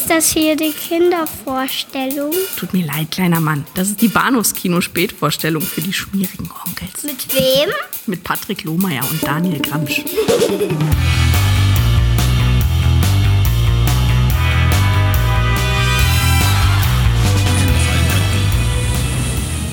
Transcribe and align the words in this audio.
Ist 0.00 0.10
das 0.10 0.30
hier 0.30 0.54
die 0.54 0.70
Kindervorstellung? 0.70 2.32
Tut 2.56 2.72
mir 2.72 2.86
leid, 2.86 3.10
kleiner 3.10 3.40
Mann. 3.40 3.66
Das 3.74 3.88
ist 3.88 4.00
die 4.00 4.06
Bahnhofskino-Spätvorstellung 4.06 5.60
für 5.60 5.80
die 5.80 5.92
schmierigen 5.92 6.48
Onkels. 6.64 7.02
Mit 7.02 7.34
wem? 7.34 7.68
Mit 8.06 8.22
Patrick 8.22 8.62
Lohmeier 8.62 9.02
und 9.10 9.26
Daniel 9.26 9.60
Gramsch. 9.60 10.04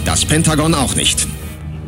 Das 0.06 0.26
Pentagon 0.26 0.74
auch 0.74 0.96
nicht. 0.96 1.28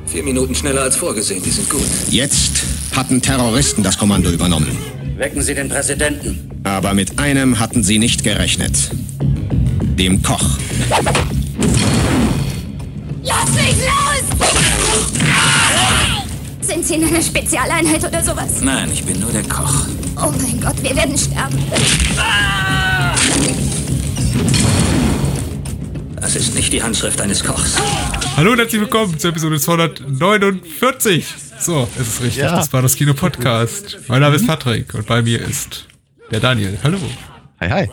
Vier 0.06 0.22
Minuten 0.22 0.54
schneller 0.54 0.84
als 0.84 0.96
vorgesehen, 0.96 1.42
die 1.42 1.50
sind 1.50 1.72
gut. 1.72 1.82
Jetzt 2.12 2.64
hatten 2.96 3.20
Terroristen 3.20 3.82
das 3.82 3.98
Kommando 3.98 4.30
übernommen. 4.30 4.78
Wecken 5.18 5.42
Sie 5.42 5.56
den 5.56 5.70
Präsidenten. 5.70 6.47
Aber 6.64 6.94
mit 6.94 7.20
einem 7.20 7.60
hatten 7.60 7.84
sie 7.84 8.00
nicht 8.00 8.24
gerechnet. 8.24 8.90
Dem 9.20 10.22
Koch. 10.22 10.58
Lass 13.24 13.52
mich 13.54 13.76
los! 13.78 14.24
Sind 16.62 16.86
Sie 16.86 16.96
in 16.96 17.06
einer 17.06 17.22
Spezialeinheit 17.22 18.04
oder 18.04 18.22
sowas? 18.24 18.62
Nein, 18.62 18.90
ich 18.94 19.04
bin 19.04 19.20
nur 19.20 19.32
der 19.32 19.44
Koch. 19.44 19.86
Oh 20.18 20.32
mein 20.42 20.60
Gott, 20.62 20.82
wir 20.84 20.96
werden 20.96 21.18
sterben. 21.18 21.58
Das 26.20 26.36
ist 26.36 26.56
nicht 26.56 26.74
die 26.74 26.84
Handschrift 26.84 27.22
eines 27.22 27.44
Kochs. 27.44 27.76
Hallo 28.36 28.52
und 28.52 28.60
herzlich 28.60 28.82
willkommen 28.82 29.18
zur 29.18 29.30
Episode 29.32 29.60
249. 29.60 31.26
So, 31.60 31.88
es 32.00 32.08
ist 32.08 32.22
richtig. 32.22 32.44
Ja. 32.44 32.56
Das 32.56 32.72
war 32.74 32.82
das 32.82 32.96
Kino-Podcast. 32.96 33.98
Mein 34.08 34.22
Name 34.22 34.36
ist 34.36 34.46
Patrick 34.46 34.94
und 34.94 35.08
bei 35.08 35.22
mir 35.22 35.42
ist 35.42 35.88
der 36.32 36.40
Daniel. 36.40 36.78
Hallo. 36.84 36.98
Hi, 37.60 37.70
hi. 37.70 37.90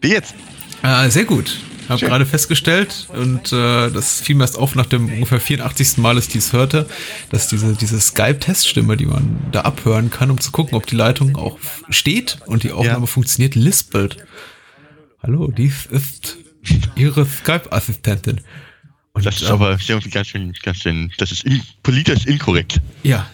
Wie 0.00 0.08
jetzt? 0.10 0.34
Äh, 0.82 1.08
sehr 1.10 1.24
gut. 1.24 1.58
Habe 1.88 2.06
gerade 2.06 2.26
festgestellt 2.26 3.08
und 3.12 3.52
äh, 3.52 3.90
das 3.90 4.20
fiel 4.20 4.36
mir 4.36 4.44
erst 4.44 4.56
auf 4.56 4.74
nach 4.76 4.86
dem 4.86 5.12
ungefähr 5.12 5.40
84. 5.40 5.98
Mal, 5.98 6.14
dass 6.14 6.26
ich 6.26 6.32
dies 6.32 6.52
hörte, 6.52 6.88
dass 7.30 7.48
diese, 7.48 7.74
diese 7.74 8.00
Skype-Teststimme, 8.00 8.96
die 8.96 9.06
man 9.06 9.38
da 9.50 9.62
abhören 9.62 10.08
kann, 10.10 10.30
um 10.30 10.40
zu 10.40 10.52
gucken, 10.52 10.74
ob 10.76 10.86
die 10.86 10.94
Leitung 10.96 11.36
auch 11.36 11.58
steht 11.90 12.38
und 12.46 12.62
die 12.62 12.70
Aufnahme 12.72 13.00
Ja. 13.00 13.06
funktioniert, 13.06 13.56
lispelt. 13.56 14.16
Hallo, 15.22 15.48
dies 15.50 15.86
ist 15.86 16.38
Ihre 16.94 17.26
Skype-Assistentin. 17.26 18.40
Und, 19.12 19.26
Das 19.26 19.36
ist 19.42 19.48
ähm, 19.48 19.54
aber 19.54 19.72
irgendwie 19.86 20.10
ganz 20.10 20.28
schön, 20.28 20.52
ganz 20.62 20.78
schön, 20.78 21.12
das 21.18 21.32
ist 21.32 21.44
in, 21.44 21.60
politisch 21.82 22.24
inkorrekt. 22.26 22.80
Ja. 23.02 23.28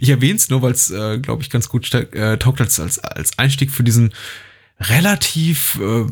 Ich 0.00 0.08
erwähne 0.10 0.36
es 0.36 0.48
nur, 0.48 0.62
weil 0.62 0.72
es, 0.72 0.90
äh, 0.90 1.18
glaube 1.18 1.42
ich, 1.42 1.50
ganz 1.50 1.68
gut 1.68 1.92
äh, 1.94 2.38
taugt 2.38 2.60
als, 2.60 2.78
als, 2.80 2.98
als 2.98 3.38
Einstieg 3.38 3.70
für 3.70 3.84
diesen 3.84 4.12
relativ 4.80 5.78
äh, 5.80 6.06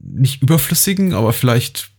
nicht 0.00 0.42
überflüssigen, 0.42 1.14
aber 1.14 1.32
vielleicht 1.32 1.90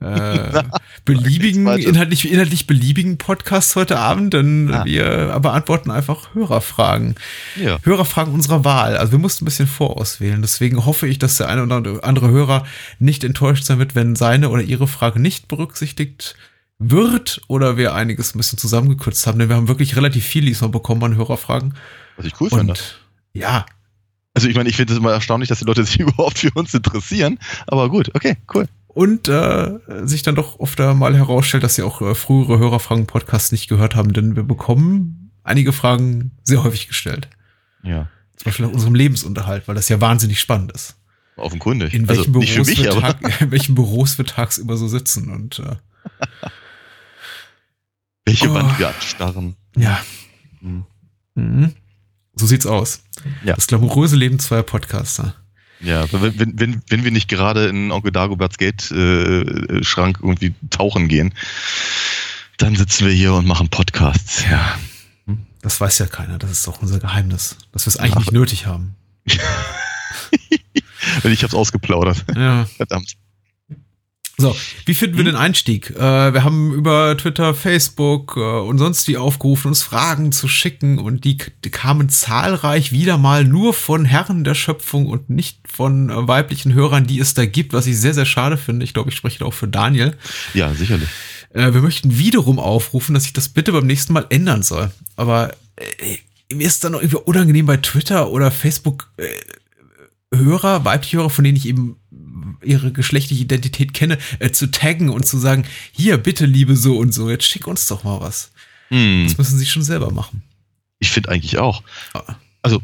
äh, 0.00 0.62
beliebigen, 1.04 1.66
inhaltlich, 1.66 2.30
inhaltlich 2.30 2.66
beliebigen 2.66 3.18
Podcast 3.18 3.76
heute 3.76 3.98
Abend, 3.98 4.34
denn 4.34 4.72
Ah. 4.72 4.84
wir 4.84 5.38
beantworten 5.40 5.90
einfach 5.90 6.34
Hörerfragen. 6.34 7.14
Ja. 7.60 7.78
Hörerfragen 7.82 8.32
unserer 8.32 8.64
Wahl. 8.64 8.96
Also 8.96 9.12
wir 9.12 9.18
mussten 9.18 9.44
ein 9.44 9.46
bisschen 9.46 9.66
vorauswählen. 9.66 10.42
Deswegen 10.42 10.84
hoffe 10.84 11.06
ich, 11.08 11.18
dass 11.18 11.36
der 11.36 11.48
eine 11.48 11.62
oder 11.64 12.04
andere 12.04 12.30
Hörer 12.30 12.64
nicht 12.98 13.24
enttäuscht 13.24 13.64
sein 13.64 13.78
wird, 13.78 13.94
wenn 13.94 14.16
seine 14.16 14.48
oder 14.50 14.62
ihre 14.62 14.88
Frage 14.88 15.20
nicht 15.20 15.48
berücksichtigt 15.48 16.36
wird 16.90 17.40
oder 17.48 17.76
wir 17.76 17.94
einiges 17.94 18.34
ein 18.34 18.38
bisschen 18.38 18.58
zusammengekürzt 18.58 19.26
haben. 19.26 19.38
Denn 19.38 19.48
wir 19.48 19.56
haben 19.56 19.68
wirklich 19.68 19.96
relativ 19.96 20.24
viel 20.24 20.44
diesmal 20.44 20.70
bekommen 20.70 21.02
an 21.04 21.16
Hörerfragen. 21.16 21.74
Was 22.16 22.26
ich 22.26 22.40
cool 22.40 22.50
finde. 22.50 22.72
Und 22.72 23.00
ja, 23.32 23.66
Also 24.34 24.48
ich 24.48 24.56
meine, 24.56 24.68
ich 24.68 24.76
finde 24.76 24.92
es 24.92 24.98
immer 24.98 25.12
erstaunlich, 25.12 25.48
dass 25.48 25.58
die 25.58 25.64
Leute 25.64 25.84
sich 25.84 26.00
überhaupt 26.00 26.38
für 26.38 26.50
uns 26.54 26.72
interessieren. 26.74 27.38
Aber 27.66 27.88
gut, 27.88 28.10
okay, 28.14 28.36
cool. 28.54 28.66
und 28.88 29.28
äh, 29.28 29.78
sich 30.02 30.22
dann 30.22 30.34
doch 30.34 30.58
oft 30.58 30.78
mal 30.78 31.16
herausstellt, 31.16 31.62
dass 31.62 31.74
sie 31.74 31.82
auch 31.82 32.00
äh, 32.02 32.14
frühere 32.14 32.58
Hörerfragen-Podcasts 32.58 33.52
nicht 33.52 33.68
gehört 33.68 33.94
haben, 33.94 34.12
denn 34.12 34.36
wir 34.36 34.42
bekommen 34.42 35.30
einige 35.44 35.72
Fragen 35.72 36.32
sehr 36.44 36.62
häufig 36.62 36.88
gestellt. 36.88 37.28
Ja. 37.82 38.08
Zum 38.36 38.44
Beispiel 38.46 38.66
nach 38.66 38.72
unserem 38.72 38.94
Lebensunterhalt, 38.94 39.68
weil 39.68 39.74
das 39.74 39.88
ja 39.88 40.00
wahnsinnig 40.00 40.40
spannend 40.40 40.72
ist. 40.72 40.96
Offenkundig. 41.36 41.94
In 41.94 42.08
also 42.08 42.20
welchen, 42.20 42.32
für 42.32 42.40
Büros, 42.40 42.66
mich, 42.68 42.82
wir 42.82 42.90
tag, 42.90 43.40
in 43.40 43.50
welchen 43.50 43.74
Büros 43.74 44.18
wir 44.18 44.24
tagsüber 44.24 44.76
so 44.76 44.88
sitzen 44.88 45.30
und 45.30 45.58
äh, 45.58 45.76
Welche 48.24 48.50
Oh. 48.50 48.54
Wand 48.54 48.78
wir 48.78 48.88
anstarren. 48.88 49.56
ja. 49.76 50.00
Hm. 50.60 50.84
Mhm. 51.34 51.72
So 52.34 52.46
sieht's 52.46 52.66
aus. 52.66 53.02
Ja. 53.44 53.54
Das 53.54 53.66
glamouröse 53.66 54.16
Leben 54.16 54.38
zweier 54.38 54.62
Podcaster. 54.62 55.34
Ja, 55.80 56.10
wenn, 56.12 56.38
wenn, 56.38 56.58
wenn, 56.60 56.82
wenn 56.88 57.04
wir 57.04 57.10
nicht 57.10 57.28
gerade 57.28 57.66
in 57.66 57.90
Onkel 57.90 58.12
Dagoberts 58.12 58.56
Gate-Schrank 58.58 60.18
irgendwie 60.22 60.54
tauchen 60.70 61.08
gehen, 61.08 61.34
dann 62.58 62.76
sitzen 62.76 63.06
wir 63.06 63.12
hier 63.12 63.34
und 63.34 63.46
machen 63.46 63.68
Podcasts. 63.68 64.44
Ja. 64.48 64.78
Das 65.60 65.80
weiß 65.80 65.98
ja 65.98 66.06
keiner. 66.06 66.38
Das 66.38 66.50
ist 66.50 66.66
doch 66.66 66.80
unser 66.80 67.00
Geheimnis. 67.00 67.56
Dass 67.72 67.86
wir 67.86 67.88
es 67.90 67.96
eigentlich 67.96 68.16
nicht 68.26 68.32
nötig 68.32 68.66
haben. 68.66 68.94
Ich 71.24 71.42
hab's 71.42 71.54
ausgeplaudert. 71.54 72.24
Ja. 72.36 72.64
Verdammt. 72.76 73.14
So, 74.42 74.56
wie 74.86 74.94
finden 74.94 75.16
wir 75.16 75.24
den 75.24 75.36
Einstieg? 75.36 75.90
Äh, 75.90 76.34
wir 76.34 76.44
haben 76.44 76.74
über 76.74 77.16
Twitter, 77.16 77.54
Facebook 77.54 78.34
äh, 78.36 78.40
und 78.40 78.78
sonst 78.78 79.06
wie 79.08 79.16
aufgerufen, 79.16 79.68
uns 79.68 79.82
Fragen 79.82 80.32
zu 80.32 80.48
schicken 80.48 80.98
und 80.98 81.24
die, 81.24 81.38
die 81.64 81.70
kamen 81.70 82.08
zahlreich 82.08 82.92
wieder 82.92 83.18
mal 83.18 83.44
nur 83.44 83.72
von 83.72 84.04
Herren 84.04 84.44
der 84.44 84.54
Schöpfung 84.54 85.06
und 85.06 85.30
nicht 85.30 85.60
von 85.68 86.10
äh, 86.10 86.28
weiblichen 86.28 86.74
Hörern, 86.74 87.06
die 87.06 87.20
es 87.20 87.34
da 87.34 87.46
gibt, 87.46 87.72
was 87.72 87.86
ich 87.86 87.98
sehr, 87.98 88.14
sehr 88.14 88.26
schade 88.26 88.56
finde. 88.56 88.84
Ich 88.84 88.94
glaube, 88.94 89.10
ich 89.10 89.16
spreche 89.16 89.38
da 89.38 89.44
auch 89.46 89.54
für 89.54 89.68
Daniel. 89.68 90.16
Ja, 90.54 90.74
sicherlich. 90.74 91.08
Äh, 91.50 91.72
wir 91.72 91.80
möchten 91.80 92.18
wiederum 92.18 92.58
aufrufen, 92.58 93.14
dass 93.14 93.26
ich 93.26 93.32
das 93.32 93.48
bitte 93.48 93.72
beim 93.72 93.86
nächsten 93.86 94.12
Mal 94.12 94.26
ändern 94.30 94.62
soll. 94.62 94.90
Aber 95.16 95.52
äh, 95.76 96.54
mir 96.54 96.66
ist 96.66 96.82
dann 96.84 96.92
noch 96.92 97.00
irgendwie 97.00 97.22
unangenehm 97.24 97.66
bei 97.66 97.76
Twitter 97.76 98.30
oder 98.30 98.50
Facebook 98.50 99.10
äh, 99.16 99.28
Hörer, 100.34 100.84
weibliche 100.84 101.18
Hörer, 101.18 101.30
von 101.30 101.44
denen 101.44 101.56
ich 101.56 101.68
eben 101.68 101.96
ihre 102.62 102.92
geschlechtliche 102.92 103.42
Identität 103.42 103.94
kenne, 103.94 104.18
äh, 104.38 104.50
zu 104.50 104.70
taggen 104.70 105.10
und 105.10 105.26
zu 105.26 105.38
sagen, 105.38 105.64
hier, 105.92 106.18
bitte, 106.18 106.46
liebe 106.46 106.76
so 106.76 106.98
und 106.98 107.12
so, 107.12 107.30
jetzt 107.30 107.44
schick 107.44 107.66
uns 107.66 107.86
doch 107.86 108.04
mal 108.04 108.20
was. 108.20 108.50
Hm. 108.88 109.24
Das 109.26 109.38
müssen 109.38 109.58
sie 109.58 109.66
schon 109.66 109.82
selber 109.82 110.10
machen. 110.10 110.42
Ich 110.98 111.10
finde 111.10 111.30
eigentlich 111.30 111.58
auch. 111.58 111.82
Ah. 112.14 112.36
Also, 112.62 112.82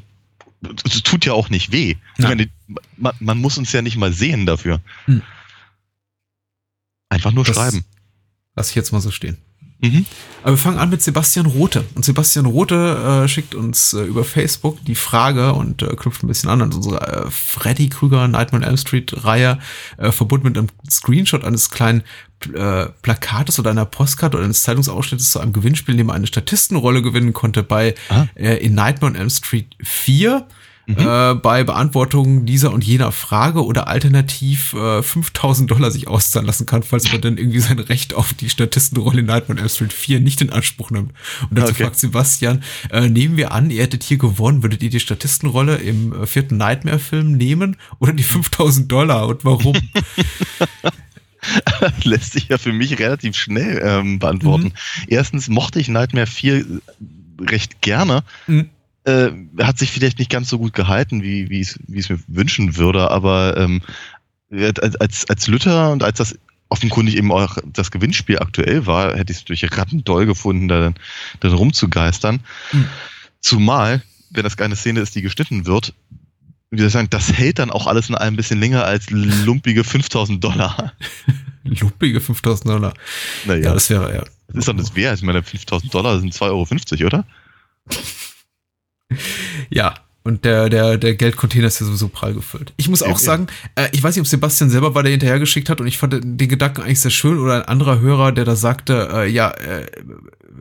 es 0.85 1.03
tut 1.03 1.25
ja 1.25 1.33
auch 1.35 1.51
nicht 1.51 1.71
weh. 1.73 1.95
Meine, 2.19 2.49
man, 2.97 3.15
man 3.21 3.39
muss 3.39 3.59
uns 3.59 3.71
ja 3.73 3.83
nicht 3.83 3.97
mal 3.97 4.13
sehen 4.13 4.45
dafür. 4.47 4.81
Hm. 5.05 5.23
Einfach 7.09 7.33
nur 7.33 7.45
Das- 7.45 7.55
schreiben. 7.57 7.85
Lass 8.57 8.71
ich 8.71 8.75
jetzt 8.75 8.91
mal 8.93 9.01
so 9.01 9.11
stehen. 9.13 9.39
Mhm. 9.81 10.07
Aber 10.43 10.53
wir 10.53 10.59
fangen 10.59 10.79
an 10.79 10.91
mit 10.91 11.03
Sebastian 11.03 11.47
Rote. 11.47 11.85
Und 11.95 12.05
Sebastian 12.05 12.47
Rote 12.47 13.23
äh, 13.25 13.29
schickt 13.29 13.55
uns 13.55 13.93
äh, 13.93 14.03
über 14.03 14.25
Facebook 14.25 14.85
die 14.85 14.95
Frage 14.95 15.53
und 15.53 15.83
äh, 15.83 15.95
knüpft 15.95 16.23
ein 16.23 16.27
bisschen 16.29 16.51
an 16.51 16.63
an 16.63 16.73
unsere 16.73 17.01
äh, 17.01 17.31
Freddy 17.31 17.89
Krüger 17.89 18.27
Nightmare 18.29 18.63
on 18.65 18.69
Elm 18.69 18.77
Street 18.77 19.25
Reihe, 19.25 19.59
äh, 19.97 20.11
verbunden 20.11 20.49
mit 20.49 20.59
einem 20.59 20.69
Screenshot 20.91 21.45
eines 21.45 21.71
kleinen 21.71 22.03
äh, 22.55 22.87
Plakates 23.03 23.59
oder 23.59 23.71
einer 23.71 23.85
Postkarte 23.85 24.37
oder 24.37 24.45
eines 24.45 24.63
Zeitungsausschnittes 24.63 25.31
zu 25.33 25.41
einem 25.41 25.53
Gewinnspiel, 25.53 25.95
in 25.95 25.99
dem 25.99 26.09
er 26.09 26.15
eine 26.15 26.27
Statistenrolle 26.27 27.03
gewinnen 27.03 27.33
konnte 27.33 27.63
bei 27.63 27.95
Ah. 28.09 28.27
äh, 28.35 28.57
in 28.57 28.75
Nightmare 28.75 29.13
on 29.13 29.17
Elm 29.19 29.31
Street 29.31 29.77
4. 29.83 30.47
Mhm. 30.89 30.97
Äh, 30.99 31.35
bei 31.35 31.65
Beantwortung 31.65 32.47
dieser 32.47 32.73
und 32.73 32.83
jener 32.83 33.13
Frage 33.13 33.63
oder 33.63 33.89
alternativ 33.89 34.73
äh, 34.73 35.03
5000 35.03 35.71
Dollar 35.71 35.91
sich 35.91 36.09
auszahlen 36.09 36.47
lassen 36.47 36.65
kann, 36.65 36.83
falls 36.83 37.13
man 37.13 37.21
dann 37.21 37.37
irgendwie 37.37 37.61
sein 37.61 37.79
Recht 37.79 38.15
auf 38.15 38.33
die 38.33 38.49
Statistenrolle 38.49 39.21
in 39.21 39.27
Nightmare 39.27 39.59
on 39.59 39.59
Elm 39.59 39.69
Street 39.69 39.93
4 39.93 40.21
nicht 40.21 40.41
in 40.41 40.49
Anspruch 40.49 40.91
nimmt. 40.91 41.13
Und 41.51 41.59
dazu 41.59 41.73
Okay. 41.73 41.83
fragt 41.83 41.99
Sebastian, 41.99 42.63
äh, 42.91 43.07
nehmen 43.07 43.37
wir 43.37 43.53
an, 43.53 43.69
ihr 43.71 43.83
hättet 43.83 44.03
hier 44.03 44.17
gewonnen, 44.17 44.63
würdet 44.63 44.83
ihr 44.83 44.89
die 44.89 44.99
Statistenrolle 44.99 45.77
im 45.77 46.15
äh, 46.23 46.27
vierten 46.27 46.57
Nightmare-Film 46.57 47.33
nehmen 47.33 47.77
oder 47.99 48.15
die 48.15 48.23
5000 48.23 48.91
Dollar 48.91 49.29
und 49.29 49.45
warum? 49.45 49.77
Lässt 52.05 52.33
sich 52.33 52.49
ja 52.49 52.57
für 52.57 52.73
mich 52.73 52.99
relativ 52.99 53.37
schnell 53.37 53.81
ähm, 53.85 54.19
beantworten. 54.19 54.69
Mhm. 54.69 54.73
Erstens 55.09 55.49
mochte 55.49 55.81
ich 55.81 55.89
Nightmare 55.89 56.27
4 56.27 56.65
recht 57.43 57.83
gerne. 57.83 58.23
Mhm. 58.47 58.71
Äh, 59.09 59.33
hat 59.63 59.79
sich 59.79 59.91
vielleicht 59.91 60.19
nicht 60.19 60.31
ganz 60.31 60.51
so 60.51 60.59
gut 60.59 60.75
gehalten, 60.75 61.23
wie 61.23 61.49
wie 61.49 61.61
es 61.61 61.79
wie 61.87 61.99
es 61.99 62.11
mir 62.11 62.19
wünschen 62.27 62.77
würde, 62.77 63.11
aber 63.11 63.57
ähm, 63.57 63.81
als, 64.51 64.97
als, 64.97 65.31
als 65.31 65.47
Lütter 65.47 65.93
und 65.93 66.03
als 66.03 66.19
das 66.19 66.39
offenkundig 66.69 67.17
eben 67.17 67.33
auch 67.33 67.57
das 67.65 67.91
Gewinnspiel 67.91 68.39
aktuell 68.39 68.87
war, 68.87 69.17
hätte 69.17 69.33
ich 69.33 69.39
es 69.39 69.45
durch 69.45 69.65
rattendoll 69.79 70.27
gefunden, 70.27 70.69
da 70.69 70.81
dann, 70.81 70.95
dann 71.41 71.53
rumzugeistern. 71.53 72.41
Mhm. 72.73 72.89
Zumal, 73.41 74.03
wenn 74.31 74.45
das 74.45 74.57
keine 74.59 74.77
Szene 74.77 75.01
ist, 75.01 75.15
die 75.15 75.23
geschnitten 75.23 75.65
wird, 75.65 75.95
wie 76.71 76.79
soll 76.79 76.89
ich 76.89 76.93
sagen, 76.93 77.09
das 77.09 77.33
hält 77.33 77.59
dann 77.59 77.71
auch 77.71 77.87
alles 77.87 78.11
in 78.11 78.15
allem 78.15 78.35
ein 78.35 78.37
bisschen 78.37 78.61
länger 78.61 78.85
als 78.85 79.09
lumpige 79.11 79.85
5000 79.85 80.45
Dollar. 80.45 80.93
Luppige 81.65 82.21
5000 82.21 82.69
Dollar. 82.69 82.95
Naja, 83.47 83.63
Ja, 83.63 83.75
das 83.75 83.89
wäre 83.89 84.15
ja. 84.15 84.25
das 84.49 84.57
ist 84.57 84.69
doch 84.69 84.77
das 84.77 84.95
wert. 84.95 85.17
Ich 85.17 85.23
meine, 85.23 85.43
5000 85.43 85.93
Dollar 85.95 86.21
sind 86.21 86.35
2,50 86.35 87.01
Euro, 87.01 87.07
oder? 87.07 87.25
Ja, 89.71 89.95
Und 90.25 90.45
der, 90.45 90.69
der, 90.69 90.99
der 90.99 91.15
Geldcontainer 91.15 91.67
ist 91.69 91.81
ja 91.81 91.87
sowieso 91.87 92.09
prall 92.09 92.35
gefüllt. 92.35 92.73
Ich 92.77 92.89
muss 92.89 93.03
auch 93.03 93.09
Eben, 93.11 93.19
sagen, 93.19 93.47
äh, 93.77 93.89
ich 93.93 94.03
weiß 94.03 94.15
nicht, 94.15 94.21
ob 94.21 94.27
Sebastian 94.27 94.69
selber 94.69 94.95
war, 94.95 95.03
der 95.03 95.13
hinterhergeschickt 95.13 95.71
hat 95.71 95.81
und 95.81 95.87
ich 95.87 95.97
fand 95.99 96.13
den 96.23 96.37
Gedanken 96.49 96.83
eigentlich 96.83 97.01
sehr 97.01 97.11
schön 97.11 97.39
oder 97.39 97.55
ein 97.55 97.63
anderer 97.63 98.01
Hörer, 98.01 98.33
der 98.33 98.45
da 98.45 98.55
sagte, 98.57 99.09
äh, 99.13 99.31
ja, 99.31 99.51
äh, 99.53 99.87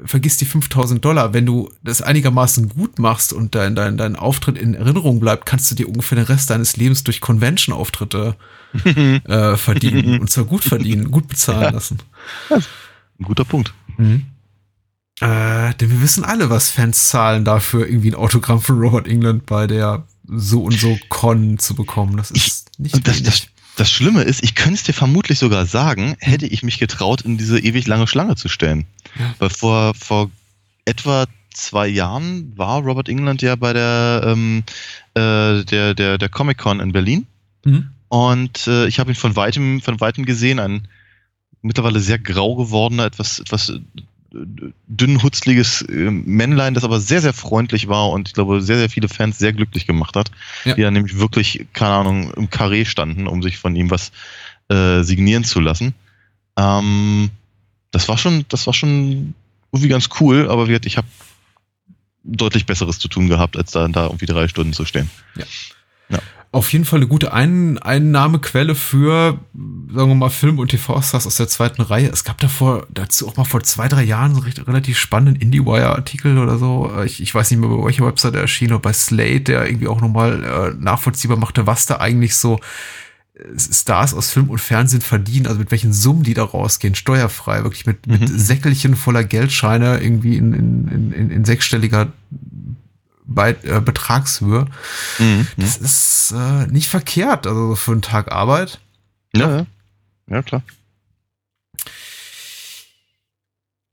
vergiss 0.06 0.38
die 0.38 0.46
5000 0.46 1.04
Dollar, 1.04 1.34
wenn 1.34 1.46
du 1.46 1.70
das 1.84 2.02
einigermaßen 2.04 2.70
gut 2.70 3.00
machst 3.00 3.34
und 3.34 3.56
dein, 3.56 3.76
dein, 3.76 3.98
dein 3.98 4.16
Auftritt 4.16 4.58
in 4.58 4.76
Erinnerung 4.76 5.20
bleibt, 5.20 5.46
kannst 5.48 5.70
du 5.72 5.76
dir 5.76 5.88
ungefähr 5.90 6.16
den 6.18 6.26
Rest 6.26 6.50
deines 6.52 6.78
Lebens 6.78 7.04
durch 7.04 7.20
Convention-Auftritte 7.20 8.36
äh, 8.86 9.58
verdienen 9.58 10.20
und 10.22 10.30
zwar 10.30 10.46
gut 10.46 10.64
verdienen, 10.64 11.10
gut 11.12 11.28
bezahlen 11.28 11.62
Ja. 11.62 11.70
lassen. 11.72 11.98
Ein 12.50 12.62
guter 13.24 13.44
Punkt. 13.44 13.74
Äh, 15.20 15.74
denn 15.76 15.90
wir 15.90 16.02
wissen 16.02 16.24
alle, 16.24 16.50
was 16.50 16.70
Fans 16.70 17.10
zahlen 17.10 17.44
dafür, 17.44 17.88
irgendwie 17.88 18.12
ein 18.12 18.16
Autogramm 18.16 18.62
von 18.62 18.80
Robert 18.80 19.08
England 19.08 19.46
bei 19.46 19.66
der 19.66 20.06
so 20.28 20.64
und 20.64 20.80
so 20.80 20.98
Con 21.10 21.58
zu 21.58 21.74
bekommen. 21.74 22.18
Das 22.18 22.32
ist 22.32 22.70
nicht 22.78 22.94
Und 22.94 23.08
das, 23.08 23.24
das, 23.24 23.48
das 23.78 23.92
Schlimme 23.92 24.24
ist, 24.24 24.44
ich 24.44 24.54
könnte 24.54 24.76
es 24.76 24.84
dir 24.84 24.94
vermutlich 24.94 25.40
sogar 25.40 25.66
sagen, 25.66 26.16
hätte 26.20 26.46
ich 26.46 26.62
mich 26.62 26.78
getraut, 26.78 27.22
in 27.22 27.38
diese 27.38 27.60
ewig 27.60 27.88
lange 27.88 28.08
Schlange 28.08 28.36
zu 28.36 28.48
stellen. 28.48 28.86
Ja. 29.18 29.34
Weil 29.40 29.50
vor, 29.50 29.94
vor 29.96 30.30
etwa 30.86 31.26
zwei 31.54 31.88
Jahren 31.88 32.56
war 32.56 32.82
Robert 32.82 33.10
England 33.10 33.42
ja 33.42 33.56
bei 33.56 33.74
der, 33.74 34.22
ähm, 34.24 34.64
äh, 35.16 35.64
der, 35.64 35.96
der, 35.96 36.18
der 36.18 36.30
Comic-Con 36.30 36.80
in 36.80 36.92
Berlin. 36.92 37.26
Mhm. 37.66 37.90
Und 38.10 38.68
äh, 38.68 38.88
ich 38.88 39.00
habe 39.00 39.12
ihn 39.12 39.16
von 39.16 39.36
weitem, 39.36 39.82
von 39.82 40.00
weitem 40.00 40.26
gesehen, 40.26 40.60
ein 40.60 40.88
mittlerweile 41.62 42.00
sehr 42.00 42.20
grau 42.20 42.56
gewordener, 42.56 43.06
etwas, 43.06 43.40
etwas 43.40 43.74
dünnhutzliges 44.32 45.82
äh, 45.84 46.12
Männlein, 46.12 46.74
das 46.74 46.84
aber 46.84 47.00
sehr, 47.00 47.22
sehr 47.22 47.34
freundlich 47.34 47.88
war 47.88 48.10
und 48.10 48.28
ich 48.28 48.34
glaube, 48.34 48.62
sehr, 48.62 48.78
sehr 48.78 48.90
viele 48.90 49.08
Fans 49.10 49.38
sehr 49.38 49.54
glücklich 49.54 49.88
gemacht 49.88 50.16
hat, 50.16 50.32
Ja. 50.66 50.76
die 50.76 50.82
dann 50.82 50.94
nämlich 50.94 51.18
wirklich, 51.18 51.66
keine 51.74 51.94
Ahnung, 51.94 52.34
im 52.34 52.50
Karree 52.50 52.86
standen, 52.86 53.28
um 53.28 53.42
sich 53.42 53.58
von 53.58 53.76
ihm 53.76 53.90
was 53.90 54.12
äh, 54.70 55.02
signieren 55.04 55.44
zu 55.44 55.60
lassen. 55.60 55.94
Ähm, 56.58 57.30
das 57.92 58.08
war 58.10 58.18
schon, 58.18 58.46
das 58.50 58.68
war 58.68 58.74
schon 58.74 59.34
irgendwie 59.72 59.90
ganz 59.90 60.10
cool, 60.20 60.50
aber 60.50 60.68
ich 60.70 60.98
habe 60.98 61.08
deutlich 62.24 62.66
Besseres 62.66 63.00
zu 63.00 63.08
tun 63.08 63.28
gehabt, 63.30 63.56
als 63.58 63.72
da, 63.72 63.88
da 63.88 64.06
irgendwie 64.06 64.26
drei 64.26 64.48
Stunden 64.48 64.74
zu 64.74 64.86
stehen. 64.86 65.10
Auf 66.58 66.74
jeden 66.74 66.86
Fall 66.86 66.98
eine 66.98 67.08
gute 67.08 67.34
Ein 67.34 67.78
Einnahmequelle 67.78 68.74
für, 68.74 69.38
sagen 69.94 70.10
wir 70.10 70.16
mal, 70.16 70.32
Film- 70.32 70.58
und 70.58 70.70
TV-Stars 70.70 71.28
aus 71.28 71.36
der 71.36 71.48
zweiten 71.48 71.84
Reihe. 71.84 72.10
Es 72.12 72.24
gab 72.24 72.40
davor, 72.40 72.88
dazu 72.92 73.28
auch 73.28 73.38
mal 73.38 73.44
vor 73.44 73.62
zwei, 73.62 73.88
drei 73.88 74.02
Jahren 74.04 74.34
so 74.34 74.42
recht, 74.42 74.68
relativ 74.68 74.98
spannenden 74.98 75.40
IndieWire-Artikel 75.40 76.40
oder 76.40 76.58
so. 76.58 76.92
Äh, 76.98 77.06
Ich, 77.06 77.22
ich 77.22 77.36
weiß 77.36 77.52
nicht 77.52 77.60
mehr, 77.60 77.70
bei 77.70 77.86
welcher 77.86 78.08
Website 78.08 78.34
er 78.34 78.42
erschien, 78.42 78.72
oder 78.72 78.80
bei 78.80 78.92
Slate, 78.92 79.42
der 79.42 79.68
irgendwie 79.68 79.88
auch 79.88 80.02
nochmal 80.02 80.44
äh, 80.44 80.84
nachvollziehbar 80.84 81.38
machte, 81.38 81.68
was 81.68 81.86
da 81.86 81.98
eigentlich 81.98 82.36
so 82.36 82.60
äh, 83.36 83.44
Stars 83.60 84.16
aus 84.16 84.32
Film 84.32 84.50
und 84.50 84.60
Fernsehen 84.60 85.02
verdienen, 85.02 85.46
also 85.46 85.60
mit 85.60 85.70
welchen 85.70 85.94
Summen 85.94 86.24
die 86.24 86.34
da 86.34 86.44
rausgehen, 86.44 86.96
steuerfrei, 86.96 87.62
wirklich 87.66 87.86
mit, 87.86 88.08
mit 88.08 88.22
Mhm. 88.22 88.36
Säckelchen 88.36 88.96
voller 88.96 89.24
Geldscheine 89.24 90.00
irgendwie 90.02 90.38
in, 90.38 90.54
in, 90.56 91.12
in, 91.14 91.30
in 91.30 91.46
sechsstelliger 91.46 92.08
bei, 93.28 93.56
äh, 93.64 93.82
Betragshöhe. 93.82 94.66
Mhm. 95.20 95.48
Das 95.58 95.78
ist 95.78 96.34
äh, 96.36 96.68
nicht 96.68 96.88
verkehrt, 96.88 97.46
also 97.46 97.76
für 97.76 97.92
einen 97.92 98.02
Tag 98.02 98.32
Arbeit. 98.32 98.80
Ja, 99.36 99.58
ja. 99.58 99.66
Ja, 100.30 100.42
klar. 100.42 100.64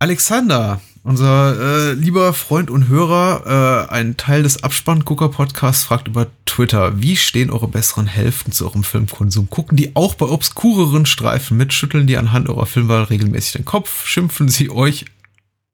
Alexander, 0.01 0.81
unser 1.03 1.91
äh, 1.91 1.93
lieber 1.93 2.33
Freund 2.35 2.71
und 2.71 2.89
Hörer, 2.89 3.87
äh, 3.89 3.93
ein 3.93 4.17
Teil 4.17 4.43
des 4.43 4.63
Abspann-Gucker-Podcasts, 4.63 5.85
fragt 5.85 6.09
über 6.09 6.27
Twitter, 6.45 7.01
wie 7.01 7.17
stehen 7.17 7.51
eure 7.51 7.69
besseren 7.69 8.07
Hälften 8.07 8.53
zu 8.53 8.67
eurem 8.67 8.85
Filmkonsum? 8.85 9.49
Gucken 9.49 9.77
die 9.77 9.95
auch 9.97 10.15
bei 10.15 10.27
obskureren 10.27 11.07
Streifen 11.07 11.57
mit? 11.57 11.73
Schütteln 11.73 12.07
die 12.07 12.19
anhand 12.19 12.49
eurer 12.49 12.67
Filmwahl 12.67 13.05
regelmäßig 13.05 13.53
den 13.53 13.65
Kopf? 13.65 14.07
Schimpfen 14.07 14.49
sie 14.49 14.71
euch 14.71 15.07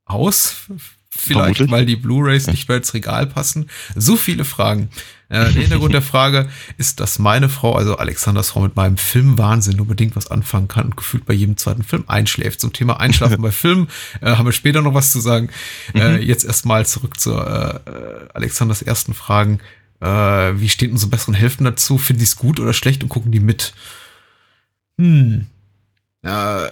aus? 0.05 0.69
Vielleicht, 1.13 1.57
Vermutlich. 1.57 1.71
weil 1.71 1.87
die 1.87 1.97
Blu-Rays 1.97 2.47
nicht 2.47 2.69
mehr 2.69 2.79
ins 2.79 2.95
Regal 2.95 3.27
passen. 3.27 3.69
So 3.97 4.17
viele 4.17 4.45
Fragen. 4.45 4.91
Äh, 5.29 5.53
der 5.53 5.63
Hintergrund 5.63 5.93
der 5.93 6.03
Frage 6.03 6.49
ist, 6.77 7.01
dass 7.01 7.19
meine 7.19 7.49
Frau, 7.49 7.75
also 7.75 7.97
Alexanders 7.97 8.51
Frau, 8.51 8.61
mit 8.61 8.77
meinem 8.77 8.97
Filmwahnsinn 8.97 9.77
nur 9.77 9.87
bedingt 9.87 10.15
was 10.15 10.31
anfangen 10.31 10.69
kann 10.69 10.87
und 10.87 10.97
gefühlt 10.97 11.27
bei 11.27 11.35
jedem 11.35 11.57
zweiten 11.57 11.83
Film 11.83 12.05
einschläft. 12.07 12.61
Zum 12.61 12.73
Thema 12.73 13.01
Einschlafen 13.01 13.43
bei 13.43 13.51
Filmen 13.53 13.89
äh, 14.21 14.37
haben 14.37 14.47
wir 14.47 14.53
später 14.53 14.83
noch 14.83 14.95
was 14.95 15.11
zu 15.11 15.21
sagen. 15.21 15.51
Äh, 15.95 16.23
jetzt 16.25 16.45
erstmal 16.45 16.87
zurück 16.87 17.19
zu 17.19 17.33
äh, 17.33 17.77
äh, 17.77 18.29
Alexanders 18.33 18.83
ersten 18.83 19.13
Fragen. 19.13 19.59
Äh, 20.01 20.07
wie 20.07 20.69
stehen 20.69 20.93
unsere 20.93 21.11
besseren 21.11 21.35
Hälften 21.35 21.65
dazu? 21.65 21.99
Finden 21.99 22.21
die 22.21 22.25
es 22.25 22.37
gut 22.37 22.61
oder 22.61 22.73
schlecht 22.73 23.03
und 23.03 23.09
gucken 23.09 23.33
die 23.33 23.41
mit? 23.41 23.75
Hm. 24.97 25.47
Äh, 26.23 26.69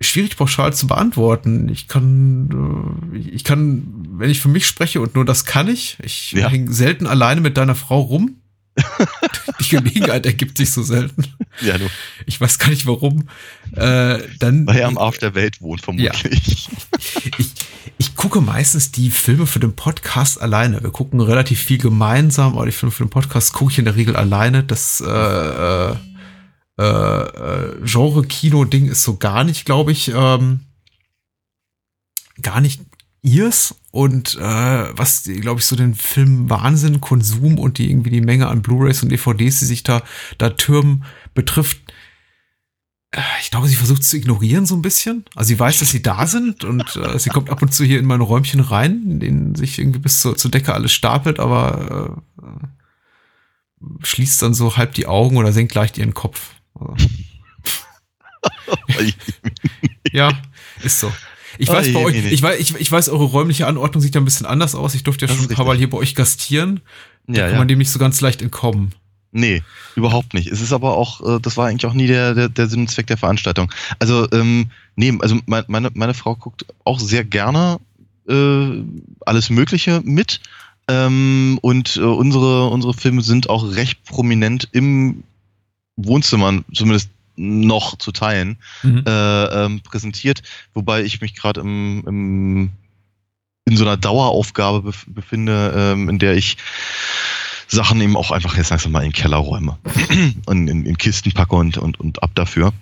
schwierig 0.00 0.36
pauschal 0.36 0.74
zu 0.74 0.86
beantworten. 0.86 1.68
Ich 1.68 1.88
kann, 1.88 3.10
äh, 3.14 3.18
ich 3.18 3.44
kann, 3.44 4.06
wenn 4.18 4.30
ich 4.30 4.40
für 4.40 4.48
mich 4.48 4.66
spreche 4.66 5.00
und 5.00 5.14
nur 5.14 5.24
das 5.24 5.44
kann 5.44 5.68
ich, 5.68 5.96
ich 6.02 6.32
Ja. 6.32 6.48
hänge 6.48 6.72
selten 6.72 7.06
alleine 7.06 7.40
mit 7.40 7.56
deiner 7.56 7.74
Frau 7.74 8.00
rum. 8.00 8.36
Die 9.60 9.68
Gelegenheit 9.70 10.26
ergibt 10.26 10.58
sich 10.58 10.70
so 10.70 10.82
selten. 10.82 11.24
Ja, 11.62 11.78
du, 11.78 11.86
Ich 12.26 12.38
weiß 12.38 12.58
gar 12.58 12.68
nicht 12.68 12.86
warum. 12.86 13.28
Äh, 13.72 14.18
dann, 14.38 14.66
weil 14.66 14.76
er 14.76 14.88
am 14.88 14.98
Arsch 14.98 15.18
der 15.18 15.34
Welt 15.34 15.62
wohnt, 15.62 15.80
vermutlich. 15.80 16.68
ich, 17.38 17.48
ich 17.96 18.14
gucke 18.16 18.42
meistens 18.42 18.92
die 18.92 19.10
Filme 19.10 19.46
für 19.46 19.60
den 19.60 19.74
Podcast 19.74 20.38
alleine. 20.42 20.82
Wir 20.82 20.90
gucken 20.90 21.22
relativ 21.22 21.58
viel 21.58 21.78
gemeinsam, 21.78 22.52
aber 22.54 22.66
die 22.66 22.72
Filme 22.72 22.92
für 22.92 23.04
den 23.04 23.10
Podcast 23.10 23.54
gucke 23.54 23.72
ich 23.72 23.78
in 23.78 23.86
der 23.86 23.96
Regel 23.96 24.14
alleine. 24.14 24.62
Das 24.62 25.00
äh, 25.00 25.08
äh, 25.10 25.90
äh, 26.76 26.82
Genre-Kino-Ding 27.96 28.86
ist 28.88 29.02
so 29.02 29.16
gar 29.16 29.42
nicht, 29.42 29.64
glaube 29.64 29.90
ich, 29.90 30.12
ähm, 30.14 30.60
gar 32.42 32.60
nicht 32.60 32.82
ihrs. 33.22 33.74
Und 33.90 34.36
äh, 34.36 34.98
was, 34.98 35.24
glaube 35.24 35.60
ich, 35.60 35.66
so 35.66 35.76
den 35.76 35.94
Film 35.94 36.50
Wahnsinn, 36.50 37.00
Konsum 37.00 37.58
und 37.58 37.78
die 37.78 37.90
irgendwie 37.90 38.10
die 38.10 38.20
Menge 38.20 38.48
an 38.48 38.60
Blu-rays 38.60 39.02
und 39.02 39.10
DVDs, 39.10 39.60
die 39.60 39.64
sich 39.64 39.82
da, 39.82 40.02
da 40.36 40.50
türmen, 40.50 41.04
betrifft, 41.34 41.80
äh, 43.12 43.20
ich 43.40 43.50
glaube, 43.50 43.68
sie 43.68 43.76
versucht 43.76 44.04
zu 44.04 44.18
ignorieren 44.18 44.66
so 44.66 44.74
ein 44.74 44.82
bisschen. 44.82 45.24
Also 45.34 45.48
sie 45.48 45.58
weiß, 45.58 45.78
dass 45.78 45.90
sie 45.90 46.02
da 46.02 46.26
sind 46.26 46.64
und 46.64 46.96
äh, 46.96 47.18
sie 47.18 47.30
kommt 47.30 47.48
ab 47.48 47.62
und 47.62 47.72
zu 47.72 47.82
hier 47.82 47.98
in 47.98 48.04
mein 48.04 48.20
Räumchen 48.20 48.60
rein, 48.60 49.04
in 49.10 49.20
denen 49.20 49.54
sich 49.54 49.78
irgendwie 49.78 50.00
bis 50.00 50.20
zur, 50.20 50.36
zur 50.36 50.50
Decke 50.50 50.74
alles 50.74 50.92
stapelt, 50.92 51.40
aber 51.40 52.22
äh, 52.42 52.66
schließt 54.02 54.42
dann 54.42 54.52
so 54.52 54.76
halb 54.76 54.92
die 54.92 55.06
Augen 55.06 55.38
oder 55.38 55.54
senkt 55.54 55.74
leicht 55.74 55.96
ihren 55.96 56.12
Kopf. 56.12 56.54
Also, 56.74 57.08
ja, 60.12 60.32
ist 60.82 61.00
so. 61.00 61.12
Ich 61.58 61.68
weiß 61.68 61.88
Oh 61.88 61.92
bei 61.94 62.00
euch, 62.00 62.32
ich 62.32 62.42
weiß, 62.42 62.60
ich, 62.60 62.74
ich 62.74 62.92
weiß, 62.92 63.08
eure 63.08 63.24
räumliche 63.24 63.66
Anordnung 63.66 64.02
sieht 64.02 64.14
ja 64.14 64.20
ein 64.20 64.24
bisschen 64.24 64.46
anders 64.46 64.74
aus. 64.74 64.94
Ich 64.94 65.04
durfte 65.04 65.26
ja 65.26 65.34
schon 65.34 65.48
ein 65.48 65.54
paar 65.54 65.64
Mal 65.64 65.76
hier 65.76 65.88
bei 65.88 65.96
euch 65.96 66.14
gastieren. 66.14 66.80
Da 67.26 67.34
ja, 67.34 67.42
kann 67.44 67.52
ja. 67.52 67.58
man 67.58 67.68
dem 67.68 67.78
nicht 67.78 67.90
so 67.90 67.98
ganz 67.98 68.20
leicht 68.20 68.42
entkommen. 68.42 68.92
Nee, 69.32 69.62
überhaupt 69.96 70.34
nicht. 70.34 70.48
Es 70.48 70.60
ist 70.60 70.72
aber 70.72 70.96
auch, 70.96 71.20
äh, 71.20 71.40
das 71.40 71.56
war 71.56 71.66
eigentlich 71.66 71.86
auch 71.86 71.94
nie 71.94 72.06
der, 72.06 72.34
der, 72.34 72.48
der 72.48 72.68
Sinn 72.68 72.80
und 72.80 72.90
Zweck 72.90 73.06
der 73.06 73.16
Veranstaltung. 73.16 73.70
Also, 73.98 74.26
ähm, 74.32 74.70
nee, 74.94 75.12
also 75.20 75.38
mein, 75.46 75.64
meine, 75.68 75.90
meine 75.94 76.14
Frau 76.14 76.36
guckt 76.36 76.64
auch 76.84 77.00
sehr 77.00 77.24
gerne 77.24 77.78
äh, 78.28 78.82
alles 79.26 79.50
Mögliche 79.50 80.00
mit. 80.04 80.40
Ähm, 80.88 81.58
und 81.62 81.96
äh, 81.96 82.00
unsere, 82.00 82.68
unsere 82.68 82.94
Filme 82.94 83.22
sind 83.22 83.50
auch 83.50 83.74
recht 83.74 84.04
prominent 84.04 84.68
im 84.72 85.24
Wohnzimmer, 85.96 86.62
zumindest 86.72 87.10
noch 87.36 87.96
zu 87.98 88.12
teilen, 88.12 88.58
Mhm. 88.82 89.04
äh, 89.06 89.44
ähm, 89.64 89.80
präsentiert, 89.80 90.42
wobei 90.74 91.02
ich 91.02 91.20
mich 91.20 91.34
gerade 91.34 91.60
im, 91.60 92.04
im, 92.06 92.70
in 93.64 93.76
so 93.76 93.84
einer 93.84 93.96
Daueraufgabe 93.96 94.82
bef 94.82 95.04
befinde, 95.08 95.72
ähm, 95.76 96.08
in 96.08 96.18
der 96.18 96.36
ich 96.36 96.56
Sachen 97.68 98.00
eben 98.00 98.16
auch 98.16 98.30
einfach 98.30 98.56
jetzt 98.56 98.70
langsam 98.70 98.92
mal 98.92 99.00
in 99.00 99.10
den 99.10 99.12
Keller 99.12 99.38
räume 99.38 99.76
und 100.46 100.68
in, 100.68 100.86
in 100.86 100.98
Kisten 100.98 101.32
packe 101.32 101.56
und, 101.56 101.78
und, 101.78 101.98
und 101.98 102.22
ab 102.22 102.30
dafür. 102.34 102.72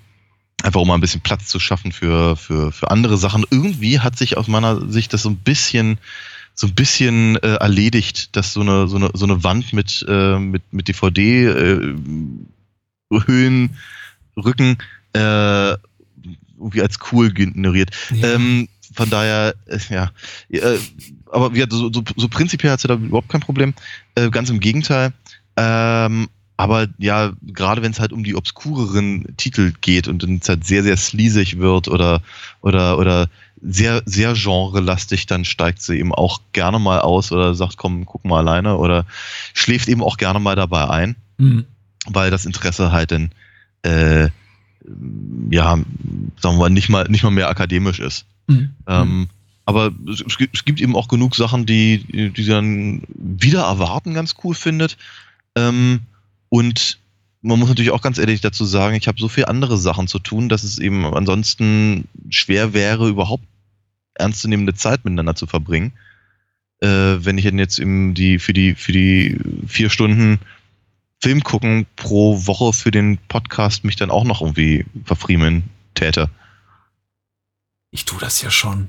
Einfach 0.63 0.81
um 0.81 0.89
mal 0.89 0.95
ein 0.95 1.01
bisschen 1.01 1.21
Platz 1.21 1.47
zu 1.49 1.59
schaffen 1.59 1.93
für, 1.93 2.37
für, 2.37 2.71
für 2.71 2.91
andere 2.91 3.17
Sachen. 3.17 3.45
Irgendwie 3.51 4.01
hat 4.01 4.17
sich 4.17 4.37
aus 4.37 4.47
meiner 4.47 4.89
Sicht 4.91 5.13
das 5.13 5.23
so 5.23 5.31
ein 5.31 5.37
bisschen 5.37 5.99
so 6.55 6.69
ein 6.69 6.75
bisschen 6.75 7.37
äh, 7.37 7.57
erledigt, 7.57 8.37
dass 8.37 8.53
so 8.53 8.61
eine, 8.61 8.87
so 8.87 8.97
eine, 8.97 9.11
so 9.13 9.25
eine 9.25 9.43
Wand 9.43 9.73
mit, 9.73 10.05
äh, 10.09 10.39
mit, 10.39 10.63
mit 10.73 10.87
DVD 10.87 11.47
äh, 11.47 11.95
Höhen, 13.11 13.77
Rücken 14.37 14.79
äh, 15.13 15.73
irgendwie 16.57 16.83
als 16.83 16.99
cool 17.13 17.33
generiert. 17.33 17.91
Ja. 18.15 18.35
Ähm, 18.35 18.69
von 18.95 19.11
daher, 19.11 19.55
äh, 19.67 19.79
ja. 19.91 20.11
Äh, 20.51 20.79
aber 21.31 21.55
ja, 21.57 21.67
so, 21.69 21.93
so, 21.93 22.03
so 22.17 22.29
prinzipiell 22.29 22.73
hat 22.73 22.81
sie 22.81 22.89
da 22.89 22.95
überhaupt 22.95 23.29
kein 23.29 23.41
Problem. 23.41 23.75
Äh, 24.15 24.31
ganz 24.31 24.51
im 24.51 24.61
Gegenteil. 24.61 25.13
Ähm, 25.57 26.29
aber 26.57 26.87
ja, 26.99 27.33
gerade 27.43 27.83
wenn 27.83 27.91
es 27.91 27.99
halt 27.99 28.13
um 28.13 28.23
die 28.23 28.37
obskureren 28.37 29.37
Titel 29.37 29.73
geht 29.81 30.07
und 30.07 30.23
wenn 30.23 30.39
es 30.39 30.49
halt 30.49 30.65
sehr, 30.65 30.85
sehr 30.85 30.97
sleazig 30.97 31.59
wird 31.59 31.89
oder, 31.89 32.23
oder, 32.61 32.99
oder 32.99 33.29
sehr, 33.61 34.03
sehr 34.05 34.35
genrelastig, 34.35 35.27
dann 35.27 35.45
steigt 35.45 35.83
sie 35.83 35.99
eben 35.99 36.15
auch 36.15 36.41
gerne 36.53 36.79
mal 36.79 37.01
aus 37.01 37.33
oder 37.33 37.55
sagt, 37.55 37.77
komm, 37.77 38.07
guck 38.07 38.25
mal 38.25 38.39
alleine 38.39 38.77
oder 38.77 39.07
schläft 39.55 39.89
eben 39.89 40.03
auch 40.03 40.17
gerne 40.17 40.39
mal 40.39 40.55
dabei 40.55 40.89
ein, 40.89 41.17
Mhm. 41.39 41.65
weil 42.07 42.31
das 42.31 42.47
Interesse 42.47 42.93
halt 42.93 43.11
dann, 43.11 43.33
äh, 43.85 44.31
ja, 45.51 45.77
sagen 45.77 45.87
wir 46.41 46.53
mal, 46.53 46.71
nicht 46.71 46.89
mal, 46.89 47.05
nicht 47.09 47.23
mal 47.23 47.31
mehr 47.31 47.49
akademisch 47.49 48.01
ist. 48.01 48.27
Mhm. 48.47 48.71
Ähm, 48.87 49.29
aber 49.65 49.93
es, 50.09 50.23
es 50.53 50.65
gibt 50.65 50.81
eben 50.81 50.97
auch 50.97 51.09
genug 51.09 51.35
Sachen, 51.35 51.65
die, 51.65 52.33
die 52.33 52.43
sie 52.43 52.51
dann 52.51 53.03
wieder 53.09 53.63
erwarten 53.63 54.13
ganz 54.15 54.35
cool 54.45 54.55
findet. 54.55 54.97
Ähm, 55.57 56.01
und 56.49 56.99
man 57.41 57.59
muss 57.59 57.69
natürlich 57.69 57.91
auch 57.91 58.03
ganz 58.03 58.19
ehrlich 58.19 58.41
dazu 58.41 58.65
sagen, 58.65 58.97
ich 58.97 59.09
habe 59.09 59.21
so 59.21 59.29
viel 59.29 59.47
andere 59.47 59.77
Sachen 59.79 60.09
zu 60.09 60.19
tun, 60.19 60.49
dass 60.49 60.65
es 60.65 60.79
eben 60.79 61.05
ansonsten 61.07 62.09
schwer 62.31 62.73
wäre, 62.73 63.09
überhaupt 63.09 63.45
ernstzunehmende 64.15 64.75
Zeit 64.75 65.05
miteinander 65.05 65.35
zu 65.35 65.47
verbringen. 65.47 65.93
Äh, 66.81 66.89
wenn 67.25 67.39
ich 67.39 67.45
denn 67.45 67.59
jetzt 67.59 67.79
eben 67.79 68.15
die 68.15 68.39
für 68.39 68.53
die 68.53 68.75
für 68.75 68.93
die 68.93 69.39
vier 69.67 69.91
Stunden 69.91 70.41
Film 71.23 71.43
gucken 71.43 71.87
pro 71.97 72.47
Woche 72.47 72.73
für 72.73 72.91
den 72.91 73.19
Podcast 73.29 73.85
mich 73.85 73.97
dann 73.97 74.11
auch 74.11 74.25
noch 74.25 74.41
irgendwie 74.43 74.85
verfriemeln 75.05 75.65
täte. 75.95 76.29
Ich 77.91 78.05
tue 78.05 78.19
das 78.21 78.43
ja 78.43 78.51
schon. 78.51 78.89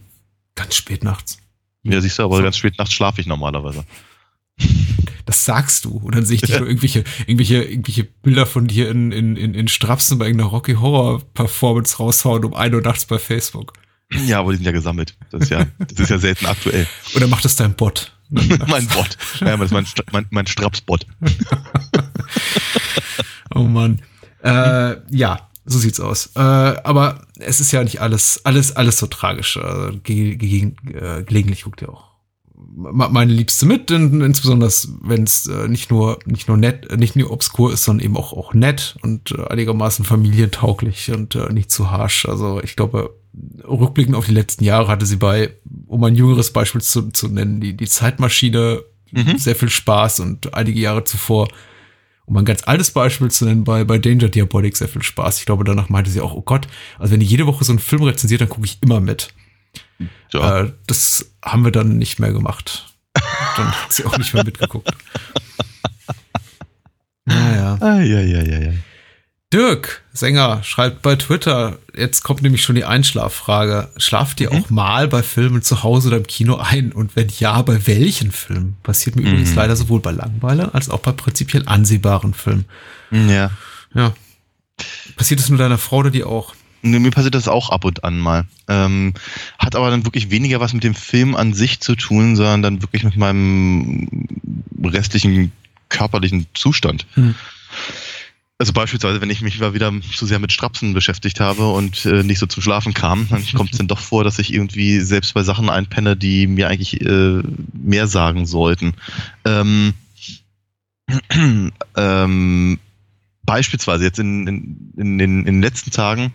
Ganz 0.55 0.75
spät 0.75 1.03
nachts. 1.03 1.38
Ja, 1.84 2.01
siehst 2.01 2.17
du, 2.20 2.24
aber 2.24 2.38
So. 2.38 2.44
ganz 2.44 2.58
spät 2.58 2.77
nachts 2.77 2.94
schlafe 2.94 3.22
ich 3.22 3.27
normalerweise. 3.27 3.86
Das 5.25 5.44
sagst 5.46 5.86
du. 5.86 5.98
Und 5.98 6.15
dann 6.15 6.25
sehe 6.25 6.36
ich 6.36 6.41
dich 6.41 6.58
nur 6.58 6.67
irgendwelche, 6.67 7.03
irgendwelche, 7.27 7.63
irgendwelche 7.63 8.03
Bilder 8.03 8.46
von 8.46 8.67
dir 8.67 8.89
in, 8.89 9.12
in, 9.12 9.36
in, 9.36 9.53
in 9.53 9.67
Strapsen 9.67 10.17
bei 10.17 10.25
irgendeiner 10.25 10.50
Rocky 10.50 10.74
Horror 10.75 11.22
Performance 11.34 11.98
raushauen 11.98 12.46
um 12.46 12.53
1 12.53 12.74
Uhr 12.74 12.82
nachts 12.82 13.05
bei 13.05 13.17
Facebook. 13.20 13.74
Ja, 14.27 14.39
aber 14.39 14.51
die 14.51 14.58
sind 14.58 14.65
ja 14.65 14.72
gesammelt. 14.72 15.17
Das 15.32 15.44
ist 15.44 15.50
ja, 15.50 15.65
das 15.79 16.00
ist 16.00 16.10
ja 16.10 16.20
selten 16.20 16.46
aktuell. 16.46 16.88
Oder 17.15 17.27
macht 17.27 17.44
das 17.44 17.55
dein 17.55 17.74
Bot? 17.75 18.14
mein 18.67 18.88
Bot. 18.88 19.17
Ja, 19.41 19.58
das 19.58 19.65
ist 19.65 19.72
mein, 19.72 19.86
mein, 20.12 20.25
mein 20.29 20.48
Strapsbot. 20.48 21.05
Oh 23.53 23.63
Mann. 23.63 24.01
Äh, 24.44 24.98
ja, 25.15 25.50
so 25.63 25.79
sieht's 25.79 26.01
aus. 26.01 26.32
Äh, 26.36 26.39
aber 26.39 27.22
es 27.39 27.62
ist 27.62 27.72
ja 27.72 27.82
nicht 27.84 28.01
alles, 28.01 28.41
alles, 28.44 28.75
alles 28.75 28.98
so 28.98 29.08
tragisch. 29.08 29.55
Äh, 29.55 29.96
ge 30.03 30.36
ge 30.36 30.74
äh, 30.94 31.24
gelegentlich 31.24 31.63
guckt 31.63 31.82
ihr 31.82 31.89
auch 31.89 32.14
meine 32.75 33.32
Liebste 33.32 33.65
mit, 33.65 33.89
in, 33.89 34.22
insbesondere 34.22 34.70
wenn 35.01 35.24
es 35.24 35.48
äh, 35.48 35.67
nicht 35.67 35.89
nur 35.89 36.20
nicht 36.25 36.48
nur 36.48 36.58
nett, 36.58 36.89
äh, 36.91 36.98
nicht 36.98 37.15
nur 37.15 37.32
obskur 37.32 37.72
ist, 37.74 37.86
sondern 37.86 38.05
eben 38.05 38.17
auch 38.17 38.34
auch 38.34 38.53
nett 38.53 38.98
und 39.01 39.32
äh, 39.32 39.48
einigermaßen 39.48 40.03
familientauglich 40.03 41.12
und 41.12 41.36
äh, 41.36 41.53
nicht 41.53 41.72
zu 41.72 41.89
harsch. 41.89 42.25
Also 42.25 42.62
ich 42.62 42.75
glaube, 42.75 43.15
rückblickend 43.67 44.15
auf 44.15 44.25
die 44.25 44.34
letzten 44.34 44.63
Jahre 44.63 44.89
hatte 44.89 45.05
sie 45.05 45.17
bei, 45.17 45.53
um 45.88 46.03
ein 46.03 46.15
jüngeres 46.15 46.51
Beispiel 46.51 46.82
zu, 46.82 47.12
zu 47.12 47.27
nennen, 47.27 47.62
die 47.62 47.75
die 47.75 47.88
Zeitmaschine 47.88 48.84
Mhm. 49.12 49.38
sehr 49.38 49.55
viel 49.55 49.70
Spaß 49.70 50.20
und 50.20 50.53
einige 50.53 50.79
Jahre 50.79 51.03
zuvor 51.03 51.48
um 52.25 52.36
ein 52.38 52.46
ganz 52.46 52.63
altes 52.65 52.89
Beispiel 52.91 53.29
zu 53.29 53.46
nennen, 53.46 53.63
bei, 53.63 53.84
bei 53.84 54.00
Danger 54.00 54.29
Diabolik 54.29 54.75
sehr 54.75 54.88
viel 54.88 55.03
Spaß. 55.03 55.39
Ich 55.39 55.46
glaube, 55.46 55.63
danach 55.63 55.89
meinte 55.89 56.10
sie 56.10 56.22
auch, 56.22 56.34
oh 56.34 56.41
Gott, 56.41 56.67
also 56.98 57.13
wenn 57.13 57.20
die 57.20 57.25
jede 57.25 57.46
Woche 57.46 57.63
so 57.63 57.72
einen 57.72 57.77
Film 57.77 58.01
rezensiert, 58.01 58.41
dann 58.41 58.50
gucke 58.50 58.65
ich 58.65 58.79
immer 58.82 59.00
mit. 59.00 59.29
Ja. 60.31 60.61
Äh, 60.61 60.73
das 60.87 61.31
haben 61.43 61.63
wir 61.63 61.71
dann 61.71 61.97
nicht 61.97 62.19
mehr 62.19 62.31
gemacht. 62.31 62.85
dann 63.57 63.71
hat 63.71 63.93
sie 63.93 64.05
auch 64.05 64.17
nicht 64.17 64.33
mehr 64.33 64.43
mitgeguckt. 64.43 64.91
Naja. 67.27 67.77
Ah, 67.81 68.01
ja, 68.01 68.21
ja, 68.21 68.43
ja, 68.43 68.59
ja. 68.59 68.73
Dirk, 69.51 70.03
Sänger, 70.11 70.61
schreibt 70.63 71.01
bei 71.01 71.15
Twitter, 71.15 71.79
jetzt 71.95 72.23
kommt 72.23 72.41
nämlich 72.41 72.61
schon 72.61 72.75
die 72.75 72.85
Einschlaffrage. 72.85 73.89
Schlaft 73.97 74.41
ihr 74.41 74.51
auch 74.51 74.69
mal 74.69 75.07
bei 75.07 75.23
Filmen 75.23 75.61
zu 75.61 75.81
Hause 75.81 76.09
oder 76.09 76.17
im 76.17 76.27
Kino 76.27 76.57
ein? 76.57 76.91
Und 76.91 77.15
wenn 77.15 77.29
ja, 77.39 77.61
bei 77.61 77.87
welchen 77.87 78.31
Filmen? 78.31 78.77
Passiert 78.83 79.15
mir 79.15 79.21
übrigens 79.21 79.55
leider 79.55 79.75
sowohl 79.75 80.01
bei 80.01 80.11
Langweiler 80.11 80.75
als 80.75 80.89
auch 80.89 80.99
bei 80.99 81.13
prinzipiell 81.13 81.63
ansehbaren 81.67 82.33
Filmen. 82.33 82.65
Ja. 83.11 83.51
Ja. 83.93 84.13
Passiert 85.15 85.39
es 85.39 85.49
nur 85.49 85.57
deiner 85.57 85.77
Frau 85.77 85.97
oder 85.97 86.11
dir 86.11 86.27
auch? 86.27 86.53
Mir 86.86 87.12
passiert 87.12 87.36
das 87.36 87.48
auch 87.48 87.70
ab 87.70 87.84
und 87.84 88.04
an 88.04 88.20
mal. 88.20 88.46
Ähm, 88.68 89.13
hat 89.60 89.75
aber 89.75 89.89
dann 89.89 90.06
wirklich 90.06 90.30
weniger 90.30 90.60
was 90.60 90.74
mit 90.74 90.84
dem 90.84 90.96
Film 90.96 91.36
an 91.36 91.54
sich 91.54 91.80
zu 91.80 91.96
tun, 91.96 92.36
sondern 92.36 92.62
dann 92.62 92.82
wirklich 92.82 93.04
mit 93.04 93.18
meinem 93.18 94.27
restlichen 94.84 95.51
körperlichen 95.89 96.48
Zustand. 96.54 97.06
Hm. 97.15 97.36
Also 98.58 98.72
beispielsweise, 98.72 99.20
wenn 99.20 99.30
ich 99.30 99.42
mich 99.42 99.60
mal 99.60 99.74
wieder 99.74 99.92
zu 100.13 100.25
sehr 100.25 100.39
mit 100.39 100.54
Strapsen 100.54 100.94
beschäftigt 100.94 101.42
habe 101.42 101.70
und 101.72 102.06
äh, 102.06 102.24
nicht 102.24 102.39
so 102.39 102.46
zum 102.46 102.63
Schlafen 102.63 102.94
kam, 102.94 103.27
dann 103.30 103.46
kommt 103.54 103.74
es 103.74 103.77
dann 103.77 103.88
doch 103.88 104.00
vor, 104.00 104.24
dass 104.24 104.39
ich 104.39 104.54
irgendwie 104.54 105.00
selbst 105.01 105.34
bei 105.34 105.44
Sachen 105.44 105.70
einpenne, 105.70 106.15
die 106.15 106.48
mir 106.48 106.70
eigentlich 106.70 107.01
äh, 107.01 107.42
mehr 107.74 108.08
sagen 108.08 108.46
sollten. 108.46 108.94
Ähm, 109.44 109.94
ähm, 111.98 112.80
beispielsweise 113.44 114.06
jetzt 114.06 114.20
in, 114.20 114.48
in, 114.48 114.92
in, 114.98 115.20
in 115.20 115.46
den 115.46 115.62
letzten 115.62 115.92
Tagen 115.92 116.32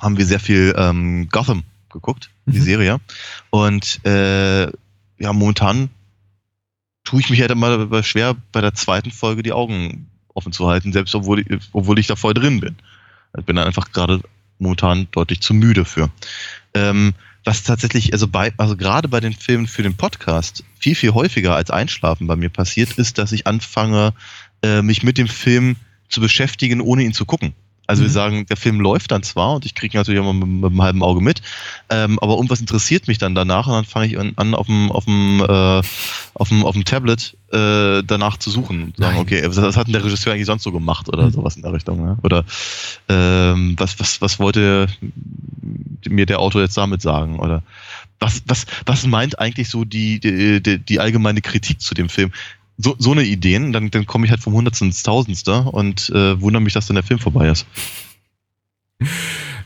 haben 0.00 0.16
wir 0.18 0.26
sehr 0.26 0.40
viel 0.40 0.74
ähm, 0.76 1.28
Gotham 1.30 1.62
geguckt, 1.90 2.30
die 2.46 2.58
Mhm. 2.58 2.64
Serie. 2.64 3.00
Und 3.50 4.04
äh, 4.04 4.64
ja, 4.64 5.32
momentan 5.32 5.90
tue 7.04 7.20
ich 7.20 7.30
mich 7.30 7.40
halt 7.40 7.50
immer 7.50 8.02
schwer, 8.02 8.34
bei 8.52 8.60
der 8.60 8.74
zweiten 8.74 9.10
Folge 9.10 9.42
die 9.42 9.52
Augen 9.52 10.08
offen 10.34 10.52
zu 10.52 10.66
halten, 10.68 10.92
selbst 10.92 11.14
obwohl 11.14 11.40
ich, 11.40 11.46
obwohl 11.72 11.98
ich 11.98 12.06
da 12.06 12.16
voll 12.16 12.34
drin 12.34 12.60
bin. 12.60 12.76
Ich 13.38 13.44
bin 13.44 13.56
da 13.56 13.64
einfach 13.64 13.92
gerade 13.92 14.20
momentan 14.58 15.08
deutlich 15.12 15.40
zu 15.40 15.54
müde 15.54 15.84
für. 15.84 16.10
Ähm, 16.74 17.14
was 17.44 17.62
tatsächlich, 17.62 18.12
also 18.12 18.26
bei, 18.26 18.52
also 18.56 18.76
gerade 18.76 19.08
bei 19.08 19.20
den 19.20 19.34
Filmen 19.34 19.66
für 19.66 19.82
den 19.82 19.96
Podcast 19.96 20.64
viel, 20.78 20.94
viel 20.94 21.12
häufiger 21.12 21.54
als 21.54 21.70
Einschlafen 21.70 22.26
bei 22.26 22.36
mir 22.36 22.48
passiert, 22.48 22.92
ist, 22.92 23.18
dass 23.18 23.32
ich 23.32 23.46
anfange, 23.46 24.14
äh, 24.62 24.82
mich 24.82 25.02
mit 25.02 25.18
dem 25.18 25.28
Film 25.28 25.76
zu 26.08 26.20
beschäftigen, 26.20 26.80
ohne 26.80 27.02
ihn 27.02 27.12
zu 27.12 27.26
gucken. 27.26 27.52
Also 27.86 28.02
wir 28.02 28.08
Mhm. 28.08 28.12
sagen, 28.14 28.46
der 28.46 28.56
Film 28.56 28.80
läuft 28.80 29.10
dann 29.10 29.22
zwar 29.22 29.54
und 29.56 29.66
ich 29.66 29.74
kriege 29.74 29.96
ihn 29.96 30.00
natürlich 30.00 30.20
immer 30.20 30.32
mit, 30.32 30.48
mit 30.48 30.64
einem 30.70 30.82
halben 30.82 31.02
Auge 31.02 31.20
mit, 31.20 31.42
ähm, 31.90 32.18
aber 32.20 32.34
irgendwas 32.34 32.60
interessiert 32.60 33.08
mich 33.08 33.18
dann 33.18 33.34
danach 33.34 33.66
und 33.66 33.74
dann 33.74 33.84
fange 33.84 34.06
ich 34.06 34.18
an, 34.18 34.32
an 34.36 34.54
auf 34.54 34.66
dem 34.66 34.90
auf 34.90 35.04
dem 35.04 35.40
äh, 35.40 35.82
auf 36.34 36.48
dem 36.48 36.64
auf 36.64 36.72
dem 36.74 36.84
Tablet 36.84 37.36
äh, 37.52 38.02
danach 38.02 38.38
zu 38.38 38.50
suchen 38.50 38.84
und 38.84 38.96
sagen, 38.96 39.16
Nein. 39.16 39.22
okay, 39.22 39.42
was, 39.46 39.56
was 39.60 39.76
hat 39.76 39.86
denn 39.86 39.92
der 39.92 40.04
Regisseur 40.04 40.32
eigentlich 40.32 40.46
sonst 40.46 40.62
so 40.62 40.72
gemacht 40.72 41.08
oder 41.08 41.26
Mhm. 41.26 41.30
sowas 41.32 41.56
in 41.56 41.62
der 41.62 41.72
Richtung, 41.74 42.04
ne? 42.04 42.18
Oder 42.22 42.44
ähm, 43.08 43.74
was 43.78 44.00
was 44.00 44.20
was 44.20 44.38
wollte 44.38 44.88
mir 46.08 46.26
der 46.26 46.38
Autor 46.40 46.62
jetzt 46.62 46.76
damit 46.76 47.02
sagen 47.02 47.38
oder 47.38 47.62
was 48.20 48.42
was 48.46 48.66
was 48.86 49.06
meint 49.06 49.38
eigentlich 49.38 49.68
so 49.68 49.84
die 49.84 50.20
die, 50.20 50.62
die, 50.62 50.78
die 50.78 51.00
allgemeine 51.00 51.40
Kritik 51.42 51.80
zu 51.80 51.94
dem 51.94 52.08
Film? 52.08 52.32
So, 52.76 52.96
so 52.98 53.12
eine 53.12 53.22
Ideen, 53.22 53.72
dann, 53.72 53.90
dann 53.90 54.04
komme 54.06 54.24
ich 54.26 54.30
halt 54.32 54.42
vom 54.42 54.52
Hundertsten 54.54 54.88
ins 54.88 55.02
Tausendste 55.02 55.60
und 55.62 56.10
äh, 56.10 56.40
wundere 56.40 56.62
mich, 56.62 56.72
dass 56.74 56.86
dann 56.86 56.96
der 56.96 57.04
Film 57.04 57.20
vorbei 57.20 57.48
ist. 57.48 57.66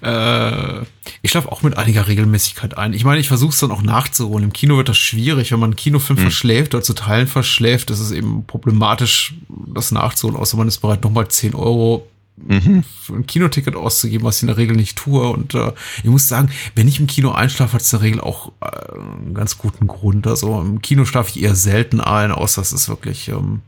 Äh, 0.02 0.80
ich 1.22 1.30
schlafe 1.30 1.50
auch 1.50 1.62
mit 1.62 1.76
einiger 1.76 2.06
Regelmäßigkeit 2.06 2.76
ein. 2.78 2.92
Ich 2.92 3.04
meine, 3.04 3.20
ich 3.20 3.28
versuche 3.28 3.50
es 3.50 3.58
dann 3.58 3.72
auch 3.72 3.82
nachzuholen. 3.82 4.44
Im 4.44 4.52
Kino 4.52 4.76
wird 4.76 4.88
das 4.88 4.96
schwierig, 4.98 5.50
wenn 5.50 5.58
man 5.58 5.70
einen 5.70 5.76
Kinofilm 5.76 6.18
Hm. 6.18 6.22
verschläft 6.24 6.74
oder 6.74 6.84
zu 6.84 6.94
Teilen 6.94 7.26
verschläft. 7.26 7.90
ist 7.90 7.98
es 8.00 8.12
eben 8.12 8.44
problematisch, 8.46 9.34
das 9.74 9.90
nachzuholen, 9.90 10.36
außer 10.38 10.56
man 10.56 10.68
ist 10.68 10.78
bereit, 10.78 11.02
nochmal 11.02 11.28
10 11.28 11.54
Euro 11.54 12.06
Mhm. 12.46 12.84
ein 13.10 13.26
Kinoticket 13.26 13.74
auszugeben, 13.76 14.24
was 14.24 14.36
ich 14.36 14.42
in 14.42 14.48
der 14.48 14.56
Regel 14.56 14.76
nicht 14.76 14.96
tue. 14.96 15.28
Und 15.28 15.54
äh, 15.54 15.72
ich 15.98 16.10
muss 16.10 16.28
sagen, 16.28 16.50
wenn 16.74 16.88
ich 16.88 17.00
im 17.00 17.06
Kino 17.06 17.32
einschlafe, 17.32 17.74
hat 17.74 17.82
es 17.82 17.92
in 17.92 17.98
der 17.98 18.06
Regel 18.06 18.20
auch 18.20 18.52
äh, 18.60 18.94
einen 18.94 19.34
ganz 19.34 19.58
guten 19.58 19.86
Grund. 19.86 20.26
Also 20.26 20.60
im 20.60 20.80
Kino 20.82 21.04
schlafe 21.04 21.30
ich 21.30 21.42
eher 21.42 21.54
selten 21.54 22.00
ein, 22.00 22.32
außer 22.32 22.62
es 22.62 22.72
ist 22.72 22.88
wirklich. 22.88 23.28
Ähm, 23.28 23.62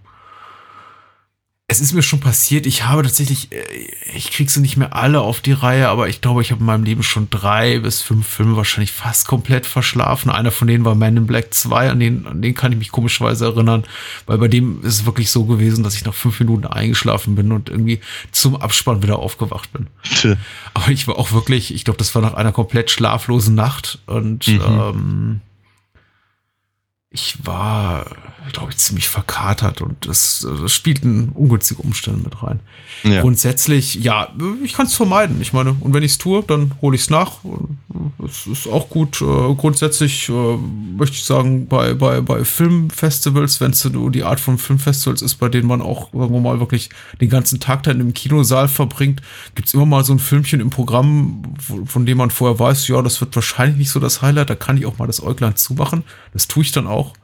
es 1.70 1.80
ist 1.80 1.92
mir 1.92 2.02
schon 2.02 2.18
passiert, 2.18 2.66
ich 2.66 2.84
habe 2.86 3.04
tatsächlich, 3.04 3.52
äh, 3.52 3.62
ich 4.12 4.32
krieg 4.32 4.50
sie 4.50 4.60
nicht 4.60 4.76
mehr 4.76 4.96
alle 4.96 5.20
auf 5.20 5.40
die 5.40 5.52
Reihe, 5.52 5.88
aber 5.88 6.08
ich 6.08 6.20
glaube, 6.20 6.42
ich 6.42 6.50
habe 6.50 6.58
in 6.60 6.66
meinem 6.66 6.82
Leben 6.82 7.04
schon 7.04 7.30
drei 7.30 7.78
bis 7.78 8.02
fünf 8.02 8.26
Filme 8.26 8.56
wahrscheinlich 8.56 8.90
fast 8.90 9.28
komplett 9.28 9.66
verschlafen. 9.66 10.30
Einer 10.30 10.50
von 10.50 10.66
denen 10.66 10.84
war 10.84 10.96
Man 10.96 11.16
in 11.16 11.26
Black 11.28 11.54
2, 11.54 11.90
an 11.90 12.00
den, 12.00 12.26
an 12.26 12.42
den 12.42 12.54
kann 12.54 12.72
ich 12.72 12.78
mich 12.78 12.90
komischerweise 12.90 13.44
erinnern, 13.44 13.84
weil 14.26 14.38
bei 14.38 14.48
dem 14.48 14.80
ist 14.82 14.94
es 14.94 15.06
wirklich 15.06 15.30
so 15.30 15.44
gewesen, 15.44 15.84
dass 15.84 15.94
ich 15.94 16.04
nach 16.04 16.14
fünf 16.14 16.40
Minuten 16.40 16.66
eingeschlafen 16.66 17.36
bin 17.36 17.52
und 17.52 17.68
irgendwie 17.68 18.00
zum 18.32 18.56
Abspann 18.56 19.04
wieder 19.04 19.20
aufgewacht 19.20 19.72
bin. 19.72 19.86
Tö. 20.02 20.34
Aber 20.74 20.88
ich 20.88 21.06
war 21.06 21.18
auch 21.18 21.30
wirklich, 21.30 21.72
ich 21.72 21.84
glaube, 21.84 21.98
das 21.98 22.12
war 22.16 22.22
nach 22.22 22.34
einer 22.34 22.50
komplett 22.52 22.90
schlaflosen 22.90 23.54
Nacht 23.54 24.00
und 24.06 24.48
Mhm. 24.48 24.60
ähm, 24.60 25.40
ich 27.10 27.34
war, 27.44 28.06
glaube 28.52 28.70
ich, 28.70 28.78
ziemlich 28.78 29.08
verkatert 29.08 29.80
und 29.80 30.06
das, 30.06 30.46
das 30.60 30.72
spielt 30.72 31.02
in 31.02 31.30
ungünstige 31.30 31.82
Umstände 31.82 32.22
mit 32.22 32.42
rein. 32.42 32.60
Ja. 33.02 33.20
Grundsätzlich, 33.22 33.94
ja, 33.96 34.28
ich 34.62 34.74
kann 34.74 34.86
es 34.86 34.94
vermeiden. 34.94 35.40
Ich 35.40 35.52
meine, 35.52 35.76
und 35.80 35.94
wenn 35.94 36.02
ich 36.02 36.12
es 36.12 36.18
tue, 36.18 36.42
dann 36.42 36.72
hole 36.80 36.94
ich 36.94 37.02
es 37.02 37.10
nach. 37.10 37.38
Es 38.24 38.46
ist 38.46 38.66
auch 38.66 38.88
gut. 38.88 39.20
Äh, 39.20 39.54
grundsätzlich 39.54 40.28
äh, 40.28 40.56
möchte 40.96 41.16
ich 41.16 41.24
sagen, 41.24 41.66
bei, 41.66 41.94
bei, 41.94 42.20
bei 42.20 42.44
Filmfestivals, 42.44 43.60
wenn 43.60 43.72
es 43.72 43.80
so 43.80 44.08
die 44.10 44.24
Art 44.24 44.40
von 44.40 44.58
Filmfestivals 44.58 45.22
ist, 45.22 45.36
bei 45.36 45.48
denen 45.48 45.66
man 45.66 45.82
auch, 45.82 46.12
sagen 46.12 46.32
wir 46.32 46.40
mal, 46.40 46.60
wirklich 46.60 46.90
den 47.20 47.30
ganzen 47.30 47.60
Tag 47.60 47.82
dann 47.84 48.00
im 48.00 48.14
Kinosaal 48.14 48.68
verbringt, 48.68 49.22
gibt 49.54 49.68
es 49.68 49.74
immer 49.74 49.86
mal 49.86 50.04
so 50.04 50.12
ein 50.12 50.18
Filmchen 50.18 50.60
im 50.60 50.70
Programm, 50.70 51.42
von 51.86 52.06
dem 52.06 52.18
man 52.18 52.30
vorher 52.30 52.58
weiß, 52.58 52.88
ja, 52.88 53.00
das 53.02 53.20
wird 53.20 53.34
wahrscheinlich 53.34 53.78
nicht 53.78 53.90
so 53.90 54.00
das 54.00 54.22
Highlight, 54.22 54.50
da 54.50 54.54
kann 54.54 54.76
ich 54.76 54.86
auch 54.86 54.98
mal 54.98 55.06
das 55.06 55.22
Äuglein 55.22 55.56
zumachen. 55.56 56.04
Das 56.32 56.48
tue 56.48 56.62
ich 56.62 56.72
dann 56.72 56.86
auch. 56.86 57.14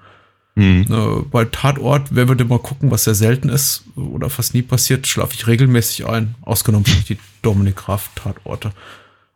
Hm. 0.56 0.86
Äh, 0.90 1.22
bei 1.30 1.44
Tatort, 1.44 2.08
wer 2.14 2.28
würde 2.28 2.44
mal 2.46 2.58
gucken, 2.58 2.90
was 2.90 3.04
sehr 3.04 3.14
selten 3.14 3.50
ist 3.50 3.84
oder 3.94 4.30
fast 4.30 4.54
nie 4.54 4.62
passiert, 4.62 5.06
schlafe 5.06 5.34
ich 5.34 5.46
regelmäßig 5.46 6.06
ein. 6.06 6.34
Ausgenommen 6.42 6.86
die 7.08 7.18
Dominik 7.42 7.76
Graf 7.76 8.10
Tatorte. 8.14 8.72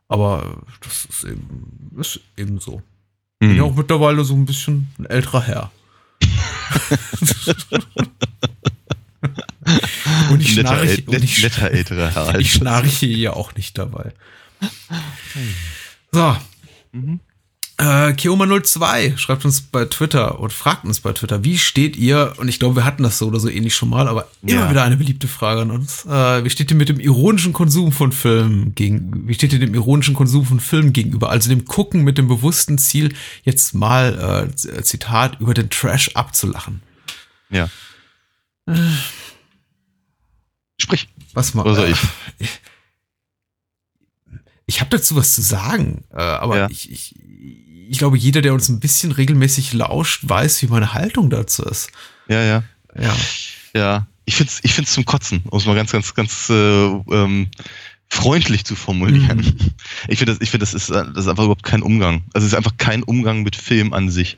Aber 0.07 0.63
das 0.81 1.05
ist 1.05 1.23
eben, 1.23 1.91
ist 1.99 2.19
eben 2.37 2.59
so. 2.59 2.81
Bin 3.39 3.55
ja 3.55 3.63
Hm. 3.63 3.71
auch 3.71 3.75
mittlerweile 3.75 4.23
so 4.25 4.33
ein 4.33 4.45
bisschen 4.45 4.87
ein 4.97 5.05
älterer 5.05 5.43
Herr. 5.43 5.71
und 10.31 10.41
ich 10.41 10.53
schnarche, 10.53 11.03
und 11.05 11.23
ich, 11.23 11.43
netter 11.43 11.71
älterer 11.71 12.13
Herr. 12.13 12.39
ich 12.39 12.51
schnarche 12.53 13.05
ja 13.05 13.33
auch 13.33 13.53
nicht 13.55 13.77
dabei. 13.77 14.11
So. 16.11 16.35
Äh, 17.81 18.13
Keoma02 18.13 19.17
schreibt 19.17 19.43
uns 19.43 19.61
bei 19.61 19.85
Twitter 19.85 20.39
und 20.39 20.53
fragt 20.53 20.85
uns 20.85 20.99
bei 20.99 21.13
Twitter, 21.13 21.43
wie 21.43 21.57
steht 21.57 21.95
ihr, 21.95 22.33
und 22.37 22.47
ich 22.47 22.59
glaube, 22.59 22.75
wir 22.75 22.85
hatten 22.85 23.01
das 23.01 23.17
so 23.17 23.25
oder 23.25 23.39
so 23.39 23.49
ähnlich 23.49 23.73
schon 23.73 23.89
mal, 23.89 24.07
aber 24.07 24.27
immer 24.43 24.51
Ja. 24.61 24.69
wieder 24.69 24.83
eine 24.83 24.97
beliebte 24.97 25.27
Frage 25.27 25.61
an 25.61 25.71
uns. 25.71 26.05
Äh, 26.05 26.43
wie 26.43 26.49
steht 26.51 26.69
ihr 26.69 26.77
mit 26.77 26.89
dem 26.89 26.99
ironischen 26.99 27.53
Konsum 27.53 27.91
von 27.91 28.11
Filmen 28.11 28.75
gegen, 28.75 29.27
wie 29.27 29.33
steht 29.33 29.51
ihr 29.53 29.57
dem 29.57 29.73
ironischen 29.73 30.13
Konsum 30.13 30.45
von 30.45 30.59
Filmen 30.59 30.93
gegenüber? 30.93 31.31
Also 31.31 31.49
dem 31.49 31.65
Gucken 31.65 32.03
mit 32.03 32.19
dem 32.19 32.27
bewussten 32.27 32.77
Ziel, 32.77 33.15
jetzt 33.45 33.73
mal, 33.73 34.45
äh, 34.53 34.55
Zitat, 34.83 35.39
über 35.39 35.55
den 35.55 35.71
Trash 35.71 36.09
abzulachen. 36.15 36.83
Ja. 37.49 37.67
Sprich. 40.79 41.07
Was 41.33 41.55
mal, 41.55 41.63
Oder 41.63 41.75
soll 41.75 41.87
äh, 41.87 41.91
ich? 41.91 42.49
Ich 44.67 44.79
habe 44.79 44.89
dazu 44.91 45.15
was 45.15 45.33
zu 45.33 45.41
sagen, 45.41 46.03
äh, 46.11 46.21
aber 46.21 46.57
Ja. 46.57 46.67
ich, 46.69 46.89
ich, 46.91 47.15
ich 47.91 47.97
glaube, 47.97 48.17
jeder, 48.17 48.41
der 48.41 48.53
uns 48.53 48.69
ein 48.69 48.79
bisschen 48.79 49.11
regelmäßig 49.11 49.73
lauscht, 49.73 50.21
weiß, 50.23 50.61
wie 50.61 50.67
meine 50.67 50.93
Haltung 50.93 51.29
dazu 51.29 51.63
ist. 51.63 51.91
Ja, 52.29 52.41
ja. 52.41 52.63
Ja. 52.97 53.15
Ja. 53.75 54.07
Ich 54.23 54.35
find's, 54.35 54.61
ich 54.63 54.73
find's 54.73 54.93
zum 54.93 55.03
Kotzen, 55.03 55.43
um 55.49 55.57
es 55.57 55.65
mal 55.65 55.75
ganz, 55.75 55.91
ganz, 55.91 56.13
ganz 56.13 56.49
äh, 56.49 56.53
ähm, 56.85 57.47
freundlich 58.07 58.63
zu 58.63 58.77
formulieren. 58.77 59.39
Mhm. 59.39 59.57
Ich 60.07 60.19
finde, 60.19 60.33
das, 60.33 60.41
ich 60.41 60.51
finde, 60.51 60.63
das 60.63 60.73
ist, 60.73 60.89
äh, 60.89 61.03
das 61.13 61.25
ist 61.25 61.27
einfach 61.27 61.43
überhaupt 61.43 61.63
kein 61.63 61.81
Umgang. 61.81 62.23
Also 62.31 62.47
es 62.47 62.53
ist 62.53 62.57
einfach 62.57 62.77
kein 62.77 63.03
Umgang 63.03 63.43
mit 63.43 63.57
Film 63.57 63.91
an 63.91 64.09
sich. 64.09 64.37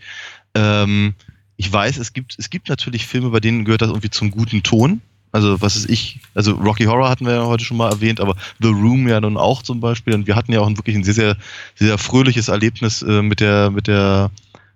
Ähm, 0.55 1.13
ich 1.55 1.72
weiß, 1.72 1.98
es 1.98 2.12
gibt, 2.12 2.36
es 2.39 2.50
gibt 2.50 2.69
natürlich 2.69 3.05
Filme, 3.05 3.29
bei 3.29 3.39
denen 3.39 3.65
gehört 3.65 3.83
das 3.83 3.89
irgendwie 3.89 4.10
zum 4.10 4.31
guten 4.31 4.63
Ton. 4.63 5.01
Also 5.33 5.59
was 5.61 5.75
ist 5.75 5.89
ich, 5.89 6.19
also 6.35 6.53
Rocky 6.53 6.85
Horror 6.85 7.09
hatten 7.09 7.25
wir 7.25 7.33
ja 7.33 7.45
heute 7.45 7.65
schon 7.65 7.77
mal 7.77 7.89
erwähnt, 7.89 8.21
aber 8.21 8.35
The 8.61 8.67
Room 8.67 9.07
ja 9.07 9.19
nun 9.19 9.35
auch 9.35 9.63
zum 9.63 9.79
Beispiel. 9.79 10.13
Und 10.13 10.27
wir 10.27 10.35
hatten 10.35 10.53
ja 10.53 10.61
auch 10.61 10.69
wirklich 10.69 10.95
ein 10.95 11.03
sehr, 11.03 11.15
sehr, 11.15 11.37
sehr 11.75 11.97
fröhliches 11.97 12.49
Erlebnis 12.49 13.01
äh, 13.01 13.23
mit 13.23 13.39
der, 13.39 13.71
mit 13.71 13.87
der, 13.87 14.29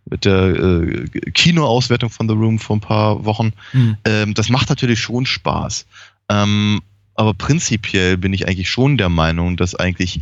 mit 0.09 0.25
der 0.25 0.33
äh, 0.35 1.05
Kinoauswertung 1.31 2.09
von 2.09 2.27
The 2.27 2.33
Room 2.33 2.57
vor 2.57 2.77
ein 2.77 2.81
paar 2.81 3.23
Wochen. 3.23 3.53
Mhm. 3.71 3.97
Ähm, 4.03 4.33
das 4.33 4.49
macht 4.49 4.69
natürlich 4.69 4.99
schon 4.99 5.27
Spaß. 5.27 5.85
Ähm, 6.29 6.81
aber 7.13 7.35
prinzipiell 7.35 8.17
bin 8.17 8.33
ich 8.33 8.47
eigentlich 8.47 8.69
schon 8.69 8.97
der 8.97 9.09
Meinung, 9.09 9.57
dass 9.57 9.75
eigentlich 9.75 10.21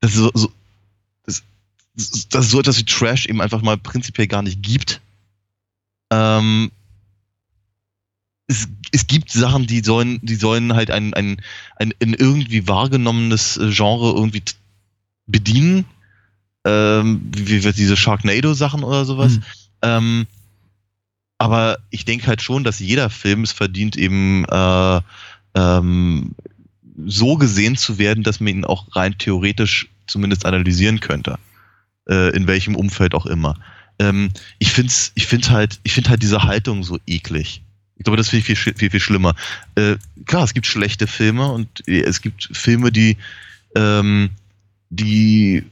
dass 0.00 0.14
so, 0.14 0.30
so, 0.32 0.50
dass, 1.26 1.42
dass 2.30 2.50
so 2.50 2.60
etwas 2.60 2.78
wie 2.78 2.84
Trash 2.84 3.26
eben 3.26 3.42
einfach 3.42 3.60
mal 3.60 3.76
prinzipiell 3.76 4.26
gar 4.28 4.42
nicht 4.42 4.62
gibt. 4.62 5.00
Ähm, 6.10 6.70
es, 8.48 8.68
es 8.92 9.06
gibt 9.06 9.30
Sachen, 9.30 9.66
die 9.66 9.80
sollen, 9.80 10.20
die 10.22 10.36
sollen 10.36 10.74
halt 10.74 10.90
ein, 10.90 11.14
ein, 11.14 11.42
ein, 11.76 11.92
ein 12.00 12.14
irgendwie 12.14 12.68
wahrgenommenes 12.68 13.56
äh, 13.56 13.70
Genre 13.70 14.12
irgendwie 14.12 14.42
bedienen. 15.26 15.84
Ähm, 16.64 17.30
wie, 17.34 17.64
wie 17.64 17.72
diese 17.72 17.96
Sharknado-Sachen 17.96 18.82
oder 18.82 19.04
sowas. 19.04 19.36
Mhm. 19.36 19.42
Ähm, 19.82 20.26
aber 21.38 21.78
ich 21.90 22.04
denke 22.04 22.26
halt 22.26 22.42
schon, 22.42 22.64
dass 22.64 22.80
jeder 22.80 23.10
Film 23.10 23.42
es 23.42 23.52
verdient, 23.52 23.96
eben 23.96 24.44
äh, 24.46 25.00
ähm, 25.54 26.34
so 27.04 27.36
gesehen 27.36 27.76
zu 27.76 27.98
werden, 27.98 28.24
dass 28.24 28.40
man 28.40 28.48
ihn 28.48 28.64
auch 28.64 28.96
rein 28.96 29.18
theoretisch 29.18 29.88
zumindest 30.06 30.46
analysieren 30.46 31.00
könnte. 31.00 31.38
Äh, 32.08 32.34
in 32.36 32.46
welchem 32.46 32.74
Umfeld 32.74 33.14
auch 33.14 33.26
immer. 33.26 33.58
Ähm, 33.98 34.30
ich 34.58 34.72
finde 34.72 34.92
ich 35.14 35.26
find 35.26 35.50
halt, 35.50 35.80
ich 35.82 35.92
finde 35.92 36.10
halt 36.10 36.22
diese 36.22 36.44
Haltung 36.44 36.84
so 36.84 36.98
eklig. 37.06 37.62
Ich 37.96 38.04
glaube, 38.04 38.16
das 38.16 38.28
finde 38.28 38.40
ich 38.40 38.58
viel, 38.58 38.74
viel, 38.74 38.90
viel, 38.90 39.00
schlimmer. 39.00 39.34
Äh, 39.74 39.96
klar, 40.26 40.44
es 40.44 40.54
gibt 40.54 40.66
schlechte 40.66 41.06
Filme 41.06 41.50
und 41.50 41.86
äh, 41.88 42.02
es 42.02 42.20
gibt 42.20 42.50
Filme, 42.52 42.92
die, 42.92 43.16
ähm, 43.74 44.30
die 44.90 45.64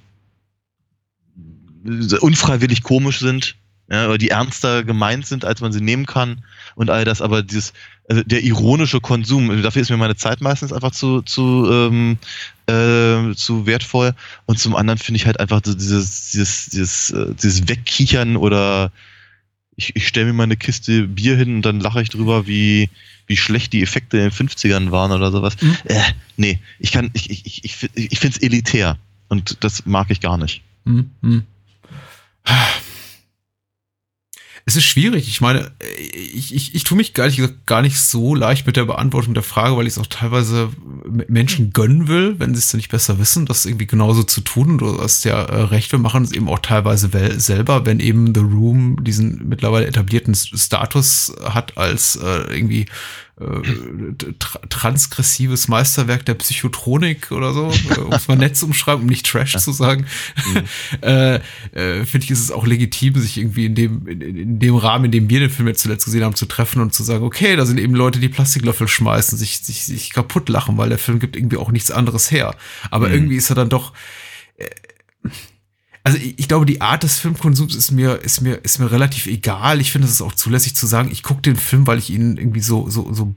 unfreiwillig 2.21 2.83
komisch 2.83 3.19
sind, 3.19 3.57
ja, 3.91 4.07
oder 4.07 4.17
die 4.17 4.31
ernster 4.31 4.85
gemeint 4.85 5.27
sind, 5.27 5.45
als 5.45 5.61
man 5.61 5.73
sie 5.73 5.83
nehmen 5.83 6.07
kann 6.07 6.43
und 6.75 6.89
all 6.89 7.05
das, 7.05 7.21
aber 7.21 7.43
dieses, 7.43 7.75
also 8.09 8.23
der 8.23 8.43
ironische 8.43 9.01
Konsum, 9.01 9.63
dafür 9.63 9.83
ist 9.83 9.91
mir 9.91 9.99
meine 9.99 10.17
Zeit 10.17 10.41
meistens 10.41 10.73
einfach 10.73 10.93
zu, 10.93 11.21
zu, 11.21 11.69
ähm, 11.71 12.19
äh, 12.67 13.35
zu 13.35 13.67
wertvoll 13.67 14.15
und 14.47 14.59
zum 14.59 14.75
anderen 14.75 14.99
finde 14.99 15.17
ich 15.17 15.27
halt 15.27 15.39
einfach 15.39 15.61
so 15.63 15.75
dieses, 15.75 16.31
dieses, 16.31 16.67
dieses, 16.71 17.11
äh, 17.11 17.35
dieses 17.35 17.69
Wegkichern 17.69 18.37
oder 18.37 18.91
ich, 19.77 19.97
ich 19.97 20.09
stelle 20.09 20.27
mir 20.27 20.33
mal 20.33 20.43
eine 20.45 20.57
Kiste 20.57 21.09
Bier 21.09 21.37
hin 21.37 21.57
und 21.57 21.63
dann 21.63 21.81
lache 21.81 22.03
ich 22.03 22.09
drüber, 22.09 22.47
wie, 22.47 22.89
wie 23.27 23.37
schlecht 23.37 23.73
die 23.73 23.83
Effekte 23.83 24.19
in 24.19 24.25
den 24.25 24.33
50ern 24.33 24.91
waren 24.91 25.13
oder 25.13 25.33
sowas. 25.33 25.57
Mhm. 25.61 25.77
Äh, 25.85 26.01
nee, 26.37 26.59
ich 26.79 26.93
kann, 26.93 27.11
ich, 27.15 27.31
ich, 27.31 27.47
ich, 27.47 27.65
ich, 27.65 27.91
ich 27.95 28.19
finde 28.19 28.37
es 28.37 28.43
elitär 28.43 28.99
und 29.29 29.65
das 29.65 29.87
mag 29.87 30.11
ich 30.11 30.21
gar 30.21 30.39
nicht. 30.39 30.63
Hm, 30.85 31.11
hm. 31.23 31.43
Es 34.66 34.77
ist 34.77 34.85
schwierig. 34.85 35.29
Ich 35.29 35.42
meine, 35.42 35.72
ich, 36.33 36.55
ich, 36.55 36.74
ich 36.74 36.85
tue 36.85 36.96
mich 36.96 37.12
gar 37.12 37.27
nicht, 37.27 37.66
gar 37.66 37.83
nicht 37.83 38.00
so 38.00 38.35
leicht 38.35 38.66
mit 38.66 38.77
der 38.77 38.87
Beantwortung 38.87 39.35
der 39.35 39.42
Frage, 39.42 39.77
weil 39.77 39.87
ich 39.87 39.92
es 39.92 39.98
auch 39.98 40.07
teilweise 40.07 40.70
Menschen 41.29 41.74
gönnen 41.74 42.09
will, 42.09 42.37
wenn 42.38 42.55
sie 42.55 42.61
es 42.61 42.70
denn 42.70 42.79
nicht 42.79 42.90
besser 42.90 43.18
wissen, 43.18 43.44
das 43.44 43.66
irgendwie 43.66 43.87
genauso 43.87 44.22
zu 44.22 44.40
tun. 44.40 44.79
Du 44.79 45.03
hast 45.03 45.24
ja 45.24 45.42
äh, 45.42 45.62
recht, 45.64 45.92
wir 45.92 45.98
machen 45.98 46.24
es 46.24 46.33
eben 46.33 46.48
auch 46.48 46.61
teilweise 46.61 47.11
selber, 47.38 47.85
wenn 47.85 48.00
eben 48.00 48.35
The 48.35 48.40
Room 48.40 49.05
diesen 49.05 49.46
mittlerweile 49.48 49.87
etablierten 49.87 50.35
Status 50.35 51.35
hat 51.42 51.77
als 51.77 52.16
äh, 52.16 52.57
irgendwie 52.57 52.87
tra 54.38 54.61
transgressives 54.68 55.66
Meisterwerk 55.66 56.25
der 56.25 56.35
Psychotronik 56.35 57.33
oder 57.33 57.53
so, 57.53 57.73
äh, 57.90 57.99
um 57.99 58.12
es 58.12 58.29
mal 58.29 58.37
nett 58.37 58.57
zu 58.57 58.66
umschreiben, 58.66 59.03
um 59.03 59.09
nicht 59.09 59.27
Trash 59.27 59.57
zu 59.57 59.73
sagen, 59.73 60.07
äh, 61.03 61.37
äh, 61.73 62.05
finde 62.05 62.25
ich, 62.25 62.31
ist 62.31 62.40
es 62.40 62.51
auch 62.53 62.66
legitim, 62.66 63.18
sich 63.20 63.38
irgendwie 63.38 63.66
in 63.66 63.75
dem, 63.75 64.07
in, 64.07 64.20
in 64.20 64.59
dem 64.61 64.77
Rahmen, 64.77 65.07
in 65.07 65.11
dem 65.11 65.29
wir 65.29 65.40
den 65.40 65.51
Film 65.51 65.66
jetzt 65.68 65.83
zuletzt 65.83 66.05
gesehen 66.05 66.23
haben, 66.23 66.37
zu 66.37 66.47
treffen 66.47 66.81
und 66.81 66.94
zu 66.94 67.03
sagen, 67.03 67.25
okay, 67.25 67.57
da 67.57 67.66
sind 67.66 67.79
eben 67.79 67.94
Leute, 67.94 68.20
die 68.20 68.29
Plastiklöffel 68.29 68.87
schmeißen, 68.87 69.37
sich, 69.37 69.59
sich, 69.59 69.85
sich 69.85 70.12
kaputt 70.12 70.49
lachen, 70.49 70.79
weil 70.79 70.88
der 70.88 70.99
Film 70.99 71.18
gibt 71.18 71.35
irgendwie 71.37 71.57
auch 71.57 71.73
nichts 71.73 71.90
anderes 71.90 72.31
her. 72.31 72.55
Aber 72.90 73.09
Mhm. 73.09 73.14
irgendwie 73.14 73.37
ist 73.37 73.51
er 73.51 73.57
dann 73.57 73.68
doch, 73.68 73.92
äh, 74.57 74.66
also 76.05 76.19
ich, 76.19 76.38
ich 76.38 76.49
glaube, 76.49 76.67
die 76.67 76.81
Art 76.81 77.03
des 77.03 77.19
Filmkonsums 77.19 77.75
ist 77.75 77.90
mir, 77.90 78.17
ist 78.17 78.43
mir, 78.43 78.57
ist 78.62 78.79
mir 78.79 78.93
relativ 78.93 79.27
egal. 79.27 79.81
Ich 79.81 79.90
finde, 79.90 80.07
es 80.07 80.12
ist 80.12 80.23
auch 80.23 80.35
zulässig 80.35 80.77
zu 80.77 80.87
sagen, 80.87 81.11
ich 81.11 81.23
gucke 81.23 81.40
den 81.40 81.57
Film, 81.57 81.87
weil 81.87 81.99
ich 81.99 82.11
ihn 82.11 82.37
irgendwie 82.37 82.61
so, 82.61 82.88
so, 82.90 83.12
so 83.12 83.35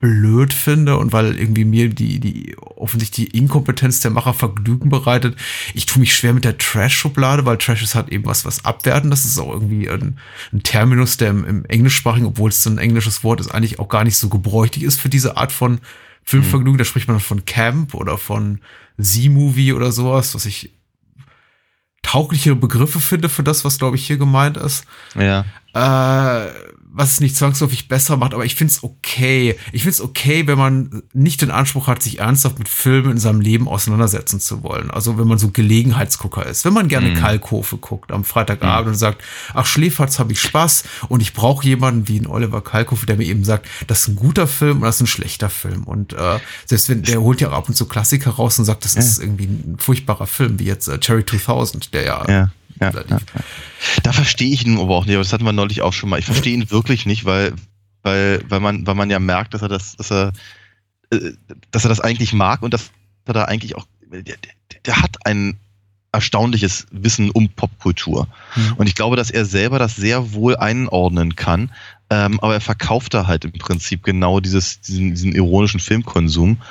blöd 0.00 0.52
finde 0.52 0.96
und 0.96 1.12
weil 1.12 1.36
irgendwie 1.36 1.64
mir 1.64 1.88
die, 1.88 2.20
die 2.20 2.56
offensichtlich 2.58 3.30
die 3.30 3.36
Inkompetenz 3.36 4.00
der 4.00 4.12
Macher 4.12 4.32
Vergnügen 4.32 4.88
bereitet. 4.88 5.36
Ich 5.74 5.86
tue 5.86 6.00
mich 6.00 6.14
schwer 6.14 6.32
mit 6.32 6.44
der 6.44 6.56
Trash-Schublade, 6.56 7.44
weil 7.44 7.58
Trash 7.58 7.82
ist 7.82 7.96
halt 7.96 8.08
eben 8.08 8.24
was, 8.24 8.44
was 8.44 8.64
abwerten. 8.64 9.10
Das 9.10 9.24
ist 9.24 9.38
auch 9.38 9.52
irgendwie 9.52 9.90
ein, 9.90 10.18
ein 10.52 10.62
Terminus, 10.62 11.16
der 11.16 11.30
im, 11.30 11.44
im 11.44 11.64
Englischsprachigen, 11.64 12.28
obwohl 12.28 12.50
es 12.50 12.62
so 12.62 12.70
ein 12.70 12.78
englisches 12.78 13.24
Wort 13.24 13.40
ist, 13.40 13.48
eigentlich 13.48 13.80
auch 13.80 13.88
gar 13.88 14.04
nicht 14.04 14.16
so 14.16 14.28
gebräuchlich 14.28 14.84
ist 14.84 15.00
für 15.00 15.08
diese 15.08 15.36
Art 15.36 15.52
von 15.52 15.80
Filmvergnügen. 16.22 16.78
Da 16.78 16.84
spricht 16.84 17.08
man 17.08 17.18
von 17.18 17.44
Camp 17.44 17.94
oder 17.94 18.18
von 18.18 18.60
Z-Movie 19.00 19.72
oder 19.72 19.90
sowas, 19.90 20.34
was 20.34 20.46
ich 20.46 20.77
taugliche 22.02 22.54
Begriffe 22.54 23.00
finde 23.00 23.28
für 23.28 23.42
das, 23.42 23.64
was, 23.64 23.78
glaube 23.78 23.96
ich, 23.96 24.06
hier 24.06 24.16
gemeint 24.16 24.56
ist. 24.56 24.84
Ja. 25.14 25.44
Äh, 25.78 26.50
was 26.90 27.12
es 27.12 27.20
nicht 27.20 27.36
zwangsläufig 27.36 27.86
besser 27.86 28.16
macht, 28.16 28.34
aber 28.34 28.44
ich 28.44 28.56
find's 28.56 28.82
okay. 28.82 29.56
Ich 29.72 29.82
find's 29.82 30.00
okay, 30.00 30.46
wenn 30.48 30.58
man 30.58 31.02
nicht 31.12 31.42
den 31.42 31.50
Anspruch 31.52 31.86
hat, 31.86 32.02
sich 32.02 32.18
ernsthaft 32.18 32.58
mit 32.58 32.68
Filmen 32.68 33.12
in 33.12 33.18
seinem 33.18 33.40
Leben 33.40 33.68
auseinandersetzen 33.68 34.40
zu 34.40 34.64
wollen. 34.64 34.90
Also 34.90 35.16
wenn 35.18 35.28
man 35.28 35.38
so 35.38 35.50
Gelegenheitsgucker 35.50 36.44
ist. 36.46 36.64
Wenn 36.64 36.72
man 36.72 36.88
gerne 36.88 37.10
Mhm. 37.10 37.14
Kalkofe 37.14 37.76
guckt 37.76 38.10
am 38.10 38.24
Freitagabend 38.24 38.88
und 38.88 38.94
sagt, 38.96 39.22
ach, 39.54 39.66
Schläferz 39.66 40.18
habe 40.18 40.32
ich 40.32 40.40
Spaß 40.40 40.84
und 41.08 41.20
ich 41.20 41.34
brauche 41.34 41.64
jemanden 41.64 42.08
wie 42.08 42.16
einen 42.16 42.26
Oliver 42.26 42.62
Kalkofe, 42.62 43.06
der 43.06 43.16
mir 43.16 43.26
eben 43.26 43.44
sagt, 43.44 43.68
das 43.86 44.00
ist 44.00 44.08
ein 44.08 44.16
guter 44.16 44.48
Film 44.48 44.78
und 44.78 44.82
das 44.82 44.96
ist 44.96 45.02
ein 45.02 45.06
schlechter 45.06 45.50
Film. 45.50 45.84
Und 45.84 46.14
äh, 46.14 46.40
selbst 46.64 46.88
wenn, 46.88 47.02
der 47.02 47.20
holt 47.20 47.40
ja 47.40 47.50
auch 47.50 47.52
ab 47.58 47.68
und 47.68 47.74
zu 47.74 47.86
Klassiker 47.86 48.30
raus 48.30 48.58
und 48.58 48.64
sagt, 48.64 48.84
das 48.84 48.96
ist 48.96 49.20
irgendwie 49.20 49.44
ein 49.44 49.76
furchtbarer 49.78 50.26
Film, 50.26 50.58
wie 50.58 50.64
jetzt 50.64 50.88
äh, 50.88 50.98
Cherry 50.98 51.24
2000, 51.24 51.94
der 51.94 52.04
ja, 52.04 52.24
Ja, 52.28 52.50
ja, 52.80 52.90
ja, 52.92 53.04
ja. 53.08 53.18
Da 54.02 54.12
verstehe 54.12 54.52
ich 54.52 54.66
ihn 54.66 54.78
aber 54.78 54.94
auch 54.94 55.04
nicht, 55.04 55.14
aber 55.14 55.22
das 55.22 55.32
hatten 55.32 55.44
wir 55.44 55.52
neulich 55.52 55.67
auch 55.82 55.92
schon 55.92 56.10
mal. 56.10 56.18
Ich 56.18 56.26
verstehe 56.26 56.54
ihn 56.54 56.70
wirklich 56.70 57.06
nicht, 57.06 57.24
weil, 57.24 57.54
weil, 58.02 58.42
weil, 58.48 58.60
man, 58.60 58.86
weil 58.86 58.94
man 58.94 59.10
ja 59.10 59.18
merkt, 59.18 59.54
dass 59.54 59.62
er 59.62 59.68
das, 59.68 59.96
dass 59.96 60.10
er, 60.10 60.32
äh, 61.10 61.32
dass 61.70 61.84
er 61.84 61.88
das 61.88 62.00
eigentlich 62.00 62.32
mag 62.32 62.62
und 62.62 62.74
dass 62.74 62.90
er 63.26 63.34
da 63.34 63.44
eigentlich 63.44 63.76
auch, 63.76 63.86
der, 64.10 64.22
der, 64.22 64.36
der 64.84 65.02
hat 65.02 65.26
ein 65.26 65.58
erstaunliches 66.12 66.86
Wissen 66.90 67.30
um 67.30 67.48
Popkultur. 67.50 68.28
Mhm. 68.56 68.72
Und 68.76 68.86
ich 68.86 68.94
glaube, 68.94 69.16
dass 69.16 69.30
er 69.30 69.44
selber 69.44 69.78
das 69.78 69.96
sehr 69.96 70.32
wohl 70.32 70.56
einordnen 70.56 71.36
kann, 71.36 71.70
ähm, 72.10 72.40
aber 72.40 72.54
er 72.54 72.60
verkauft 72.60 73.14
da 73.14 73.26
halt 73.26 73.44
im 73.44 73.52
Prinzip 73.52 74.02
genau 74.02 74.40
dieses, 74.40 74.80
diesen, 74.80 75.10
diesen 75.10 75.34
ironischen 75.34 75.80
Filmkonsum. 75.80 76.62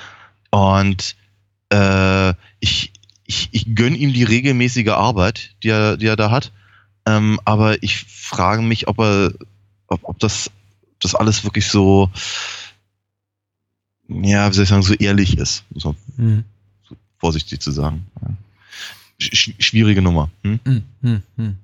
Und 0.49 1.15
äh, 1.69 2.33
ich, 2.59 2.91
ich, 3.25 3.49
ich 3.51 3.75
gönne 3.75 3.97
ihm 3.97 4.13
die 4.13 4.23
regelmäßige 4.23 4.89
Arbeit, 4.89 5.55
die 5.61 5.69
er, 5.69 5.97
die 5.97 6.07
er 6.07 6.15
da 6.15 6.31
hat. 6.31 6.51
Ähm, 7.07 7.39
aber 7.45 7.81
ich 7.81 8.03
frage 8.03 8.61
mich, 8.61 8.87
ob 8.89 8.99
er, 8.99 9.31
ob, 9.87 10.01
ob 10.03 10.19
das, 10.19 10.51
das 10.99 11.15
alles 11.15 11.43
wirklich 11.45 11.67
so, 11.67 12.11
ja, 14.09 14.49
wie 14.49 14.53
soll 14.53 14.63
ich 14.63 14.69
sagen, 14.69 14.83
so 14.83 14.93
ehrlich 14.93 15.37
ist. 15.37 15.63
Muss 15.71 15.85
man 15.85 15.95
Hm. 16.17 16.43
vorsichtig 17.17 17.61
zu 17.61 17.71
sagen. 17.71 18.05
Ja. 18.21 18.29
Sch 19.19 19.51
schwierige 19.59 20.01
Nummer. 20.01 20.29
Hm? 20.43 20.59
Hm, 20.65 20.83
hm, 21.01 21.23
hm. 21.37 21.55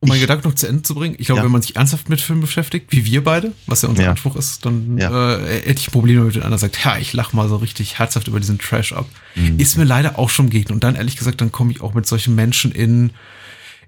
Um 0.00 0.08
meinen 0.08 0.20
Gedanken 0.20 0.48
noch 0.48 0.56
zu 0.56 0.66
Ende 0.66 0.82
zu 0.82 0.96
bringen, 0.96 1.14
ich 1.16 1.26
glaube, 1.26 1.38
Ja. 1.38 1.44
wenn 1.44 1.52
man 1.52 1.62
sich 1.62 1.76
ernsthaft 1.76 2.08
mit 2.08 2.20
Filmen 2.20 2.40
beschäftigt, 2.40 2.88
wie 2.90 3.04
wir 3.06 3.22
beide, 3.22 3.52
was 3.66 3.82
ja 3.82 3.88
unser 3.88 4.02
Ja. 4.02 4.10
Anspruch 4.10 4.34
ist, 4.34 4.66
dann 4.66 4.98
Ja. 4.98 5.36
äh, 5.38 5.60
hätte 5.62 5.80
ich 5.80 5.92
Probleme 5.92 6.24
mit, 6.24 6.34
wenn 6.34 6.42
einer 6.42 6.58
sagt, 6.58 6.84
ja, 6.84 6.98
ich 6.98 7.12
lach 7.12 7.32
mal 7.32 7.48
so 7.48 7.54
richtig 7.56 8.00
herzhaft 8.00 8.26
über 8.26 8.40
diesen 8.40 8.58
Trash 8.58 8.92
ab. 8.92 9.06
Mhm. 9.36 9.60
Ist 9.60 9.76
mir 9.78 9.84
leider 9.84 10.18
auch 10.18 10.28
schon 10.28 10.46
begegnet. 10.46 10.72
Und 10.72 10.82
dann, 10.82 10.96
ehrlich 10.96 11.16
gesagt, 11.16 11.40
dann 11.40 11.52
komme 11.52 11.70
ich 11.70 11.80
auch 11.80 11.94
mit 11.94 12.06
solchen 12.06 12.34
Menschen 12.34 12.72
in, 12.72 13.10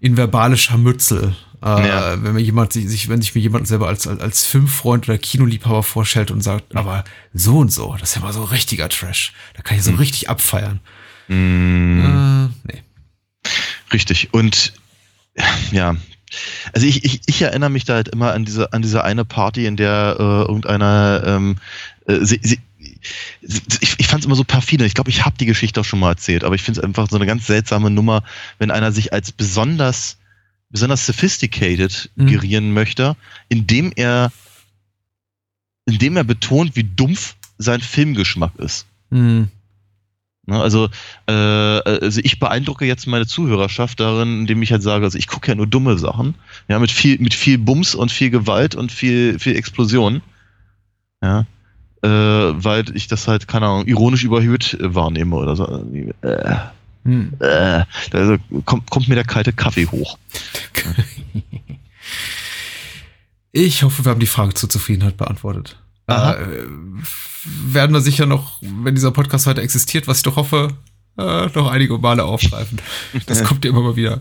in 0.00 0.16
verbale 0.16 0.56
Scharmützel. 0.56 1.34
Äh, 1.62 1.88
Ja. 1.88 2.22
Wenn 2.22 2.34
mir 2.34 2.40
jemand 2.42 2.72
sich- 2.74 3.08
wenn 3.08 3.22
sich 3.22 3.34
mir 3.34 3.40
jemand 3.40 3.66
selber 3.66 3.88
als, 3.88 4.06
als, 4.06 4.44
Filmfreund 4.46 5.08
oder 5.08 5.16
Kinoliebhaber 5.18 5.82
vorstellt 5.82 6.30
und 6.30 6.42
sagt, 6.42 6.76
aber 6.76 7.04
so 7.32 7.58
und 7.58 7.72
so, 7.72 7.96
das 7.98 8.10
ist 8.10 8.16
ja 8.16 8.22
mal 8.22 8.32
so 8.34 8.44
richtiger 8.44 8.88
Trash. 8.88 9.32
Da 9.54 9.62
kann 9.62 9.76
ich 9.78 9.82
so 9.84 9.92
richtig 9.92 10.28
abfeiern. 10.28 10.80
Mm. 11.28 12.00
Äh, 12.00 12.48
nee. 12.72 12.82
Richtig. 13.92 14.28
Und 14.34 14.74
ja, 15.72 15.96
also 16.72 16.86
ich, 16.86 17.04
ich, 17.04 17.20
ich 17.26 17.42
erinnere 17.42 17.70
mich 17.70 17.84
da 17.84 17.94
halt 17.94 18.08
immer 18.08 18.32
an 18.32 18.44
diese, 18.44 18.72
an 18.72 18.82
diese 18.82 19.04
eine 19.04 19.24
Party, 19.24 19.66
in 19.66 19.76
der 19.76 20.16
äh, 20.18 20.22
irgendeiner 20.22 21.22
ähm, 21.26 21.56
äh, 22.06 22.18
sie, 22.24 22.40
sie, 22.42 22.58
ich, 23.42 23.94
ich 23.98 24.06
fand 24.06 24.20
es 24.20 24.26
immer 24.26 24.34
so 24.34 24.44
perfide. 24.44 24.84
Ich 24.84 24.94
glaube, 24.94 25.10
ich 25.10 25.24
habe 25.24 25.36
die 25.38 25.46
Geschichte 25.46 25.80
auch 25.80 25.84
schon 25.84 26.00
mal 26.00 26.10
erzählt, 26.10 26.44
aber 26.44 26.54
ich 26.54 26.62
finde 26.62 26.80
es 26.80 26.84
einfach 26.84 27.08
so 27.10 27.16
eine 27.16 27.26
ganz 27.26 27.46
seltsame 27.46 27.90
Nummer, 27.90 28.22
wenn 28.58 28.70
einer 28.70 28.92
sich 28.92 29.12
als 29.12 29.32
besonders, 29.32 30.18
besonders 30.70 31.06
sophisticated 31.06 32.10
Mhm. 32.16 32.26
gerieren 32.26 32.72
möchte, 32.72 33.16
indem 33.48 33.92
er, 33.96 34.32
indem 35.86 36.16
er 36.16 36.24
betont, 36.24 36.76
wie 36.76 36.84
dumpf 36.84 37.36
sein 37.58 37.80
Filmgeschmack 37.80 38.56
ist. 38.56 38.86
Hm. 39.10 39.48
Ne, 40.46 40.60
Also, 40.60 40.90
äh, 41.26 41.32
also 41.32 42.20
ich 42.22 42.38
beeindrucke 42.38 42.84
jetzt 42.84 43.06
meine 43.06 43.26
Zuhörerschaft 43.26 44.00
darin, 44.00 44.40
indem 44.40 44.60
ich 44.62 44.72
halt 44.72 44.82
sage, 44.82 45.04
also 45.04 45.16
ich 45.16 45.26
gucke 45.26 45.48
ja 45.48 45.54
nur 45.54 45.66
dumme 45.66 45.96
Sachen, 45.98 46.34
ja, 46.68 46.78
mit 46.78 46.90
viel, 46.90 47.18
mit 47.18 47.32
viel 47.32 47.56
Bums 47.58 47.94
und 47.94 48.12
viel 48.12 48.30
Gewalt 48.30 48.74
und 48.74 48.92
viel, 48.92 49.38
viel 49.38 49.56
Explosion. 49.56 50.20
Ja. 51.22 51.46
Äh, 52.04 52.64
weil 52.64 52.84
ich 52.94 53.06
das 53.08 53.26
halt, 53.28 53.48
keine 53.48 53.66
Ahnung, 53.66 53.86
ironisch 53.86 54.24
überhöht 54.24 54.74
äh, 54.74 54.94
wahrnehme 54.94 55.36
oder 55.36 55.56
so. 55.56 55.66
Äh, 56.22 56.56
Hm. 57.06 57.34
äh, 57.38 57.84
da 58.12 58.38
kommt, 58.64 58.90
kommt 58.90 59.08
mir 59.08 59.14
der 59.14 59.24
kalte 59.24 59.52
Kaffee 59.52 59.86
hoch. 59.86 60.18
Ich 63.56 63.84
hoffe, 63.84 64.04
wir 64.04 64.10
haben 64.10 64.18
die 64.18 64.26
Frage 64.26 64.52
zur 64.54 64.68
Zufriedenheit 64.68 65.16
beantwortet. 65.16 65.76
Aha. 66.08 66.32
Äh, 66.34 66.66
werden 67.44 67.92
wir 67.94 68.00
sicher 68.00 68.26
noch, 68.26 68.60
wenn 68.62 68.96
dieser 68.96 69.12
Podcast 69.12 69.46
weiter 69.46 69.62
existiert, 69.62 70.08
was 70.08 70.16
ich 70.18 70.22
doch 70.24 70.34
hoffe, 70.34 70.76
äh, 71.16 71.46
noch 71.54 71.70
einige 71.70 71.96
Male 71.98 72.24
aufgreifen. 72.24 72.80
Das 73.26 73.44
kommt 73.44 73.64
ja 73.64 73.70
immer 73.70 73.82
mal 73.82 73.94
wieder. 73.94 74.20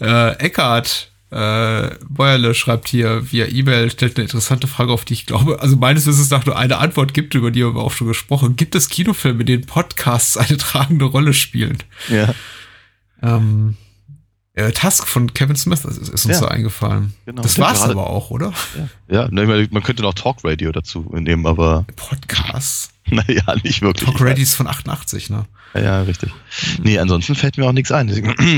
Äh, 0.00 0.32
Eckart 0.36 1.10
äh, 1.30 1.90
Bäuerle 2.08 2.54
schreibt 2.54 2.88
hier 2.88 3.30
via 3.30 3.46
E-Mail, 3.46 3.90
stellt 3.90 4.16
eine 4.16 4.24
interessante 4.24 4.66
Frage, 4.66 4.92
auf 4.92 5.04
die 5.04 5.12
ich 5.14 5.26
glaube, 5.26 5.60
also 5.60 5.76
meines 5.76 6.06
Wissens 6.06 6.30
nach 6.30 6.46
nur 6.46 6.56
eine 6.56 6.78
Antwort 6.78 7.12
gibt, 7.14 7.34
über 7.34 7.50
die 7.50 7.62
haben 7.64 7.74
wir 7.74 7.82
auch 7.82 7.92
schon 7.92 8.06
gesprochen. 8.08 8.56
Gibt 8.56 8.74
es 8.74 8.88
Kinofilme, 8.88 9.40
in 9.40 9.46
denen 9.46 9.66
Podcasts 9.66 10.36
eine 10.36 10.56
tragende 10.56 11.04
Rolle 11.04 11.34
spielen? 11.34 11.78
Ja, 12.08 12.34
Ähm, 13.22 13.76
äh, 14.54 14.72
Task 14.72 15.06
von 15.06 15.32
Kevin 15.34 15.56
Smith 15.56 15.84
ist, 15.84 15.98
ist 15.98 16.08
uns 16.10 16.24
Ja. 16.26 16.34
so 16.34 16.46
eingefallen. 16.46 17.12
Genau. 17.26 17.42
Das 17.42 17.56
Ja, 17.56 17.64
war's 17.64 17.80
gerade- 17.80 17.92
aber 17.92 18.08
auch, 18.10 18.30
oder? 18.30 18.52
ja 19.08 19.28
ne, 19.30 19.42
ich 19.42 19.48
meine, 19.48 19.68
man 19.70 19.82
könnte 19.82 20.02
noch 20.02 20.14
Talkradio 20.14 20.72
dazu 20.72 21.00
nehmen, 21.12 21.46
aber 21.46 21.84
Podcasts. 21.96 22.90
naja, 23.10 23.42
nicht 23.64 23.82
wirklich. 23.82 24.08
Talk 24.08 24.20
Ready 24.20 24.42
ist 24.42 24.54
von 24.54 24.66
88, 24.66 25.30
ne? 25.30 25.46
Ja, 25.74 25.80
ja, 25.80 26.02
richtig. 26.02 26.30
Nee, 26.82 26.98
ansonsten 26.98 27.34
fällt 27.34 27.56
mir 27.58 27.64
auch 27.66 27.72
nichts 27.72 27.90
ein. 27.92 28.08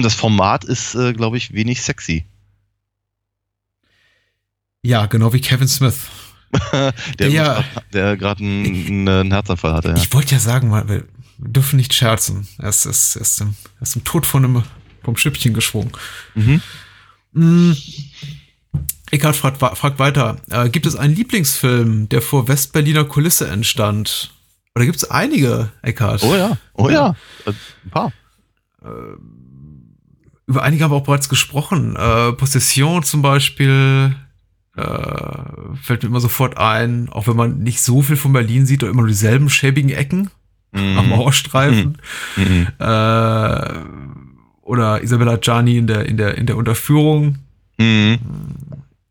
Das 0.02 0.14
Format 0.14 0.64
ist, 0.64 0.94
äh, 0.94 1.12
glaube 1.12 1.36
ich, 1.36 1.52
wenig 1.52 1.82
sexy. 1.82 2.24
Ja, 4.82 5.06
genau 5.06 5.32
wie 5.32 5.40
Kevin 5.40 5.68
Smith. 5.68 6.06
Der 7.18 7.28
Ja. 7.28 7.54
grad- 7.54 7.64
der 7.94 8.16
gerade 8.16 8.42
einen, 8.42 9.08
einen 9.08 9.32
Herzinfall 9.32 9.72
hatte. 9.74 9.88
Ja. 9.90 9.96
Ich 9.96 10.12
wollte 10.12 10.34
ja 10.34 10.40
sagen, 10.40 10.70
wir 10.88 11.04
dürfen 11.38 11.76
nicht 11.76 11.94
scherzen. 11.94 12.48
Er 12.58 12.70
ist, 12.70 12.86
ist, 12.86 13.16
ist, 13.16 13.40
im, 13.40 13.54
ist 13.80 13.96
im 13.96 14.04
Tod 14.04 14.26
von 14.26 14.44
einem, 14.44 14.62
vom 15.04 15.16
Schippchen 15.16 15.54
geschwungen. 15.54 15.92
Mhm. 16.34 16.60
Mm. 17.32 17.72
Eckhard 19.12 19.36
fragt, 19.36 19.60
wa- 19.60 19.74
fragt 19.74 19.98
weiter, 19.98 20.36
äh, 20.50 20.68
gibt 20.68 20.86
es 20.86 20.96
einen 20.96 21.14
Lieblingsfilm, 21.14 22.08
der 22.08 22.22
vor 22.22 22.48
Westberliner 22.48 23.04
Kulisse 23.04 23.48
entstand? 23.48 24.32
Oder 24.74 24.84
gibt 24.86 24.96
es 24.98 25.10
einige, 25.10 25.70
Eckhard? 25.82 26.22
Oh 26.22 26.34
ja, 26.34 26.56
oh 26.74 26.88
ja. 26.90 27.14
Äh, 27.46 27.50
Ein 27.84 27.90
paar. 27.90 28.12
Über 30.46 30.62
einige 30.62 30.84
haben 30.84 30.90
wir 30.90 30.96
auch 30.96 31.04
bereits 31.04 31.28
gesprochen. 31.28 31.96
Äh, 31.96 32.32
Possession 32.32 33.02
zum 33.02 33.22
Beispiel 33.22 34.14
äh, 34.76 35.74
fällt 35.82 36.02
mir 36.02 36.08
immer 36.08 36.20
sofort 36.20 36.56
ein, 36.58 37.08
auch 37.10 37.26
wenn 37.26 37.36
man 37.36 37.58
nicht 37.58 37.80
so 37.80 38.02
viel 38.02 38.16
von 38.16 38.32
Berlin 38.32 38.66
sieht 38.66 38.82
oder 38.82 38.92
immer 38.92 39.02
nur 39.02 39.08
dieselben 39.08 39.50
schäbigen 39.50 39.90
Ecken 39.90 40.30
am 40.72 41.04
Mhm. 41.04 41.08
Mauerstreifen. 41.10 41.98
Mhm. 42.36 42.68
Äh, 42.78 43.84
oder 44.62 45.02
Isabella 45.02 45.36
Gianni 45.36 45.78
in 45.78 45.86
der, 45.88 46.06
in 46.06 46.16
der, 46.16 46.38
in 46.38 46.46
der 46.46 46.56
Unterführung. 46.56 47.38
Mhm. 47.78 48.18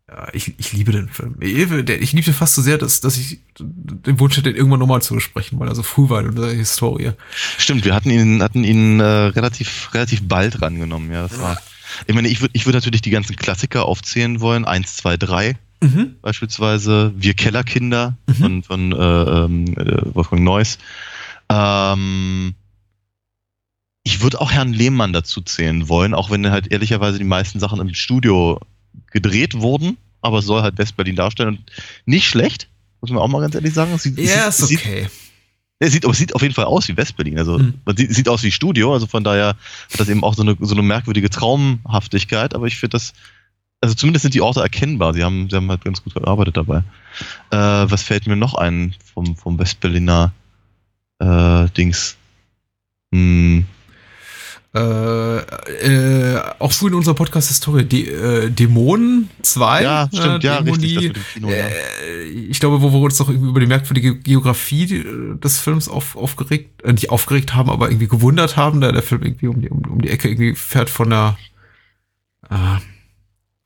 Ja, 0.08 0.28
ich, 0.32 0.54
ich 0.58 0.72
liebe 0.72 0.90
den 0.90 1.08
Film. 1.08 1.36
Ich, 1.40 1.52
ich 1.56 2.12
liebe 2.12 2.24
den 2.24 2.34
fast 2.34 2.54
so 2.54 2.62
sehr, 2.62 2.78
dass, 2.78 3.00
dass 3.00 3.16
ich 3.16 3.40
den 3.58 4.18
Wunsch 4.18 4.36
hätte, 4.36 4.50
den 4.50 4.56
irgendwann 4.56 4.80
nochmal 4.80 5.02
zu 5.02 5.14
besprechen, 5.14 5.60
weil 5.60 5.68
er 5.68 5.74
so 5.74 5.82
früh 5.82 6.08
war 6.08 6.24
in 6.24 6.34
der 6.34 6.46
Historie. 6.46 7.12
Stimmt, 7.58 7.84
wir 7.84 7.94
hatten 7.94 8.10
ihn, 8.10 8.42
hatten 8.42 8.64
ihn 8.64 8.98
äh, 8.98 9.04
relativ, 9.04 9.90
relativ 9.92 10.26
bald 10.26 10.62
rangenommen. 10.62 11.12
Ja, 11.12 11.28
das 11.28 11.40
war. 11.40 11.58
Ich 12.06 12.14
meine, 12.14 12.28
ich 12.28 12.40
würde 12.40 12.52
ich 12.54 12.66
würd 12.66 12.74
natürlich 12.74 13.02
die 13.02 13.10
ganzen 13.10 13.36
Klassiker 13.36 13.86
aufzählen 13.86 14.40
wollen. 14.40 14.64
Eins, 14.64 14.96
zwei, 14.96 15.16
drei 15.16 15.56
Mhm. 15.82 16.16
beispielsweise. 16.20 17.12
Wir 17.16 17.34
Kellerkinder 17.34 18.16
Mhm. 18.26 18.34
von, 18.34 18.62
von 18.62 18.92
äh, 18.92 18.96
ähm, 19.44 19.66
äh, 19.78 20.14
Wolfgang 20.14 20.42
Neuss. 20.42 20.78
Ähm, 21.50 22.54
ich 24.02 24.22
würde 24.22 24.40
auch 24.40 24.50
Herrn 24.52 24.72
Lehmann 24.72 25.12
dazu 25.12 25.40
zählen 25.40 25.88
wollen, 25.88 26.14
auch 26.14 26.30
wenn 26.30 26.50
halt 26.50 26.70
ehrlicherweise 26.72 27.18
die 27.18 27.24
meisten 27.24 27.60
Sachen 27.60 27.80
im 27.80 27.94
Studio 27.94 28.60
gedreht 29.10 29.54
wurden, 29.60 29.96
aber 30.20 30.38
es 30.38 30.46
soll 30.46 30.62
halt 30.62 30.78
West-Berlin 30.78 31.16
darstellen 31.16 31.48
und 31.56 31.60
nicht 32.06 32.26
schlecht, 32.26 32.68
muss 33.00 33.10
man 33.10 33.20
auch 33.20 33.28
mal 33.28 33.40
ganz 33.40 33.54
ehrlich 33.54 33.74
sagen. 33.74 33.92
Es 33.94 34.04
Ja, 34.04 34.48
ist 34.48 34.62
okay. 34.62 35.08
Es 35.86 35.92
sieht, 35.92 36.04
aber 36.04 36.12
es 36.12 36.18
sieht 36.18 36.34
auf 36.34 36.42
jeden 36.42 36.54
Fall 36.54 36.66
aus 36.66 36.88
wie 36.88 36.96
West-Berlin. 36.96 37.38
Also 37.38 37.58
Mhm. 37.58 37.74
man 37.84 37.96
sieht, 37.96 38.14
sieht 38.14 38.28
aus 38.28 38.42
wie 38.42 38.52
Studio, 38.52 38.92
also 38.92 39.06
von 39.06 39.24
daher 39.24 39.48
hat 39.48 39.56
das 39.98 40.08
eben 40.08 40.22
auch 40.22 40.34
so 40.34 40.42
eine, 40.42 40.56
so 40.60 40.74
eine 40.74 40.82
merkwürdige 40.82 41.30
Traumhaftigkeit, 41.30 42.54
aber 42.54 42.66
ich 42.66 42.76
finde 42.78 42.92
das, 42.92 43.12
also 43.80 43.94
zumindest 43.94 44.22
sind 44.22 44.34
die 44.34 44.42
Orte 44.42 44.60
erkennbar. 44.60 45.14
Sie 45.14 45.24
haben, 45.24 45.48
sie 45.48 45.56
haben 45.56 45.70
halt 45.70 45.82
ganz 45.84 46.02
gut 46.04 46.14
gearbeitet 46.14 46.56
dabei. 46.58 46.82
Äh, 47.50 47.56
was 47.56 48.02
fällt 48.02 48.26
mir 48.26 48.36
noch 48.36 48.54
ein 48.54 48.94
vom, 49.14 49.36
vom 49.36 49.58
West-Berliner 49.58 50.32
äh, 51.18 51.66
Dings? 51.70 52.16
Hm, 53.12 53.64
Äh, 54.72 55.38
äh, 55.38 56.40
auch 56.60 56.70
früh 56.70 56.88
in 56.88 56.94
unserer 56.94 57.14
Podcast-Historie, 57.14 57.84
die, 57.84 58.08
äh, 58.08 58.50
Dämonen 58.50 59.28
2. 59.42 59.82
Ja, 59.82 60.08
stimmt, 60.14 60.44
ja, 60.44 60.58
richtig, 60.58 60.94
Dämonie, 60.94 61.08
dem 61.08 61.24
Kino, 61.34 61.50
ja. 61.50 61.56
äh, 61.56 62.22
ich 62.22 62.60
glaube, 62.60 62.80
wo 62.80 62.92
wir 62.92 63.00
uns 63.00 63.16
doch 63.16 63.28
irgendwie 63.28 63.48
über 63.48 63.58
die 63.58 63.66
merkwürdige 63.66 64.16
Geografie 64.16 64.84
äh, 64.94 65.36
des 65.40 65.58
Films 65.58 65.88
auf, 65.88 66.14
aufgeregt, 66.14 66.82
äh, 66.84 66.92
nicht 66.92 67.10
aufgeregt 67.10 67.52
haben, 67.52 67.68
aber 67.68 67.88
irgendwie 67.90 68.06
gewundert 68.06 68.56
haben, 68.56 68.80
da 68.80 68.92
der 68.92 69.02
Film 69.02 69.24
irgendwie 69.24 69.48
um 69.48 69.60
die, 69.60 69.70
um, 69.70 69.82
um 69.86 70.00
die 70.00 70.10
Ecke 70.10 70.28
irgendwie 70.28 70.54
fährt 70.54 70.88
von 70.88 71.10
der, 71.10 71.36
äh, 72.48 72.78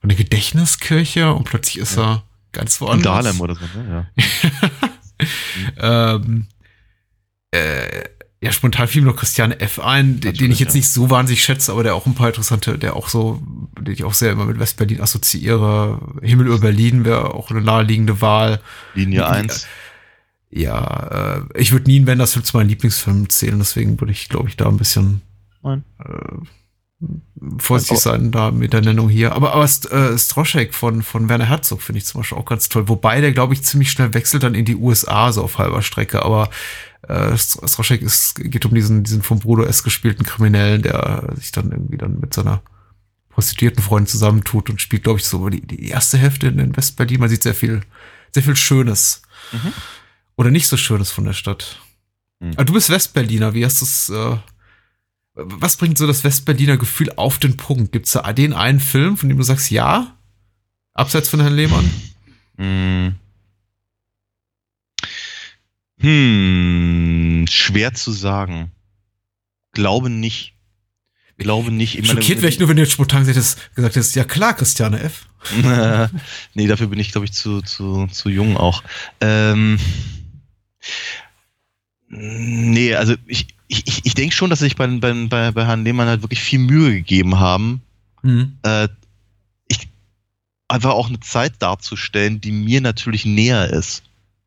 von 0.01 0.09
der 0.09 0.17
Gedächtniskirche 0.17 1.35
und 1.35 1.45
plötzlich 1.45 1.81
ist 1.81 1.99
er 1.99 2.23
ganz 2.53 2.81
In 2.81 2.87
woanders. 2.87 3.25
Dahlem 3.25 3.41
oder 3.43 3.57
so, 3.57 3.67
ne? 3.79 4.09
Ja. 4.17 6.15
ähm, 6.17 6.47
äh, 7.51 8.05
ja, 8.45 8.53
spontan 8.53 8.87
fiel 8.89 9.01
mir 9.03 9.09
noch 9.09 9.17
Christiane 9.17 9.59
F. 9.61 9.79
ein, 9.79 10.21
den, 10.21 10.35
den 10.35 10.53
ich 10.53 10.61
jetzt 10.61 10.75
ja. 10.75 10.79
nicht 10.79 10.91
so 10.91 11.09
wahnsinnig 11.09 11.43
schätze, 11.43 11.73
aber 11.73 11.83
der 11.83 11.95
auch 11.95 12.05
ein 12.05 12.15
paar 12.15 12.29
interessante, 12.29 12.79
der 12.79 12.95
auch 12.95 13.09
so, 13.09 13.41
den 13.81 13.95
ich 13.95 14.05
auch 14.05 14.13
sehr 14.13 14.33
immer 14.33 14.45
mit 14.45 14.59
West-Berlin 14.59 15.01
assoziiere. 15.01 15.99
Himmel 16.21 16.49
über 16.49 16.59
Berlin 16.59 17.07
wäre 17.07 17.33
auch 17.33 17.51
eine 17.51 17.63
naheliegende 17.63 18.21
Wahl. 18.21 18.61
Linie 18.95 19.21
Ja. 19.21 19.29
1. 19.31 19.67
Ja, 20.51 21.39
äh, 21.55 21.61
ich 21.61 21.73
würde 21.73 21.87
nie 21.91 21.97
einen 21.97 22.07
Wenders-Film 22.07 22.45
zu 22.45 22.57
meinen 22.57 22.69
Lieblingsfilmen 22.69 23.31
zählen, 23.31 23.59
deswegen 23.59 23.99
würde 23.99 24.13
ich, 24.13 24.29
glaube 24.29 24.49
ich, 24.51 24.57
da 24.57 24.69
ein 24.69 24.77
bisschen 24.77 25.23
Nein. 25.63 25.83
äh, 25.99 26.05
vorsichtig 27.59 27.97
Aber- 28.07 28.19
sein 28.19 28.31
da 28.31 28.51
mit 28.51 28.73
der 28.73 28.83
Nennung 28.83 29.09
hier. 29.09 29.33
Aber, 29.33 29.55
aber 29.55 29.67
St 29.67 29.91
äh, 29.91 30.19
Stroschek 30.19 30.75
von, 30.75 31.03
von 31.03 31.29
Werner 31.29 31.47
Herzog 31.47 31.83
finde 31.83 31.99
ich 31.99 32.05
zum 32.05 32.21
Beispiel 32.21 32.39
auch 32.39 32.45
ganz 32.45 32.69
toll. 32.69 32.89
Wobei 32.89 33.21
der, 33.21 33.33
glaube 33.33 33.55
ich, 33.55 33.65
ziemlich 33.65 33.91
schnell 33.91 34.15
wechselt 34.15 34.43
dann 34.43 34.55
in 34.55 34.65
die 34.65 34.77
USA, 34.77 35.33
so 35.33 35.43
auf 35.43 35.59
halber 35.59 35.83
Strecke. 35.83 36.23
Aber 36.23 36.51
äh, 37.09 37.33
St- 37.35 37.67
Stroschek 37.69 38.03
ist, 38.03 38.37
geht 38.37 38.67
um 38.67 38.75
diesen, 38.75 39.05
diesen 39.05 39.23
vom 39.23 39.41
Bruder 39.41 39.69
S 39.69 39.83
gespielten 39.83 40.25
Kriminellen, 40.25 40.83
der 40.83 41.33
sich 41.37 41.53
dann 41.53 41.71
irgendwie 41.71 41.97
dann 41.97 42.21
mit 42.21 42.35
seiner 42.35 42.63
prostituierten 43.31 43.83
Freundin 43.83 44.07
zusammentut 44.07 44.71
und 44.71 44.81
spielt, 44.81 45.03
glaube 45.05 45.19
ich, 45.19 45.27
so 45.27 45.49
die, 45.49 45.61
die 45.61 45.89
erste 45.89 46.19
Hälfte 46.19 46.47
in, 46.47 46.59
in 46.59 46.77
West-Berlin. 46.77 47.21
Man 47.21 47.29
sieht 47.29 47.43
sehr 47.43 47.55
viel, 47.55 47.81
sehr 48.33 48.43
viel 48.43 48.57
Schönes. 48.57 49.23
Mhm. 49.53 49.73
Oder 50.37 50.51
nicht 50.51 50.69
so 50.69 50.77
Schönes 50.77 51.11
von 51.11 51.25
der 51.25 51.33
Stadt. 51.33 51.81
Mhm. 52.41 52.53
Aber 52.53 52.65
du 52.65 52.73
bist 52.73 52.91
Westberliner, 52.91 53.55
wie 53.55 53.65
hast 53.65 53.81
du 53.81 53.85
es, 53.85 54.09
äh, 54.09 54.37
was 55.35 55.77
bringt 55.77 55.99
so 55.99 56.07
das 56.07 56.23
Westberliner 56.23 56.77
Gefühl 56.77 57.11
auf 57.17 57.39
den 57.39 57.57
Punkt? 57.57 57.91
Gibt's 57.91 58.13
da 58.13 58.33
den 58.33 58.53
einen 58.53 58.81
Film, 58.81 59.17
von 59.17 59.29
dem 59.29 59.39
du 59.39 59.45
sagst, 59.45 59.71
ja? 59.71 60.17
Abseits 60.93 61.29
von 61.29 61.41
Herrn 61.41 61.57
Lehmann? 61.57 61.91
Hm. 62.57 63.17
Hm, 66.05 67.47
schwer 67.51 67.95
zu 67.95 68.13
sagen. 68.13 68.71
Glaube 69.73 70.11
nicht. 70.11 70.53
Glaube 71.37 71.73
nicht. 71.73 71.99
Ich 71.99 72.07
meine, 72.07 72.21
Schockiert 72.21 72.43
wäre 72.43 72.49
ich 72.53 72.59
nur, 72.61 72.69
wenn 72.69 72.77
du 72.77 72.83
jetzt 72.83 72.93
spontan 72.93 73.21
gesagt 73.21 73.37
hättest, 73.37 73.75
gesagt 73.75 73.97
hättest, 73.97 74.15
ja 74.15 74.25
klar, 74.25 74.55
Christiane 74.55 75.01
F. 75.01 75.27
nee, 76.55 76.67
dafür 76.69 76.87
bin 76.87 76.99
ich, 77.01 77.11
glaube 77.13 77.25
ich, 77.25 77.33
zu, 77.33 77.61
zu, 77.63 78.07
zu 78.07 78.29
jung 78.29 78.57
auch. 78.57 78.85
Ähm, 79.21 79.79
nee, 82.09 82.95
also 82.95 83.15
ich, 83.27 83.49
ich, 83.69 83.87
ich- 83.87 84.07
ich 84.07 84.15
denke 84.15 84.35
schon, 84.35 84.51
dass 84.51 84.61
sich 84.61 84.77
bei, 84.77 84.87
bei, 84.87 85.13
bei, 85.27 85.51
bei 85.51 85.67
Herrn 85.67 85.85
Lehmann 85.85 86.07
halt 86.09 86.23
wirklich 86.23 86.41
viel 86.41 86.61
Mühe 86.61 86.93
gegeben 86.95 87.39
haben, 87.39 87.83
Mhm. 88.23 88.57
äh, 88.63 88.89
ich, 89.69 89.89
einfach 90.69 90.93
auch 90.93 91.09
eine 91.09 91.21
Zeit 91.21 91.55
darzustellen, 91.59 92.41
die 92.41 92.53
mir 92.53 92.81
natürlich 92.81 93.27
näher 93.27 93.69
ist. 93.71 94.03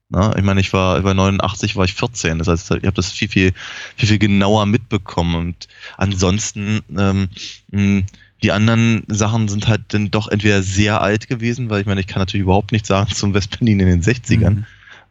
Na, 0.09 0.35
ich 0.37 0.43
meine, 0.43 0.61
ich 0.61 0.71
war 0.71 0.97
über 0.97 1.13
89 1.13 1.75
war 1.75 1.83
ich 1.83 1.93
14, 1.93 2.39
das 2.39 2.47
heißt, 2.47 2.71
ich 2.71 2.85
habe 2.85 2.91
das 2.93 3.11
viel, 3.11 3.27
viel, 3.27 3.53
viel, 3.97 4.07
viel 4.07 4.19
genauer 4.19 4.65
mitbekommen. 4.65 5.35
Und 5.35 5.67
ansonsten, 5.97 6.81
ähm, 6.97 8.05
die 8.41 8.51
anderen 8.51 9.03
Sachen 9.07 9.49
sind 9.49 9.67
halt 9.67 9.81
dann 9.89 10.09
doch 10.09 10.29
entweder 10.29 10.63
sehr 10.63 11.01
alt 11.01 11.27
gewesen, 11.27 11.69
weil 11.69 11.81
ich 11.81 11.87
meine, 11.87 11.99
ich 11.99 12.07
kann 12.07 12.21
natürlich 12.21 12.43
überhaupt 12.43 12.71
nichts 12.71 12.87
sagen 12.87 13.11
zum 13.13 13.33
Westberlin 13.33 13.79
in 13.81 13.87
den 13.87 14.01
60ern. 14.01 14.49
Mhm. 14.49 14.65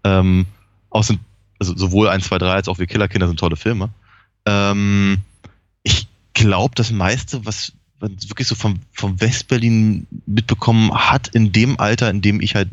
Ähm, 0.04 0.46
außer, 0.90 1.16
also 1.58 1.76
sowohl 1.76 2.08
1, 2.08 2.24
2, 2.24 2.38
3 2.38 2.52
als 2.52 2.68
auch 2.68 2.78
Wir 2.78 2.86
Killerkinder 2.86 3.26
sind 3.26 3.38
tolle 3.38 3.56
Filme. 3.56 3.90
Ähm, 4.46 5.18
ich 5.82 6.06
glaube, 6.32 6.74
das 6.74 6.90
meiste, 6.90 7.44
was 7.44 7.72
man 8.00 8.16
wirklich 8.28 8.48
so 8.48 8.54
vom, 8.54 8.80
vom 8.92 9.20
Westberlin 9.20 10.06
mitbekommen 10.24 10.94
hat, 10.94 11.28
in 11.28 11.52
dem 11.52 11.78
Alter, 11.78 12.08
in 12.08 12.22
dem 12.22 12.40
ich 12.40 12.54
halt 12.54 12.68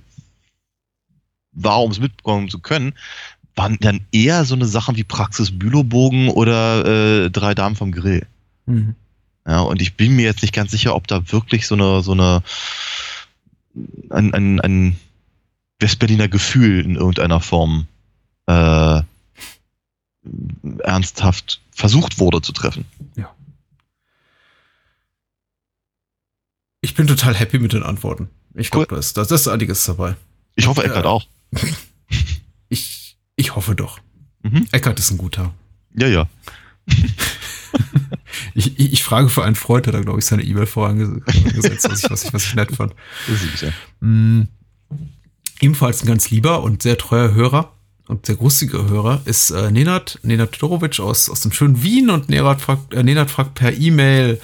war, 1.53 1.81
um 1.83 1.91
es 1.91 1.99
mitbekommen 1.99 2.49
zu 2.49 2.59
können, 2.59 2.93
waren 3.55 3.77
dann 3.79 4.01
eher 4.11 4.45
so 4.45 4.55
eine 4.55 4.65
Sachen 4.65 4.95
wie 4.95 5.03
Praxis 5.03 5.57
Bülowbogen 5.57 6.29
oder 6.29 7.25
äh, 7.25 7.29
Drei 7.29 7.53
Damen 7.53 7.75
vom 7.75 7.91
Grill. 7.91 8.25
Mhm. 8.65 8.95
Ja, 9.45 9.59
und 9.59 9.81
ich 9.81 9.95
bin 9.95 10.15
mir 10.15 10.23
jetzt 10.23 10.41
nicht 10.41 10.53
ganz 10.53 10.71
sicher, 10.71 10.95
ob 10.95 11.07
da 11.07 11.31
wirklich 11.31 11.67
so 11.67 11.75
eine, 11.75 12.01
so 12.01 12.13
eine, 12.13 12.41
ein, 14.09 14.33
ein, 14.33 14.59
ein 14.61 14.99
Westberliner 15.79 16.29
Gefühl 16.29 16.79
in 16.83 16.95
irgendeiner 16.95 17.41
Form 17.41 17.87
äh, 18.47 19.01
ernsthaft 20.79 21.59
versucht 21.71 22.19
wurde 22.19 22.41
zu 22.41 22.53
treffen. 22.53 22.85
Ich 26.81 26.95
bin 26.95 27.07
total 27.07 27.33
happy 27.35 27.59
mit 27.59 27.73
den 27.73 27.83
Antworten. 27.83 28.29
Ich 28.55 28.69
glaube, 28.69 28.87
Cool. 28.89 28.95
da 28.95 28.99
ist, 28.99 29.15
da 29.17 29.21
ist 29.23 29.47
einiges 29.47 29.85
dabei. 29.85 30.15
Ich 30.55 30.67
hoffe, 30.67 30.81
Ja. 30.81 30.87
Eckart 30.87 31.05
auch. 31.05 31.25
Ich, 32.69 33.17
ich 33.35 33.55
hoffe 33.55 33.75
doch. 33.75 33.99
Mhm. 34.41 34.67
Eckart 34.71 34.99
ist 34.99 35.11
ein 35.11 35.17
guter. 35.17 35.53
Ja, 35.95 36.07
ja. 36.07 36.29
Ich, 38.55 38.79
ich, 38.79 38.93
ich 38.93 39.03
frage 39.03 39.29
für 39.29 39.43
einen 39.43 39.55
Freund, 39.55 39.85
der 39.85 39.93
da, 39.93 40.01
glaube 40.01 40.19
ich, 40.19 40.25
seine 40.25 40.43
E-Mail 40.43 40.65
vorangesetzt, 40.65 41.89
was 41.89 42.03
ich, 42.03 42.09
was 42.09 42.23
ich, 42.25 42.33
was 42.33 42.45
ich 42.45 42.55
nett 42.55 42.75
fand. 42.75 42.93
Ja. 43.61 43.69
Mm, 43.99 44.47
ebenfalls 45.61 46.03
ein 46.03 46.07
ganz 46.07 46.29
lieber 46.29 46.63
und 46.63 46.83
sehr 46.83 46.97
treuer 46.97 47.33
Hörer 47.33 47.73
und 48.07 48.25
sehr 48.25 48.35
großzügiger 48.35 48.89
Hörer 48.89 49.21
ist 49.25 49.51
äh, 49.51 49.71
Nenad, 49.71 50.19
Nenad 50.23 50.51
Todorovic 50.51 50.99
aus, 50.99 51.29
aus 51.29 51.41
dem 51.41 51.51
schönen 51.51 51.83
Wien 51.83 52.09
und 52.09 52.29
Nenad 52.29 52.61
fragt, 52.61 52.93
äh, 52.93 53.03
Nenad 53.03 53.31
fragt 53.31 53.55
per 53.55 53.73
E-Mail, 53.73 54.41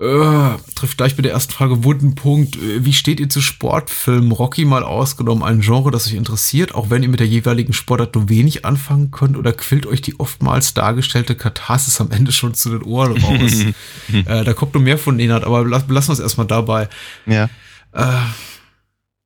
äh, 0.00 0.56
trifft 0.74 0.96
gleich 0.96 1.16
mit 1.16 1.26
der 1.26 1.32
ersten 1.32 1.52
Frage 1.52 1.84
wunden 1.84 2.14
Punkt. 2.14 2.56
Äh, 2.56 2.84
Wie 2.84 2.92
steht 2.94 3.20
ihr 3.20 3.28
zu 3.28 3.40
Sportfilmen? 3.42 4.32
Rocky 4.32 4.64
mal 4.64 4.82
ausgenommen, 4.82 5.42
ein 5.42 5.60
Genre, 5.60 5.90
das 5.90 6.06
euch 6.06 6.14
interessiert, 6.14 6.74
auch 6.74 6.88
wenn 6.88 7.02
ihr 7.02 7.10
mit 7.10 7.20
der 7.20 7.26
jeweiligen 7.26 7.72
Sportart 7.74 8.14
nur 8.14 8.28
wenig 8.30 8.64
anfangen 8.64 9.10
könnt 9.10 9.36
oder 9.36 9.52
quillt 9.52 9.84
euch 9.86 10.00
die 10.00 10.18
oftmals 10.18 10.72
dargestellte 10.72 11.34
Katharsis 11.34 12.00
am 12.00 12.10
Ende 12.10 12.32
schon 12.32 12.54
zu 12.54 12.70
den 12.70 12.82
Ohren 12.82 13.22
raus? 13.22 13.64
äh, 14.12 14.44
da 14.44 14.52
kommt 14.54 14.74
noch 14.74 14.80
mehr 14.80 14.98
von 14.98 15.16
Nenad, 15.16 15.44
aber 15.44 15.66
lass, 15.66 15.84
lassen 15.88 16.08
wir 16.08 16.14
es 16.14 16.20
erstmal 16.20 16.46
dabei. 16.46 16.88
Ja. 17.26 17.50
Äh, 17.92 18.16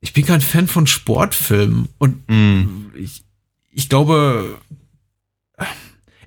ich 0.01 0.11
bin 0.13 0.25
kein 0.25 0.41
Fan 0.41 0.67
von 0.67 0.87
Sportfilmen 0.87 1.87
und 1.97 2.29
Mhm. 2.29 2.91
ich, 2.95 3.23
ich 3.71 3.89
glaube, 3.89 4.57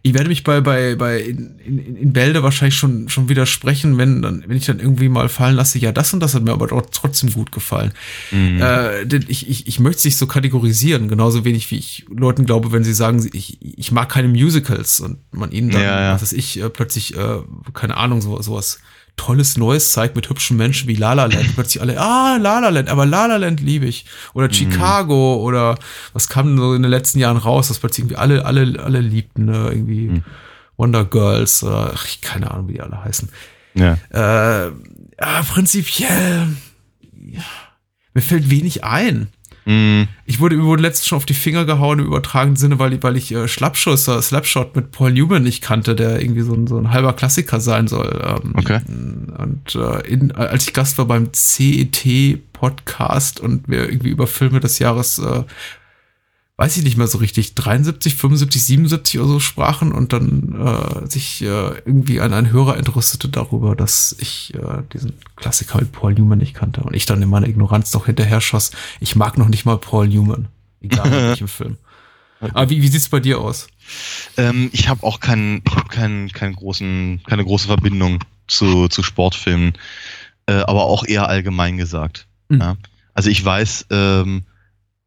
ich 0.03 0.15
werde 0.15 0.29
mich 0.29 0.45
bei, 0.45 0.61
bei, 0.61 0.95
bei 0.95 1.21
in, 1.21 1.59
in, 1.59 1.97
in 1.97 2.13
Bälde 2.13 2.43
wahrscheinlich 2.43 2.77
schon, 2.77 3.09
schon 3.09 3.29
widersprechen, 3.29 3.99
wenn, 3.99 4.23
dann, 4.23 4.45
wenn 4.47 4.57
ich 4.57 4.67
dann 4.67 4.81
irgendwie 4.81 5.09
mal 5.09 5.29
fallen 5.29 5.57
lasse, 5.57 5.79
ja, 5.79 5.93
das 5.93 6.13
und 6.13 6.21
das 6.21 6.35
hat 6.35 6.45
mir 6.45 6.53
aber 6.53 6.69
trotzdem 6.91 7.33
gut 7.33 7.53
gefallen. 7.53 7.93
Mhm. 8.31 8.61
Äh, 8.61 9.07
denn 9.07 9.25
ich, 9.29 9.49
ich, 9.49 9.67
ich 9.67 9.81
möchte 9.81 9.99
es 9.99 10.05
nicht 10.05 10.17
so 10.17 10.27
kategorisieren, 10.27 11.09
genauso 11.09 11.45
wenig 11.45 11.71
wie 11.71 11.77
ich 11.77 12.07
Leuten 12.11 12.47
glaube, 12.47 12.73
wenn 12.73 12.85
sie 12.85 12.95
sagen, 12.95 13.29
ich, 13.33 13.59
ich 13.61 13.93
mag 13.93 14.09
keine 14.09 14.29
Musicals 14.29 15.01
und 15.01 15.19
man 15.33 15.53
ihnen 15.53 15.71
dann, 15.71 15.83
Ja, 15.83 16.01
ja. 16.01 16.15
was 16.15 16.23
weiß 16.23 16.33
ich, 16.33 16.61
äh, 16.61 16.69
plötzlich, 16.71 17.17
äh, 17.17 17.39
keine 17.75 17.97
Ahnung, 17.97 18.21
so, 18.21 18.41
sowas 18.41 18.81
Tolles 19.19 19.59
Neues 19.59 19.93
zeigt 19.93 20.17
mit 20.17 20.31
hübschen 20.31 20.57
Menschen 20.57 20.89
wie 20.89 20.95
La 20.95 21.13
La 21.13 21.27
Land. 21.27 21.55
Plötzlich 21.55 21.83
alle, 21.83 22.01
ah, 22.01 22.39
La 22.41 22.61
La 22.61 22.71
Land, 22.71 22.89
aber 22.89 23.05
La 23.05 23.27
La 23.27 23.37
Land 23.37 23.61
liebe 23.61 23.85
ich. 23.85 24.05
Mhm. 24.05 24.31
Oder 24.33 24.51
Chicago 24.53 25.37
oder 25.43 25.79
was 26.15 26.29
kam 26.29 26.47
denn 26.47 26.57
so 26.59 26.73
in 26.73 26.83
den 26.83 26.91
letzten 26.91 27.19
Jahren 27.19 27.37
raus, 27.37 27.69
dass 27.69 27.79
plötzlich 27.79 28.05
irgendwie 28.05 28.17
alle, 28.17 28.47
alle, 28.47 28.83
alle 28.83 29.01
liebten, 29.01 29.45
ne? 29.45 29.69
irgendwie 29.71 30.09
Mhm. 30.09 30.25
Wonder 30.79 31.05
Girls 31.05 31.63
oder 31.63 31.93
ach, 31.95 32.07
ich 32.07 32.21
keine 32.23 32.51
Ahnung, 32.51 32.69
wie 32.69 32.75
die 32.75 32.81
alle 32.81 33.05
heißen. 33.05 33.29
ja. 33.75 33.99
Äh, 34.11 34.71
ja, 35.21 35.43
prinzipiell, 35.43 36.47
ja, 37.13 37.43
mir 38.15 38.23
fällt 38.23 38.49
wenig 38.49 38.85
ein. 38.85 39.29
Mhm. 39.69 40.09
Ich 40.25 40.41
wurde, 40.41 40.57
mir 40.57 40.65
wurde 40.65 40.81
letztens 40.81 41.09
schon 41.09 41.17
auf 41.17 41.27
die 41.27 41.35
Finger 41.35 41.67
gehauen 41.67 41.99
im 41.99 42.07
übertragenen 42.07 42.57
Sinne, 42.57 42.79
weil 42.79 42.95
ich, 42.95 43.03
weil 43.03 43.19
ich 43.19 43.33
äh, 43.33 43.49
Schlappschuss, 43.49 44.09
äh, 44.09 44.23
Slapshot 44.23 44.75
mit 44.75 44.93
Paul 44.93 45.13
Newman 45.13 45.43
nicht 45.43 45.63
kannte, 45.63 45.95
der 45.95 46.23
irgendwie 46.23 46.41
so 46.41 46.55
ein, 46.55 46.67
so 46.67 46.79
ein 46.79 46.91
halber 46.91 47.13
Klassiker 47.13 47.61
sein 47.61 47.87
soll. 47.87 48.19
Ähm, 48.25 48.55
Okay. 48.57 48.81
Und 48.87 49.75
äh, 49.75 50.01
in, 50.09 50.33
als 50.33 50.67
ich 50.67 50.73
Gast 50.73 50.97
war 50.99 51.05
beim 51.05 51.29
CET-Podcast 51.33 53.41
und 53.41 53.69
wir 53.69 53.89
irgendwie 53.89 54.09
über 54.09 54.27
Filme 54.27 54.61
des 54.61 54.79
Jahres, 54.79 55.19
äh, 55.19 55.43
weiß 56.59 56.77
ich 56.77 56.83
nicht 56.83 56.97
mehr 56.97 57.07
so 57.07 57.19
richtig, 57.19 57.55
73, 57.55 58.17
75, 58.17 58.65
77 58.65 59.21
oder 59.21 59.29
so 59.29 59.41
sprachen 59.41 59.93
und 59.93 60.13
dann 60.13 60.61
äh, 60.61 61.09
sich 61.09 61.41
äh, 61.41 61.47
irgendwie 61.47 62.21
ein, 62.21 62.33
ein 62.33 62.51
Hörer 62.51 62.77
entrüstete 62.77 63.29
darüber, 63.29 63.77
dass 63.77 64.17
ich 64.19 64.53
äh, 64.55 64.83
diesen 64.93 65.15
Klassiker 65.37 65.79
mit 65.79 65.93
Paul 65.93 66.15
Newman 66.15 66.39
nicht 66.39 66.55
kannte 66.55 66.81
und 66.81 66.95
ich 66.95 67.07
dann 67.07 67.23
in 67.23 67.29
meiner 67.31 67.47
Ignoranz 67.47 67.95
noch 67.95 68.07
hinterher 68.07 68.41
schoss, 68.41 68.73
ich 68.99 69.15
mag 69.15 69.39
noch 69.39 69.49
nicht 69.49 69.67
mal 69.67 69.79
Paul 69.79 70.09
Newman, 70.09 70.49
egal 70.81 71.07
in 71.07 71.13
welchem 71.29 71.49
Film. 71.49 71.77
Aber 72.41 72.69
wie, 72.71 72.83
wie 72.83 72.89
sieht's 72.89 73.09
bei 73.09 73.21
dir 73.21 73.41
aus? 73.41 73.69
Ähm, 74.37 74.69
ich 74.73 74.89
habe 74.89 75.05
auch 75.05 75.21
keinen, 75.21 75.63
ich 75.65 75.77
habe 75.77 75.89
keinen, 75.89 76.29
keinen 76.33 76.57
großen, 76.57 77.21
keine 77.25 77.45
große 77.45 77.69
Verbindung 77.69 78.19
zu, 78.49 78.89
zu 78.89 79.05
Sportfilmen, 79.05 79.75
äh, 80.47 80.55
aber 80.55 80.87
auch 80.87 81.07
eher 81.07 81.29
allgemein 81.29 81.77
gesagt. 81.77 82.27
Mhm. 82.49 82.61
Ja. 82.61 82.77
Also 83.15 83.31
ich 83.31 83.45
weiß, 83.45 83.87
ähm, 83.91 84.43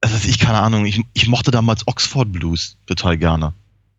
also 0.01 0.27
ich 0.27 0.39
keine 0.39 0.59
Ahnung, 0.59 0.85
ich, 0.85 1.01
ich 1.13 1.27
mochte 1.27 1.51
damals 1.51 1.87
Oxford 1.87 2.31
Blues 2.31 2.75
total 2.87 3.17
gerne 3.17 3.53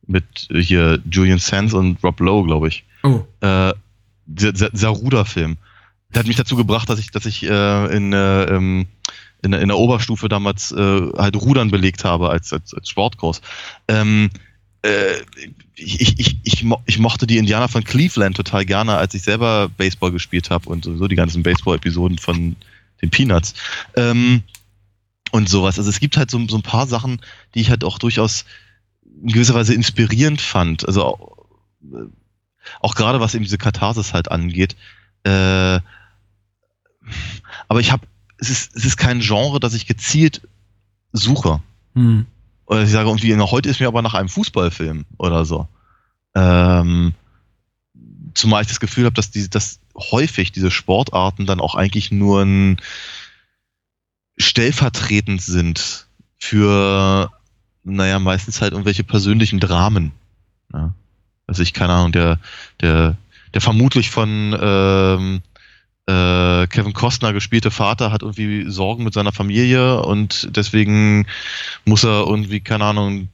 mit 0.07 0.25
äh, 0.51 0.61
hier 0.61 1.01
Julian 1.11 1.39
Sands 1.39 1.75
und 1.75 2.03
Rob 2.03 2.21
Lowe, 2.21 2.47
glaube 2.47 2.69
ich. 2.69 2.85
Oh. 3.03 3.25
Äh, 3.41 3.73
Ruderfilm. 4.89 5.57
Der 6.15 6.21
hat 6.21 6.27
mich 6.27 6.37
dazu 6.37 6.57
gebracht, 6.57 6.89
dass 6.89 6.99
ich, 6.99 7.11
dass 7.11 7.27
ich 7.27 7.43
äh, 7.45 7.97
in, 7.97 8.13
äh, 8.13 8.45
ähm, 8.45 8.87
in, 9.43 9.51
der- 9.53 9.61
in 9.61 9.69
der 9.69 9.79
Oberstufe 9.79 10.29
damals 10.29 10.71
äh, 10.73 11.09
halt 11.17 11.37
Rudern 11.37 11.71
belegt 11.71 12.05
habe 12.05 12.31
als, 12.31 12.53
als, 12.53 12.75
als 12.75 12.89
Sportkurs. 12.89 13.41
Ähm, 13.89 14.31
äh, 14.83 15.15
ich, 15.75 16.01
ich, 16.01 16.19
ich, 16.19 16.37
ich, 16.43 16.65
mo 16.65 16.81
ich 16.87 16.99
mochte 16.99 17.27
die 17.27 17.39
Indianer 17.39 17.69
von 17.69 17.83
Cleveland 17.85 18.37
total 18.37 18.65
gerne, 18.65 18.97
als 18.97 19.15
ich 19.15 19.23
selber 19.23 19.69
Baseball 19.77 20.13
gespielt 20.13 20.51
habe 20.51 20.69
und 20.69 20.85
so 20.85 21.09
die 21.09 21.17
ganzen 21.17 21.43
Baseball-Episoden 21.43 22.19
von 22.19 22.57
den 23.01 23.11
Peanuts. 23.11 23.55
Ähm, 23.97 24.43
und 25.33 25.49
sowas. 25.49 25.79
Also 25.79 25.91
es 25.91 25.99
gibt 25.99 26.17
halt 26.17 26.31
so, 26.31 26.47
so 26.47 26.57
ein 26.57 26.63
paar 26.63 26.87
Sachen, 26.87 27.21
die 27.55 27.61
ich 27.61 27.71
halt 27.71 27.83
auch 27.83 27.99
durchaus 27.99 28.45
in 29.23 29.29
gewisser 29.29 29.55
Weise 29.55 29.75
inspirierend 29.75 30.41
fand. 30.41 30.87
Also 30.87 31.05
auch, 31.05 31.37
äh, 31.83 32.07
auch 32.81 32.95
gerade 32.95 33.19
was 33.19 33.35
eben 33.35 33.45
diese 33.45 33.59
Katharsis 33.59 34.13
halt 34.13 34.31
angeht. 34.31 34.77
Äh, 35.25 35.81
aber 37.69 37.81
ich 37.81 37.91
habe, 37.91 38.07
es 38.39 38.51
ist, 38.51 38.77
es 38.77 38.85
ist 38.85 38.97
kein 38.97 39.21
Genre, 39.21 39.59
das 39.59 39.75
ich 39.75 39.87
gezielt 39.87 40.43
suche. 41.13 41.61
Hm. 41.95 42.27
Oder 42.67 42.83
ich 42.83 42.91
sage 42.91 43.09
irgendwie, 43.09 43.35
na, 43.35 43.51
heute 43.51 43.69
ist 43.69 43.81
mir 43.81 43.89
aber 43.89 44.03
nach 44.03 44.15
einem 44.15 44.29
Fußballfilm 44.29 45.07
oder 45.17 45.45
so. 45.45 45.67
Ähm, 46.35 47.15
zumal 48.35 48.63
ich 48.63 48.69
das 48.69 48.81
Gefühl 48.81 49.07
habe, 49.07 49.15
dass, 49.15 49.31
die, 49.31 49.49
dass 49.49 49.81
häufig 49.97 50.53
diese 50.53 50.71
Sportarten 50.71 51.47
dann 51.47 51.61
auch 51.61 51.75
eigentlich 51.75 52.11
nur 52.11 52.43
ein 52.43 52.77
stellvertretend 54.43 55.41
sind 55.41 56.07
für, 56.39 57.31
naja, 57.85 58.19
meistens 58.19 58.61
halt 58.61 58.73
irgendwelche 58.73 59.05
persönlichen 59.05 59.61
Dramen. 59.61 60.13
Ja. 60.73 60.95
Also 61.47 61.63
ich, 61.63 61.73
keine 61.73 61.93
Ahnung, 61.93 62.13
der, 62.13 62.39
der, 62.81 63.17
der 63.55 63.61
vermutlich 63.61 64.11
von 64.11 64.57
ähm, 64.61 65.43
äh, 66.07 66.67
Kevin 66.67 66.93
Costner 66.93 67.33
gespielte 67.33 67.71
Vater 67.71 68.11
hat 68.11 68.23
irgendwie 68.23 68.69
Sorgen 68.69 69.05
mit 69.05 69.15
seiner 69.15 69.33
Familie 69.33 70.03
und 70.03 70.49
deswegen 70.57 71.27
muss 71.85 72.05
er 72.05 72.27
irgendwie, 72.27 72.61
keine 72.61 72.85
Ahnung, 72.85 73.29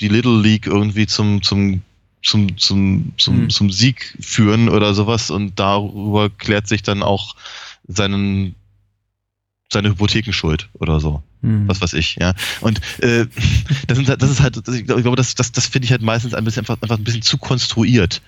die 0.00 0.08
Little 0.08 0.40
League 0.40 0.66
irgendwie 0.66 1.06
zum, 1.06 1.42
zum, 1.42 1.82
zum, 2.22 2.56
zum, 2.58 3.12
zum, 3.16 3.34
Hm. 3.34 3.50
zum 3.50 3.70
Sieg 3.70 4.16
führen 4.20 4.68
oder 4.68 4.94
sowas 4.94 5.30
und 5.30 5.58
darüber 5.58 6.30
klärt 6.30 6.68
sich 6.68 6.82
dann 6.82 7.02
auch 7.02 7.34
seinen, 7.88 8.54
seine 9.72 9.88
Hypothekenschuld 9.90 10.68
oder 10.74 11.00
so 11.00 11.22
Hm. 11.42 11.66
was 11.66 11.80
weiß 11.80 11.94
ich, 11.94 12.16
ja. 12.20 12.34
Und 12.60 12.80
äh, 13.02 13.26
das, 13.88 13.98
sind, 13.98 14.08
halt- 14.08 14.22
das 14.22 14.30
ist 14.30 14.40
halt, 14.40 14.56
ich 14.68 14.86
glaube, 14.86 15.16
das, 15.16 15.34
das, 15.34 15.50
das 15.50 15.66
finde 15.66 15.86
ich 15.86 15.90
halt 15.90 16.02
meistens 16.02 16.34
ein 16.34 16.44
bisschen 16.44 16.60
einfach, 16.60 16.80
einfach 16.80 16.98
ein 16.98 17.04
bisschen 17.04 17.22
zu 17.22 17.36
konstruiert. 17.36 18.22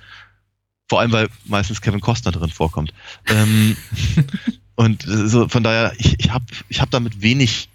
Vor 0.88 0.98
allem, 1.00 1.12
weil 1.12 1.28
meistens 1.44 1.80
Kevin 1.80 2.00
Costner 2.00 2.32
drin 2.32 2.50
vorkommt. 2.50 2.92
Ähm, 3.26 3.76
und 4.74 5.06
äh, 5.06 5.28
so 5.28 5.48
von 5.48 5.62
daher, 5.62 5.92
ich, 5.98 6.18
ich 6.18 6.30
habe 6.32 6.44
ich 6.68 6.80
hab 6.80 6.90
damit 6.90 7.22
wenig, 7.22 7.68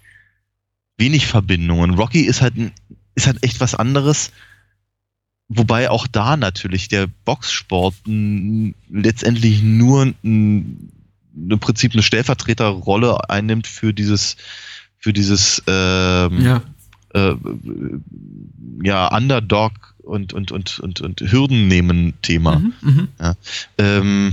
wenig 0.98 1.26
Verbindungen. 1.26 1.94
Rocky 1.94 2.20
ist 2.20 2.42
halt, 2.42 2.56
ein, 2.56 2.72
ist 3.14 3.26
halt 3.26 3.42
echt 3.42 3.60
was 3.60 3.74
anderes. 3.74 4.32
Wobei 5.48 5.90
auch 5.90 6.06
da 6.06 6.36
natürlich 6.36 6.88
der 6.88 7.08
Boxsport 7.24 7.94
letztendlich 8.06 9.62
nur 9.62 10.12
ein, 10.22 10.92
im 11.34 11.58
Prinzip 11.58 11.92
eine 11.92 12.02
Stellvertreterrolle 12.02 13.28
einnimmt 13.30 13.66
für 13.66 13.92
dieses, 13.92 14.36
für 14.98 15.12
dieses 15.12 15.62
ähm, 15.66 16.40
Ja. 16.42 16.62
äh, 17.14 17.34
ja, 18.82 19.14
Underdog 19.16 19.72
und, 20.02 20.32
und, 20.32 20.52
und, 20.52 20.78
und, 20.80 21.00
und 21.00 21.20
Hürden 21.20 21.68
nehmen 21.68 22.14
Thema. 22.22 22.58
Mhm, 22.58 22.72
mhm. 22.80 23.08
Ähm, 23.78 24.32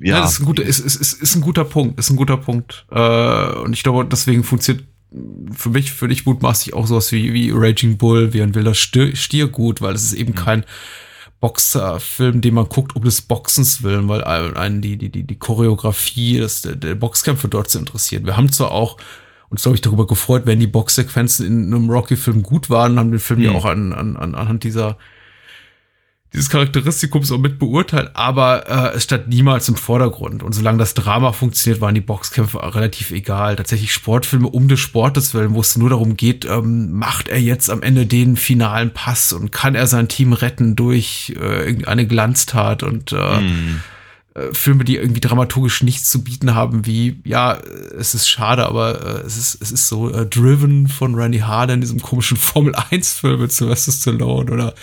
Ja, 0.00 0.16
ja, 0.16 0.20
das 0.22 0.32
ist 0.34 0.40
ein 0.40 0.44
guter, 0.46 0.62
ist, 0.64 0.80
ist, 0.80 0.96
ist, 0.96 1.12
ist 1.22 1.34
ein 1.36 1.40
guter 1.40 1.64
Punkt, 1.64 1.98
ist 1.98 2.10
ein 2.10 2.16
guter 2.16 2.36
Punkt. 2.36 2.84
Äh, 2.90 3.52
und 3.58 3.72
ich 3.72 3.82
glaube, 3.82 4.04
deswegen 4.04 4.42
funktioniert 4.44 4.84
für 5.52 5.70
mich, 5.70 5.92
für 5.92 6.08
dich 6.08 6.26
mutmaßlich 6.26 6.74
auch 6.74 6.88
sowas 6.88 7.12
wie, 7.12 7.32
wie 7.32 7.52
Raging 7.54 7.96
Bull, 7.96 8.32
wie 8.32 8.42
ein 8.42 8.54
wilder 8.56 8.74
Stier, 8.74 9.14
Stier 9.14 9.46
gut, 9.46 9.80
weil 9.80 9.94
es 9.94 10.02
ist 10.02 10.14
eben 10.14 10.34
kein 10.34 10.64
Boxerfilm, 11.44 12.40
den 12.40 12.54
man 12.54 12.70
guckt 12.70 12.96
um 12.96 13.04
des 13.04 13.20
Boxens 13.20 13.82
willen, 13.82 14.08
weil 14.08 14.24
einen 14.24 14.80
die, 14.80 14.96
die, 14.96 15.10
die, 15.10 15.24
die 15.24 15.38
Choreografie, 15.38 16.38
das, 16.38 16.62
der, 16.62 16.74
der 16.74 16.94
Boxkämpfe 16.94 17.48
dort 17.48 17.68
zu 17.68 17.78
interessieren. 17.78 18.24
Wir 18.24 18.38
haben 18.38 18.50
zwar 18.50 18.70
auch 18.70 18.96
uns, 19.50 19.60
glaube 19.60 19.74
ich, 19.76 19.82
darüber 19.82 20.06
gefreut, 20.06 20.46
wenn 20.46 20.58
die 20.58 20.66
Boxsequenzen 20.66 21.46
in 21.46 21.74
einem 21.74 21.90
Rocky-Film 21.90 22.42
gut 22.42 22.70
waren, 22.70 22.98
haben 22.98 23.10
den 23.10 23.20
Film 23.20 23.42
ja 23.42 23.50
Mhm. 23.50 23.56
auch 23.56 23.66
an, 23.66 23.92
an, 23.92 24.16
anhand 24.16 24.64
dieser 24.64 24.96
dieses 26.34 26.50
Charakteristikum 26.50 27.22
auch 27.30 27.38
mit 27.38 27.60
beurteilt, 27.60 28.10
aber 28.14 28.68
äh, 28.68 28.96
es 28.96 29.04
stand 29.04 29.28
niemals 29.28 29.68
im 29.68 29.76
Vordergrund. 29.76 30.42
Und 30.42 30.52
solange 30.52 30.78
das 30.78 30.94
Drama 30.94 31.32
funktioniert, 31.32 31.80
waren 31.80 31.94
die 31.94 32.00
Boxkämpfe 32.00 32.58
relativ 32.74 33.12
egal. 33.12 33.54
Tatsächlich 33.54 33.92
Sportfilme 33.92 34.48
um 34.48 34.66
des 34.66 34.80
Sportes 34.80 35.32
willen, 35.32 35.54
wo 35.54 35.60
es 35.60 35.76
nur 35.76 35.90
darum 35.90 36.16
geht, 36.16 36.44
ähm, 36.44 36.92
macht 36.92 37.28
er 37.28 37.40
jetzt 37.40 37.70
am 37.70 37.82
Ende 37.82 38.04
den 38.06 38.36
finalen 38.36 38.92
Pass 38.92 39.32
und 39.32 39.52
kann 39.52 39.76
er 39.76 39.86
sein 39.86 40.08
Team 40.08 40.32
retten 40.32 40.74
durch 40.74 41.32
äh, 41.40 41.66
irgendeine 41.66 42.04
Glanztat 42.04 42.82
und 42.82 43.12
äh, 43.12 43.36
hm, 43.36 43.80
äh, 44.34 44.52
Filme, 44.52 44.84
die 44.84 44.96
irgendwie 44.96 45.20
dramaturgisch 45.20 45.82
nichts 45.84 46.10
zu 46.10 46.24
bieten 46.24 46.56
haben, 46.56 46.86
wie, 46.86 47.20
ja, 47.24 47.56
es 47.98 48.14
ist 48.14 48.28
schade, 48.28 48.66
aber 48.66 49.22
äh, 49.22 49.26
es, 49.26 49.36
ist, 49.36 49.62
es 49.62 49.70
ist 49.70 49.86
so 49.86 50.10
äh, 50.10 50.26
Driven 50.26 50.88
von 50.88 51.14
Randy 51.14 51.38
Harder 51.38 51.74
in 51.74 51.80
diesem 51.80 52.02
komischen 52.02 52.36
Formel-1-Film 52.38 53.40
mit 53.40 53.52
Sylvester 53.52 53.92
Stallone 53.92 54.50
oder 54.50 54.74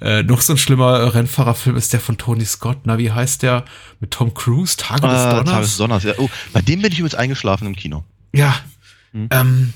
äh, 0.00 0.24
noch 0.24 0.40
so 0.40 0.54
ein 0.54 0.58
schlimmer 0.58 1.14
Rennfahrerfilm 1.14 1.76
ist 1.76 1.92
der 1.92 2.00
von 2.00 2.18
Tony 2.18 2.44
Scott, 2.44 2.78
na, 2.84 2.98
wie 2.98 3.12
heißt 3.12 3.42
der? 3.42 3.64
Mit 4.00 4.10
Tom 4.10 4.34
Cruise, 4.34 4.76
Tage 4.76 5.06
des 5.06 5.22
äh, 5.22 5.30
Donners? 5.30 5.50
Tag 5.50 5.62
des 5.62 5.76
Donners. 5.76 6.02
Ja. 6.02 6.14
Oh, 6.18 6.28
bei 6.52 6.60
dem 6.60 6.82
bin 6.82 6.90
ich 6.90 6.98
übrigens 6.98 7.14
eingeschlafen 7.14 7.66
im 7.68 7.76
Kino. 7.76 8.02
Ja. 8.32 8.56
Hm. 9.12 9.28
Ähm, 9.30 9.72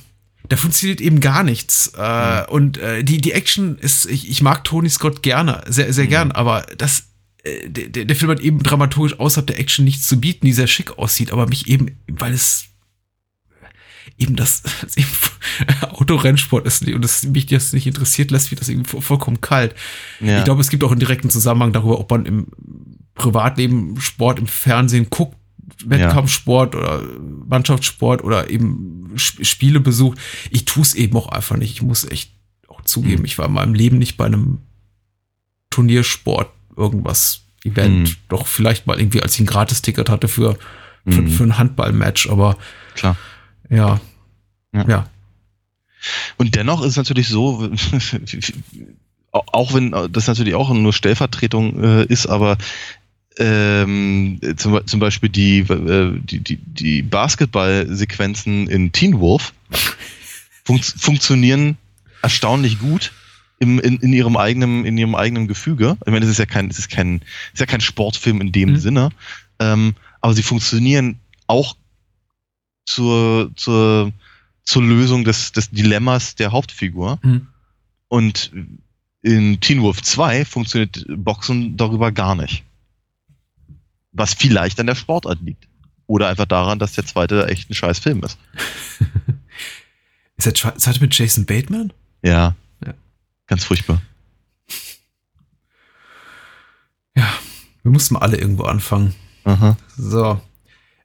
da 0.49 0.57
funktioniert 0.57 1.01
eben 1.01 1.21
gar 1.21 1.45
nichts. 1.45 1.93
Äh, 1.97 2.45
Und 2.49 2.79
äh, 2.79 3.05
die, 3.05 3.21
die 3.21 3.31
Action 3.31 3.79
ist, 3.79 4.07
ich, 4.07 4.29
ich 4.29 4.43
mag 4.43 4.64
Tony 4.64 4.90
Scott 4.90 5.23
gerne, 5.23 5.62
sehr, 5.69 5.93
sehr 5.93 6.09
gern, 6.09 6.33
aber 6.33 6.66
das, 6.77 7.05
der, 7.44 7.88
der 7.88 8.05
der 8.05 8.16
Film 8.16 8.31
hat 8.31 8.40
eben 8.40 8.62
dramaturgisch 8.62 9.18
außerhalb 9.18 9.46
der 9.46 9.59
Action 9.59 9.85
nichts 9.85 10.07
zu 10.09 10.20
bieten, 10.20 10.46
die 10.46 10.53
sehr 10.53 10.66
schick 10.66 10.98
aussieht, 10.98 11.33
aber 11.33 11.46
mich 11.46 11.66
eben, 11.68 11.96
weil 12.09 12.33
es 12.33 12.66
eben 14.18 14.37
das, 14.37 14.62
das 14.83 14.96
eben 14.96 15.09
Autorennsport 15.92 16.66
ist 16.66 16.87
und 16.87 17.03
das 17.03 17.22
mich 17.24 17.46
das 17.46 17.72
nicht 17.72 17.87
interessiert, 17.87 18.31
lässt 18.31 18.50
mich 18.50 18.59
das 18.59 18.68
eben 18.68 18.83
vo- 18.85 19.00
vollkommen 19.00 19.40
kalt. 19.40 19.74
Ja. 20.20 20.38
Ich 20.38 20.44
glaube, 20.44 20.61
es 20.61 20.68
gibt 20.70 20.85
auch 20.85 20.90
einen 20.90 21.00
direkten 21.00 21.31
Zusammenhang 21.31 21.72
darüber, 21.72 21.98
ob 21.98 22.11
man 22.11 22.26
im 22.26 22.46
Privatleben 23.14 24.00
Sport 24.00 24.38
im 24.38 24.46
Fernsehen 24.46 25.09
guckt, 25.11 25.37
Wettkampfsport 25.85 26.74
oder 26.74 27.03
Mannschaftssport 27.46 28.22
oder 28.24 28.50
eben 28.50 29.12
Sp- 29.16 29.44
Spiele 29.44 29.81
besucht. 29.81 30.18
Ich 30.50 30.64
tue 30.66 30.83
es 30.83 30.94
eben 30.94 31.16
auch 31.16 31.29
einfach 31.29 31.57
nicht. 31.57 31.72
Ich 31.72 31.83
muss 31.83 32.05
echt 32.05 32.33
auch 32.68 32.83
zugeben, 32.83 33.18
Hm. 33.18 33.24
ich 33.24 33.38
war 33.38 33.46
in 33.46 33.53
meinem 33.53 33.74
Leben 33.74 33.98
nicht 33.98 34.16
bei 34.16 34.26
einem 34.26 34.59
Turniersport 35.70 36.50
irgendwas 36.76 37.42
Event. 37.64 38.09
Hm. 38.09 38.16
Doch 38.28 38.46
vielleicht 38.46 38.87
mal 38.87 38.98
irgendwie, 38.98 39.22
als 39.22 39.35
ich 39.35 39.40
ein 39.40 39.46
Gratisticket 39.46 40.09
hatte 40.09 40.28
für, 40.28 40.56
für, 41.06 41.18
Hm. 41.18 41.28
für 41.28 41.44
ein 41.44 41.59
Handballmatch, 41.59 42.28
aber 42.28 42.56
Klar. 42.94 43.16
ja. 43.68 44.00
Ja. 44.72 44.88
Ja. 44.88 45.06
Und 46.37 46.54
dennoch 46.54 46.80
ist 46.83 46.90
es 46.92 46.96
natürlich 46.96 47.28
so, 47.28 47.70
auch 49.33 49.74
wenn 49.74 49.94
das 50.12 50.26
natürlich 50.26 50.54
auch 50.54 50.72
nur 50.72 50.92
Stellvertretung 50.92 51.83
äh, 51.83 52.04
ist, 52.04 52.26
aber 52.26 52.56
ähm, 53.37 54.40
zum, 54.56 54.87
zum 54.87 55.00
Beispiel 55.00 55.28
die, 55.28 55.61
äh, 55.61 56.18
die, 56.20 56.40
die, 56.40 56.56
die 56.56 57.02
Basketballsequenzen 57.02 58.68
in 58.68 58.92
Teen 58.92 59.20
Wolf 59.20 59.52
fun 60.64 60.80
funktionieren 60.83 61.76
erstaunlich 62.22 62.78
gut 62.78 63.12
im, 63.61 63.79
in, 63.79 63.99
in 63.99 64.12
ihrem 64.12 64.37
eigenen, 64.37 64.85
in 64.85 64.99
ihrem 64.99 65.14
eigenen 65.14 65.46
Gefüge. 65.46 65.96
Ich 66.05 66.11
meine, 66.12 66.25
es 66.25 66.31
ist 66.33 66.38
ja 66.38 66.46
kein, 66.46 66.68
es 66.68 66.79
ist 66.79 66.90
kein, 66.90 67.20
es 67.49 67.55
ist 67.55 67.61
ja 67.61 67.66
kein 67.66 67.81
Sportfilm 67.81 68.40
in 68.40 68.51
dem 68.53 68.70
Mhm. 68.70 68.77
Sinne. 68.79 69.11
Ähm, 69.61 69.94
aber 70.20 70.35
sie 70.35 70.42
funktionieren 70.42 71.20
auch 71.46 71.77
zur, 72.87 73.53
zur, 73.57 74.12
zur 74.64 74.83
Lösung 74.83 75.25
des, 75.25 75.53
des 75.53 75.70
Dilemmas 75.70 76.35
der 76.35 76.53
Hauptfigur. 76.53 77.18
Mhm. 77.23 77.46
Und 78.09 78.51
in 79.23 79.61
Teen 79.61 79.83
Wolf 79.83 80.03
2 80.03 80.44
funktioniert 80.44 81.05
Boxen 81.09 81.77
darüber 81.77 82.11
gar 82.11 82.35
nicht. 82.35 82.64
Was 84.12 84.35
vielleicht 84.35 84.81
an 84.81 84.87
der 84.87 84.94
Sportart 84.96 85.40
liegt. 85.42 85.68
Oder 86.07 86.29
einfach 86.29 86.46
daran, 86.46 86.79
dass 86.81 86.94
der 86.94 87.07
zweite 87.07 87.46
echt 87.49 87.70
ein 87.70 87.75
scheiß 87.75 88.01
Film 88.01 88.23
ist. 88.25 88.37
Ist 90.37 90.57
Schwe- 90.59 90.75
Zeit 90.77 91.01
mit 91.01 91.14
Jason 91.16 91.44
Bateman? 91.44 91.92
Ja. 92.23 92.55
Ganz 93.50 93.64
furchtbar. 93.64 94.00
Ja, 97.16 97.28
wir 97.82 97.90
mussten 97.90 98.16
alle 98.16 98.36
irgendwo 98.38 98.62
anfangen. 98.62 99.14
Aha. 99.44 99.76
So. 99.96 100.40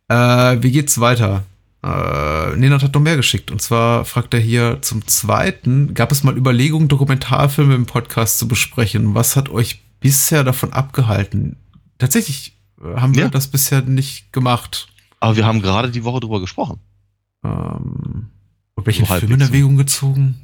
Äh, 0.08 0.58
wie 0.62 0.72
geht's 0.72 1.00
weiter? 1.00 1.44
Äh, 1.84 2.56
Nenad 2.56 2.84
hat 2.84 2.94
noch 2.94 3.02
mehr 3.02 3.16
geschickt. 3.16 3.50
Und 3.50 3.62
zwar 3.64 4.06
fragt 4.06 4.34
er 4.36 4.40
hier 4.40 4.78
zum 4.82 5.08
zweiten, 5.08 5.96
gab 5.96 6.12
es 6.12 6.24
mal 6.24 6.38
Überlegungen, 6.38 6.88
Dokumentarfilme 6.88 7.74
im 7.74 7.88
Podcast 7.88 8.38
zu 8.38 8.48
besprechen? 8.48 9.16
Was 9.16 9.36
hat 9.36 9.50
euch 9.50 9.82
bisher 10.00 10.44
davon 10.44 10.72
abgehalten? 10.72 11.58
Tatsächlich 11.98 12.56
äh, 12.80 12.96
haben 13.00 13.16
wir 13.16 13.24
Ja. 13.24 13.30
das 13.30 13.48
bisher 13.48 13.82
nicht 13.82 14.32
gemacht. 14.32 14.88
Aber 15.20 15.36
wir 15.36 15.48
haben 15.48 15.64
gerade 15.64 15.90
die 15.90 16.04
Woche 16.04 16.20
drüber 16.20 16.40
gesprochen. 16.42 16.80
Ähm, 17.44 18.30
und 18.76 18.86
welchen 18.86 19.06
So 19.08 19.16
Film 19.16 19.32
in 19.32 19.42
Erwägung 19.42 19.78
gezogen? 19.78 20.36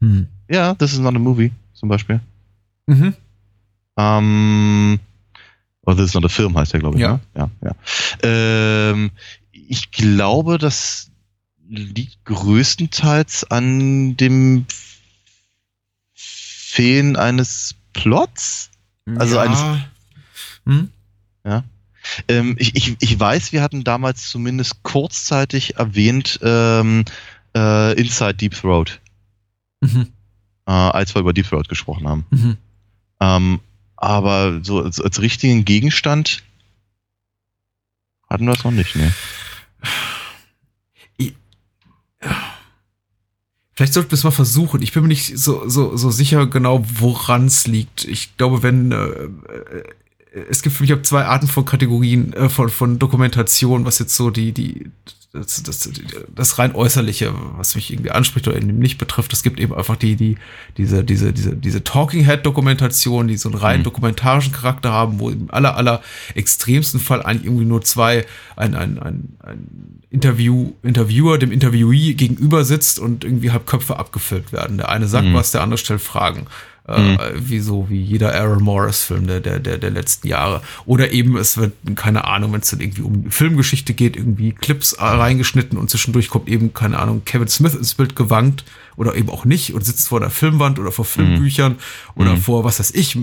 Hm. 0.00 0.28
Ja, 0.50 0.74
this 0.74 0.92
is 0.92 0.98
not 0.98 1.14
a 1.14 1.18
movie, 1.18 1.52
zum 1.74 1.88
Beispiel. 1.88 2.20
Mhm. 2.86 3.14
Ähm, 3.96 5.00
oder 5.82 5.96
this 5.96 6.06
is 6.06 6.14
not 6.14 6.24
a 6.24 6.28
film 6.28 6.56
heißt 6.56 6.72
der, 6.72 6.80
glaube 6.80 6.96
ich. 6.96 7.02
Ja. 7.02 7.12
Ne? 7.12 7.20
Ja, 7.36 7.50
ja. 7.62 7.74
Ähm, 8.22 9.10
ich 9.52 9.90
glaube, 9.92 10.58
das 10.58 11.10
liegt 11.68 12.24
größtenteils 12.24 13.50
an 13.50 14.16
dem 14.16 14.66
Fehlen 16.14 17.16
eines 17.16 17.76
Plots. 17.92 18.70
Also 19.16 19.36
ja. 19.36 19.80
Hm? 20.66 20.90
Ähm, 22.28 22.56
ich, 22.58 22.74
ich, 22.76 22.96
ich 22.98 23.20
weiß, 23.20 23.52
wir 23.52 23.62
hatten 23.62 23.84
damals 23.84 24.28
zumindest 24.28 24.82
kurzzeitig 24.82 25.76
erwähnt 25.76 26.40
ähm, 26.42 27.04
äh, 27.54 27.92
Inside 28.00 28.34
Deep 28.34 28.54
Throat, 28.54 29.00
Mhm. 29.82 30.08
Äh, 30.70 30.72
als 30.72 31.14
wir 31.14 31.20
über 31.20 31.32
Deep 31.32 31.48
Throat 31.48 31.68
gesprochen 31.68 32.06
haben. 32.06 32.26
Mhm. 32.30 32.56
Ähm, 33.18 33.60
aber 33.96 34.60
so 34.62 34.82
als, 34.82 35.00
als 35.00 35.20
richtigen 35.20 35.64
Gegenstand 35.64 36.44
hatten 38.28 38.46
wir 38.46 38.52
es 38.52 38.62
noch 38.62 38.70
nicht, 38.70 38.94
ne? 38.94 39.12
Vielleicht 43.74 43.94
sollten 43.94 44.10
wir 44.10 44.14
es 44.14 44.24
mal 44.24 44.30
versuchen. 44.30 44.82
Ich 44.82 44.92
bin 44.92 45.02
mir 45.02 45.08
nicht 45.08 45.38
so, 45.38 45.68
so, 45.68 45.96
so 45.96 46.10
sicher 46.10 46.46
genau, 46.46 46.84
woran 46.86 47.46
es 47.46 47.66
liegt. 47.66 48.04
Ich 48.04 48.36
glaube, 48.36 48.62
wenn 48.62 48.92
äh, 48.92 48.96
äh, 48.96 49.84
es 50.48 50.62
gibt 50.62 50.76
für 50.76 50.82
mich 50.84 50.92
auch 50.92 51.02
zwei 51.02 51.24
Arten 51.24 51.48
von 51.48 51.64
Kategorien 51.64 52.32
äh, 52.34 52.48
von, 52.48 52.68
von 52.68 52.98
Dokumentation, 52.98 53.86
was 53.86 53.98
jetzt 53.98 54.14
so 54.14 54.30
die, 54.30 54.52
die, 54.52 54.90
das, 55.32 55.62
das, 55.62 55.88
das 56.34 56.58
rein 56.58 56.74
äußerliche, 56.74 57.32
was 57.56 57.76
mich 57.76 57.92
irgendwie 57.92 58.10
anspricht 58.10 58.48
oder 58.48 58.56
eben 58.56 58.78
nicht 58.78 58.98
betrifft. 58.98 59.32
Es 59.32 59.44
gibt 59.44 59.60
eben 59.60 59.72
einfach 59.72 59.94
die, 59.96 60.16
die, 60.16 60.36
diese, 60.76 61.04
diese, 61.04 61.32
diese, 61.32 61.56
diese 61.56 61.84
Talking 61.84 62.24
Head 62.24 62.44
Dokumentation, 62.44 63.28
die 63.28 63.36
so 63.36 63.48
einen 63.48 63.58
rein 63.58 63.80
Mhm. 63.80 63.84
dokumentarischen 63.84 64.52
Charakter 64.52 64.90
haben, 64.90 65.20
wo 65.20 65.30
im 65.30 65.48
aller, 65.50 65.76
aller 65.76 66.02
extremsten 66.34 66.98
Fall 66.98 67.22
eigentlich 67.22 67.44
irgendwie 67.46 67.64
nur 67.64 67.82
zwei, 67.82 68.26
ein, 68.56 68.74
ein, 68.74 68.98
ein, 68.98 69.36
ein 69.40 70.00
Interview, 70.10 70.72
Interviewer 70.82 71.38
dem 71.38 71.52
Interviewee 71.52 72.14
gegenüber 72.14 72.64
sitzt 72.64 72.98
und 72.98 73.22
irgendwie 73.24 73.52
halb 73.52 73.66
Köpfe 73.66 73.98
abgefilmt 73.98 74.52
werden. 74.52 74.78
Der 74.78 74.88
eine 74.88 75.06
sagt 75.06 75.28
Mhm. 75.28 75.34
was, 75.34 75.52
der 75.52 75.62
andere 75.62 75.78
stellt 75.78 76.00
Fragen. 76.00 76.46
Äh, 76.90 77.32
wie 77.36 77.60
so 77.60 77.88
wie 77.88 78.00
jeder 78.00 78.34
Aaron 78.34 78.62
Morris 78.62 79.02
Film 79.02 79.26
der, 79.26 79.40
der, 79.40 79.58
der, 79.58 79.78
der 79.78 79.90
letzten 79.90 80.28
Jahre. 80.28 80.62
Oder 80.86 81.12
eben 81.12 81.36
es 81.36 81.56
wird, 81.56 81.72
keine 81.94 82.24
Ahnung, 82.24 82.52
wenn 82.52 82.60
es 82.60 82.70
dann 82.70 82.80
irgendwie 82.80 83.02
um 83.02 83.30
Filmgeschichte 83.30 83.94
geht, 83.94 84.16
irgendwie 84.16 84.52
Clips 84.52 84.94
äh, 84.94 85.04
reingeschnitten 85.04 85.78
und 85.78 85.90
zwischendurch 85.90 86.28
kommt 86.28 86.48
eben, 86.48 86.74
keine 86.74 86.98
Ahnung, 86.98 87.22
Kevin 87.24 87.48
Smith 87.48 87.74
ins 87.74 87.94
Bild 87.94 88.16
gewankt 88.16 88.64
oder 88.96 89.14
eben 89.14 89.30
auch 89.30 89.44
nicht 89.44 89.72
und 89.74 89.84
sitzt 89.84 90.08
vor 90.08 90.20
der 90.20 90.30
Filmwand 90.30 90.78
oder 90.78 90.92
vor 90.92 91.04
Filmbüchern 91.04 91.76
oder 92.16 92.36
vor, 92.36 92.64
was 92.64 92.80
weiß 92.80 92.90
ich, 92.92 93.16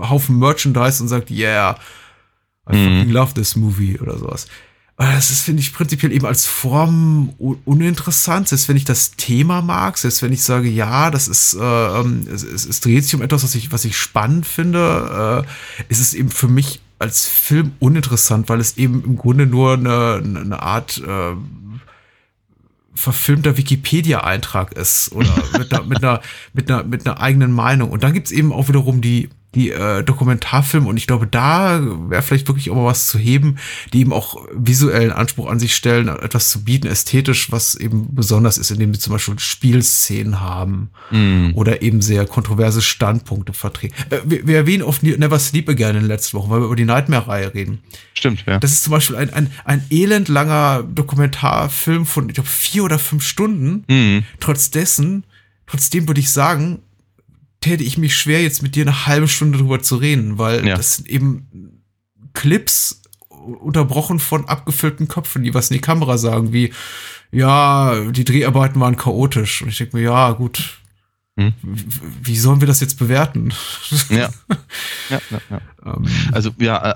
Haufen 0.00 0.38
Merchandise 0.38 1.02
und 1.02 1.08
sagt, 1.08 1.30
yeah, 1.30 1.78
I 2.68 2.72
fucking 2.72 3.10
love 3.10 3.34
this 3.34 3.56
movie 3.56 3.98
oder 3.98 4.18
sowas. 4.18 4.46
Das 5.10 5.30
ist, 5.30 5.42
finde 5.42 5.60
ich, 5.60 5.72
prinzipiell 5.72 6.12
eben 6.12 6.26
als 6.26 6.46
Form 6.46 7.30
uninteressant. 7.64 8.48
Selbst 8.48 8.68
wenn 8.68 8.76
ich 8.76 8.84
das 8.84 9.12
Thema 9.12 9.60
mag, 9.60 9.98
selbst 9.98 10.22
wenn 10.22 10.32
ich 10.32 10.42
sage, 10.42 10.68
ja, 10.68 11.10
das 11.10 11.26
ist, 11.26 11.54
äh, 11.54 11.60
ähm, 11.60 12.26
es, 12.32 12.44
es, 12.44 12.64
es 12.66 12.80
dreht 12.80 13.04
sich 13.04 13.14
um 13.14 13.22
etwas, 13.22 13.42
was 13.42 13.54
ich, 13.54 13.72
was 13.72 13.84
ich 13.84 13.96
spannend 13.96 14.46
finde, 14.46 15.44
äh, 15.44 15.84
ist 15.88 16.00
es 16.00 16.14
eben 16.14 16.30
für 16.30 16.46
mich 16.46 16.80
als 17.00 17.26
Film 17.26 17.72
uninteressant, 17.80 18.48
weil 18.48 18.60
es 18.60 18.76
eben 18.76 19.02
im 19.04 19.16
Grunde 19.16 19.46
nur 19.46 19.72
eine, 19.72 20.22
eine 20.22 20.62
Art 20.62 20.98
äh, 20.98 21.34
verfilmter 22.94 23.56
Wikipedia-Eintrag 23.56 24.72
ist 24.72 25.10
oder 25.12 25.34
mit 25.58 25.72
einer, 25.74 25.84
mit 25.84 26.04
einer, 26.04 26.20
mit 26.52 26.70
einer, 26.70 26.84
mit 26.84 27.06
einer 27.06 27.20
eigenen 27.20 27.50
Meinung. 27.50 27.90
Und 27.90 28.04
dann 28.04 28.12
gibt's 28.12 28.30
eben 28.30 28.52
auch 28.52 28.68
wiederum 28.68 29.00
die, 29.00 29.30
die 29.54 29.70
äh, 29.70 30.02
Dokumentarfilme 30.02 30.88
und 30.88 30.96
ich 30.96 31.06
glaube, 31.06 31.26
da 31.26 31.80
wäre 32.08 32.22
vielleicht 32.22 32.48
wirklich 32.48 32.70
auch 32.70 32.76
mal 32.76 32.86
was 32.86 33.06
zu 33.06 33.18
heben, 33.18 33.56
die 33.92 34.00
eben 34.00 34.12
auch 34.12 34.46
visuellen 34.52 35.12
Anspruch 35.12 35.48
an 35.48 35.58
sich 35.58 35.74
stellen, 35.74 36.08
etwas 36.08 36.50
zu 36.50 36.64
bieten, 36.64 36.86
ästhetisch, 36.86 37.52
was 37.52 37.74
eben 37.74 38.14
besonders 38.14 38.58
ist, 38.58 38.70
indem 38.70 38.94
sie 38.94 39.00
zum 39.00 39.12
Beispiel 39.12 39.38
Spielszenen 39.38 40.40
haben 40.40 40.90
oder 41.54 41.82
eben 41.82 42.00
sehr 42.00 42.26
kontroverse 42.26 42.82
Standpunkte 42.82 43.52
vertreten. 43.52 43.94
Äh, 44.10 44.18
wir, 44.24 44.46
wir 44.46 44.56
erwähnen 44.56 44.82
oft 44.82 45.02
Never 45.02 45.38
Sleep 45.38 45.68
Again 45.68 45.96
in 45.96 46.02
den 46.02 46.08
letzten 46.08 46.38
Wochen, 46.38 46.50
weil 46.50 46.60
wir 46.60 46.66
über 46.66 46.76
die 46.76 46.84
Nightmare-Reihe 46.84 47.54
reden. 47.54 47.80
Stimmt, 48.14 48.44
ja. 48.46 48.58
Das 48.58 48.72
ist 48.72 48.84
zum 48.84 48.92
Beispiel 48.92 49.16
ein, 49.16 49.32
ein, 49.32 49.50
ein 49.64 49.84
elendlanger 49.90 50.82
Dokumentarfilm 50.82 52.06
von, 52.06 52.28
ich 52.28 52.34
glaube, 52.34 52.48
vier 52.48 52.84
oder 52.84 52.98
fünf 52.98 53.24
Stunden. 53.24 53.84
Mhm. 53.88 54.24
Trotz 54.40 54.70
dessen, 54.70 55.24
trotzdem 55.66 56.08
würde 56.08 56.20
ich 56.20 56.30
sagen, 56.30 56.80
täte 57.62 57.82
ich 57.84 57.96
mich 57.96 58.14
schwer, 58.16 58.42
jetzt 58.42 58.62
mit 58.62 58.74
dir 58.76 58.82
eine 58.84 59.06
halbe 59.06 59.28
Stunde 59.28 59.56
drüber 59.58 59.80
zu 59.80 59.96
reden, 59.96 60.36
weil 60.38 60.66
Ja. 60.66 60.76
das 60.76 60.96
sind 60.96 61.08
eben 61.08 61.80
Clips 62.34 63.00
unterbrochen 63.28 64.18
von 64.18 64.44
abgefüllten 64.46 65.08
Köpfen, 65.08 65.42
die 65.42 65.54
was 65.54 65.70
in 65.70 65.74
die 65.74 65.80
Kamera 65.80 66.18
sagen, 66.18 66.52
wie, 66.52 66.72
ja, 67.32 68.10
die 68.10 68.24
Dreharbeiten 68.24 68.80
waren 68.80 68.96
chaotisch. 68.96 69.62
Und 69.62 69.68
ich 69.70 69.78
denke 69.78 69.96
mir, 69.96 70.02
ja, 70.04 70.30
gut, 70.32 70.78
Hm. 71.38 71.54
wie 71.62 72.36
sollen 72.36 72.60
wir 72.60 72.66
das 72.68 72.80
jetzt 72.80 72.98
bewerten? 72.98 73.54
Ja. 74.10 74.16
ja, 74.18 74.30
ja, 75.30 75.40
ja. 75.50 75.60
Ähm, 75.86 76.06
Also 76.30 76.50
ja, 76.60 76.90
äh, 76.90 76.94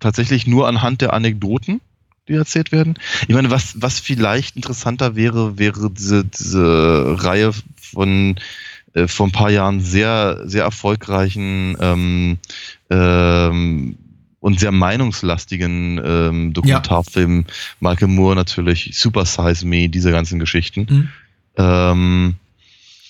tatsächlich 0.00 0.48
nur 0.48 0.66
anhand 0.66 1.00
der 1.02 1.12
Anekdoten, 1.12 1.80
die 2.26 2.32
erzählt 2.34 2.72
werden. 2.72 2.98
Ich 3.28 3.34
meine, 3.34 3.50
was, 3.50 3.80
was 3.80 4.00
vielleicht 4.00 4.56
interessanter 4.56 5.14
wäre, 5.14 5.56
wäre 5.56 5.88
diese, 5.88 6.24
diese 6.24 7.14
Reihe 7.22 7.52
von 7.80 8.34
äh, 8.94 9.06
vor 9.08 9.26
ein 9.26 9.32
paar 9.32 9.50
Jahren 9.50 9.80
sehr, 9.80 10.40
sehr 10.44 10.64
erfolgreichen 10.64 11.76
ähm, 11.80 12.38
ähm, 12.90 13.96
und 14.40 14.60
sehr 14.60 14.72
meinungslastigen 14.72 16.00
ähm, 16.04 16.52
Dokumentarfilmen. 16.52 17.46
Michael 17.80 18.08
Moore 18.08 18.36
natürlich, 18.36 18.90
Super 18.98 19.24
Size 19.24 19.66
Me, 19.66 19.88
diese 19.88 20.10
ganzen 20.10 20.38
Geschichten. 20.38 20.86
Hm. 20.88 21.08
Ähm, 21.56 22.34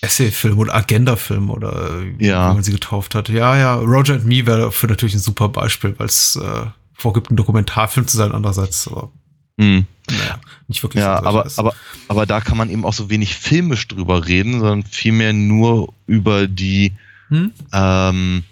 Essay-Film 0.00 0.58
oder 0.58 0.74
Agenda-Film 0.74 1.50
oder 1.50 2.00
wie, 2.18 2.26
Ja. 2.26 2.52
man 2.54 2.62
sie 2.62 2.72
getauft 2.72 3.14
hat. 3.14 3.28
Ja, 3.28 3.56
ja, 3.56 3.74
Roger 3.74 4.14
and 4.14 4.24
Me 4.26 4.46
wäre 4.46 4.60
dafür 4.60 4.88
natürlich 4.88 5.14
ein 5.14 5.20
super 5.20 5.48
Beispiel, 5.48 5.94
weil 5.98 6.06
es 6.06 6.36
äh, 6.36 6.66
vorgibt, 6.94 7.30
ein 7.30 7.36
Dokumentarfilm 7.36 8.06
zu 8.06 8.16
sein, 8.16 8.32
andererseits 8.32 8.88
aber 8.88 9.10
mh. 9.58 9.84
naja, 10.10 10.40
nicht 10.68 10.82
wirklich. 10.82 11.02
Ja, 11.02 11.22
aber, 11.22 11.44
ist. 11.46 11.58
aber, 11.58 11.74
aber 12.08 12.24
da 12.24 12.40
kann 12.40 12.56
man 12.56 12.70
eben 12.70 12.84
auch 12.86 12.94
so 12.94 13.10
wenig 13.10 13.34
filmisch 13.34 13.86
drüber 13.88 14.26
reden, 14.26 14.52
sondern 14.60 14.84
vielmehr 14.84 15.32
nur 15.34 15.92
über 16.06 16.46
die, 16.48 16.92
Hm? 17.28 17.52
ähm, 17.74 18.44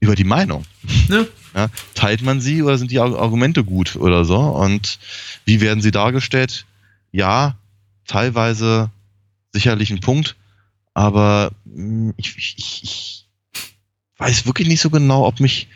über 0.00 0.14
die 0.14 0.24
Meinung. 0.24 0.64
Ne? 1.08 1.26
Ja, 1.54 1.68
teilt 1.94 2.20
man 2.20 2.42
sie 2.42 2.62
oder 2.62 2.76
sind 2.76 2.90
die 2.90 3.00
Ar- 3.00 3.18
Argumente 3.18 3.64
gut 3.64 3.96
oder 3.96 4.26
so? 4.26 4.36
Und 4.38 4.98
wie 5.46 5.62
werden 5.62 5.80
sie 5.80 5.90
dargestellt? 5.90 6.66
Ja, 7.10 7.56
teilweise 8.06 8.90
sicherlich 9.54 9.90
ein 9.90 10.00
Punkt, 10.00 10.36
aber 10.92 11.50
ich, 12.18 12.36
ich, 12.36 12.54
ich, 12.58 12.82
ich 12.84 13.26
weiß 14.18 14.44
wirklich 14.46 14.68
nicht 14.68 14.82
so 14.82 14.90
genau, 14.90 15.26
ob 15.26 15.40
mich, 15.40 15.68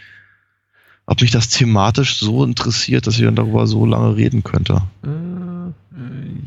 ob 1.12 1.20
mich 1.20 1.30
das 1.30 1.48
thematisch 1.48 2.18
so 2.18 2.42
interessiert, 2.42 3.06
dass 3.06 3.18
ich 3.18 3.24
dann 3.24 3.36
darüber 3.36 3.66
so 3.66 3.84
lange 3.84 4.16
reden 4.16 4.42
könnte. 4.42 4.80
Äh, 5.04 5.08
äh, 5.08 5.70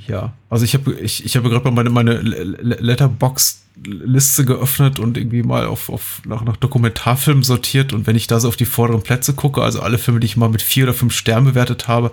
ja, 0.07 0.33
also 0.49 0.65
ich 0.65 0.73
habe 0.73 0.95
ich, 0.95 1.23
ich 1.23 1.37
habe 1.37 1.49
gerade 1.49 1.63
mal 1.69 1.71
meine, 1.71 1.91
meine 1.91 2.19
Letterbox-Liste 2.21 4.43
geöffnet 4.43 4.97
und 4.99 5.17
irgendwie 5.17 5.43
mal 5.43 5.67
auf, 5.67 5.89
auf 5.89 6.23
nach, 6.25 6.43
nach 6.43 6.57
Dokumentarfilmen 6.57 7.43
sortiert 7.43 7.93
und 7.93 8.07
wenn 8.07 8.15
ich 8.15 8.25
da 8.25 8.39
so 8.39 8.47
auf 8.47 8.55
die 8.55 8.65
vorderen 8.65 9.03
Plätze 9.03 9.35
gucke, 9.35 9.61
also 9.61 9.81
alle 9.81 9.99
Filme, 9.99 10.19
die 10.19 10.25
ich 10.25 10.35
mal 10.37 10.49
mit 10.49 10.63
vier 10.63 10.85
oder 10.85 10.95
fünf 10.95 11.13
Sternen 11.13 11.45
bewertet 11.45 11.87
habe, 11.87 12.11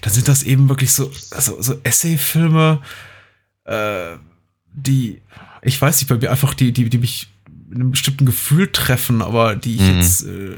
dann 0.00 0.12
sind 0.12 0.26
das 0.26 0.42
eben 0.42 0.68
wirklich 0.68 0.92
so, 0.92 1.12
also, 1.30 1.62
so 1.62 1.76
Essay-Filme, 1.84 2.80
äh, 3.64 4.16
die, 4.72 5.22
ich 5.62 5.80
weiß 5.80 6.00
nicht, 6.00 6.08
bei 6.08 6.16
mir 6.16 6.32
einfach 6.32 6.54
die, 6.54 6.72
die, 6.72 6.90
die 6.90 6.98
mich 6.98 7.28
mit 7.68 7.76
einem 7.78 7.92
bestimmten 7.92 8.26
Gefühl 8.26 8.72
treffen, 8.72 9.22
aber 9.22 9.54
die 9.54 9.76
ich 9.76 9.82
Mhm. 9.82 9.96
jetzt 9.96 10.26
äh, 10.26 10.56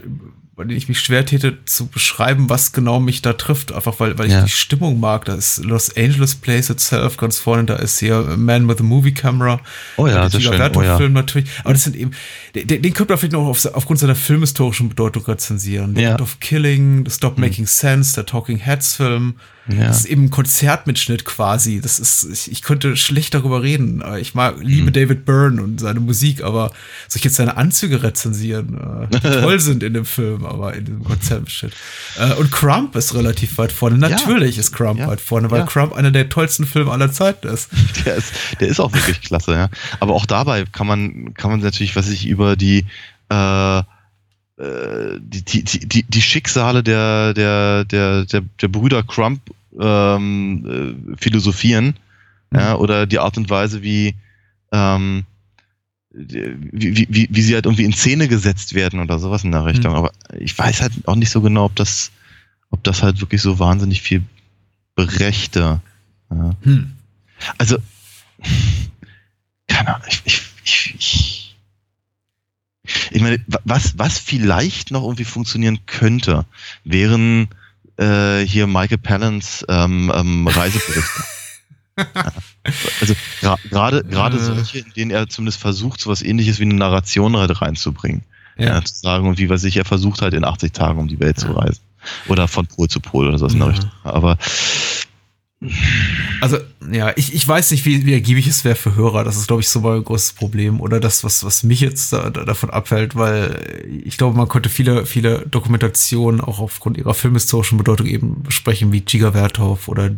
bei 0.56 0.64
denen 0.64 0.78
ich 0.78 0.88
mich 0.88 0.98
schwer 1.00 1.26
täte 1.26 1.58
zu 1.66 1.86
beschreiben, 1.86 2.48
was 2.48 2.72
genau 2.72 2.98
mich 2.98 3.20
da 3.20 3.34
trifft. 3.34 3.72
Einfach 3.72 4.00
weil, 4.00 4.16
weil 4.18 4.26
ich 4.26 4.32
Ja. 4.32 4.42
die 4.42 4.50
Stimmung 4.50 4.98
mag. 4.98 5.26
Da 5.26 5.34
ist 5.34 5.62
Los 5.62 5.94
Angeles 5.96 6.34
Plays 6.34 6.70
Itself 6.70 7.18
ganz 7.18 7.38
vorne. 7.38 7.64
Da 7.64 7.76
ist 7.76 7.98
hier 7.98 8.22
Man 8.38 8.66
with 8.66 8.80
a 8.80 8.82
Movie 8.82 9.12
Camera. 9.12 9.60
Oh 9.98 10.06
ja, 10.06 10.14
Der 10.14 10.22
das 10.24 10.34
ist 10.34 10.42
schön. 10.44 10.60
Oh 10.74 10.82
ja. 10.82 10.96
Film 10.96 11.12
natürlich. 11.12 11.50
Aber 11.62 11.74
das 11.74 11.84
sind 11.84 11.94
eben, 11.94 12.12
den, 12.54 12.66
den 12.66 12.94
könnte 12.94 13.12
man 13.12 13.18
vielleicht 13.18 13.34
noch 13.34 13.46
auf, 13.46 13.64
aufgrund 13.66 14.00
seiner 14.00 14.14
filmhistorischen 14.14 14.88
Bedeutung 14.88 15.24
rezensieren. 15.26 15.94
The 15.94 16.00
Ja. 16.02 16.12
Act 16.12 16.22
of 16.22 16.40
Killing, 16.40 17.04
The 17.04 17.10
Stop 17.12 17.36
Making 17.36 17.66
Sense, 17.66 18.14
der 18.14 18.24
Talking 18.24 18.56
Heads 18.56 18.96
Film. 18.96 19.34
Ja. 19.68 19.88
Das 19.88 20.00
ist 20.00 20.04
eben 20.06 20.24
ein 20.26 20.30
Konzertmitschnitt 20.30 21.24
quasi. 21.24 21.80
Das 21.80 21.98
ist, 21.98 22.24
ich, 22.30 22.52
ich 22.52 22.62
könnte 22.62 22.96
schlecht 22.96 23.34
darüber 23.34 23.62
reden. 23.62 24.00
Aber 24.02 24.18
Ich 24.20 24.34
mag, 24.34 24.58
Mhm. 24.58 24.62
liebe 24.66 24.92
David 24.92 25.24
Byrne 25.24 25.60
und 25.62 25.80
seine 25.80 25.98
Musik, 26.00 26.42
aber 26.44 26.68
soll 27.08 27.16
ich 27.18 27.24
jetzt 27.24 27.34
seine 27.36 27.56
Anzüge 27.56 28.02
rezensieren, 28.02 29.08
äh, 29.10 29.18
die 29.18 29.20
toll 29.40 29.58
sind 29.58 29.82
in 29.82 29.94
dem 29.94 30.04
Film, 30.04 30.46
aber 30.46 30.74
in 30.74 30.84
diesem 30.84 31.02
Konzertmitschnitt. 31.04 31.72
Äh, 32.18 32.34
und 32.34 32.52
Crump 32.52 32.94
ist 32.94 33.14
relativ 33.14 33.58
weit 33.58 33.72
vorne. 33.72 33.98
Natürlich 33.98 34.56
ist 34.58 34.72
Crump 34.72 35.00
Ja. 35.00 35.08
weit 35.08 35.20
vorne, 35.20 35.50
weil 35.50 35.60
Ja. 35.60 35.66
Crump 35.66 35.94
einer 35.94 36.10
der 36.12 36.28
tollsten 36.28 36.64
Filme 36.66 36.92
aller 36.92 37.10
Zeiten 37.10 37.48
ist. 37.48 37.68
Der 38.04 38.14
ist, 38.16 38.32
der 38.60 38.68
ist 38.68 38.78
auch 38.80 38.92
wirklich 38.92 39.20
klasse, 39.20 39.52
ja. 39.52 39.68
Aber 40.00 40.14
auch 40.14 40.26
dabei 40.26 40.64
kann 40.70 40.86
man, 40.86 41.34
kann 41.34 41.50
man 41.50 41.60
natürlich, 41.60 41.96
was 41.96 42.08
ich 42.08 42.26
über 42.28 42.54
die, 42.56 42.84
äh, 43.30 43.78
äh, 43.78 43.82
die, 44.58 45.42
die, 45.42 45.62
die, 45.64 45.86
die, 45.86 46.02
die 46.04 46.22
Schicksale 46.22 46.82
der, 46.82 47.34
der, 47.34 47.84
der, 47.84 48.24
der, 48.24 48.40
der 48.40 48.68
Brüder 48.68 49.02
Crump 49.02 49.40
ähm, 49.78 51.06
äh, 51.12 51.16
philosophieren, 51.18 51.96
ja, 52.52 52.76
oder 52.76 53.06
die 53.06 53.18
Art 53.18 53.36
und 53.36 53.50
Weise, 53.50 53.82
wie, 53.82 54.14
ähm, 54.72 55.24
wie, 56.10 57.06
wie, 57.10 57.28
wie, 57.30 57.42
sie 57.42 57.54
halt 57.54 57.66
irgendwie 57.66 57.84
in 57.84 57.92
Szene 57.92 58.28
gesetzt 58.28 58.74
werden 58.74 59.00
oder 59.00 59.18
sowas 59.18 59.44
in 59.44 59.52
der 59.52 59.66
Richtung. 59.66 59.92
Mhm. 59.92 59.98
Aber 59.98 60.12
ich 60.38 60.56
weiß 60.56 60.80
halt 60.80 60.92
auch 61.04 61.16
nicht 61.16 61.30
so 61.30 61.42
genau, 61.42 61.66
ob 61.66 61.76
das, 61.76 62.10
ob 62.70 62.82
das 62.84 63.02
halt 63.02 63.20
wirklich 63.20 63.42
so 63.42 63.58
wahnsinnig 63.58 64.00
viel 64.00 64.22
brächte. 64.94 65.80
Ja. 66.30 66.56
Hm. 66.62 66.92
Also, 67.58 67.76
keine 69.68 69.94
Ahnung, 69.94 70.08
ich, 70.08 70.22
ich, 70.24 70.42
ich, 70.64 70.94
ich, 70.98 71.45
ich 73.10 73.22
meine, 73.22 73.38
wa- 73.46 73.60
was, 73.64 73.98
was 73.98 74.18
vielleicht 74.18 74.90
noch 74.90 75.02
irgendwie 75.02 75.24
funktionieren 75.24 75.80
könnte, 75.86 76.44
wären 76.84 77.48
äh, 77.98 78.40
hier 78.40 78.66
Michael 78.66 78.98
Pallans 78.98 79.64
ähm, 79.68 80.12
ähm, 80.14 80.46
Reiseberichte. 80.46 81.24
Ja. 81.98 82.04
also 83.00 83.14
gerade 83.70 84.04
gerade 84.04 84.38
solche, 84.38 84.80
in 84.80 84.92
denen 84.94 85.10
er 85.10 85.28
zumindest 85.28 85.58
versucht, 85.60 86.00
sowas 86.00 86.20
ähnliches 86.22 86.58
wie 86.58 86.64
eine 86.64 86.74
Narration 86.74 87.36
halt 87.36 87.60
reinzubringen. 87.62 88.22
Ja. 88.58 88.66
Ja. 88.76 88.84
zu 88.84 88.94
sagen, 88.94 89.28
und 89.28 89.38
wie 89.38 89.48
was 89.50 89.64
ich, 89.64 89.76
er 89.76 89.84
versucht 89.84 90.22
halt 90.22 90.34
in 90.34 90.44
80 90.44 90.72
Tagen 90.72 90.98
um 90.98 91.08
die 91.08 91.20
Welt 91.20 91.38
zu 91.38 91.48
Ja. 91.48 91.52
reisen. 91.54 91.80
Oder 92.28 92.48
von 92.48 92.66
Pol 92.66 92.88
zu 92.88 93.00
Pol 93.00 93.26
oder 93.28 93.38
sowas 93.38 93.52
in 93.54 93.58
der 93.60 93.68
Ja. 93.68 93.72
Richtung. 93.74 93.90
Aber 94.04 94.38
Also, 96.40 96.58
ja, 96.90 97.12
ich, 97.16 97.34
ich 97.34 97.46
weiß 97.46 97.70
nicht, 97.70 97.84
wie, 97.84 98.04
wie 98.06 98.12
ergiebig 98.12 98.46
es 98.46 98.64
wäre 98.64 98.76
für 98.76 98.94
Hörer. 98.94 99.24
Das 99.24 99.36
ist, 99.36 99.46
glaube 99.46 99.62
ich, 99.62 99.68
so 99.68 99.80
mein 99.80 100.04
großes 100.04 100.32
Problem. 100.32 100.80
Oder 100.80 101.00
das, 101.00 101.24
was, 101.24 101.44
was 101.44 101.62
mich 101.62 101.80
jetzt 101.80 102.12
da, 102.12 102.30
da, 102.30 102.44
davon 102.44 102.70
abhält, 102.70 103.16
weil 103.16 103.84
ich 104.04 104.16
glaube, 104.16 104.36
man 104.36 104.48
konnte 104.48 104.68
viele, 104.68 105.06
viele 105.06 105.46
Dokumentationen 105.48 106.40
auch 106.40 106.58
aufgrund 106.58 106.96
ihrer 106.98 107.14
filmhistorischen 107.14 107.78
Bedeutung 107.78 108.06
eben 108.06 108.42
besprechen, 108.42 108.92
wie 108.92 109.00
Giga 109.00 109.34
Werthoff 109.34 109.88
oder 109.88 110.10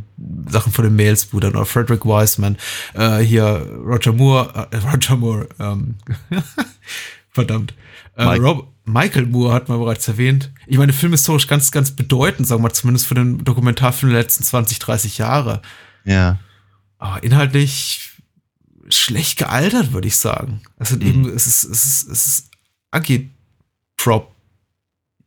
Sachen 0.49 0.73
von 0.73 0.85
den 0.85 0.97
Mails-Brüdern 0.97 1.55
oder 1.55 1.64
Frederick 1.64 2.05
Wiseman. 2.05 2.57
Äh, 2.95 3.19
hier 3.19 3.66
Roger 3.85 4.12
Moore, 4.12 4.69
äh, 4.71 4.77
Roger 4.77 5.16
Moore, 5.16 5.49
ähm, 5.59 5.97
verdammt. 7.31 7.75
Äh, 8.16 8.27
Mike. 8.27 8.43
Rob, 8.43 8.69
Michael 8.89 9.27
Moore 9.27 9.53
hat 9.53 9.69
man 9.69 9.79
bereits 9.79 10.09
erwähnt. 10.09 10.51
Ich 10.66 10.79
meine, 10.79 10.93
filmhistorisch 10.93 11.47
ganz, 11.47 11.71
ganz 11.71 11.91
bedeutend, 11.91 12.49
sagen 12.49 12.61
wir 12.61 12.69
mal, 12.69 12.75
zumindest 12.75 13.07
für 13.07 13.14
den 13.14 13.45
Dokumentarfilm 13.45 14.12
der 14.12 14.23
letzten 14.23 14.45
20, 14.45 14.79
30 14.79 15.19
Jahre. 15.19 15.62
Ja. 16.09 16.39
Aber 16.99 17.23
inhaltlich 17.23 18.11
schlecht 18.89 19.39
gealtert, 19.39 19.93
würde 19.93 20.09
ich 20.09 20.17
sagen. 20.17 20.63
Es 20.79 20.89
sind 20.89 21.03
Mhm. 21.05 21.09
eben, 21.09 21.29
es 21.29 21.47
ist, 21.47 21.63
es 21.65 21.87
ist, 21.87 22.09
es 22.11 22.27
ist 22.27 22.51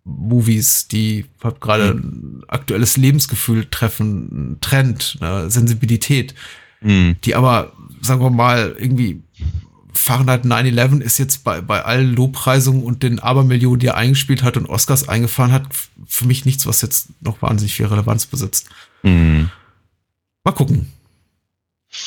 Agitprop-Movies, 0.05 0.87
die 0.87 1.25
halt 1.43 1.61
gerade 1.61 1.91
ein 1.91 2.43
aktuelles 2.47 2.97
Lebensgefühl 2.97 3.65
treffen, 3.69 4.57
Trend, 4.61 5.17
eine 5.21 5.49
Sensibilität, 5.51 6.33
Hm. 6.81 7.15
die 7.23 7.35
aber, 7.35 7.71
sagen 8.01 8.21
wir 8.21 8.31
mal, 8.31 8.75
irgendwie 8.77 9.21
Fahrenheit 9.93 10.45
9-11 10.45 11.01
ist 11.01 11.19
jetzt 11.19 11.43
bei, 11.43 11.61
bei 11.61 11.83
allen 11.85 12.15
Lobpreisungen 12.15 12.81
und 12.83 13.03
den 13.03 13.19
Abermillionen, 13.19 13.79
die 13.79 13.87
er 13.87 13.97
eingespielt 13.97 14.41
hat 14.41 14.57
und 14.57 14.65
Oscars 14.65 15.07
eingefahren 15.07 15.51
hat, 15.51 15.67
für 16.07 16.25
mich 16.25 16.45
nichts, 16.45 16.65
was 16.65 16.81
jetzt 16.81 17.09
noch 17.21 17.39
wahnsinnig 17.43 17.75
viel 17.75 17.85
Relevanz 17.85 18.25
besitzt. 18.25 18.67
Hm. 19.03 19.51
Mal 20.43 20.51
gucken. 20.53 20.91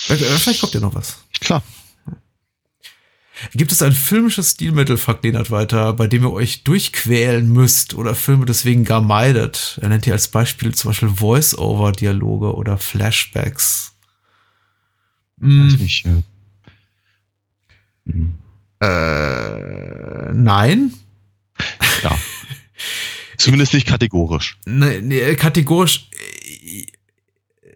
Äh, 0.09 0.17
Vielleicht 0.17 0.61
kommt 0.61 0.75
ja 0.75 0.81
noch 0.81 0.95
was. 0.95 1.19
Klar. 1.41 1.63
Gibt 3.53 3.73
es 3.73 3.83
ein 3.83 3.93
filmisches 3.93 4.53
Stilmittel, 4.53 4.97
fragt 4.97 5.25
Lenart 5.25 5.51
weiter, 5.51 5.93
bei 5.93 6.07
dem 6.07 6.23
ihr 6.23 6.33
euch 6.33 6.63
durchquälen 6.65 7.53
müsst 7.53 7.95
oder 7.95 8.15
Filme 8.15 8.47
deswegen 8.47 8.85
gar 8.85 9.01
meidet? 9.01 9.79
Er 9.83 9.89
nennt 9.89 10.05
hier 10.05 10.15
als 10.15 10.29
Beispiel 10.29 10.75
zum 10.75 10.91
Beispiel 10.91 11.09
Voice-Over-Dialoge 11.09 12.55
oder 12.55 12.79
Flashbacks. 12.79 13.93
Hm, 15.41 15.67
nicht, 15.77 16.07
äh, 16.07 16.23
hm. 18.07 18.35
äh, 18.81 20.33
nein. 20.33 20.95
Ja. 22.03 22.17
Zumindest 23.37 23.75
nicht 23.75 23.87
kategorisch. 23.87 24.59
Nee, 24.65 25.01
nee, 25.01 25.35
kategorisch. 25.35 26.09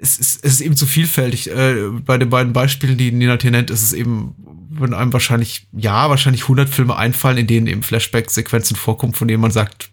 Es 0.00 0.18
ist, 0.18 0.44
es 0.44 0.54
ist 0.54 0.60
eben 0.60 0.76
zu 0.76 0.86
vielfältig. 0.86 1.50
Äh, 1.50 1.88
bei 2.04 2.18
den 2.18 2.30
beiden 2.30 2.52
Beispielen, 2.52 2.96
die 2.96 3.12
Nina 3.12 3.38
hier 3.40 3.50
nennt, 3.50 3.70
ist 3.70 3.82
es 3.82 3.92
eben, 3.92 4.34
würden 4.70 4.94
einem 4.94 5.12
wahrscheinlich, 5.12 5.66
ja, 5.72 6.08
wahrscheinlich 6.08 6.42
100 6.42 6.68
Filme 6.68 6.96
einfallen, 6.96 7.38
in 7.38 7.46
denen 7.46 7.66
eben 7.66 7.82
Flashback-Sequenzen 7.82 8.76
vorkommen, 8.76 9.14
von 9.14 9.28
denen 9.28 9.40
man 9.40 9.50
sagt, 9.50 9.90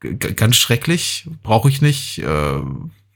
ganz 0.00 0.56
schrecklich, 0.56 1.28
brauche 1.42 1.68
ich 1.68 1.80
nicht. 1.82 2.18
Äh, 2.18 2.60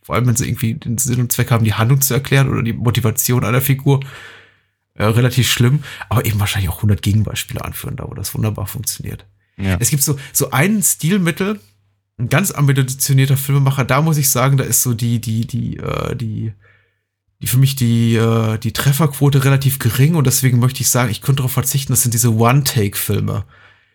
vor 0.02 0.14
allem, 0.14 0.26
wenn 0.26 0.36
sie 0.36 0.46
irgendwie 0.46 0.74
den 0.74 0.98
Sinn 0.98 1.20
und 1.20 1.32
Zweck 1.32 1.50
haben, 1.50 1.64
die 1.64 1.74
Handlung 1.74 2.00
zu 2.00 2.14
erklären 2.14 2.48
oder 2.48 2.62
die 2.62 2.72
Motivation 2.72 3.44
einer 3.44 3.60
Figur. 3.60 4.00
Äh, 4.94 5.04
relativ 5.04 5.50
schlimm, 5.50 5.82
aber 6.08 6.24
eben 6.24 6.40
wahrscheinlich 6.40 6.70
auch 6.70 6.76
100 6.76 7.02
Gegenbeispiele 7.02 7.62
anführen, 7.62 7.96
da 7.96 8.08
wo 8.08 8.14
das 8.14 8.34
wunderbar 8.34 8.66
funktioniert. 8.66 9.26
Ja. 9.58 9.76
Es 9.78 9.90
gibt 9.90 10.02
so, 10.02 10.18
so 10.32 10.50
ein 10.52 10.82
Stilmittel, 10.82 11.60
ein 12.18 12.28
ganz 12.28 12.50
ambitionierter 12.50 13.36
Filmemacher, 13.36 13.84
da 13.84 14.00
muss 14.00 14.16
ich 14.16 14.30
sagen, 14.30 14.56
da 14.56 14.64
ist 14.64 14.82
so 14.82 14.94
die, 14.94 15.20
die, 15.20 15.46
die, 15.46 15.76
äh, 15.76 16.16
die, 16.16 16.52
die 17.42 17.46
für 17.46 17.58
mich 17.58 17.76
die, 17.76 18.16
äh, 18.16 18.58
die 18.58 18.72
Trefferquote 18.72 19.44
relativ 19.44 19.78
gering 19.78 20.14
und 20.14 20.26
deswegen 20.26 20.58
möchte 20.58 20.80
ich 20.80 20.88
sagen, 20.88 21.10
ich 21.10 21.20
könnte 21.20 21.38
darauf 21.38 21.52
verzichten, 21.52 21.92
das 21.92 22.02
sind 22.02 22.14
diese 22.14 22.34
One-Take-Filme. 22.34 23.44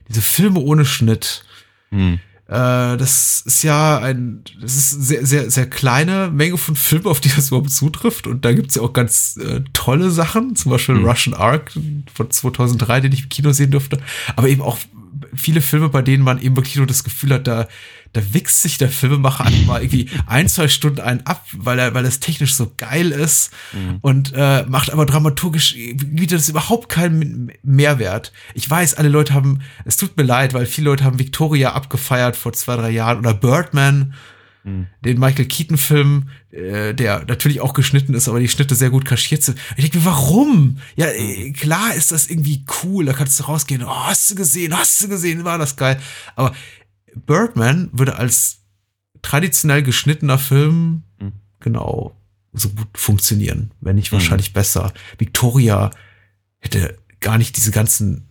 Diese 0.07 0.21
Filme 0.21 0.59
ohne 0.59 0.85
Schnitt. 0.85 1.43
Hm. 1.89 2.19
Äh, 2.47 2.97
das 2.97 3.41
ist 3.45 3.63
ja 3.63 3.97
ein, 3.97 4.43
das 4.59 4.75
ist 4.75 4.93
eine 4.93 5.03
sehr, 5.03 5.25
sehr, 5.25 5.51
sehr 5.51 5.69
kleine 5.69 6.29
Menge 6.29 6.57
von 6.57 6.75
Filmen, 6.75 7.07
auf 7.07 7.21
die 7.21 7.29
das 7.29 7.47
überhaupt 7.47 7.71
zutrifft. 7.71 8.27
Und 8.27 8.45
da 8.45 8.53
gibt's 8.53 8.75
ja 8.75 8.83
auch 8.83 8.93
ganz 8.93 9.37
äh, 9.37 9.61
tolle 9.73 10.11
Sachen, 10.11 10.55
zum 10.55 10.71
Beispiel 10.71 10.95
Mhm. 10.95 11.05
Russian 11.05 11.33
Ark 11.33 11.71
von 12.13 12.29
2003, 12.29 13.01
den 13.01 13.13
ich 13.13 13.23
im 13.23 13.29
Kino 13.29 13.51
sehen 13.51 13.71
durfte. 13.71 13.99
Aber 14.35 14.47
eben 14.47 14.61
auch 14.61 14.77
viele 15.33 15.61
Filme, 15.61 15.89
bei 15.89 16.01
denen 16.01 16.23
man 16.23 16.41
eben 16.41 16.55
wirklich 16.55 16.75
nur 16.75 16.87
das 16.87 17.03
Gefühl 17.03 17.33
hat, 17.33 17.47
da, 17.47 17.67
da 18.13 18.21
wichst 18.33 18.61
sich 18.61 18.77
der 18.77 18.89
Filmemacher 18.89 19.45
einfach 19.45 19.65
mal 19.65 19.81
irgendwie 19.81 20.09
ein, 20.25 20.49
zwei 20.49 20.67
Stunden 20.67 20.99
einen 20.99 21.25
ab, 21.25 21.45
weil 21.53 21.79
er, 21.79 21.93
weil 21.93 22.05
es 22.05 22.19
technisch 22.19 22.53
so 22.55 22.71
geil 22.77 23.11
ist 23.11 23.51
und 24.01 24.33
äh, 24.35 24.65
macht 24.67 24.91
aber 24.91 25.05
dramaturgisch 25.05 25.75
bietet 25.95 26.39
es 26.39 26.49
überhaupt 26.49 26.89
keinen 26.89 27.51
Mehrwert. 27.63 28.33
Ich 28.53 28.69
weiß, 28.69 28.95
alle 28.95 29.09
Leute 29.09 29.33
haben, 29.33 29.61
es 29.85 29.97
tut 29.97 30.17
mir 30.17 30.23
leid, 30.23 30.53
weil 30.53 30.65
viele 30.65 30.89
Leute 30.89 31.03
haben 31.03 31.19
Victoria 31.19 31.73
abgefeiert 31.73 32.35
vor 32.35 32.53
zwei, 32.53 32.75
drei 32.75 32.89
Jahren 32.89 33.19
oder 33.19 33.33
Birdman, 33.33 34.13
den 34.63 35.19
Michael 35.19 35.45
Keaton-Film, 35.45 36.29
äh, 36.51 36.93
der 36.93 37.25
natürlich 37.27 37.61
auch 37.61 37.73
geschnitten 37.73 38.13
ist, 38.13 38.29
aber 38.29 38.39
die 38.39 38.47
Schnitte 38.47 38.75
sehr 38.75 38.91
gut 38.91 39.05
kaschiert 39.05 39.41
sind. 39.41 39.57
Ich 39.75 39.89
denke 39.89 39.97
mir, 39.97 40.05
warum? 40.05 40.77
Ja, 40.95 41.07
äh, 41.07 41.51
klar 41.51 41.95
ist 41.95 42.11
das 42.11 42.29
irgendwie 42.29 42.63
cool, 42.83 43.05
da 43.05 43.13
kannst 43.13 43.39
du 43.39 43.45
rausgehen, 43.45 43.83
oh, 43.83 43.89
hast 43.89 44.29
du 44.29 44.35
gesehen, 44.35 44.77
hast 44.77 45.01
du 45.01 45.07
gesehen, 45.07 45.45
war 45.45 45.57
das 45.57 45.77
geil. 45.77 45.99
Aber 46.35 46.53
Birdman 47.15 47.89
würde 47.93 48.15
als 48.17 48.59
traditionell 49.21 49.83
geschnittener 49.83 50.37
Film 50.39 51.03
Mhm. 51.19 51.33
genau 51.59 52.15
so 52.53 52.69
gut 52.69 52.87
funktionieren, 52.95 53.71
wenn 53.79 53.95
nicht 53.95 54.11
wahrscheinlich 54.11 54.51
besser. 54.53 54.91
Victoria 55.17 55.91
hätte 56.59 56.97
gar 57.21 57.37
nicht 57.37 57.55
diese 57.57 57.71
ganzen 57.71 58.27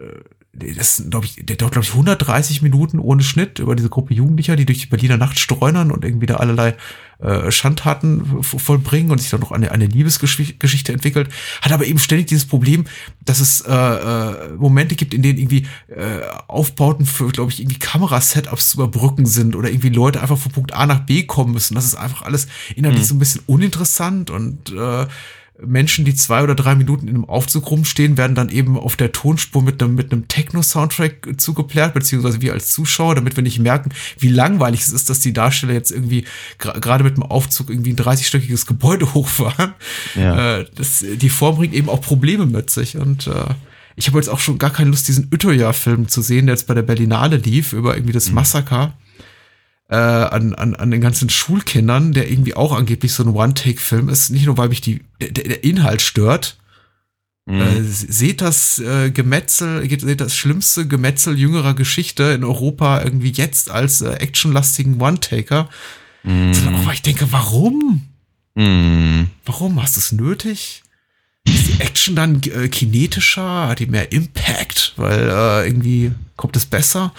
äh, 0.00 0.20
das 0.52 1.04
glaube 1.08 1.26
ich, 1.26 1.36
der 1.44 1.56
dauert, 1.56 1.72
glaube 1.72 1.84
ich, 1.84 1.92
130 1.92 2.62
Minuten 2.62 2.98
ohne 2.98 3.22
Schnitt 3.22 3.58
über 3.60 3.76
diese 3.76 3.90
Gruppe 3.90 4.14
Jugendlicher, 4.14 4.56
die 4.56 4.66
durch 4.66 4.80
die 4.80 4.86
Berliner 4.86 5.16
Nacht 5.16 5.38
streunern 5.38 5.92
und 5.92 6.04
irgendwie 6.04 6.26
da 6.26 6.36
allerlei 6.36 6.74
äh, 7.20 7.50
Schandtaten 7.50 8.42
vollbringen 8.42 9.10
und 9.10 9.18
sich 9.20 9.30
dann 9.30 9.40
noch 9.40 9.52
eine, 9.52 9.72
eine 9.72 9.86
Liebesgeschichte 9.86 10.92
entwickelt, 10.92 11.28
hat 11.62 11.72
aber 11.72 11.86
eben 11.86 11.98
ständig 11.98 12.26
dieses 12.28 12.46
Problem, 12.46 12.84
dass 13.24 13.40
es 13.40 13.60
äh, 13.62 13.72
äh, 13.72 14.52
Momente 14.56 14.94
gibt, 14.94 15.14
in 15.14 15.22
denen 15.22 15.38
irgendwie 15.38 15.66
äh, 15.88 16.20
Aufbauten 16.46 17.06
für, 17.06 17.28
glaube 17.28 17.50
ich, 17.50 17.60
irgendwie 17.60 17.78
Kamerasetups 17.78 18.70
zu 18.70 18.78
überbrücken 18.78 19.26
sind 19.26 19.56
oder 19.56 19.68
irgendwie 19.68 19.88
Leute 19.88 20.20
einfach 20.20 20.38
von 20.38 20.52
Punkt 20.52 20.74
A 20.74 20.86
nach 20.86 21.00
B 21.00 21.24
kommen 21.24 21.52
müssen. 21.52 21.74
Das 21.74 21.84
ist 21.84 21.96
einfach 21.96 22.22
alles 22.22 22.46
inhaltlich 22.76 23.04
mhm. 23.04 23.08
so 23.08 23.14
ein 23.14 23.18
bisschen 23.18 23.42
uninteressant 23.46 24.30
und 24.30 24.72
äh, 24.72 25.06
Menschen, 25.64 26.04
die 26.04 26.14
zwei 26.14 26.42
oder 26.42 26.54
drei 26.54 26.74
Minuten 26.74 27.08
in 27.08 27.14
einem 27.16 27.24
Aufzug 27.24 27.70
rumstehen, 27.70 28.16
werden 28.16 28.34
dann 28.34 28.48
eben 28.48 28.78
auf 28.78 28.96
der 28.96 29.12
Tonspur 29.12 29.62
mit 29.62 29.82
einem, 29.82 29.94
mit 29.94 30.12
einem 30.12 30.28
Techno-Soundtrack 30.28 31.28
zugeplärt, 31.36 31.94
beziehungsweise 31.94 32.40
wir 32.40 32.52
als 32.52 32.70
Zuschauer, 32.70 33.16
damit 33.16 33.36
wir 33.36 33.42
nicht 33.42 33.58
merken, 33.58 33.90
wie 34.18 34.28
langweilig 34.28 34.82
es 34.82 34.92
ist, 34.92 35.10
dass 35.10 35.20
die 35.20 35.32
Darsteller 35.32 35.72
jetzt 35.72 35.90
irgendwie 35.90 36.24
gerade 36.58 37.02
mit 37.02 37.16
dem 37.16 37.24
Aufzug 37.24 37.70
irgendwie 37.70 37.92
ein 37.92 37.96
30-stöckiges 37.96 38.66
Gebäude 38.66 39.14
hochfahren. 39.14 39.74
Ja. 40.14 40.58
Äh, 40.58 40.66
das, 40.74 41.04
die 41.04 41.30
Form 41.30 41.56
bringt 41.56 41.74
eben 41.74 41.88
auch 41.88 42.00
Probleme 42.00 42.46
mit 42.46 42.70
sich 42.70 42.96
und 42.96 43.26
äh, 43.26 43.54
ich 43.96 44.06
habe 44.06 44.18
jetzt 44.18 44.28
auch 44.28 44.38
schon 44.38 44.58
gar 44.58 44.70
keine 44.70 44.90
Lust, 44.90 45.08
diesen 45.08 45.28
Utøya-Film 45.32 46.06
zu 46.06 46.22
sehen, 46.22 46.46
der 46.46 46.54
jetzt 46.54 46.68
bei 46.68 46.74
der 46.74 46.82
Berlinale 46.82 47.36
lief, 47.36 47.72
über 47.72 47.96
irgendwie 47.96 48.12
das 48.12 48.30
mhm. 48.30 48.36
Äh, 49.90 49.96
an, 49.96 50.54
an, 50.54 50.74
an 50.74 50.90
den 50.90 51.00
ganzen 51.00 51.30
Schulkindern, 51.30 52.12
der 52.12 52.30
irgendwie 52.30 52.54
auch 52.54 52.72
angeblich 52.76 53.12
so 53.12 53.22
ein 53.22 53.30
One-Take-Film 53.30 54.10
ist. 54.10 54.28
Nicht 54.28 54.44
nur, 54.44 54.58
weil 54.58 54.68
mich 54.68 54.82
die, 54.82 55.00
der, 55.20 55.30
der 55.30 55.64
Inhalt 55.64 56.02
stört. 56.02 56.58
Mhm. 57.46 57.60
Äh, 57.62 57.82
seht 57.82 58.42
das 58.42 58.78
äh, 58.80 59.10
Gemetzel, 59.10 59.88
seht 59.88 60.20
das 60.20 60.36
schlimmste 60.36 60.86
Gemetzel 60.86 61.38
jüngerer 61.38 61.72
Geschichte 61.72 62.24
in 62.24 62.44
Europa 62.44 63.02
irgendwie 63.02 63.30
jetzt 63.30 63.70
als 63.70 64.02
äh, 64.02 64.12
actionlastigen 64.12 65.00
One-Taker. 65.00 65.70
Mhm. 66.22 66.52
Aber 66.82 66.92
ich 66.92 67.00
denke, 67.00 67.32
warum? 67.32 68.02
Mhm. 68.54 69.28
Warum? 69.46 69.82
Hast 69.82 69.96
du 69.96 70.00
es 70.00 70.12
nötig? 70.12 70.82
Ist 71.44 71.66
die 71.68 71.80
Action 71.80 72.14
dann 72.14 72.42
äh, 72.42 72.68
kinetischer? 72.68 73.68
Hat 73.68 73.78
die 73.78 73.86
mehr 73.86 74.12
Impact? 74.12 74.92
Weil 74.96 75.30
äh, 75.30 75.66
irgendwie 75.66 76.12
kommt 76.36 76.56
es 76.56 76.66
besser? 76.66 77.14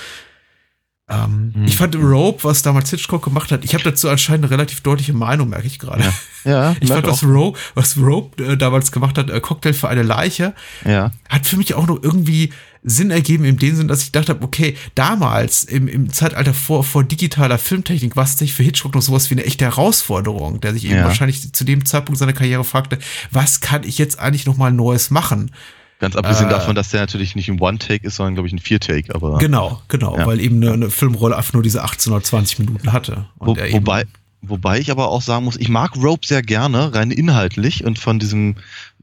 Ähm, 1.10 1.52
hm. 1.56 1.66
Ich 1.66 1.76
fand 1.76 1.96
Rope, 1.96 2.44
was 2.44 2.62
damals 2.62 2.92
Hitchcock 2.92 3.24
gemacht 3.24 3.52
hat, 3.52 3.66
ich 3.66 3.74
habe 3.74 3.84
dazu 3.84 4.10
anscheinend 4.10 4.46
eine 4.46 4.52
relativ 4.52 4.82
deutliche 4.82 5.14
Meinung, 5.14 5.50
merke 5.50 5.66
ich 5.66 5.80
gerade. 5.80 6.04
Ja, 6.44 6.52
ja 6.52 6.76
ich 6.82 6.90
fand, 6.90 7.08
was 7.08 7.24
Rope, 7.24 7.58
was 7.74 7.98
Rope 7.98 8.44
äh, 8.44 8.58
damals 8.58 8.92
gemacht 8.92 9.18
hat, 9.18 9.30
äh, 9.30 9.40
Cocktail 9.40 9.74
für 9.74 9.90
eine 9.90 10.04
Leiche, 10.04 10.54
ja. 10.86 11.12
hat 11.28 11.48
für 11.48 11.58
mich 11.58 11.74
auch 11.74 11.88
noch 11.88 12.04
irgendwie 12.04 12.52
Sinn 12.84 13.12
ergeben 13.12 13.44
in 13.44 13.58
dem 13.58 13.76
Sinn, 13.76 13.88
dass 13.88 14.04
ich 14.04 14.12
dachte, 14.12 14.38
okay, 14.42 14.78
damals 14.96 15.64
im, 15.64 15.88
im 15.88 16.14
Zeitalter 16.14 16.54
vor, 16.54 16.84
vor 16.84 17.04
digitaler 17.04 17.58
Filmtechnik 17.58 18.16
war 18.16 18.24
es 18.24 18.32
tatsächlich 18.32 18.56
für 18.56 18.64
Hitchcock 18.64 18.96
noch 18.96 19.02
sowas 19.02 19.30
wie 19.30 19.36
eine 19.36 19.46
echte 19.46 19.66
Herausforderung, 19.66 20.62
der 20.62 20.74
sich 20.74 20.86
eben 20.86 20.96
ja. 20.96 21.04
wahrscheinlich 21.06 21.52
zu 21.52 21.64
dem 21.66 21.86
Zeitpunkt 21.86 22.20
seiner 22.20 22.34
Karriere 22.34 22.64
fragte, 22.64 23.00
was 23.32 23.60
kann 23.60 23.84
ich 23.84 23.98
jetzt 23.98 24.20
eigentlich 24.20 24.46
noch 24.46 24.58
mal 24.58 24.72
Neues 24.72 25.10
machen? 25.10 25.52
Ganz 26.00 26.16
abgesehen 26.16 26.48
äh, 26.48 26.52
davon, 26.52 26.76
dass 26.76 26.90
der 26.90 27.02
natürlich 27.02 27.36
nicht 27.36 27.50
ein 27.50 27.60
One-Take 27.60 28.08
ist, 28.08 28.16
sondern, 28.16 28.36
glaube 28.36 28.48
ich, 28.48 28.54
ein 28.54 28.60
Vier-Take. 28.60 29.14
Aber 29.14 29.38
Genau, 29.38 29.82
genau, 29.90 30.18
ja. 30.18 30.26
weil 30.26 30.40
eben 30.40 30.64
eine, 30.64 30.72
eine, 30.72 30.90
Filmrolle 30.90 31.36
einfach 31.36 31.54
nur 31.54 31.64
diese 31.64 31.84
18 31.84 32.14
oder 32.14 32.24
20 32.24 32.60
Minuten 32.60 32.94
hatte. 32.94 33.26
Wo, 33.38 33.56
wobei, 33.56 34.06
wobei 34.42 34.80
ich 34.80 34.92
aber 34.92 35.10
auch 35.10 35.22
sagen 35.22 35.44
muss, 35.44 35.58
ich 35.58 35.68
mag 35.68 35.98
Rope 35.98 36.26
sehr 36.26 36.42
gerne, 36.42 36.94
rein 36.94 37.12
inhaltlich 37.12 37.84
und 37.84 38.00
von 38.00 38.18
diesem, 38.18 38.56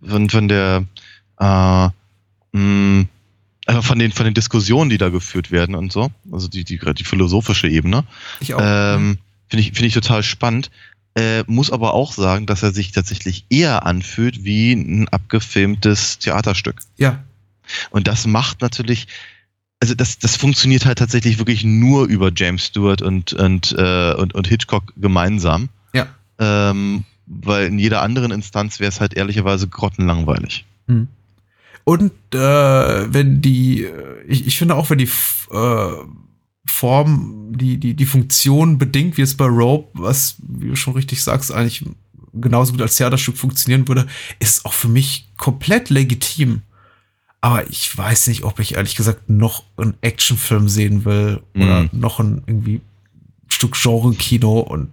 von, 0.07 0.31
von 0.31 0.49
der, 0.49 0.85
äh, 1.39 1.89
mh, 2.53 3.05
also 3.67 3.83
von 3.83 3.99
den, 3.99 4.13
von 4.13 4.25
den 4.25 4.35
Diskussionen, 4.35 4.89
die 4.89 4.99
da 4.99 5.11
geführt 5.11 5.51
werden 5.51 5.75
und 5.75 5.93
so, 5.93 6.11
also 6.33 6.49
die, 6.49 6.65
die, 6.65 6.79
die 6.79 7.05
philosophische 7.05 7.69
Ebene. 7.69 8.05
Ich 8.41 8.55
auch. 8.55 8.61
Ähm, 8.63 9.19
Finde 9.49 9.61
ich, 9.63 9.73
finde 9.73 9.87
ich 9.87 9.95
total 9.95 10.23
spannend. 10.25 10.71
Äh, 11.17 11.45
muss 11.47 11.71
aber 11.71 11.95
auch 11.95 12.13
sagen, 12.13 12.45
dass 12.45 12.63
er 12.63 12.73
sich 12.73 12.93
tatsächlich 12.93 13.47
eher 13.49 13.87
anfühlt 13.87 14.45
wie 14.45 14.73
ein 14.73 15.09
abgefilmtes 15.09 16.19
Theaterstück. 16.19 16.77
Ja. 16.99 17.25
Und 17.89 18.07
das 18.07 18.27
macht 18.27 18.61
natürlich, 18.61 19.09
also 19.81 19.95
das, 19.95 20.19
das 20.19 20.37
funktioniert 20.37 20.85
halt 20.85 20.99
tatsächlich 20.99 21.39
wirklich 21.39 21.65
nur 21.65 22.07
über 22.07 22.31
James 22.37 22.67
Stewart 22.67 23.01
und, 23.01 23.33
und, 23.33 23.75
äh, 23.79 24.13
und, 24.13 24.35
und 24.35 24.47
Hitchcock 24.47 24.93
gemeinsam. 24.97 25.71
Ja. 25.95 26.07
Ähm, 26.39 27.05
weil 27.27 27.69
in 27.69 27.79
jeder 27.79 28.03
anderen 28.03 28.31
Instanz 28.31 28.79
wäre 28.79 28.91
es 28.91 29.01
halt 29.01 29.15
ehrlicherweise 29.15 29.69
grottenlangweilig. 29.69 30.67
Hm. 30.87 31.09
Und 31.85 32.13
äh, 32.35 32.39
wenn 32.39 33.41
die, 33.41 33.85
äh, 33.85 34.23
ich, 34.27 34.47
ich 34.47 34.59
finde 34.59 34.75
auch, 34.75 34.91
wenn 34.91 34.99
die 34.99 35.09
äh, 35.51 35.93
Form, 36.67 37.53
die, 37.57 37.79
die, 37.79 37.95
die 37.95 38.07
Funktion 38.07 38.79
bedingt, 38.79 39.17
wie 39.17 39.23
es 39.23 39.37
bei 39.37 39.47
Rope, 39.47 39.89
was, 39.95 40.37
wie 40.39 40.69
du 40.69 40.77
schon 40.77 40.95
richtig 40.95 41.23
sagst, 41.23 41.53
eigentlich 41.53 41.85
genauso 42.33 42.73
gut 42.73 42.83
als 42.83 42.97
Theaterstück 42.97 43.37
funktionieren 43.37 43.89
würde, 43.89 44.07
ist 44.39 44.65
auch 44.65 44.73
für 44.73 44.89
mich 44.89 45.29
komplett 45.37 45.91
legitim. 45.91 46.63
Aber 47.41 47.69
ich 47.71 47.97
weiß 47.97 48.27
nicht, 48.29 48.45
ob 48.45 48.59
ich 48.59 48.75
ehrlich 48.75 48.97
gesagt 48.97 49.29
noch 49.31 49.65
einen 49.77 49.95
Actionfilm 50.01 50.69
sehen 50.69 51.05
will 51.05 51.41
oder 51.55 51.89
noch 51.93 52.19
ein 52.19 52.43
irgendwie 52.47 52.81
Stück 53.49 53.77
Genre-Kino 53.81 54.61
und 54.61 54.91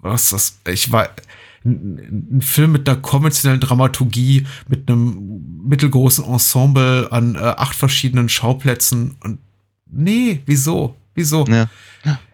was 0.00 0.30
das, 0.30 0.60
ich 0.68 0.92
war, 0.92 1.08
ein 1.64 2.40
Film 2.40 2.72
mit 2.72 2.88
einer 2.88 3.00
konventionellen 3.00 3.60
Dramaturgie, 3.60 4.46
mit 4.68 4.88
einem 4.88 5.64
mittelgroßen 5.66 6.24
Ensemble 6.24 7.08
an 7.10 7.34
äh, 7.34 7.38
acht 7.38 7.74
verschiedenen 7.74 8.28
Schauplätzen 8.28 9.16
und 9.24 9.38
nee, 9.90 10.40
wieso? 10.46 10.94
Wieso? 11.18 11.46
Ja. 11.46 11.68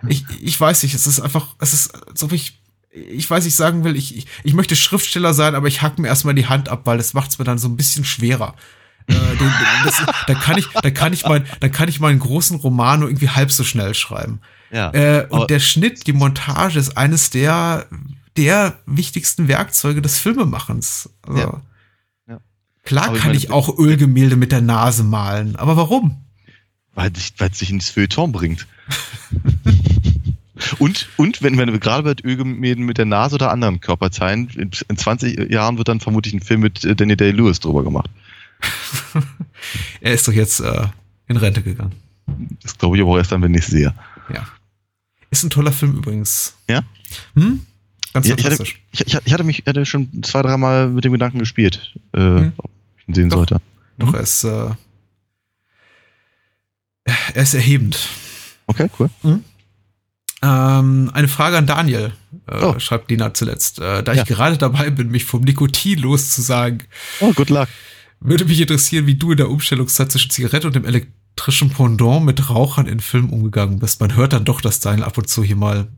Ich, 0.08 0.24
ich 0.40 0.60
weiß 0.60 0.82
nicht, 0.82 0.94
es 0.94 1.06
ist 1.06 1.20
einfach, 1.20 1.48
es 1.58 1.72
ist, 1.72 1.92
so 2.14 2.30
wie 2.30 2.36
ich, 2.36 2.60
ich 2.90 3.28
weiß, 3.28 3.44
ich 3.46 3.54
sagen 3.54 3.82
will, 3.82 3.96
ich, 3.96 4.16
ich, 4.16 4.26
ich 4.44 4.54
möchte 4.54 4.76
Schriftsteller 4.76 5.34
sein, 5.34 5.54
aber 5.54 5.66
ich 5.66 5.82
hack 5.82 5.98
mir 5.98 6.08
erstmal 6.08 6.34
die 6.34 6.46
Hand 6.46 6.68
ab, 6.68 6.82
weil 6.84 6.98
das 6.98 7.14
macht 7.14 7.30
es 7.30 7.38
mir 7.38 7.44
dann 7.44 7.58
so 7.58 7.68
ein 7.68 7.76
bisschen 7.76 8.04
schwerer. 8.04 8.54
äh, 9.08 9.14
den, 9.14 9.52
das, 9.84 10.02
da 10.26 10.34
kann 10.34 10.58
ich, 10.58 10.68
da 10.68 10.90
kann 10.90 11.12
ich 11.12 11.24
mein, 11.26 11.44
da 11.60 11.68
kann 11.68 11.88
ich 11.88 12.00
meinen 12.00 12.20
großen 12.20 12.58
Roman 12.58 13.00
nur 13.00 13.08
irgendwie 13.08 13.28
halb 13.28 13.50
so 13.50 13.64
schnell 13.64 13.94
schreiben. 13.94 14.40
Ja, 14.70 14.92
äh, 14.92 15.26
und 15.28 15.50
der 15.50 15.60
Schnitt, 15.60 16.06
die 16.06 16.12
Montage 16.12 16.78
ist 16.78 16.96
eines 16.96 17.30
der, 17.30 17.86
der 18.36 18.78
wichtigsten 18.86 19.48
Werkzeuge 19.48 20.00
des 20.00 20.18
Filmemachens. 20.18 21.10
Also, 21.22 21.38
ja. 21.38 21.62
Ja. 22.28 22.40
Klar 22.82 23.08
aber 23.08 23.18
kann 23.18 23.32
ich, 23.32 23.48
meine, 23.48 23.50
ich 23.50 23.50
auch 23.50 23.78
Ölgemälde 23.78 24.36
mit 24.36 24.52
der 24.52 24.62
Nase 24.62 25.04
malen, 25.04 25.56
aber 25.56 25.76
warum? 25.76 26.24
Weil 26.94 27.12
es 27.14 27.58
sich 27.58 27.70
ins 27.70 27.90
Feuilleton 27.90 28.32
bringt. 28.32 28.66
und, 30.78 31.08
und 31.16 31.42
wenn, 31.42 31.58
wenn 31.58 31.72
wir 31.72 31.78
gerade 31.78 32.02
bei 32.02 32.28
Ölgemälden 32.28 32.84
mit 32.84 32.98
der 32.98 33.04
Nase 33.04 33.36
oder 33.36 33.50
anderen 33.50 33.80
Körperteilen, 33.80 34.48
in, 34.50 34.70
in 34.88 34.96
20 34.96 35.50
Jahren 35.50 35.78
wird 35.78 35.88
dann 35.88 36.00
vermutlich 36.00 36.34
ein 36.34 36.40
Film 36.40 36.60
mit 36.60 36.84
äh, 36.84 36.94
Danny 36.94 37.16
Day-Lewis 37.16 37.60
drüber 37.60 37.84
gemacht. 37.84 38.10
er 40.00 40.14
ist 40.14 40.26
doch 40.28 40.32
jetzt 40.32 40.60
äh, 40.60 40.86
in 41.28 41.36
Rente 41.36 41.62
gegangen. 41.62 41.92
Das 42.62 42.78
glaube 42.78 42.96
ich 42.96 43.02
aber 43.02 43.18
erst 43.18 43.32
dann, 43.32 43.42
wenn 43.42 43.54
ich 43.54 43.66
sehe. 43.66 43.94
Ja. 44.32 44.46
Ist 45.30 45.42
ein 45.42 45.50
toller 45.50 45.72
Film 45.72 45.96
übrigens. 45.96 46.56
Ja? 46.68 46.82
Hm? 47.34 47.60
Ganz 48.12 48.28
ja, 48.28 48.36
fantastisch. 48.36 48.80
Ich 48.92 49.00
hatte, 49.00 49.10
ich, 49.10 49.26
ich 49.26 49.32
hatte 49.32 49.44
mich 49.44 49.64
hatte 49.66 49.84
schon 49.84 50.22
zwei, 50.22 50.42
dreimal 50.42 50.88
mit 50.88 51.04
dem 51.04 51.12
Gedanken 51.12 51.40
gespielt, 51.40 51.94
äh, 52.12 52.20
hm. 52.20 52.52
ob 52.56 52.70
ich 52.98 53.08
ihn 53.08 53.14
sehen 53.14 53.28
doch, 53.28 53.38
sollte. 53.38 53.60
Doch, 53.98 54.08
hm? 54.08 54.14
er 54.14 54.20
ist 54.20 54.44
äh, 54.44 54.70
er 57.34 57.42
ist 57.42 57.54
erhebend. 57.54 58.08
Okay, 58.66 58.88
cool. 58.98 59.10
Mhm. 59.22 59.44
Ähm, 60.42 61.10
eine 61.14 61.28
Frage 61.28 61.56
an 61.56 61.66
Daniel, 61.66 62.12
äh, 62.48 62.56
oh. 62.62 62.78
schreibt 62.78 63.10
Dina 63.10 63.32
zuletzt. 63.32 63.78
Äh, 63.78 64.02
da 64.02 64.12
ja. 64.12 64.22
ich 64.22 64.28
gerade 64.28 64.58
dabei 64.58 64.90
bin, 64.90 65.10
mich 65.10 65.24
vom 65.24 65.42
Nikotin 65.42 66.00
loszusagen. 66.00 66.82
Oh, 67.20 67.32
good 67.32 67.50
luck. 67.50 67.68
Würde 68.20 68.44
mich 68.44 68.60
interessieren, 68.60 69.06
wie 69.06 69.14
du 69.14 69.32
in 69.32 69.38
der 69.38 69.50
Umstellungszeit 69.50 70.12
zwischen 70.12 70.30
Zigarette 70.30 70.66
und 70.66 70.76
dem 70.76 70.84
elektrischen 70.84 71.70
Pendant 71.70 72.24
mit 72.24 72.50
Rauchern 72.50 72.86
in 72.86 73.00
Filmen 73.00 73.30
umgegangen 73.30 73.78
bist. 73.78 74.00
Man 74.00 74.16
hört 74.16 74.32
dann 74.32 74.44
doch, 74.44 74.60
dass 74.60 74.80
Daniel 74.80 75.04
ab 75.04 75.16
und 75.18 75.28
zu 75.28 75.42
hier 75.42 75.56
mal. 75.56 75.88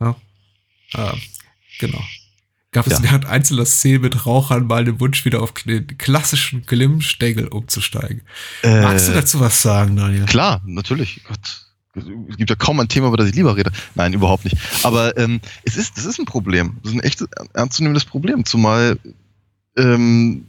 Ja. 0.00 0.16
Äh, 0.92 1.12
genau 1.78 2.02
gab 2.76 2.86
es 2.86 2.98
ja. 2.98 3.02
während 3.02 3.24
einzelner 3.24 3.64
Szenen 3.64 4.02
mit 4.02 4.26
Rauchern 4.26 4.66
mal 4.66 4.84
den 4.84 5.00
Wunsch, 5.00 5.24
wieder 5.24 5.42
auf 5.42 5.52
den 5.52 5.86
klassischen 5.96 6.66
Glimmstängel 6.66 7.48
umzusteigen. 7.48 8.20
Äh, 8.62 8.82
Magst 8.82 9.08
du 9.08 9.12
dazu 9.12 9.40
was 9.40 9.62
sagen, 9.62 9.96
Daniel? 9.96 10.26
Klar, 10.26 10.60
natürlich. 10.66 11.22
Gott. 11.24 11.62
Es 12.28 12.36
gibt 12.36 12.50
ja 12.50 12.56
kaum 12.56 12.78
ein 12.78 12.88
Thema, 12.88 13.08
über 13.08 13.16
das 13.16 13.30
ich 13.30 13.34
lieber 13.34 13.56
rede. 13.56 13.72
Nein, 13.94 14.12
überhaupt 14.12 14.44
nicht. 14.44 14.58
Aber 14.82 15.16
ähm, 15.16 15.40
es 15.64 15.78
ist, 15.78 15.96
das 15.96 16.04
ist 16.04 16.18
ein 16.18 16.26
Problem. 16.26 16.76
Das 16.82 16.92
ist 16.92 16.98
ein 16.98 17.02
echtes, 17.02 17.28
ernstzunehmendes 17.54 18.04
Problem. 18.04 18.44
Zumal 18.44 18.98
ähm, 19.78 20.44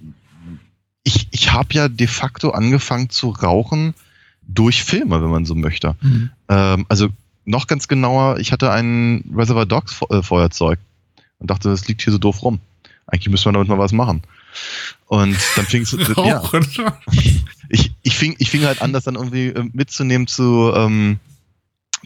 ich, 1.05 1.29
ich 1.31 1.53
habe 1.53 1.73
ja 1.73 1.87
de 1.87 2.07
facto 2.07 2.49
angefangen 2.49 3.09
zu 3.09 3.29
rauchen 3.29 3.93
durch 4.41 4.83
Filme, 4.83 5.23
wenn 5.23 5.29
man 5.29 5.45
so 5.45 5.55
möchte. 5.55 5.95
Mhm. 6.01 6.29
Ähm, 6.49 6.85
also 6.89 7.07
noch 7.45 7.67
ganz 7.67 7.87
genauer, 7.87 8.39
ich 8.39 8.51
hatte 8.51 8.69
ein 8.69 9.23
Reservoir 9.33 9.65
Dogs 9.65 9.97
äh, 10.09 10.21
Feuerzeug 10.21 10.79
und 11.39 11.49
dachte, 11.49 11.69
das 11.69 11.87
liegt 11.87 12.01
hier 12.01 12.13
so 12.13 12.19
doof 12.19 12.41
rum. 12.43 12.59
Eigentlich 13.07 13.29
müssen 13.29 13.45
wir 13.45 13.53
damit 13.53 13.69
mal 13.69 13.77
was 13.77 13.93
machen. 13.93 14.23
Und 15.05 15.37
dann 15.55 15.65
fing 15.65 15.83
es 15.83 15.91
ja. 16.17 16.43
Ich, 17.69 17.93
ich 18.01 18.17
fing, 18.17 18.35
ich 18.37 18.49
fing 18.49 18.65
halt 18.65 18.81
an, 18.81 18.93
das 18.93 19.05
dann 19.05 19.15
irgendwie 19.15 19.47
äh, 19.47 19.69
mitzunehmen 19.71 20.27
zu, 20.27 20.73
ähm, 20.75 21.19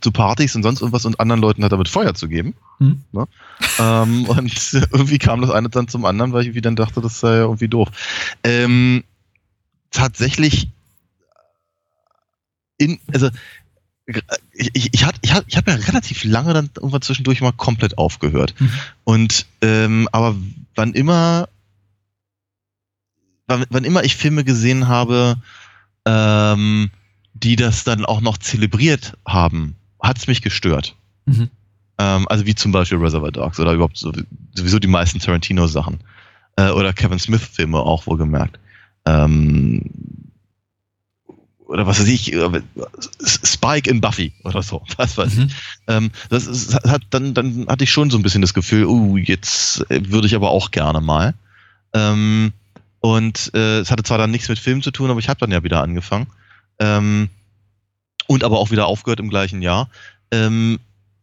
zu 0.01 0.11
Partys 0.11 0.55
und 0.55 0.63
sonst 0.63 0.81
irgendwas 0.81 1.05
und 1.05 1.19
anderen 1.19 1.41
Leuten 1.41 1.63
hat 1.63 1.71
damit 1.71 1.89
Feuer 1.89 2.13
zu 2.13 2.27
geben. 2.27 2.53
Hm. 2.77 3.01
Ne? 3.11 3.27
ähm, 3.79 4.25
und 4.27 4.73
irgendwie 4.73 5.17
kam 5.17 5.41
das 5.41 5.49
eine 5.49 5.69
dann 5.69 5.87
zum 5.87 6.05
anderen, 6.05 6.33
weil 6.33 6.41
ich 6.41 6.47
irgendwie 6.47 6.61
dann 6.61 6.75
dachte, 6.75 7.01
das 7.01 7.19
sei 7.19 7.35
ja 7.35 7.41
irgendwie 7.41 7.67
doof. 7.67 7.89
Ähm, 8.43 9.03
tatsächlich 9.89 10.69
in, 12.77 12.99
also 13.13 13.29
ich, 14.05 14.71
ich, 14.73 14.93
ich, 14.93 15.05
hat, 15.05 15.15
ich, 15.21 15.33
hat, 15.33 15.45
ich 15.47 15.57
habe 15.57 15.71
ja 15.71 15.77
relativ 15.77 16.23
lange 16.23 16.53
dann 16.53 16.69
irgendwann 16.75 17.01
zwischendurch 17.01 17.41
mal 17.41 17.51
komplett 17.51 17.97
aufgehört. 17.97 18.55
Mhm. 18.59 18.71
Und 19.03 19.45
ähm, 19.61 20.09
aber 20.11 20.35
wann 20.75 20.93
immer 20.93 21.47
wann, 23.47 23.65
wann 23.69 23.83
immer 23.83 24.03
ich 24.03 24.15
Filme 24.15 24.43
gesehen 24.43 24.87
habe, 24.87 25.37
ähm, 26.05 26.89
die 27.33 27.55
das 27.55 27.83
dann 27.83 28.05
auch 28.05 28.21
noch 28.21 28.37
zelebriert 28.37 29.17
haben, 29.25 29.75
hat 30.01 30.17
es 30.17 30.27
mich 30.27 30.41
gestört. 30.41 30.95
Mhm. 31.25 31.49
Ähm, 31.97 32.27
also 32.27 32.45
wie 32.45 32.55
zum 32.55 32.71
Beispiel 32.71 32.97
Reservoir 32.97 33.31
Dogs 33.31 33.59
oder 33.59 33.73
überhaupt 33.73 33.97
so, 33.97 34.11
sowieso 34.55 34.79
die 34.79 34.87
meisten 34.87 35.19
Tarantino-Sachen. 35.19 35.99
Äh, 36.55 36.69
oder 36.71 36.93
Kevin 36.93 37.19
Smith-Filme 37.19 37.79
auch 37.79 38.07
wohlgemerkt. 38.07 38.59
Ähm, 39.05 39.83
oder 41.71 41.87
was 41.87 41.99
weiß 41.99 42.07
ich, 42.07 42.33
äh, 42.33 42.61
Spike 43.23 43.89
in 43.89 44.01
Buffy 44.01 44.33
oder 44.43 44.61
so, 44.61 44.83
was 44.97 45.17
weiß 45.17 45.35
Mhm. 45.35 45.43
ich. 45.43 45.53
Ähm, 45.87 46.11
das 46.29 46.45
ist, 46.45 46.75
hat, 46.85 47.03
dann, 47.09 47.33
dann 47.33 47.65
hatte 47.67 47.85
ich 47.85 47.91
schon 47.91 48.09
so 48.09 48.17
ein 48.17 48.23
bisschen 48.23 48.41
das 48.41 48.53
Gefühl, 48.53 48.85
uh, 48.85 49.17
jetzt 49.17 49.89
äh, 49.89 50.01
würde 50.11 50.27
ich 50.27 50.35
aber 50.35 50.51
auch 50.51 50.71
gerne 50.71 50.99
mal. 51.01 51.33
Ähm, 51.93 52.51
und 52.99 53.51
äh, 53.55 53.79
es 53.79 53.89
hatte 53.89 54.03
zwar 54.03 54.17
dann 54.17 54.31
nichts 54.31 54.49
mit 54.49 54.59
Film 54.59 54.81
zu 54.81 54.91
tun, 54.91 55.09
aber 55.09 55.19
ich 55.19 55.29
habe 55.29 55.39
dann 55.39 55.51
ja 55.51 55.63
wieder 55.63 55.81
angefangen. 55.81 56.27
Ähm, 56.79 57.29
und 58.27 58.43
aber 58.43 58.59
auch 58.59 58.71
wieder 58.71 58.85
aufgehört 58.85 59.19
im 59.19 59.29
gleichen 59.29 59.61
Jahr. 59.61 59.89
Ähm, 60.31 60.79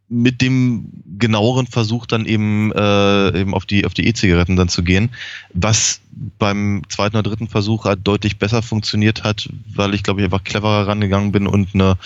mit 0.08 0.40
dem 0.40 0.90
genaueren 1.18 1.66
Versuch 1.66 2.06
dann 2.06 2.24
eben, 2.24 2.72
äh, 2.72 3.40
eben 3.40 3.54
auf 3.54 3.66
die 3.66 3.84
auf 3.84 3.94
die 3.94 4.06
E-Zigaretten 4.06 4.56
dann 4.56 4.68
zu 4.68 4.82
gehen, 4.82 5.10
was 5.52 6.00
beim 6.38 6.82
zweiten 6.88 7.16
oder 7.16 7.28
dritten 7.28 7.48
Versuch 7.48 7.84
halt 7.84 8.00
deutlich 8.04 8.38
besser 8.38 8.62
funktioniert 8.62 9.24
hat, 9.24 9.48
weil 9.74 9.94
ich 9.94 10.02
glaube 10.02 10.20
ich 10.20 10.24
einfach 10.24 10.44
cleverer 10.44 10.86
rangegangen 10.86 11.32
bin 11.32 11.46
und 11.46 11.74
eine, 11.74 11.98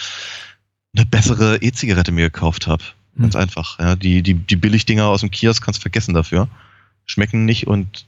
eine 0.96 1.06
bessere 1.06 1.58
E-Zigarette 1.62 2.12
mir 2.12 2.30
gekauft 2.30 2.66
habe. 2.66 2.82
Ganz 3.18 3.34
Hm. 3.34 3.40
einfach. 3.40 3.78
Ja, 3.78 3.94
die, 3.94 4.22
die, 4.22 4.34
die 4.34 4.56
Billigdinger 4.56 5.06
aus 5.06 5.20
dem 5.20 5.30
Kiosk 5.30 5.64
kannst 5.64 5.82
vergessen 5.82 6.14
dafür. 6.14 6.48
Schmecken 7.04 7.44
nicht 7.44 7.66
und 7.66 8.06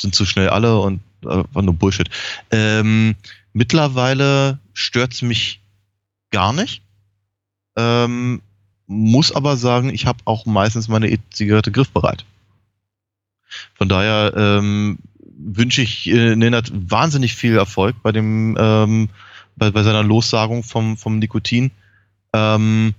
sind 0.00 0.14
zu 0.14 0.26
schnell 0.26 0.48
alle 0.48 0.78
und 0.80 1.00
äh, 1.22 1.44
war 1.52 1.62
nur 1.62 1.74
Bullshit. 1.74 2.08
Ähm, 2.50 3.14
mittlerweile 3.52 4.58
stört's 4.72 5.22
mich 5.22 5.60
gar 6.30 6.52
nicht. 6.52 6.82
Ähm, 7.76 8.42
muss 8.88 9.30
aber 9.30 9.56
sagen, 9.56 9.94
ich 9.94 10.06
habe 10.06 10.18
auch 10.24 10.46
meistens 10.46 10.88
meine 10.88 11.08
E-Zigarette 11.08 11.70
griffbereit. 11.70 12.24
Von 13.74 13.88
daher 13.88 14.32
ähm, 14.36 14.98
wünsche 15.38 15.82
ich 15.82 16.08
äh, 16.08 16.34
Nenad 16.34 16.72
wahnsinnig 16.72 17.34
viel 17.34 17.56
Erfolg 17.56 17.96
bei 18.02 18.12
dem 18.12 18.56
ähm, 18.58 19.08
bei, 19.58 19.70
bei 19.70 19.82
seiner 19.82 20.02
Lossagung 20.02 20.62
vom, 20.64 20.96
vom 20.96 21.18
Nikotin. 21.18 21.70
Ähm, 22.32 22.94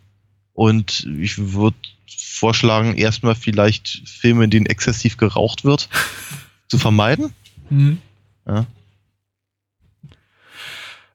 und 0.54 1.08
ich 1.20 1.54
würde 1.54 1.78
vorschlagen, 2.06 2.96
erstmal 2.96 3.36
vielleicht 3.36 4.08
Filme, 4.08 4.44
in 4.44 4.50
denen 4.50 4.66
exzessiv 4.66 5.18
geraucht 5.18 5.64
wird, 5.64 5.90
zu 6.68 6.78
vermeiden. 6.78 7.34
Hm. 7.70 8.00
Ja. 8.46 8.66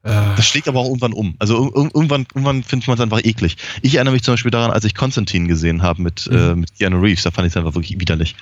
Äh, 0.05 0.35
Das 0.35 0.47
schlägt 0.47 0.67
aber 0.67 0.79
auch 0.79 0.85
irgendwann 0.85 1.13
um. 1.13 1.35
Also 1.39 1.57
ir- 1.57 1.75
ir- 1.75 1.91
irgendwann, 1.95 2.27
irgendwann 2.33 2.63
findet 2.63 2.87
man 2.87 2.95
es 2.95 3.01
einfach 3.01 3.23
eklig. 3.25 3.57
Ich 3.81 3.95
erinnere 3.95 4.13
mich 4.13 4.23
zum 4.23 4.33
Beispiel 4.33 4.51
daran, 4.51 4.71
als 4.71 4.85
ich 4.85 4.93
Konstantin 4.95 5.47
gesehen 5.47 5.81
habe 5.81 6.01
mit, 6.01 6.29
Mhm. 6.31 6.37
äh, 6.37 6.55
mit 6.55 6.75
Keanu 6.77 6.99
Reeves, 7.01 7.23
da 7.23 7.31
fand 7.31 7.47
ich 7.47 7.53
es 7.53 7.57
einfach 7.57 7.73
wirklich 7.75 7.99
widerlich. 7.99 8.35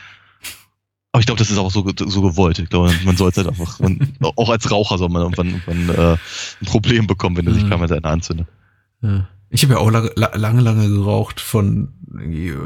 Aber 1.14 1.20
ich 1.22 1.26
glaube, 1.28 1.39
das 1.39 1.51
ist 1.51 1.57
auch 1.59 1.72
so, 1.72 1.86
so 1.97 2.22
gewollt. 2.22 2.59
Ich 2.59 2.70
glaube, 2.70 2.91
man 3.05 3.16
sollte 3.18 3.41
halt 3.43 3.49
einfach, 3.49 3.80
man, 3.80 3.99
auch 4.36 4.49
als 4.49 4.70
Raucher 4.72 4.97
soll 4.97 5.09
man 5.09 5.22
irgendwann, 5.22 5.61
irgendwann 5.66 5.89
äh, 5.95 6.18
ein 6.61 6.66
Problem 6.66 7.07
bekommen, 7.07 7.38
wenn 7.38 7.47
er 7.47 7.53
sich 7.53 7.64
Mhm. 7.64 7.70
permanent 7.70 8.03
eine 8.03 8.14
anzündet. 8.14 8.47
Ja. 9.01 9.28
Ich 9.49 9.61
habe 9.64 9.76
ja 9.76 9.80
auch 9.80 9.91
lange, 9.91 10.11
la- 10.16 10.36
lange, 10.36 10.61
lange 10.61 10.89
geraucht 10.89 11.39
von, 11.39 11.89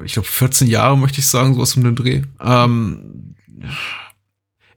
ich 0.06 0.14
glaube, 0.14 0.28
14 0.28 0.68
Jahre 0.68 0.98
möchte 0.98 1.20
ich 1.20 1.28
sagen, 1.28 1.54
sowas 1.56 1.76
um 1.76 1.84
den 1.84 1.96
Dreh. 1.98 2.22
Ähm, 2.42 3.36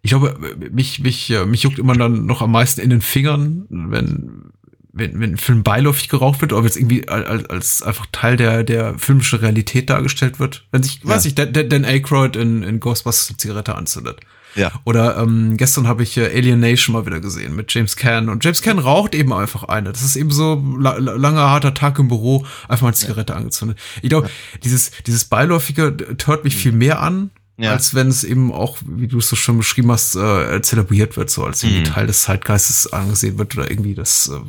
ich 0.02 0.10
glaube, 0.10 0.36
mich, 0.70 1.00
mich, 1.00 1.30
äh, 1.30 1.44
mich 1.44 1.62
juckt 1.62 1.78
immer 1.78 1.94
dann 1.94 2.26
noch 2.26 2.42
am 2.42 2.52
meisten 2.52 2.80
in 2.80 2.90
den 2.90 3.02
Fingern, 3.02 3.66
wenn, 3.68 4.44
wenn, 4.92 5.20
wenn 5.20 5.32
ein 5.34 5.38
Film 5.38 5.62
beiläufig 5.62 6.08
geraucht 6.08 6.40
wird, 6.40 6.52
oder 6.52 6.62
wenn 6.62 6.70
es 6.70 6.76
irgendwie 6.76 7.08
als, 7.08 7.44
als 7.50 7.82
einfach 7.82 8.06
Teil 8.10 8.36
der, 8.36 8.64
der 8.64 8.98
filmischen 8.98 9.38
Realität 9.40 9.90
dargestellt 9.90 10.40
wird. 10.40 10.66
Wenn 10.72 10.82
sich, 10.82 11.04
weiß 11.04 11.26
ich, 11.26 11.34
Dan, 11.34 11.52
Dan 11.52 11.84
Aykroyd 11.84 12.36
in, 12.36 12.62
in 12.62 12.80
Ghostbusters 12.80 13.30
eine 13.30 13.36
Zigarette 13.36 13.74
anzündet. 13.74 14.20
Ja. 14.56 14.72
Oder 14.82 15.16
ähm, 15.18 15.56
gestern 15.56 15.86
habe 15.86 16.02
ich 16.02 16.16
äh, 16.16 16.26
Alienation 16.26 16.94
mal 16.94 17.06
wieder 17.06 17.20
gesehen 17.20 17.54
mit 17.54 17.72
James 17.72 17.94
Caan. 17.94 18.28
Und 18.28 18.44
James 18.44 18.62
Caan 18.62 18.80
raucht 18.80 19.14
eben 19.14 19.32
einfach 19.32 19.62
eine. 19.64 19.92
Das 19.92 20.02
ist 20.02 20.16
eben 20.16 20.32
so 20.32 20.60
la 20.76 20.96
la- 20.96 21.14
langer, 21.14 21.42
harter 21.42 21.72
Tag 21.72 22.00
im 22.00 22.08
Büro, 22.08 22.44
einfach 22.62 22.82
mal 22.82 22.88
eine 22.88 22.96
Zigarette 22.96 23.36
angezündet. 23.36 23.78
Ich 24.02 24.08
glaube, 24.08 24.28
dieses, 24.64 24.90
dieses 25.06 25.26
Beiläufige 25.26 25.96
hört 26.24 26.42
mich 26.42 26.56
viel 26.56 26.72
mehr 26.72 27.00
an, 27.00 27.30
Ja. 27.62 27.72
als 27.72 27.94
wenn 27.94 28.08
es 28.08 28.24
eben 28.24 28.52
auch, 28.52 28.78
wie 28.86 29.06
du 29.06 29.18
es 29.18 29.28
so 29.28 29.36
schon 29.36 29.56
beschrieben 29.58 29.90
hast, 29.90 30.16
äh, 30.16 30.60
zelebriert 30.62 31.16
wird, 31.16 31.30
so 31.30 31.44
als 31.44 31.62
irgendwie 31.62 31.80
Mhm. 31.88 31.92
Teil 31.94 32.06
des 32.06 32.22
Zeitgeistes 32.22 32.92
angesehen 32.92 33.38
wird 33.38 33.56
oder 33.56 33.70
irgendwie 33.70 33.94
das 33.94 34.28
äh, 34.34 34.40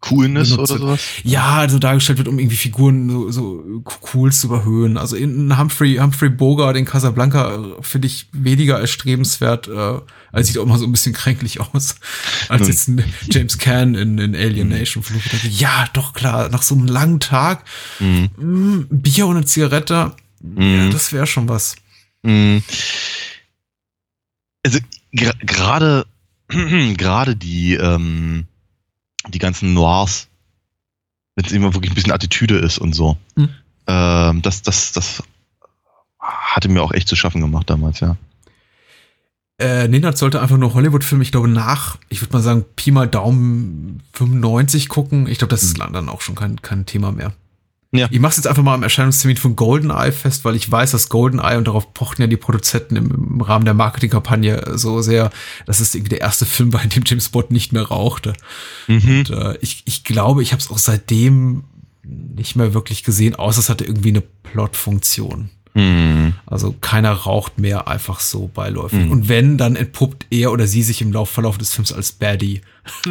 Coolness 0.00 0.52
oder 0.52 0.68
wird. 0.68 0.80
sowas? 0.80 1.00
Ja, 1.24 1.56
also 1.56 1.78
dargestellt 1.80 2.18
wird, 2.18 2.28
um 2.28 2.38
irgendwie 2.38 2.56
Figuren 2.56 3.10
so, 3.10 3.30
so 3.32 3.82
cool 4.14 4.30
zu 4.32 4.46
überhöhen. 4.46 4.96
Also 4.96 5.16
in 5.16 5.58
Humphrey, 5.58 5.96
Humphrey 5.96 6.28
Bogart 6.28 6.76
in 6.76 6.84
Casablanca 6.84 7.54
äh, 7.56 7.58
finde 7.82 8.06
ich 8.06 8.28
weniger 8.32 8.76
als 8.76 8.90
strebenswert, 8.90 9.66
äh, 9.66 9.98
als 10.30 10.46
sieht 10.46 10.58
auch 10.58 10.62
immer 10.64 10.78
so 10.78 10.84
ein 10.84 10.92
bisschen 10.92 11.14
kränklich 11.14 11.60
aus, 11.60 11.96
als 12.48 12.60
Nun. 12.60 12.68
jetzt 12.70 12.88
ein 12.88 13.04
James 13.30 13.58
Caan 13.58 13.96
in, 13.96 14.18
in 14.18 14.36
Alien 14.36 14.68
Nation. 14.68 15.02
Wo 15.08 15.16
ich 15.18 15.24
dachte, 15.30 15.48
ja, 15.48 15.86
doch 15.94 16.12
klar, 16.12 16.48
nach 16.48 16.62
so 16.62 16.76
einem 16.76 16.86
langen 16.86 17.18
Tag, 17.20 17.64
Mhm. 17.98 18.28
mh, 18.38 18.84
Bier 18.90 19.26
und 19.26 19.36
eine 19.36 19.46
Zigarette, 19.46 20.12
ja, 20.42 20.84
Mhm. 20.86 20.90
das 20.92 21.12
wäre 21.12 21.26
schon 21.26 21.48
was. 21.48 21.76
Mm. 22.22 22.58
Also 24.64 24.78
gerade 25.12 26.06
gerade 26.48 27.36
die 27.36 27.74
ähm, 27.74 28.46
die 29.28 29.38
ganzen 29.38 29.74
Noirs, 29.74 30.28
wenn 31.34 31.44
es 31.44 31.52
immer 31.52 31.74
wirklich 31.74 31.92
ein 31.92 31.94
bisschen 31.94 32.12
Attitüde 32.12 32.58
ist 32.58 32.78
und 32.78 32.94
so, 32.94 33.16
Mhm. 33.36 33.48
ähm, 33.86 34.42
das 34.42 34.62
das 34.62 34.92
das 34.92 35.22
hatte 36.20 36.68
mir 36.68 36.82
auch 36.82 36.92
echt 36.92 37.08
zu 37.08 37.16
schaffen 37.16 37.40
gemacht 37.40 37.70
damals, 37.70 38.00
ja. 38.00 38.16
Äh, 39.60 39.88
Nenad 39.88 40.16
sollte 40.16 40.40
einfach 40.40 40.56
nur 40.56 40.74
Hollywood-Filme, 40.74 41.24
ich 41.24 41.32
glaube, 41.32 41.48
nach, 41.48 41.98
ich 42.10 42.20
würde 42.20 42.32
mal 42.32 42.42
sagen, 42.42 42.64
Pi 42.76 42.92
mal 42.92 43.08
Daumen 43.08 44.02
95 44.12 44.88
gucken. 44.88 45.26
Ich 45.26 45.38
glaube, 45.38 45.50
das 45.50 45.64
ist 45.64 45.78
dann 45.78 46.08
auch 46.08 46.20
schon 46.20 46.36
kein, 46.36 46.62
kein 46.62 46.86
Thema 46.86 47.10
mehr. 47.10 47.32
Ja. 47.90 48.06
Ich 48.10 48.20
mache 48.20 48.36
jetzt 48.36 48.46
einfach 48.46 48.62
mal 48.62 48.74
am 48.74 48.82
Erscheinungstermin 48.82 49.38
von 49.38 49.56
GoldenEye 49.56 50.12
fest, 50.12 50.44
weil 50.44 50.56
ich 50.56 50.70
weiß, 50.70 50.90
dass 50.90 51.08
GoldenEye, 51.08 51.56
und 51.56 51.66
darauf 51.66 51.94
pochten 51.94 52.20
ja 52.20 52.28
die 52.28 52.36
Produzenten 52.36 52.96
im, 52.96 53.10
im 53.10 53.40
Rahmen 53.40 53.64
der 53.64 53.72
Marketingkampagne 53.72 54.76
so 54.76 55.00
sehr, 55.00 55.30
dass 55.64 55.80
es 55.80 55.94
irgendwie 55.94 56.10
der 56.10 56.20
erste 56.20 56.44
Film 56.44 56.72
war, 56.74 56.82
in 56.82 56.90
dem 56.90 57.04
James 57.06 57.30
Bond 57.30 57.50
nicht 57.50 57.72
mehr 57.72 57.84
rauchte. 57.84 58.34
Mhm. 58.88 59.18
Und 59.18 59.30
äh, 59.30 59.56
ich, 59.62 59.82
ich 59.86 60.04
glaube, 60.04 60.42
ich 60.42 60.52
habe 60.52 60.60
es 60.60 60.70
auch 60.70 60.78
seitdem 60.78 61.64
nicht 62.02 62.56
mehr 62.56 62.74
wirklich 62.74 63.04
gesehen, 63.04 63.34
außer 63.34 63.60
es 63.60 63.70
hatte 63.70 63.84
irgendwie 63.84 64.10
eine 64.10 64.22
Plotfunktion. 64.22 65.50
Mhm. 65.74 66.34
Also 66.46 66.74
keiner 66.80 67.12
raucht 67.12 67.58
mehr 67.58 67.88
einfach 67.88 68.20
so 68.20 68.48
beiläufig. 68.52 69.06
Mhm. 69.06 69.10
Und 69.10 69.28
wenn, 69.28 69.58
dann 69.58 69.76
entpuppt 69.76 70.26
er 70.30 70.52
oder 70.52 70.66
sie 70.66 70.82
sich 70.82 71.00
im 71.02 71.12
Lauf, 71.12 71.30
Verlauf 71.30 71.58
des 71.58 71.74
Films 71.74 71.92
als 71.92 72.12
Baddie. 72.12 72.60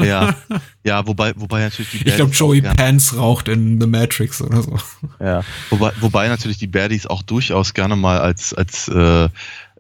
Ja, 0.01 0.36
ja, 0.84 1.05
wobei, 1.08 1.34
wobei 1.38 1.62
natürlich 1.62 1.91
die 1.91 1.97
Ich 1.97 2.03
glaube, 2.16 2.24
Baddies 2.26 2.39
Joey 2.39 2.62
Pants 2.62 3.16
raucht 3.16 3.47
in 3.47 3.80
The 3.80 3.88
Matrix 3.88 4.41
oder 4.41 4.62
so. 4.62 4.78
Ja, 5.20 5.43
wobei, 5.70 5.91
wobei 5.99 6.28
natürlich 6.28 6.58
die 6.58 6.68
Baddies 6.68 7.08
auch 7.08 7.22
durchaus 7.22 7.74
gerne 7.74 7.95
mal 7.95 8.20
als, 8.20 8.53
als 8.53 8.88
äh, 8.88 9.26
äh, 9.26 9.30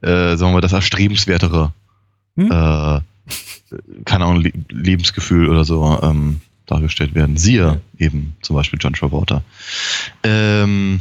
sagen 0.01 0.51
wir 0.51 0.53
mal, 0.53 0.61
das 0.61 0.73
erstrebenswertere, 0.73 1.73
Hm? 2.35 2.51
äh, 2.51 3.01
keine 4.05 4.25
Ahnung, 4.25 4.41
Le 4.41 4.51
Lebensgefühl 4.69 5.49
oder 5.49 5.65
so 5.65 5.99
ähm, 6.03 6.41
dargestellt 6.67 7.15
werden. 7.15 7.37
Siehe 7.37 7.81
eben 7.97 8.35
zum 8.41 8.55
Beispiel 8.55 8.79
John 8.81 8.93
Travolta. 8.93 9.41
Ähm, 10.23 10.99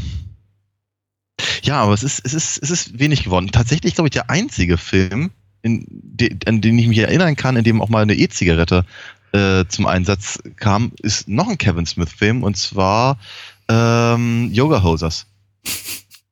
ja, 1.62 1.82
aber 1.82 1.94
es 1.94 2.02
ist, 2.02 2.20
es 2.24 2.34
ist, 2.34 2.58
es 2.62 2.70
ist 2.70 2.98
wenig 2.98 3.24
geworden. 3.24 3.48
Tatsächlich, 3.52 3.94
glaube 3.94 4.08
ich, 4.08 4.12
der 4.12 4.30
einzige 4.30 4.78
Film, 4.78 5.30
de, 5.64 6.36
an 6.46 6.60
den 6.60 6.78
ich 6.78 6.88
mich 6.88 6.98
erinnern 6.98 7.36
kann, 7.36 7.56
in 7.56 7.64
dem 7.64 7.80
auch 7.80 7.88
mal 7.88 8.02
eine 8.02 8.14
E-Zigarette 8.14 8.84
äh, 9.32 9.64
zum 9.68 9.86
Einsatz 9.86 10.38
kam, 10.56 10.92
ist 11.02 11.28
noch 11.28 11.48
ein 11.48 11.58
Kevin 11.58 11.86
Smith-Film 11.86 12.42
und 12.42 12.56
zwar 12.56 13.18
ähm, 13.68 14.50
Yoga 14.52 14.82
Hosers. 14.82 15.26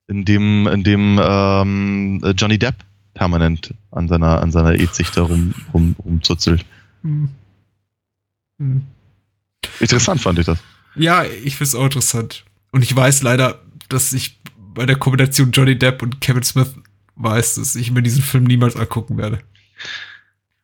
In 0.07 0.25
dem, 0.25 0.67
in 0.67 0.85
dem 0.85 1.19
ähm, 1.23 2.35
Johnny 2.37 2.59
Depp 2.59 2.77
permanent 3.15 3.73
an 3.91 4.09
seiner, 4.09 4.43
an 4.43 4.53
seiner 4.53 4.75
E-Zichte 4.75 5.23
rum, 5.23 5.55
rum, 5.73 5.97
rumzuzelt. 6.05 6.65
Interessant 9.81 10.21
fand 10.21 10.39
ich 10.39 10.47
das. 10.47 10.59
Ja, 10.97 11.25
ich 11.25 11.57
finde 11.57 11.69
es 11.69 11.75
auch 11.75 11.85
interessant. 11.85 12.45
Und 12.71 12.83
ich 12.83 12.95
weiß 12.95 13.23
leider, 13.23 13.61
dass 13.89 14.13
ich 14.13 14.39
bei 14.75 14.87
der 14.87 14.97
Kombination 14.97 15.51
Johnny 15.53 15.79
Depp 15.79 16.03
und 16.03 16.21
Kevin 16.21 16.43
Smith 16.43 16.75
weiß, 17.17 17.55
dass 17.57 17.77
ich 17.77 17.91
mir 17.91 18.03
diesen 18.03 18.23
Film 18.23 18.45
niemals 18.45 18.77
angucken 18.77 19.17
werde. 19.17 19.39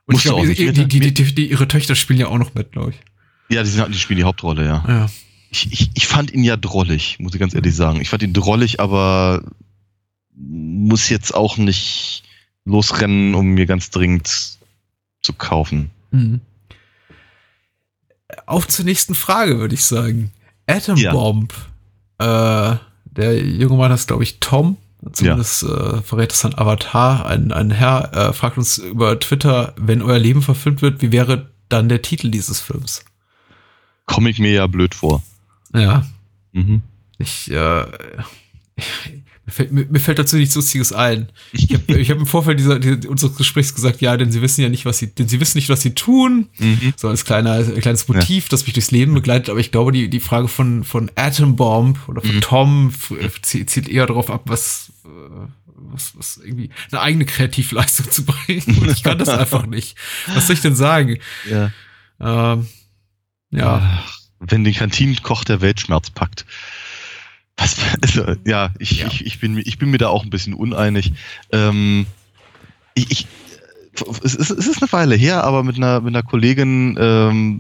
Und 0.07 0.15
Musst 0.15 0.27
ich 0.27 0.31
glaube, 0.31 0.47
die, 0.47 0.73
die, 0.73 0.87
die, 0.87 1.15
die, 1.15 1.35
die, 1.35 1.51
ihre 1.51 1.69
Töchter 1.69 1.95
spielen 1.95 2.19
ja 2.19 2.27
auch 2.27 2.39
noch 2.39 2.55
mit, 2.55 2.73
glaube 2.73 2.91
ich. 2.91 3.01
Ja, 3.55 3.63
die, 3.63 3.71
sind, 3.71 3.95
die 3.95 3.99
spielen 3.99 4.19
die 4.19 4.25
Hauptrolle, 4.25 4.65
ja. 4.65 4.85
Ja. 4.87 5.11
Ich, 5.51 5.73
ich, 5.73 5.91
ich 5.95 6.07
fand 6.07 6.33
ihn 6.33 6.45
ja 6.45 6.57
drollig, 6.57 7.19
muss 7.19 7.35
ich 7.35 7.41
ganz 7.41 7.55
ehrlich 7.55 7.75
sagen. 7.75 8.01
Ich 8.01 8.09
fand 8.09 8.23
ihn 8.23 8.33
drollig, 8.33 8.81
aber 8.81 9.43
muss 10.37 11.09
jetzt 11.09 11.35
auch 11.35 11.57
nicht 11.57 12.23
losrennen, 12.65 13.35
um 13.35 13.47
mir 13.49 13.67
ganz 13.67 13.91
dringend 13.91 14.59
zu 15.23 15.33
kaufen. 15.33 15.91
Mhm. 16.11 16.41
Auf 18.47 18.69
zur 18.69 18.85
nächsten 18.85 19.15
Frage, 19.15 19.59
würde 19.59 19.75
ich 19.75 19.85
sagen. 19.85 20.31
Atom 20.67 20.97
Ja. 20.97 21.13
Bomb. 21.13 21.53
Äh, 22.19 22.77
der 23.11 23.39
junge 23.45 23.77
Mann 23.77 23.93
ist, 23.93 24.09
glaube 24.09 24.23
ich, 24.23 24.41
Tom. 24.41 24.77
Zumindest 25.13 25.63
äh, 25.63 26.03
verrät 26.03 26.33
es 26.33 26.41
sein 26.41 26.57
Avatar. 26.59 27.25
Ein, 27.27 27.53
ein 27.53 27.71
Herr 27.71 28.13
äh, 28.15 28.33
fragt 28.35 28.59
uns 28.59 28.77
über 28.79 29.19
Twitter, 29.19 29.73
wenn 29.79 30.03
euer 30.03 30.19
Leben 30.19 30.43
verfilmt 30.43 30.83
wird, 30.83 31.01
wie 31.01 31.11
wäre 31.11 31.51
dann 31.71 31.89
der 31.89 32.03
Titel 32.03 32.31
dieses 32.31 32.61
Films? 32.61 33.03
Komme 34.07 34.29
ich 34.29 34.39
mir 34.39 34.53
ja 34.53 34.67
blöd 34.67 34.95
vor. 34.95 35.23
Ja, 35.75 36.05
Mhm. 36.53 36.83
ich, 37.19 37.51
äh, 37.51 37.85
mir, 39.71 40.01
fällt, 40.01 40.19
dazu 40.19 40.37
nichts 40.37 40.55
Lustiges 40.55 40.93
ein. 40.93 41.29
Ich 41.53 41.69
habe 41.73 42.05
hab 42.05 42.19
im 42.19 42.27
Vorfeld 42.27 42.59
dieser, 42.59 42.79
dieser, 42.79 43.09
unseres 43.09 43.37
Gesprächs 43.37 43.75
gesagt, 43.75 44.01
ja, 44.01 44.17
denn 44.17 44.31
sie 44.33 44.43
wissen 44.43 44.61
ja 44.63 44.69
nicht, 44.69 44.85
was 44.85 44.99
sie, 44.99 45.09
denn 45.15 45.29
sie 45.29 45.41
wissen 45.41 45.59
nicht, 45.59 45.69
was 45.69 45.83
sie 45.83 45.95
tun. 45.95 46.49
Mhm. 46.59 46.93
So 46.97 47.09
als 47.09 47.25
kleiner, 47.25 47.53
als 47.53 47.75
kleines 47.75 48.09
Motiv, 48.09 48.49
das 48.49 48.65
mich 48.67 48.75
durchs 48.75 48.91
Leben 48.91 49.15
begleitet. 49.15 49.51
Aber 49.51 49.61
ich 49.61 49.71
glaube, 49.73 49.93
die, 49.93 50.09
die 50.11 50.21
Frage 50.21 50.49
von, 50.49 50.85
von 50.85 51.11
Atom 51.17 51.57
Bomb 51.57 51.99
oder 52.09 52.21
von 52.23 52.37
Mhm. 52.37 52.41
Tom 52.41 52.89
f- 52.89 53.41
zielt, 53.43 53.89
eher 53.89 54.07
darauf 54.07 54.31
ab, 54.31 54.43
was, 54.47 54.93
äh, 55.05 55.09
was, 55.93 56.13
was 56.17 56.37
irgendwie 56.45 56.71
eine 56.93 57.01
eigene 57.01 57.25
Kreativleistung 57.25 58.11
zu 58.11 58.25
bringen. 58.25 58.79
Und 58.81 58.91
ich 58.91 59.03
kann 59.03 59.19
das 59.19 59.29
einfach 59.29 59.67
nicht. 59.67 59.97
Was 60.35 60.47
soll 60.47 60.55
ich 60.55 60.63
denn 60.63 60.77
sagen? 60.77 61.19
Ja. 61.51 61.73
Ähm, 62.21 62.67
ja. 63.51 64.05
Wenn 64.39 64.65
den 64.65 64.75
Kantinenkoch 64.75 65.45
der 65.45 65.61
Weltschmerz 65.61 66.11
packt. 66.11 66.47
Was, 67.61 67.77
also, 68.03 68.35
ja, 68.45 68.71
ich, 68.79 69.01
Ja. 69.01 69.07
Ich, 69.07 69.25
ich, 69.27 69.39
bin, 69.41 69.55
mir- 69.55 69.63
ich 69.67 69.79
bin 69.79 69.91
mir 69.91 69.99
da 69.99 70.09
auch 70.09 70.25
ein 70.25 70.31
bisschen 70.31 70.55
uneinig. 70.55 71.13
Ähm, 71.53 72.07
ich, 72.95 73.11
ich, 73.11 73.27
es, 74.25 74.35
ist, 74.35 74.51
es 74.51 74.67
ist 74.67 74.83
eine 74.83 74.93
Weile 74.93 75.15
her, 75.15 75.45
aber 75.45 75.63
mit 75.63 75.77
einer, 75.77 76.01
mit 76.01 76.15
einer 76.15 76.23
Kollegin 76.23 76.97
ähm, 76.99 77.59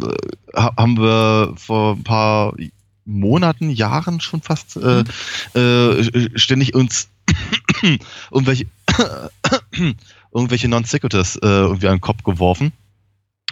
ha- 0.56 0.74
haben 0.76 0.96
wir 0.98 1.54
vor 1.56 1.96
ein 1.96 2.02
paar 2.04 2.54
Monaten, 3.04 3.70
Jahren 3.70 4.20
schon 4.20 4.40
fast 4.42 4.76
äh, 4.76 5.04
äh, 5.58 6.38
ständig 6.38 6.74
uns 6.74 7.08
irgendwelche, 8.30 8.66
irgendwelche 10.32 10.68
Non-Sequiturs 10.68 11.36
äh, 11.36 11.46
irgendwie 11.46 11.88
an 11.88 11.96
den 11.96 12.00
Kopf 12.00 12.22
geworfen 12.22 12.72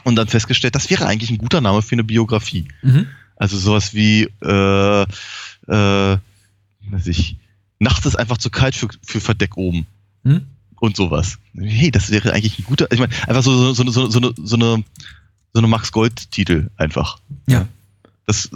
und 0.04 0.16
dann 0.16 0.28
festgestellt, 0.28 0.74
das 0.74 0.90
wäre 0.90 1.06
eigentlich 1.06 1.30
ein 1.30 1.38
guter 1.38 1.60
Name 1.60 1.82
für 1.82 1.94
eine 1.94 2.04
Biografie. 2.04 2.68
Mhm. 2.82 3.06
Also 3.36 3.56
sowas 3.58 3.94
wie, 3.94 4.28
äh, 4.42 5.02
äh, 5.02 6.16
weiß 6.90 7.06
ich, 7.08 7.36
nachts 7.78 8.06
ist 8.06 8.16
einfach 8.16 8.38
zu 8.38 8.50
kalt 8.50 8.74
für, 8.74 8.88
für 9.04 9.20
Verdeck 9.20 9.56
oben 9.56 9.86
Hm? 10.24 10.46
und 10.80 10.96
sowas. 10.96 11.38
Hey, 11.54 11.90
das 11.90 12.10
wäre 12.10 12.32
eigentlich 12.32 12.58
ein 12.58 12.64
guter, 12.64 12.90
ich 12.92 12.98
meine, 13.00 13.12
einfach 13.26 13.42
so, 13.42 13.72
so, 13.72 13.88
so, 13.90 14.10
so, 14.10 14.18
eine, 14.18 14.32
so 14.36 14.56
eine 14.56 14.84
so 15.54 15.60
eine 15.60 15.68
Max 15.68 15.92
Gold-Titel 15.92 16.68
einfach. 16.76 17.18
Ja. 17.46 17.66
Das, 18.26 18.50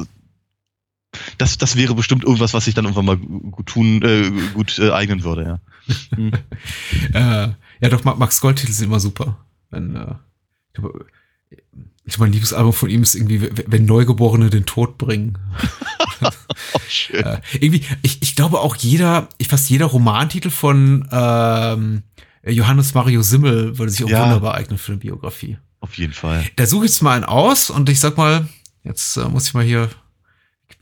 das, 1.38 1.56
das 1.58 1.76
wäre 1.76 1.94
bestimmt 1.94 2.22
irgendwas, 2.24 2.52
was 2.54 2.66
sich 2.66 2.74
dann 2.74 2.84
irgendwann 2.84 3.06
mal 3.06 3.16
gut 3.16 3.66
tun, 3.66 4.02
äh, 4.02 4.30
gut 4.52 4.78
äh, 4.78 4.90
eignen 4.92 5.24
würde, 5.24 5.44
ja. 5.44 5.60
Hm. 6.14 6.32
Äh, 7.14 7.48
ja, 7.80 7.88
doch, 7.88 8.04
Ma- 8.04 8.14
Max 8.14 8.40
Gold-Titel 8.40 8.72
sind 8.72 8.86
immer 8.86 9.00
super. 9.00 9.38
Wenn, 9.70 9.96
äh, 9.96 10.14
ich 12.04 12.18
mein 12.18 12.32
Lieblingsalbum 12.32 12.72
von 12.72 12.90
ihm 12.90 13.02
ist 13.02 13.14
irgendwie, 13.14 13.48
wenn 13.66 13.84
Neugeborene 13.86 14.50
den 14.50 14.66
Tod 14.66 14.98
bringen. 14.98 15.38
Oh, 16.74 16.78
schön. 16.88 17.24
Äh, 17.24 17.40
irgendwie, 17.58 17.82
ich, 18.02 18.22
ich 18.22 18.36
glaube 18.36 18.60
auch 18.60 18.76
jeder, 18.76 19.28
ich 19.38 19.48
fast 19.48 19.68
jeder 19.68 19.86
Romantitel 19.86 20.50
von 20.50 21.08
ähm, 21.10 22.02
Johannes 22.46 22.94
Mario 22.94 23.22
Simmel 23.22 23.76
würde 23.76 23.90
sich 23.90 24.04
auch 24.04 24.08
Ja. 24.08 24.22
wunderbar 24.22 24.54
eignen 24.54 24.78
für 24.78 24.92
eine 24.92 24.98
Biografie. 25.00 25.58
Auf 25.80 25.94
jeden 25.94 26.12
Fall. 26.12 26.44
Da 26.54 26.66
suche 26.66 26.84
ich 26.84 26.92
jetzt 26.92 27.02
mal 27.02 27.16
einen 27.16 27.24
aus 27.24 27.70
und 27.70 27.88
ich 27.88 27.98
sag 27.98 28.16
mal, 28.16 28.46
jetzt 28.84 29.16
äh, 29.16 29.24
muss 29.28 29.48
ich 29.48 29.54
mal 29.54 29.64
hier 29.64 29.90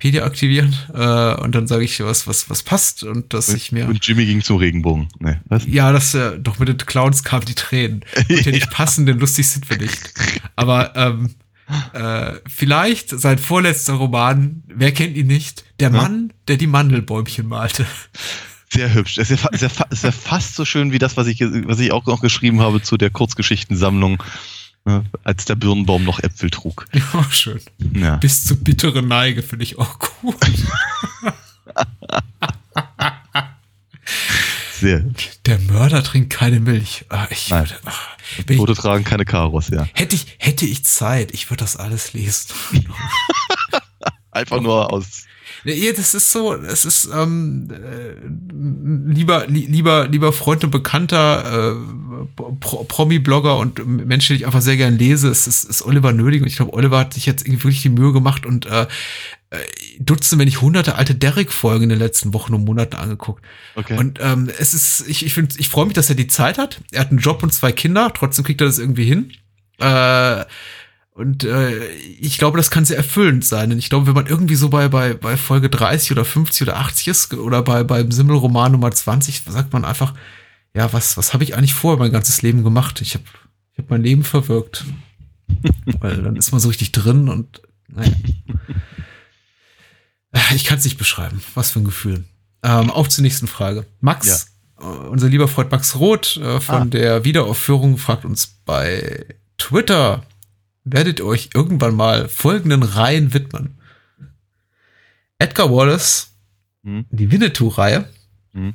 Wikipedia 0.01 0.25
aktivieren 0.25 0.75
äh, 0.95 1.35
und 1.43 1.55
dann 1.55 1.67
sage 1.67 1.85
ich 1.85 2.01
was, 2.01 2.27
was, 2.27 2.49
was 2.49 2.63
passt 2.63 3.03
und 3.05 3.35
dass 3.35 3.51
ich 3.51 3.71
mir. 3.71 3.87
Und 3.87 4.05
Jimmy 4.07 4.25
ging 4.25 4.43
zum 4.43 4.57
Regenbogen. 4.57 5.09
Ne, 5.19 5.41
was? 5.45 5.65
Ja, 5.67 5.93
das 5.93 6.15
äh, 6.15 6.39
doch 6.39 6.59
mit 6.59 6.69
den 6.69 6.79
Clowns 6.79 7.23
kamen 7.23 7.45
die 7.45 7.55
Tränen. 7.55 8.05
Wird 8.27 8.47
ja 8.47 8.53
nicht 8.53 8.71
passen, 8.73 9.05
denn 9.05 9.19
lustig 9.19 9.47
sind 9.49 9.69
wir 9.69 9.77
nicht. 9.77 10.15
Aber 10.57 10.97
ähm, 10.97 11.35
äh, 11.93 12.33
vielleicht 12.49 13.11
sein 13.11 13.39
vorletzter 13.39 13.93
Roman, 13.95 14.63
wer 14.69 14.93
kennt 14.93 15.17
ihn 15.17 15.27
nicht? 15.27 15.65
Der 15.81 15.91
Mann, 15.91 16.33
der 16.49 16.57
die 16.57 16.67
Mandelbäumchen 16.67 17.47
malte. 17.47 17.85
Sehr 18.73 18.95
hübsch. 18.95 19.19
Ist 19.19 19.31
ja, 19.31 19.37
fa- 19.37 19.49
ist, 19.51 19.61
ja 19.63 19.69
fa- 19.69 19.87
ist 19.91 20.05
ja 20.05 20.13
fast 20.13 20.55
so 20.55 20.65
schön 20.65 20.93
wie 20.93 20.99
das, 20.99 21.17
was 21.19 21.27
ich, 21.27 21.41
was 21.41 21.79
ich 21.79 21.93
auch 21.93 22.07
noch 22.07 22.23
geschrieben 22.23 22.61
habe 22.61 22.81
zu 22.81 22.97
der 22.97 23.11
Kurzgeschichtensammlung, 23.11 24.23
als 25.25 25.45
der 25.45 25.57
Birnbaum 25.57 26.05
noch 26.05 26.21
Äpfel 26.21 26.51
trug. 26.51 26.87
Ja, 26.95 27.25
schön. 27.31 27.61
Ja. 27.95 28.17
Bis 28.17 28.45
zur 28.45 28.57
bittere 28.57 29.03
Neige 29.03 29.43
finde 29.43 29.65
ich 29.65 29.79
auch 29.79 29.99
gut. 29.99 30.37
Sehr. 34.81 35.05
Der 35.45 35.59
Mörder 35.59 36.03
trinkt 36.03 36.31
keine 36.31 36.59
Milch. 36.61 37.05
Ah, 37.11 37.27
ich 37.31 37.51
Nein. 37.51 37.69
würde, 37.69 37.81
ah, 37.85 37.93
wenn 38.47 38.55
ich, 38.55 38.61
Tote 38.61 38.75
tragen 38.75 39.05
keine 39.05 39.27
Karos, 39.27 39.69
ja. 39.69 39.87
hätte 39.93 40.17
ich, 40.17 40.27
hätte 40.39 40.65
ich 40.65 40.85
Zeit, 40.85 41.33
ich 41.33 41.51
würde 41.51 41.63
das 41.65 41.77
alles 41.77 42.15
lesen. 42.15 42.55
Einfach 44.31 44.61
nur 44.61 44.91
aus. 44.93 45.25
Ja, 45.65 45.93
das 45.93 46.15
ist 46.15 46.33
so, 46.33 46.55
es 46.55 46.85
ist 46.85 47.09
ähm, 47.15 47.69
äh, 47.71 49.13
lieber, 49.13 49.47
li 49.47 49.67
lieber, 49.67 50.09
lieber 50.09 50.33
Freund 50.33 50.65
und 50.65 50.71
Bekannter, 50.71 51.75
äh, 51.75 52.33
Pro 52.61 52.85
Promi-Blogger 52.85 53.59
und 53.59 53.87
Mensch, 53.87 54.29
den 54.29 54.37
ich 54.37 54.47
einfach 54.47 54.63
sehr 54.63 54.77
gern 54.77 54.99
lese, 54.99 55.29
es 55.29 55.47
ist, 55.47 55.65
ist 55.65 55.83
Oliver 55.83 56.13
Nöding. 56.13 56.43
Und 56.43 56.49
ich 56.49 56.57
glaube, 56.57 56.73
Oliver 56.73 56.99
hat 56.99 57.15
sich 57.15 57.27
jetzt 57.27 57.47
irgendwie 57.47 57.65
wirklich 57.65 57.83
die 57.83 57.89
Mühe 57.91 58.13
gemacht 58.13 58.47
und 58.47 58.67
äh, 58.67 58.87
äh, 59.51 59.59
Dutzende, 59.99 60.41
wenn 60.41 60.47
nicht 60.47 60.61
hunderte 60.61 60.95
alte 60.95 61.15
Derrick-Folgen 61.15 61.85
in 61.85 61.89
den 61.91 61.99
letzten 61.99 62.33
Wochen 62.33 62.55
und 62.55 62.65
Monaten 62.65 62.97
angeguckt. 62.97 63.45
Okay. 63.75 63.99
Und 63.99 64.19
ähm, 64.23 64.49
es 64.59 64.75
ist, 64.75 65.09
ich, 65.09 65.27
ich 65.27 65.35
finde, 65.35 65.57
ich 65.59 65.69
freue 65.69 65.87
mich, 65.87 65.95
dass 65.95 66.09
er 66.09 66.15
die 66.15 66.29
Zeit 66.29 66.57
hat. 66.57 66.81
Er 66.93 67.01
hat 67.01 67.11
einen 67.11 67.19
Job 67.19 67.43
und 67.43 67.53
zwei 67.53 67.73
Kinder, 67.73 68.13
trotzdem 68.15 68.45
kriegt 68.45 68.61
er 68.61 68.69
das 68.69 68.79
irgendwie 68.79 69.05
hin. 69.05 69.33
Äh, 69.79 70.45
und 71.13 71.45
äh, 71.45 71.87
ich 71.89 72.39
glaube, 72.39 72.57
das 72.57 72.71
kann 72.71 72.85
sehr 72.85 72.97
erfüllend 72.97 73.45
sein. 73.45 73.73
Und 73.73 73.79
ich 73.79 73.91
glaube, 73.91 74.07
wenn 74.07 74.15
man 74.15 74.27
irgendwie 74.27 74.55
so 74.55 74.69
bei, 74.71 74.89
bei, 74.89 75.15
bei 75.15 75.37
Folge 75.37 75.69
30 75.69 76.13
oder 76.13 76.25
50 76.25 76.63
oder 76.63 76.79
80 76.79 77.09
ist 77.09 77.35
oder 77.35 77.63
bei 77.63 77.83
beim 77.85 78.11
Simmelroman 78.13 78.73
Nummer 78.73 78.91
20, 78.91 79.43
sagt 79.49 79.73
man 79.73 79.85
einfach, 79.85 80.15
ja, 80.75 80.93
was, 80.93 81.17
was 81.17 81.33
habe 81.35 81.45
ich 81.45 81.57
eigentlich 81.57 81.75
vorher 81.75 81.99
mein 81.99 82.13
ganzes 82.13 82.43
Leben 82.43 82.63
gemacht? 82.65 83.01
Ich 83.01 83.15
habe 83.15 83.25
ich 83.73 83.79
hab 83.79 83.91
mein 83.91 84.03
Leben 84.03 84.25
verwirkt. 84.25 84.85
Weil 86.01 86.23
dann 86.23 86.37
ist 86.37 86.53
man 86.53 86.61
so 86.61 86.69
richtig 86.69 86.93
drin 86.93 87.29
und 87.29 87.61
naja. 87.89 88.13
Ich 90.55 90.65
kann 90.65 90.79
es 90.79 90.85
nicht 90.85 90.99
beschreiben. 90.99 91.43
Was 91.55 91.73
für 91.73 91.81
ein 91.81 91.85
Gefühl. 91.85 92.25
Ähm, 92.63 92.91
auf 92.91 93.09
zur 93.09 93.23
nächsten 93.23 93.47
Frage. 93.49 93.87
Max, 94.01 94.47
äh, 94.81 94.85
unser 94.85 95.29
lieber 95.29 95.49
Freund 95.49 95.71
Max 95.73 95.97
Roth 95.97 96.37
äh, 96.37 96.61
von 96.61 96.75
Ah. 96.83 96.85
der 96.85 97.25
Wiederaufführung 97.25 97.99
fragt 97.99 98.25
uns 98.25 98.47
bei 98.65 99.25
Twitter, 99.59 100.23
werdet 100.85 101.19
ihr 101.21 101.27
euch 101.27 101.51
irgendwann 101.55 101.95
mal 101.95 102.29
folgenden 102.29 102.83
Reihen 102.83 103.35
widmen? 103.35 103.79
Edgar 105.39 105.71
Wallace, 105.71 106.33
Hm. 106.85 107.05
die 107.11 107.31
Winnetou-Reihe 107.31 108.09
Hm. 108.53 108.75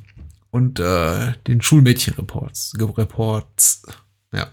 und 0.50 0.78
äh, 0.80 1.32
den 1.46 1.60
Schulmädchen-Reports. 1.60 2.74
Reports. 2.78 3.82
Ja. 4.32 4.48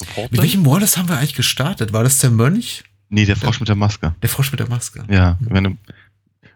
Reporter? 0.00 0.28
Mit 0.32 0.42
welchem 0.42 0.66
Wallace 0.66 0.96
haben 0.96 1.08
wir 1.08 1.18
eigentlich 1.18 1.34
gestartet? 1.34 1.92
War 1.92 2.02
das 2.02 2.18
der 2.18 2.30
Mönch? 2.30 2.84
Nee, 3.08 3.26
der 3.26 3.36
Frosch 3.36 3.58
mit 3.60 3.68
der 3.68 3.76
Maske. 3.76 4.14
Der 4.22 4.28
Frosch 4.28 4.50
mit 4.52 4.60
der 4.60 4.68
Maske. 4.68 5.04
Ja, 5.08 5.36
ich 5.40 5.48
meine, 5.50 5.76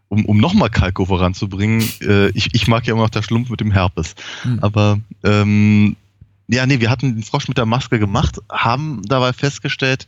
um, 0.08 0.24
um 0.26 0.38
nochmal 0.38 0.70
Kalko 0.70 1.04
voranzubringen, 1.06 1.82
äh, 2.00 2.28
ich, 2.28 2.54
ich 2.54 2.68
mag 2.68 2.86
ja 2.86 2.94
immer 2.94 3.02
noch 3.02 3.10
der 3.10 3.22
Schlumpf 3.22 3.50
mit 3.50 3.60
dem 3.60 3.72
Herpes. 3.72 4.14
Hm. 4.42 4.60
Aber 4.60 5.00
ähm, 5.24 5.96
ja, 6.48 6.66
nee, 6.66 6.80
wir 6.80 6.90
hatten 6.90 7.14
den 7.14 7.22
Frosch 7.22 7.48
mit 7.48 7.58
der 7.58 7.66
Maske 7.66 7.98
gemacht, 7.98 8.40
haben 8.50 9.02
dabei 9.06 9.32
festgestellt, 9.32 10.06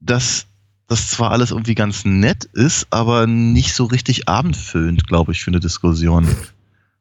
dass 0.00 0.46
das 0.86 1.10
zwar 1.10 1.32
alles 1.32 1.50
irgendwie 1.50 1.74
ganz 1.74 2.04
nett 2.04 2.44
ist, 2.44 2.86
aber 2.90 3.26
nicht 3.26 3.74
so 3.74 3.84
richtig 3.84 4.28
abendfüllend, 4.28 5.06
glaube 5.06 5.32
ich, 5.32 5.42
für 5.44 5.50
eine 5.50 5.60
Diskussion. 5.60 6.34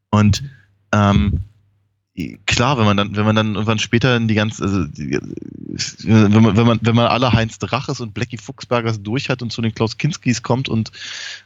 Und 0.10 0.44
ähm, 0.92 1.40
klar, 2.46 2.78
wenn 2.78 2.86
man 2.86 2.98
dann, 2.98 3.16
wenn 3.16 3.26
man 3.26 3.36
dann 3.36 3.54
irgendwann 3.54 3.80
später 3.80 4.18
in 4.18 4.28
die 4.28 4.36
ganze, 4.36 4.64
also 4.64 4.86
die, 4.86 5.20
wenn 6.04 6.44
man, 6.44 6.58
wenn 6.58 6.66
man, 6.66 6.80
wenn 6.82 6.96
man 6.96 7.08
alle 7.08 7.32
Heinz 7.32 7.60
Draches 7.60 8.02
und 8.02 8.14
Blackie 8.14 8.38
Fuchsbergers 8.38 9.02
durch 9.04 9.30
hat 9.30 9.42
und 9.42 9.52
zu 9.52 9.62
den 9.62 9.74
Klaus 9.74 9.98
Kinskis 9.98 10.44
kommt 10.44 10.68
und 10.68 10.92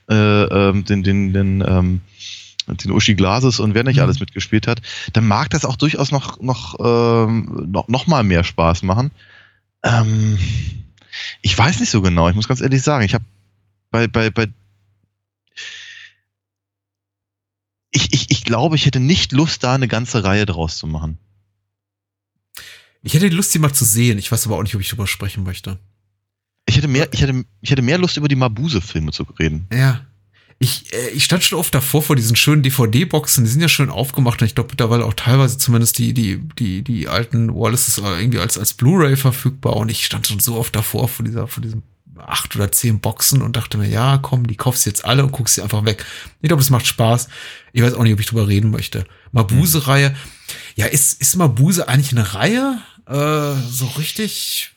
äh, 0.09 0.43
ähm, 0.43 0.85
den, 0.85 1.03
den, 1.03 1.33
den, 1.33 1.63
ähm, 1.67 2.01
den 2.77 2.91
Uschi 2.91 3.15
Glases 3.15 3.59
und 3.59 3.73
wer 3.73 3.83
nicht 3.83 3.97
Mhm. 3.97 4.03
alles 4.03 4.19
mitgespielt 4.19 4.67
hat, 4.67 4.81
dann 5.13 5.27
mag 5.27 5.49
das 5.49 5.65
auch 5.65 5.75
durchaus 5.75 6.11
noch, 6.11 6.39
noch, 6.39 6.75
ähm, 6.79 7.67
noch, 7.71 7.87
noch 7.87 8.07
mal 8.07 8.23
mehr 8.23 8.43
Spaß 8.43 8.83
machen. 8.83 9.11
Ähm, 9.83 10.37
ich 11.41 11.57
weiß 11.57 11.79
nicht 11.79 11.89
so 11.89 12.01
genau, 12.01 12.29
ich 12.29 12.35
muss 12.35 12.47
ganz 12.47 12.61
ehrlich 12.61 12.81
sagen, 12.81 13.03
ich 13.03 13.13
habe 13.13 13.25
bei, 13.89 14.07
bei, 14.07 14.29
bei 14.29 14.47
ich, 17.91 18.13
ich, 18.13 18.31
ich 18.31 18.43
glaube, 18.43 18.75
ich 18.75 18.85
hätte 18.85 18.99
nicht 18.99 19.31
Lust, 19.33 19.63
da 19.63 19.75
eine 19.75 19.87
ganze 19.87 20.23
Reihe 20.23 20.45
draus 20.45 20.77
zu 20.77 20.87
machen. 20.87 21.17
Ich 23.03 23.13
hätte 23.13 23.27
Lust, 23.29 23.53
die 23.53 23.59
mal 23.59 23.73
zu 23.73 23.83
sehen. 23.83 24.17
Ich 24.17 24.31
weiß 24.31 24.45
aber 24.45 24.57
auch 24.57 24.63
nicht, 24.63 24.75
ob 24.75 24.81
ich 24.81 24.89
drüber 24.89 25.07
sprechen 25.07 25.43
möchte. 25.43 25.79
Ich 26.67 26.77
hätte 26.77 26.87
mehr, 26.87 27.11
ich 27.11 27.21
hätte, 27.21 27.43
ich 27.59 27.71
hätte 27.71 27.81
mehr 27.81 27.97
Lust, 27.97 28.15
über 28.17 28.27
die 28.27 28.35
Mabuse-Filme 28.35 29.11
zu 29.11 29.23
reden. 29.23 29.67
Ja. 29.73 30.05
Ich, 30.63 30.93
äh, 30.93 31.09
ich 31.09 31.23
stand 31.23 31.43
schon 31.43 31.57
oft 31.57 31.73
davor 31.73 32.03
vor 32.03 32.15
diesen 32.15 32.35
schönen 32.35 32.61
DVD-Boxen, 32.61 33.43
die 33.43 33.49
sind 33.49 33.61
ja 33.61 33.67
schön 33.67 33.89
aufgemacht 33.89 34.41
und 34.41 34.47
ich 34.47 34.53
glaube 34.53 34.69
mittlerweile 34.69 35.05
auch 35.05 35.15
teilweise 35.15 35.57
zumindest 35.57 35.97
die, 35.97 36.13
die, 36.13 36.37
die, 36.59 36.83
die 36.83 37.07
alten 37.07 37.55
Wallaces 37.55 37.97
irgendwie 37.97 38.37
als, 38.37 38.59
als 38.59 38.75
Blu-ray 38.75 39.17
verfügbar 39.17 39.75
und 39.75 39.89
ich 39.89 40.05
stand 40.05 40.27
schon 40.27 40.39
so 40.39 40.57
oft 40.57 40.75
davor 40.75 41.07
vor 41.07 41.25
dieser, 41.25 41.47
vor 41.47 41.63
diesen 41.63 41.81
acht 42.15 42.55
oder 42.55 42.71
zehn 42.71 42.99
Boxen 42.99 43.41
und 43.41 43.55
dachte 43.55 43.79
mir, 43.79 43.87
ja, 43.87 44.19
komm, 44.19 44.45
die 44.45 44.55
kaufst 44.55 44.85
jetzt 44.85 45.03
alle 45.03 45.23
und 45.23 45.31
guckst 45.31 45.55
sie 45.55 45.63
einfach 45.63 45.83
weg. 45.83 46.05
Ich 46.41 46.47
glaube, 46.47 46.61
das 46.61 46.69
macht 46.69 46.85
Spaß. 46.85 47.27
Ich 47.73 47.81
weiß 47.81 47.95
auch 47.95 48.03
nicht, 48.03 48.13
ob 48.13 48.19
ich 48.19 48.27
drüber 48.27 48.47
reden 48.47 48.69
möchte. 48.69 49.05
Mabuse-Reihe. 49.31 50.15
Ja, 50.75 50.85
ist, 50.85 51.19
ist 51.19 51.37
Mabuse 51.37 51.87
eigentlich 51.87 52.11
eine 52.11 52.35
Reihe? 52.35 52.77
Äh, 53.07 53.55
so 53.67 53.87
richtig? 53.97 54.73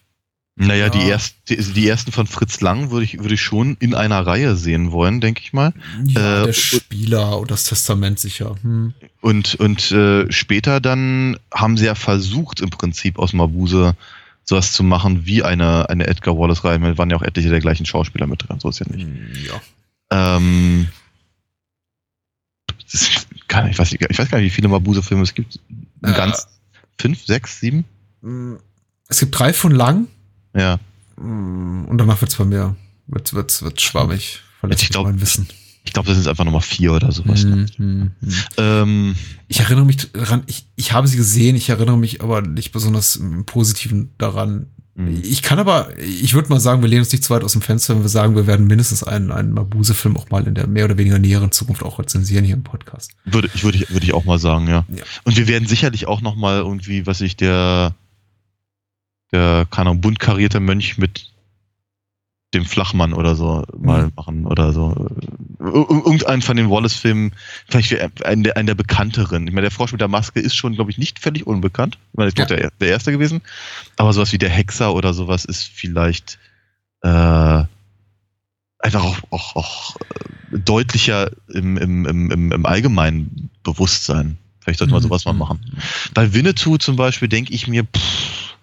Naja, 0.57 0.85
Ja. 0.85 0.89
die, 0.91 1.09
erst, 1.09 1.35
die, 1.49 1.57
die 1.57 1.89
ersten 1.89 2.13
von 2.13 2.29
Fritz 2.29 2.61
Lang 2.61 2.91
würde 2.93 3.05
ich, 3.05 3.19
würde 3.19 3.35
ich 3.35 3.41
schon 3.43 3.77
in 3.81 3.93
einer 3.95 4.25
Reihe 4.25 4.55
sehen 4.55 4.93
wollen, 4.93 5.21
denke 5.21 5.41
ich 5.43 5.53
mal. 5.53 5.73
Ja, 6.05 6.43
Äh, 6.43 6.47
der 6.47 6.53
Spieler 6.53 7.39
und 7.41 7.51
das 7.51 7.65
Testament 7.65 8.21
sicher. 8.21 8.55
Hm. 8.63 8.95
Und, 9.21 9.57
und 9.57 9.91
äh, 9.91 10.31
später 10.31 10.81
dann 10.81 11.39
haben 11.53 11.77
sie 11.77 11.87
ja 11.87 11.97
versucht, 11.97 12.61
im 12.61 12.71
Prinzip 12.71 13.19
aus 13.19 13.33
Mabuse 13.33 13.97
sowas 14.45 14.73
zu 14.73 14.85
machen 14.85 15.27
wie 15.27 15.43
eine, 15.43 15.89
eine 15.89 16.07
Edgar 16.07 16.39
Wallace-Reihe. 16.39 16.79
Da 16.79 16.99
waren 16.99 17.11
ja 17.11 17.17
auch 17.17 17.23
etliche 17.23 17.49
der 17.49 17.61
gleichen 17.61 17.87
Schauspieler 17.87 18.27
mit 18.29 18.47
drin, 18.49 18.61
so 18.61 18.69
ist 18.69 18.79
ja 18.79 18.87
nicht. 18.89 19.09
Ja. 19.49 19.61
Ähm, 20.39 20.87
gar 23.49 23.63
nicht, 23.65 23.73
ich, 23.73 23.79
weiß, 23.79 23.91
nicht- 23.93 24.07
ich 24.09 24.19
weiß 24.19 24.31
gar 24.31 24.39
nicht, 24.39 24.47
wie 24.53 24.55
viele 24.55 24.69
Mabuse-Filme 24.69 25.23
es 25.25 25.35
gibt. 25.35 25.57
Äh. 26.03 26.13
Ganz 26.13 26.47
fünf, 27.01 27.25
sechs, 27.25 27.59
sieben? 27.61 27.85
Mm, 28.23 28.55
Es 29.09 29.19
gibt 29.21 29.37
drei 29.39 29.53
von 29.53 29.73
lang 29.73 30.07
Ja. 30.55 30.79
mm, 31.17 31.85
und 31.87 31.99
danach 31.99 32.21
wird's 32.21 32.37
bei 32.37 32.45
mir 32.45 32.77
wird's, 33.07 33.35
wird's, 33.35 33.63
wird's 33.63 33.83
schwammig. 33.83 34.41
Verlässt 34.61 34.83
Ich 34.83 34.89
mich 34.89 34.93
glaub- 34.93 35.07
mein 35.07 35.21
Wissen. 35.21 35.47
Ich 35.87 35.93
glaube, 35.93 36.09
das 36.09 36.17
sind 36.17 36.29
einfach 36.29 36.45
nochmal 36.47 36.63
vier 36.63 36.95
oder 36.95 37.13
sowas. 37.13 37.43
Hm, 37.43 37.67
hm, 37.77 38.11
hm. 38.23 38.33
Ähm, 38.57 39.15
Ich 39.49 39.61
erinnere 39.61 39.85
mich 39.85 40.11
daran, 40.13 40.43
ich, 40.47 40.67
ich 40.77 40.93
habe 40.93 41.07
sie 41.07 41.19
gesehen, 41.19 41.57
ich 41.57 41.69
erinnere 41.69 41.99
mich 41.99 42.23
aber 42.23 42.41
nicht 42.41 42.73
besonders 42.73 43.17
im 43.17 43.45
Positiven 43.45 44.09
daran. 44.17 44.69
Mhm. 44.95 45.21
Ich 45.23 45.43
kann 45.43 45.59
aber, 45.59 45.91
ich 45.99 46.33
würde 46.33 46.49
mal 46.49 46.59
sagen, 46.61 46.81
wir 46.81 46.89
lehnen 46.89 47.03
uns 47.03 47.13
nicht 47.13 47.23
zu 47.23 47.35
weit 47.35 47.45
aus 47.45 47.53
dem 47.53 47.61
Fenster, 47.61 47.95
wenn 47.95 48.03
wir 48.03 48.09
sagen, 48.09 48.35
wir 48.35 48.47
werden 48.47 48.67
mindestens 48.67 49.03
einen, 49.05 49.31
einen 49.31 49.53
Mabuse-Film 49.53 50.17
auch 50.17 50.31
mal 50.31 50.47
in 50.47 50.55
der 50.55 50.67
mehr 50.69 50.87
oder 50.87 50.97
weniger 50.97 51.19
näheren 51.19 51.53
Zukunft 51.53 51.83
auch 51.83 51.99
rezensieren 51.99 52.47
hier 52.47 52.55
im 52.55 52.63
Podcast. 52.65 53.11
Würde 53.27 53.51
ich, 53.55 53.63
würde 53.63 53.77
ich, 53.77 53.91
würde 53.91 54.07
ich 54.07 54.15
auch 54.15 54.25
mal 54.25 54.39
sagen, 54.39 54.67
ja. 54.69 54.87
Ja. 54.89 55.03
Und 55.25 55.37
wir 55.37 55.49
werden 55.49 55.69
sicherlich 55.69 56.07
auch 56.07 56.23
noch 56.23 56.35
mal 56.35 56.59
irgendwie, 56.61 57.07
was 57.07 57.21
ich, 57.21 57.37
der, 57.37 57.95
der, 59.33 59.67
keine 59.71 59.91
Ahnung, 59.91 60.01
bunt 60.01 60.19
karierte 60.21 60.61
Mönch 60.61 60.99
mit 60.99 61.31
dem 62.55 62.65
Flachmann 62.65 63.13
oder 63.15 63.35
so 63.35 63.65
mal 63.77 64.05
Mhm. 64.07 64.13
machen 64.15 64.47
oder 64.47 64.73
so. 64.73 64.91
Ir- 65.59 65.73
ir- 65.75 65.91
Irgendeinen 66.05 66.41
von 66.43 66.57
den 66.57 66.71
Wallace-Filmen, 66.71 67.33
vielleicht 67.69 67.91
wie 67.91 68.01
einen 68.25 68.45
der, 68.45 68.57
einen 68.57 68.67
der 68.69 68.77
bekannteren. 68.77 69.49
Ich 69.49 69.53
meine, 69.53 69.63
der 69.63 69.71
Frosch 69.73 69.91
mit 69.91 70.01
der 70.01 70.07
Maske 70.09 70.39
ist 70.39 70.55
schon, 70.55 70.75
glaube 70.75 70.91
ich, 70.93 70.99
nicht 70.99 71.19
völlig 71.19 71.47
unbekannt. 71.49 71.99
Ich 72.13 72.17
meine, 72.17 72.29
ist 72.29 72.39
Ja. 72.39 72.45
doch 72.47 72.55
der, 72.55 72.71
der 72.79 72.89
erste 72.89 73.11
gewesen. 73.11 73.41
Aber 73.97 74.13
sowas 74.13 74.33
wie 74.33 74.39
der 74.39 74.51
Hexer 74.51 74.95
oder 74.95 75.13
sowas 75.15 75.45
ist 75.45 75.65
vielleicht 75.65 76.39
äh, 77.03 77.09
einfach 78.79 79.05
auch, 79.05 79.19
auch, 79.31 79.57
auch 79.57 79.97
äh, 80.53 80.59
deutlicher 80.59 81.31
im, 81.53 81.77
im, 81.77 82.07
im, 82.07 82.51
im, 82.53 82.67
allgemeinen 82.67 83.51
Bewusstsein. 83.65 84.39
Vielleicht 84.61 84.79
sollte 84.79 84.93
man 84.93 85.01
Mhm. 85.03 85.09
sowas 85.09 85.25
mal 85.25 85.33
machen. 85.35 85.59
Bei 86.15 86.33
Winnetou 86.33 86.77
zum 86.79 86.95
Beispiel 86.97 87.29
denke 87.29 87.53
ich 87.53 87.67
mir, 87.67 87.85
pff, 87.85 88.54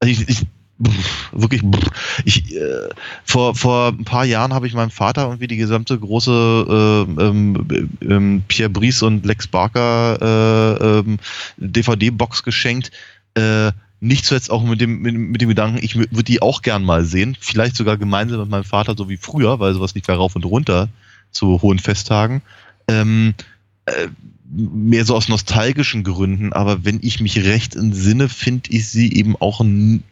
also 0.00 0.12
ich, 0.12 0.28
ich 0.28 0.46
pff, 0.84 1.32
wirklich, 1.32 1.62
pff, 1.62 2.22
ich, 2.24 2.54
äh, 2.56 2.88
vor, 3.24 3.54
vor 3.54 3.88
ein 3.88 4.04
paar 4.04 4.24
Jahren 4.24 4.54
habe 4.54 4.66
ich 4.66 4.74
meinem 4.74 4.90
Vater 4.90 5.24
irgendwie 5.24 5.46
die 5.46 5.56
gesamte 5.56 5.98
große 5.98 7.06
äh, 7.18 7.22
ähm, 7.22 7.90
ähm, 8.02 8.42
Pierre 8.48 8.70
Brice 8.70 9.02
und 9.02 9.26
Lex 9.26 9.46
Barker 9.46 10.18
äh, 10.20 10.98
ähm, 11.00 11.18
DVD-Box 11.58 12.42
geschenkt. 12.42 12.90
Äh, 13.34 13.72
nicht 14.00 14.24
zuletzt 14.24 14.50
auch 14.50 14.62
mit 14.62 14.80
dem, 14.80 15.00
mit, 15.00 15.14
mit 15.16 15.40
dem 15.40 15.48
Gedanken, 15.48 15.80
ich 15.82 15.96
würde 15.96 16.22
die 16.22 16.40
auch 16.40 16.62
gern 16.62 16.84
mal 16.84 17.04
sehen. 17.04 17.36
Vielleicht 17.40 17.74
sogar 17.74 17.96
gemeinsam 17.96 18.40
mit 18.40 18.48
meinem 18.48 18.64
Vater, 18.64 18.94
so 18.96 19.08
wie 19.08 19.16
früher, 19.16 19.58
weil 19.58 19.74
sowas 19.74 19.94
lief 19.94 20.06
ja 20.06 20.14
rauf 20.14 20.36
und 20.36 20.44
runter 20.44 20.88
zu 21.32 21.60
hohen 21.62 21.80
Festtagen. 21.80 22.42
Ähm, 22.86 23.34
äh, 23.86 24.08
mehr 24.50 25.04
so 25.04 25.14
aus 25.14 25.28
nostalgischen 25.28 26.04
Gründen, 26.04 26.52
aber 26.52 26.84
wenn 26.84 27.00
ich 27.02 27.20
mich 27.20 27.44
recht 27.44 27.76
entsinne, 27.76 28.28
finde 28.28 28.70
ich 28.70 28.88
sie 28.88 29.12
eben 29.12 29.36
auch 29.36 29.62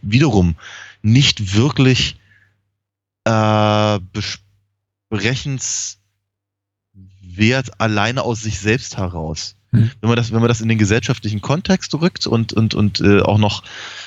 wiederum 0.03 0.57
nicht 1.03 1.55
wirklich 1.55 2.17
äh, 3.25 3.99
besprechenswert 5.11 5.99
alleine 7.81 8.23
aus 8.23 8.43
sich 8.43 8.59
selbst 8.59 8.97
heraus. 8.99 9.57
Hm. 9.71 9.91
Wenn 10.01 10.09
man 10.09 10.17
das, 10.17 10.33
wenn 10.33 10.41
man 10.41 10.49
das 10.49 10.61
in 10.61 10.69
den 10.69 10.79
gesellschaftlichen 10.79 11.41
Kontext 11.41 11.95
rückt 11.95 12.27
und 12.27 12.53
und 12.53 12.75
und 12.75 13.01
äh, 13.01 13.21
auch 13.21 13.39
noch 13.39 13.63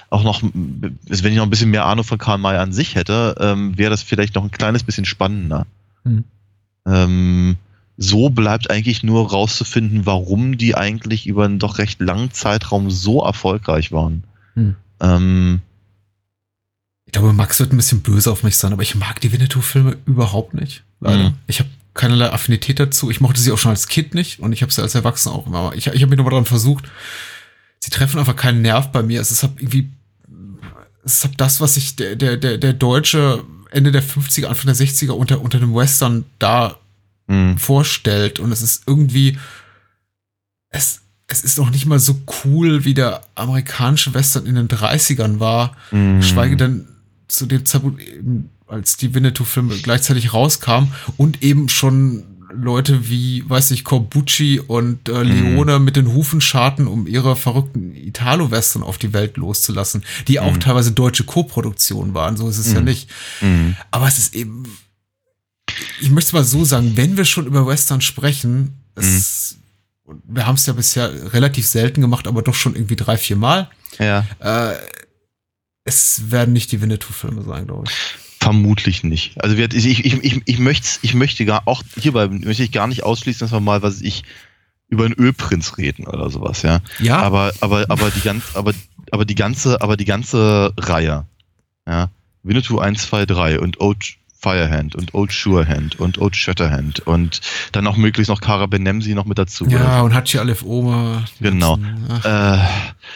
auch 0.09 0.23
noch, 0.23 0.41
wenn 0.43 0.97
ich 1.07 1.21
noch 1.37 1.43
ein 1.43 1.49
bisschen 1.49 1.69
mehr 1.71 1.85
Ahnung 1.85 2.05
von 2.05 2.17
Karl 2.17 2.37
May 2.37 2.57
an 2.57 2.71
sich 2.71 2.95
hätte, 2.95 3.35
ähm, 3.39 3.77
wäre 3.77 3.91
das 3.91 4.03
vielleicht 4.03 4.35
noch 4.35 4.43
ein 4.43 4.51
kleines 4.51 4.83
bisschen 4.83 5.05
spannender. 5.05 5.67
Hm. 6.03 6.23
Ähm, 6.85 7.57
so 8.01 8.29
bleibt 8.29 8.71
eigentlich 8.71 9.03
nur 9.03 9.29
rauszufinden, 9.29 10.05
warum 10.05 10.57
die 10.57 10.73
eigentlich 10.73 11.27
über 11.27 11.43
einen 11.43 11.59
doch 11.59 11.79
recht 11.79 11.99
langen 11.99 12.31
Zeitraum 12.31 12.89
so 12.89 13.21
erfolgreich 13.21 13.91
waren. 13.91 14.23
Hm. 14.53 14.75
Ähm, 15.01 15.61
Ich 17.05 17.11
glaube, 17.11 17.33
Max 17.33 17.59
wird 17.59 17.73
ein 17.73 17.77
bisschen 17.77 18.01
böse 18.01 18.31
auf 18.31 18.43
mich 18.43 18.55
sein, 18.55 18.71
aber 18.71 18.83
ich 18.83 18.95
mag 18.95 19.19
die 19.19 19.33
Winnetou-Filme 19.33 19.97
überhaupt 20.05 20.53
nicht. 20.53 20.83
Leider. 21.01 21.31
Mhm. 21.31 21.35
Ich 21.47 21.59
habe 21.59 21.69
keinerlei 21.93 22.31
Affinität 22.31 22.79
dazu. 22.79 23.11
Ich 23.11 23.19
mochte 23.19 23.41
sie 23.41 23.51
auch 23.51 23.57
schon 23.57 23.71
als 23.71 23.89
Kind 23.89 24.13
nicht 24.13 24.39
und 24.39 24.53
ich 24.53 24.61
habe 24.61 24.71
sie 24.71 24.81
als 24.81 24.95
Erwachsener 24.95 25.35
auch 25.35 25.47
immer. 25.47 25.73
Ich, 25.75 25.87
ich 25.87 26.01
habe 26.01 26.07
mich 26.07 26.17
nochmal 26.17 26.33
dran 26.33 26.45
versucht. 26.45 26.85
Sie 27.79 27.89
treffen 27.89 28.17
einfach 28.19 28.35
keinen 28.35 28.61
Nerv 28.61 28.93
bei 28.93 29.03
mir. 29.03 29.19
Es 29.19 29.31
ist 29.31 29.43
halt 29.43 29.53
irgendwie, 29.57 29.89
es 31.03 31.15
ist 31.15 31.23
halt 31.25 31.41
das, 31.41 31.59
was 31.59 31.73
sich 31.73 31.97
der, 31.97 32.15
der, 32.15 32.37
der, 32.37 32.57
der 32.57 32.73
Deutsche 32.73 33.43
Ende 33.71 33.91
der 33.91 34.03
50er, 34.03 34.45
Anfang 34.45 34.73
der 34.73 34.75
60er 34.75 35.11
unter, 35.11 35.41
unter 35.41 35.59
dem 35.59 35.75
Western 35.75 36.25
da 36.39 36.78
mh, 37.29 37.57
vorstellt 37.57 38.39
und 38.39 38.51
es 38.51 38.61
ist 38.61 38.83
irgendwie, 38.87 39.37
es, 40.69 41.01
es 41.27 41.41
ist 41.43 41.57
noch 41.57 41.69
nicht 41.69 41.85
mal 41.85 41.99
so 41.99 42.19
cool, 42.43 42.85
wie 42.85 42.93
der 42.93 43.21
amerikanische 43.35 44.13
Western 44.13 44.45
in 44.45 44.55
den 44.55 44.67
30ern 44.67 45.39
war. 45.39 45.75
mh. 45.91 46.17
Geschweige 46.19 46.57
denn 46.57 46.87
zu 47.27 47.45
dem 47.45 47.65
Zeitpunkt, 47.65 48.01
eben, 48.01 48.49
als 48.67 48.97
die 48.97 49.13
Winnetou-Filme 49.13 49.75
gleichzeitig 49.77 50.33
rauskamen 50.33 50.91
und 51.17 51.41
eben 51.43 51.69
schon 51.69 52.23
Leute 52.51 53.07
wie, 53.09 53.47
weiß 53.47 53.69
ich, 53.71 53.83
Corbucci 53.83 54.59
und 54.59 55.07
äh, 55.07 55.21
Leone 55.21 55.77
mit 55.77 55.95
den 55.95 56.07
Hufen 56.13 56.41
scharten, 56.41 56.87
um 56.87 57.05
ihre 57.05 57.35
verrückten 57.35 57.95
Italo-Western 57.95 58.81
auf 58.81 58.97
die 58.97 59.13
Welt 59.13 59.37
loszulassen, 59.37 60.03
die 60.27 60.39
auch 60.39 60.53
Mhm. 60.55 60.59
teilweise 60.59 60.91
deutsche 60.91 61.25
Co-Produktionen 61.25 62.15
waren, 62.15 62.37
so 62.37 62.49
ist 62.49 62.57
es 62.57 62.73
ja 62.73 62.79
Mhm. 62.79 62.85
nicht. 62.85 63.07
Aber 63.91 64.07
es 64.07 64.17
ist 64.17 64.33
eben, 64.33 64.63
ich 66.01 66.09
möchte 66.09 66.35
mal 66.35 66.43
so 66.43 66.65
sagen, 66.65 66.93
wenn 66.95 67.17
wir 67.17 67.25
schon 67.25 67.45
über 67.45 67.65
Western 67.67 68.01
sprechen, 68.01 68.73
es, 68.95 69.57
und 70.03 70.21
wir 70.27 70.45
haben 70.45 70.55
es 70.55 70.65
ja 70.65 70.73
bisher 70.73 71.33
relativ 71.33 71.65
selten 71.67 72.01
gemacht, 72.01 72.27
aber 72.27 72.41
doch 72.41 72.55
schon 72.55 72.75
irgendwie 72.75 72.95
drei, 72.95 73.17
vier 73.17 73.35
Mal. 73.35 73.69
Ja, 73.99 74.25
Äh, 74.39 74.75
es 75.85 76.31
werden 76.31 76.53
nicht 76.53 76.71
die 76.71 76.81
Winnetou-Filme 76.81 77.41
sein, 77.43 77.65
glaube 77.65 77.85
ich. 77.87 77.95
vermutlich 78.41 79.03
nicht. 79.03 79.41
Also 79.43 79.55
ich, 79.55 79.73
ich, 79.73 80.05
ich, 80.23 80.41
ich, 80.45 80.59
möchte, 80.59 80.87
ich 81.01 81.13
möchte 81.13 81.45
gar, 81.45 81.67
auch 81.67 81.83
hierbei 81.97 82.27
möchte 82.27 82.63
ich 82.63 82.71
gar 82.71 82.87
nicht 82.87 83.03
ausschließen, 83.03 83.39
dass 83.39 83.51
wir 83.51 83.59
mal, 83.59 83.81
was 83.81 84.01
ich, 84.01 84.23
über 84.87 85.05
einen 85.05 85.13
Ölprinz 85.13 85.77
reden 85.77 86.07
oder 86.07 86.29
sowas, 86.29 86.63
ja. 86.63 86.79
Ja, 86.99 87.17
Aber, 87.21 87.53
aber, 87.59 87.85
aber 87.89 88.09
die 88.09 88.21
ganz, 88.21 88.43
aber, 88.55 88.73
aber 89.11 89.25
die 89.25 89.35
ganze, 89.35 89.81
aber 89.81 89.97
die 89.97 90.05
ganze 90.05 90.73
Reihe, 90.77 91.25
ja. 91.87 92.09
Winnetou 92.43 92.79
1, 92.79 93.01
2, 93.03 93.25
3 93.25 93.59
und 93.59 93.81
Ode 93.81 94.05
Firehand 94.41 94.95
und 94.95 95.13
Old 95.13 95.31
Surehand 95.33 95.99
und 95.99 96.17
Old 96.17 96.35
Shatterhand 96.35 97.01
und 97.01 97.41
dann 97.73 97.85
auch 97.87 97.97
möglichst 97.97 98.29
noch 98.29 98.39
Kara 98.39 98.67
Benemsi 98.67 99.13
noch 99.13 99.25
mit 99.25 99.37
dazu. 99.37 99.65
Ja, 99.67 100.01
und 100.01 100.13
Hachi 100.13 100.39
Aleph 100.39 100.63
Oma. 100.63 101.25
Genau. 101.41 101.77
Ach, 102.09 102.57
Äh, 102.57 102.65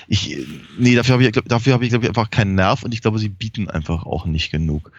ich, 0.07 0.37
nee, 0.77 0.95
dafür 0.95 1.13
habe 1.13 1.23
ich, 1.25 1.31
glaub- 1.31 1.47
dafür 1.47 1.73
habe 1.73 1.85
ich, 1.85 1.89
glaube 1.91 2.05
ich, 2.05 2.09
einfach 2.09 2.29
keinen 2.29 2.55
Nerv 2.55 2.83
und 2.83 2.93
ich 2.93 3.01
glaube, 3.01 3.19
sie 3.19 3.29
bieten 3.29 3.69
einfach 3.69 4.05
auch 4.05 4.25
nicht 4.25 4.51
genug. 4.51 4.91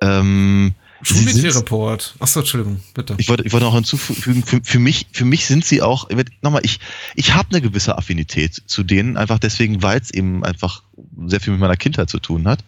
Ähm, 0.00 0.74
Schulmädchenreport. 1.02 2.14
Achso, 2.20 2.40
Entschuldigung, 2.40 2.80
bitte. 2.94 3.14
ich 3.18 3.28
wollte, 3.28 3.44
ich 3.44 3.52
wollte 3.52 3.66
noch 3.66 3.74
hinzufügen, 3.74 4.42
für, 4.42 4.60
für 4.62 4.78
mich, 4.78 5.06
für 5.12 5.24
mich 5.26 5.46
sind 5.46 5.64
sie 5.64 5.82
auch, 5.82 6.08
nochmal, 6.40 6.62
ich, 6.64 6.80
ich 7.14 7.34
habe 7.34 7.48
eine 7.50 7.60
gewisse 7.60 7.98
Affinität 7.98 8.62
zu 8.66 8.82
denen, 8.82 9.16
einfach 9.18 9.38
deswegen, 9.38 9.82
weil 9.82 10.00
es 10.00 10.10
eben 10.10 10.42
einfach 10.44 10.82
sehr 11.26 11.40
viel 11.40 11.52
mit 11.52 11.60
meiner 11.60 11.76
Kindheit 11.76 12.08
zu 12.08 12.18
tun 12.18 12.48
hat. 12.48 12.64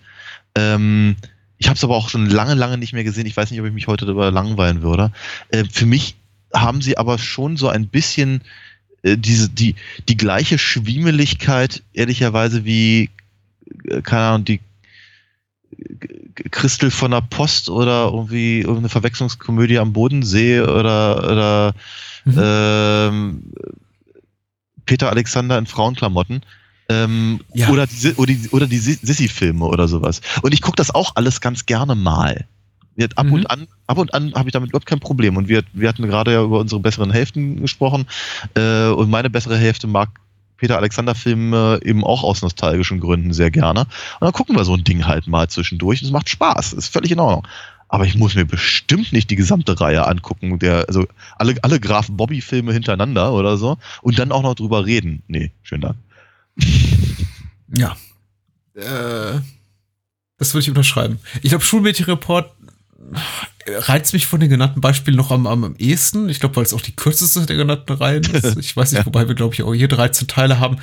Ähm, 0.55 1.17
ich 1.59 1.69
habe 1.69 1.77
es 1.77 1.85
aber 1.85 1.97
auch 1.97 2.09
schon 2.09 2.27
lange, 2.27 2.55
lange 2.55 2.79
nicht 2.79 2.93
mehr 2.93 3.05
gesehen. 3.05 3.27
Ich 3.27 3.37
weiß 3.37 3.51
nicht, 3.51 3.61
ob 3.61 3.67
ich 3.67 3.73
mich 3.73 3.87
heute 3.87 4.07
darüber 4.07 4.31
langweilen 4.31 4.83
würde. 4.83 5.13
Äh, 5.49 5.65
für 5.71 5.87
mich 5.87 6.17
haben 6.55 6.81
sie 6.81 6.97
aber 6.97 7.19
schon 7.19 7.57
so 7.57 7.69
ein 7.69 7.89
bisschen 7.89 8.43
äh, 9.03 9.17
diese, 9.17 9.49
die, 9.49 9.75
die 10.09 10.17
gleiche 10.17 10.59
Schwiemeligkeit, 10.59 11.83
ehrlicherweise, 11.93 12.65
wie, 12.65 13.11
äh, 13.85 14.03
keine 14.03 14.23
Ahnung, 14.23 14.45
die 14.45 14.61
äh, 15.79 16.49
Christel 16.51 16.91
von 16.91 17.11
der 17.11 17.21
Post 17.21 17.69
oder 17.69 18.11
irgendwie 18.13 18.61
irgendeine 18.61 18.89
Verwechslungskomödie 18.89 19.79
am 19.79 19.93
Bodensee 19.93 20.61
oder, 20.61 21.31
oder 21.31 21.75
Mhm. 22.25 22.41
ähm, 22.43 23.43
Peter 24.87 25.11
Alexander 25.11 25.59
in 25.59 25.67
Frauenklamotten. 25.67 26.43
Ähm, 26.89 27.41
Ja. 27.53 27.69
Oder 27.69 27.87
die, 27.87 28.15
oder 28.15 28.27
die, 28.33 28.49
oder 28.51 28.67
die 28.67 28.79
Sissy-Filme 28.79 29.65
oder 29.65 29.89
sowas. 29.89 30.21
Und 30.43 30.55
ich 30.55 30.63
gucke 30.63 30.77
das 30.77 30.95
auch 30.95 31.13
alles 31.17 31.41
ganz 31.41 31.67
gerne 31.67 31.95
mal. 31.95 32.47
Ab 33.15 33.27
Mhm. 33.27 33.33
und 33.33 33.51
an, 33.51 33.69
ab 33.87 33.99
und 33.99 34.13
an 34.13 34.35
habe 34.35 34.49
ich 34.49 34.53
damit 34.53 34.71
überhaupt 34.71 34.87
kein 34.87 34.99
Problem. 34.99 35.37
Und 35.37 35.47
wir, 35.49 35.63
wir 35.73 35.89
hatten 35.89 36.03
gerade 36.09 36.33
ja 36.33 36.43
über 36.43 36.59
unsere 36.59 36.81
besseren 36.81 37.13
Hälften 37.13 37.61
gesprochen. 37.61 38.07
Äh, 38.55 38.89
und 38.89 39.09
meine 39.09 39.31
bessere 39.31 39.57
Hälfte 39.57 39.87
mag 39.87 40.09
Peter 40.57 40.77
Alexander-Filme 40.79 41.79
eben 41.85 42.03
auch 42.03 42.25
aus 42.25 42.43
nostalgischen 42.43 42.99
Gründen 42.99 43.33
sehr 43.33 43.53
gerne. 43.53 43.83
Und 43.83 43.89
dann 44.23 44.33
gucken 44.33 44.57
wir 44.57 44.65
so 44.65 44.75
ein 44.75 44.83
Ding 44.83 45.07
halt 45.07 45.29
mal 45.29 45.49
zwischendurch. 45.49 46.03
Es 46.03 46.11
macht 46.11 46.29
Spaß, 46.29 46.73
ist 46.73 46.89
völlig 46.93 47.13
in 47.13 47.21
Ordnung. 47.21 47.47
Aber 47.89 48.05
ich 48.05 48.17
muss 48.17 48.35
mir 48.35 48.45
bestimmt 48.45 49.13
nicht 49.13 49.31
die 49.31 49.37
gesamte 49.37 49.81
Reihe 49.81 50.07
angucken, 50.07 50.59
der, 50.59 50.87
also 50.89 51.07
alle, 51.39 51.55
alle 51.63 51.79
Graf 51.79 52.09
Bobby-Filme 52.11 52.73
hintereinander 52.73 53.33
oder 53.33 53.57
so 53.57 53.79
und 54.03 54.19
dann 54.19 54.33
auch 54.33 54.43
noch 54.43 54.55
drüber 54.57 54.85
reden. 54.85 55.23
Nee, 55.29 55.53
schönen 55.63 55.83
Dank. 55.83 55.97
Ja. 57.77 57.97
Äh, 58.75 59.41
das 60.39 60.55
würde 60.55 60.63
ich 60.63 60.69
unterschreiben. 60.69 61.19
Ich 61.43 61.51
glaube, 61.51 61.65
Schulmädchenreport 61.65 62.53
reizt 63.67 64.13
mich 64.13 64.27
von 64.27 64.41
den 64.41 64.51
genannten 64.51 64.81
Beispielen 64.81 65.17
noch 65.17 65.31
am, 65.31 65.47
am, 65.47 65.65
am 65.65 65.77
ehesten. 65.77 66.29
Ich 66.29 66.41
glaube, 66.41 66.57
weil 66.57 66.65
es 66.65 66.73
auch 66.75 66.81
die 66.81 66.95
kürzeste 66.97 67.45
der 67.47 67.57
genannten 67.57 67.93
Reihen 67.93 68.25
ist. 68.25 68.57
Ich 68.61 68.77
weiß 68.77 68.93
nicht, 68.93 69.07
wobei 69.07 69.29
wir, 69.29 69.35
glaube 69.35 69.55
ich, 69.55 69.63
auch 69.63 69.75
hier 69.75 69.89
13 69.89 70.29
Teile 70.29 70.59
haben. 70.59 70.77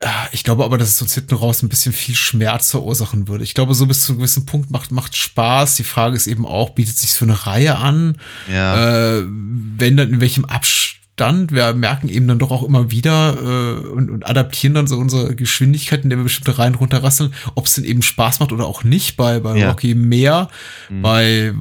Äh, 0.00 0.08
Ich 0.32 0.44
glaube 0.44 0.64
aber, 0.64 0.78
dass 0.78 0.90
es 0.90 1.02
uns 1.02 1.14
hinten 1.14 1.34
raus 1.34 1.62
ein 1.62 1.68
bisschen 1.68 1.92
viel 1.92 2.14
Schmerz 2.14 2.70
verursachen 2.70 3.28
würde. 3.28 3.44
Ich 3.44 3.54
glaube, 3.54 3.74
so 3.74 3.86
bis 3.86 4.02
zu 4.02 4.12
einem 4.12 4.18
gewissen 4.20 4.46
Punkt 4.46 4.70
macht, 4.70 4.90
macht 4.92 5.16
Spaß. 5.16 5.76
Die 5.76 5.84
Frage 5.84 6.16
ist 6.16 6.26
eben 6.26 6.46
auch, 6.46 6.70
bietet 6.70 6.96
sich 6.98 7.10
für 7.10 7.24
eine 7.24 7.46
Reihe 7.46 7.76
an? 7.76 8.18
Ja. 8.50 9.18
Äh, 9.18 9.24
wenn 9.26 9.96
dann 9.96 10.12
in 10.12 10.20
welchem 10.20 10.44
Abstand? 10.44 10.95
Wir 11.18 11.72
merken 11.74 12.08
eben 12.08 12.28
dann 12.28 12.38
doch 12.38 12.50
auch 12.50 12.62
immer 12.62 12.90
wieder 12.90 13.36
äh, 13.40 13.86
und, 13.88 14.10
und 14.10 14.26
adaptieren 14.28 14.74
dann 14.74 14.86
so 14.86 14.96
unsere 14.98 15.34
Geschwindigkeit, 15.34 16.04
in 16.04 16.10
der 16.10 16.18
wir 16.18 16.24
bestimmte 16.24 16.58
Reihen 16.58 16.74
runterrasseln, 16.74 17.32
ob 17.54 17.66
es 17.66 17.74
denn 17.74 17.84
eben 17.84 18.02
Spaß 18.02 18.40
macht 18.40 18.52
oder 18.52 18.66
auch 18.66 18.84
nicht. 18.84 19.16
Bei, 19.16 19.40
bei 19.40 19.56
Ja. 19.56 19.70
Rocky 19.70 19.94
mehr, 19.94 20.48
Mhm. 20.90 21.02
bei 21.02 21.54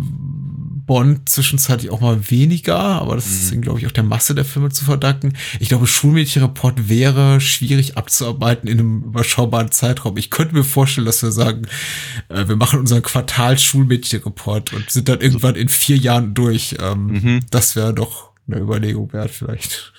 Bond 0.87 1.27
zwischenzeitlich 1.29 1.89
auch 1.89 1.99
mal 2.01 2.29
weniger, 2.29 2.77
aber 2.77 3.15
das 3.15 3.25
ist, 3.25 3.59
glaube 3.61 3.79
ich, 3.79 3.87
auch 3.87 3.91
der 3.91 4.03
Masse 4.03 4.35
der 4.35 4.45
Filme 4.45 4.69
zu 4.69 4.85
verdanken. 4.85 5.33
Ich 5.59 5.69
glaube, 5.69 5.87
Schulmädchenreport 5.87 6.87
wäre 6.89 7.41
schwierig 7.41 7.97
abzuarbeiten 7.97 8.67
in 8.69 8.79
einem 8.79 9.03
überschaubaren 9.05 9.71
Zeitraum. 9.71 10.15
Ich 10.17 10.29
könnte 10.29 10.53
mir 10.53 10.63
vorstellen, 10.63 11.05
dass 11.07 11.23
wir 11.23 11.31
sagen, 11.31 11.63
äh, 12.29 12.47
wir 12.47 12.55
machen 12.55 12.79
unseren 12.79 13.01
Quartal-Schulmädchenreport 13.01 14.73
und 14.73 14.89
sind 14.91 15.09
dann 15.09 15.21
irgendwann 15.21 15.55
in 15.55 15.69
vier 15.69 15.97
Jahren 15.97 16.33
durch. 16.35 16.75
Ähm, 16.79 17.05
Mhm. 17.07 17.39
Das 17.49 17.75
wäre 17.75 17.93
doch 17.93 18.29
eine 18.47 18.59
Überlegung 18.59 19.11
wert, 19.13 19.31
vielleicht. 19.31 19.93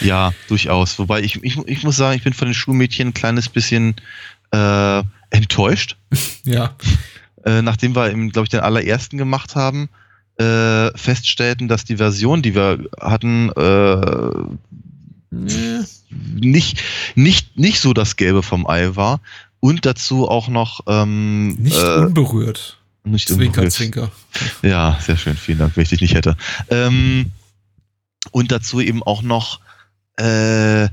Ja, 0.00 0.32
durchaus. 0.48 0.98
Wobei 0.98 1.20
ich, 1.20 1.42
ich, 1.42 1.58
ich 1.66 1.82
muss 1.82 1.96
sagen, 1.96 2.16
ich 2.16 2.24
bin 2.24 2.32
von 2.32 2.48
den 2.48 2.54
Schulmädchen 2.54 3.08
ein 3.08 3.14
kleines 3.14 3.48
bisschen 3.48 3.96
äh, 4.52 5.02
enttäuscht. 5.30 5.96
Ja. 6.44 6.74
Äh, 7.44 7.60
nachdem 7.62 7.94
wir 7.94 8.10
glaube 8.30 8.44
ich, 8.44 8.48
den 8.48 8.60
allerersten 8.60 9.18
gemacht 9.18 9.54
haben, 9.54 9.90
äh, 10.38 10.90
feststellten, 10.96 11.68
dass 11.68 11.84
die 11.84 11.98
Version, 11.98 12.40
die 12.42 12.54
wir 12.54 12.88
hatten, 12.98 13.50
äh, 13.50 14.30
nicht, 15.30 16.82
nicht, 17.14 17.58
nicht 17.58 17.80
so 17.80 17.92
das 17.92 18.16
Gelbe 18.16 18.42
vom 18.42 18.66
Ei 18.66 18.96
war. 18.96 19.20
Und 19.60 19.84
dazu 19.86 20.28
auch 20.28 20.48
noch 20.48 20.80
ähm, 20.86 21.54
Nicht 21.56 21.76
äh, 21.76 21.96
unberührt. 22.06 22.78
nicht 23.04 23.28
Zwinker, 23.28 23.44
unberührt. 23.46 23.72
zwinker. 23.72 24.10
Ja, 24.62 24.98
sehr 25.00 25.16
schön, 25.16 25.36
vielen 25.36 25.58
Dank, 25.58 25.76
wenn 25.76 25.82
ich 25.82 25.88
dich 25.90 26.00
nicht 26.00 26.14
hätte. 26.14 26.36
Ähm, 26.70 27.32
und 28.32 28.50
dazu 28.52 28.80
eben 28.80 29.02
auch 29.02 29.22
noch 29.22 29.60
äh, 30.16 30.88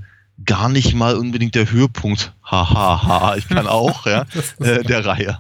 gar 0.45 0.69
nicht 0.69 0.93
mal 0.93 1.15
unbedingt 1.15 1.55
der 1.55 1.71
Höhepunkt, 1.71 2.34
haha, 2.43 3.03
ha, 3.03 3.03
ha, 3.21 3.36
ich 3.38 3.47
kann 3.47 3.67
auch, 3.67 4.05
ja, 4.05 4.26
äh, 4.59 4.84
der 4.84 5.05
Reihe. 5.05 5.39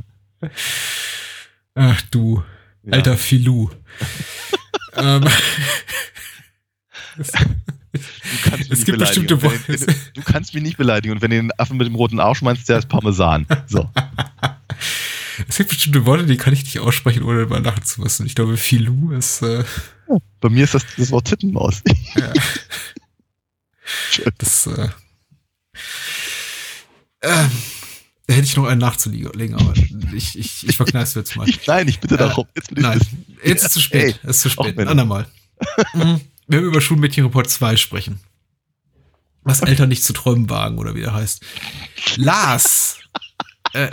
Ach 1.75 2.01
du, 2.11 2.43
Ja. 2.83 2.93
alter 2.93 3.17
Filou. 3.17 3.69
ähm, 4.95 5.25
Du 7.17 8.49
kannst 8.49 8.71
Es 8.71 8.83
gibt 8.85 8.97
bestimmte 8.99 9.41
Worte- 9.41 9.95
Du 10.13 10.21
kannst 10.21 10.53
mich 10.53 10.63
nicht 10.63 10.75
beleidigen 10.77 11.13
und 11.13 11.21
wenn 11.21 11.31
du 11.31 11.37
den 11.37 11.51
Affen 11.57 11.77
mit 11.77 11.87
dem 11.87 11.95
roten 11.95 12.19
Arsch 12.19 12.41
meinst, 12.41 12.67
der 12.67 12.79
ist 12.79 12.89
Parmesan. 12.89 13.45
So. 13.67 13.89
es 15.47 15.57
gibt 15.57 15.69
bestimmte 15.69 16.05
Worte, 16.05 16.25
die 16.25 16.37
kann 16.37 16.53
ich 16.53 16.63
nicht 16.63 16.79
aussprechen, 16.79 17.23
ohne 17.23 17.39
darüber 17.39 17.59
lachen 17.59 17.83
zu 17.83 18.01
müssen. 18.01 18.25
Ich 18.25 18.35
glaube, 18.35 18.57
Filou 18.57 19.11
ist 19.11 19.41
äh, 19.41 19.63
Bei 20.39 20.49
mir 20.49 20.63
ist 20.65 20.73
das 20.73 20.85
das 20.97 21.11
Wort 21.11 21.27
Tittenmaus. 21.27 21.81
das. 24.37 24.67
Äh, 24.67 24.89
da 28.27 28.33
hätte 28.33 28.45
ich 28.47 28.55
noch 28.55 28.65
einen 28.65 28.81
nachzulegen, 28.81 29.55
aber 29.55 29.73
ich, 30.13 30.37
ich, 30.37 30.67
ich 30.67 30.77
verkneife 30.77 31.05
es 31.07 31.13
jetzt 31.15 31.35
mal. 31.35 31.47
Nein, 31.67 31.87
ich 31.87 31.99
bitte 31.99 32.15
Äh, 32.15 32.19
darum. 32.19 32.45
Jetzt 32.55 32.71
Nein, 32.71 32.99
jetzt 33.43 33.61
ist 33.61 33.67
es 33.67 33.73
zu 33.73 33.81
spät. 33.81 34.15
Ey, 34.15 34.19
es 34.23 34.37
ist 34.37 34.41
zu 34.41 34.49
spät. 34.49 34.77
wenn- 34.77 34.87
Ein 34.87 34.99
andermal. 34.99 35.27
Mhm. 35.93 36.21
Wir 36.47 36.59
haben 36.59 36.65
über 36.65 36.81
Schulmädchenreport 36.81 37.49
2 37.49 37.77
sprechen. 37.77 38.19
Was 39.43 39.61
Eltern 39.61 39.89
nicht 39.89 40.03
zu 40.03 40.13
träumen 40.13 40.49
wagen, 40.49 40.77
oder 40.79 40.95
wie 40.95 41.01
der 41.01 41.13
heißt. 41.13 41.43
Lars! 42.17 42.97
äh, 43.73 43.89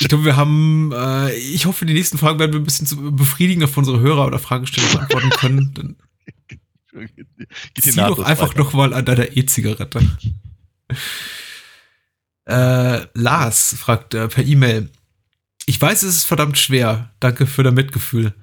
ich 0.00 0.08
glaube, 0.08 0.24
wir 0.24 0.36
haben, 0.36 0.92
äh, 0.92 1.34
ich 1.34 1.66
hoffe, 1.66 1.84
die 1.84 1.92
nächsten 1.92 2.16
Fragen 2.16 2.38
werden 2.38 2.52
wir 2.52 2.60
ein 2.60 2.64
bisschen 2.64 2.86
zu 2.86 2.96
befriedigender 3.12 3.68
für 3.68 3.80
unsere 3.80 4.00
Hörer 4.00 4.26
oder 4.26 4.38
Fragesteller 4.38 4.88
beantworten 4.88 5.30
können. 5.30 5.74
Dann 5.74 5.96
zieh 7.78 7.96
doch 7.96 8.18
einfach 8.20 8.48
weiter. 8.48 8.58
noch 8.58 8.72
mal 8.72 8.94
an 8.94 9.04
deiner 9.04 9.36
E-Zigarette. 9.36 10.00
äh, 12.46 13.00
Lars 13.14 13.76
fragt 13.78 14.14
äh, 14.14 14.28
per 14.28 14.44
E-Mail. 14.44 14.88
Ich 15.66 15.80
weiß, 15.80 16.02
es 16.02 16.16
ist 16.16 16.24
verdammt 16.24 16.56
schwer. 16.56 17.10
Danke 17.20 17.46
für 17.46 17.62
dein 17.62 17.74
Mitgefühl. 17.74 18.34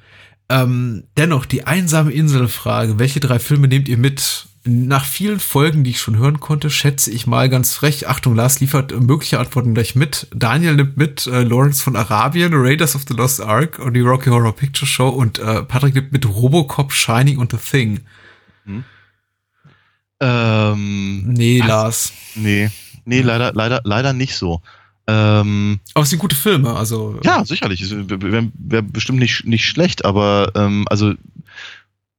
Ähm, 0.49 1.05
dennoch, 1.17 1.45
die 1.45 1.65
einsame 1.65 2.11
Inselfrage. 2.11 2.99
Welche 2.99 3.19
drei 3.19 3.39
Filme 3.39 3.67
nehmt 3.67 3.89
ihr 3.89 3.97
mit? 3.97 4.46
Nach 4.67 5.05
vielen 5.05 5.39
Folgen, 5.39 5.83
die 5.83 5.91
ich 5.91 5.99
schon 6.01 6.17
hören 6.17 6.39
konnte, 6.41 6.69
schätze 6.69 7.09
ich 7.09 7.25
mal 7.25 7.47
ganz 7.49 7.73
frech. 7.73 8.07
Achtung, 8.09 8.35
Lars 8.35 8.59
liefert 8.59 8.91
äh, 8.91 8.95
mögliche 8.99 9.39
Antworten 9.39 9.73
gleich 9.73 9.95
mit. 9.95 10.27
Daniel 10.35 10.75
nimmt 10.75 10.97
mit 10.97 11.25
äh, 11.27 11.43
Lawrence 11.43 11.81
von 11.81 11.95
Arabien, 11.95 12.51
Raiders 12.53 12.95
of 12.95 13.03
the 13.07 13.13
Lost 13.13 13.39
Ark 13.41 13.79
und 13.79 13.93
die 13.93 14.01
Rocky 14.01 14.29
Horror 14.29 14.53
Picture 14.55 14.85
Show 14.85 15.07
und 15.09 15.39
äh, 15.39 15.63
Patrick 15.63 15.95
nimmt 15.95 16.11
mit 16.11 16.27
Robocop, 16.27 16.91
Shining 16.91 17.37
und 17.37 17.51
The 17.51 17.57
Thing. 17.57 18.01
Ähm, 20.19 21.23
Nee, 21.27 21.59
Was? 21.61 21.67
Lars. 21.67 22.13
nee, 22.35 22.69
nee, 23.05 23.21
leider, 23.21 23.53
leider, 23.53 23.81
leider 23.83 24.13
nicht 24.13 24.35
so. 24.35 24.61
Ähm, 25.09 25.79
Aber 25.93 26.03
es 26.03 26.09
sind 26.09 26.19
gute 26.19 26.35
Filme, 26.35 26.75
also. 26.75 27.19
Ja, 27.23 27.45
sicherlich. 27.45 27.81
Wäre 27.89 28.49
wär 28.57 28.81
bestimmt 28.81 29.19
nicht, 29.19 29.45
nicht 29.45 29.65
schlecht, 29.65 30.03
aber 30.03 30.51
ähm, 30.55 30.85
also 30.89 31.13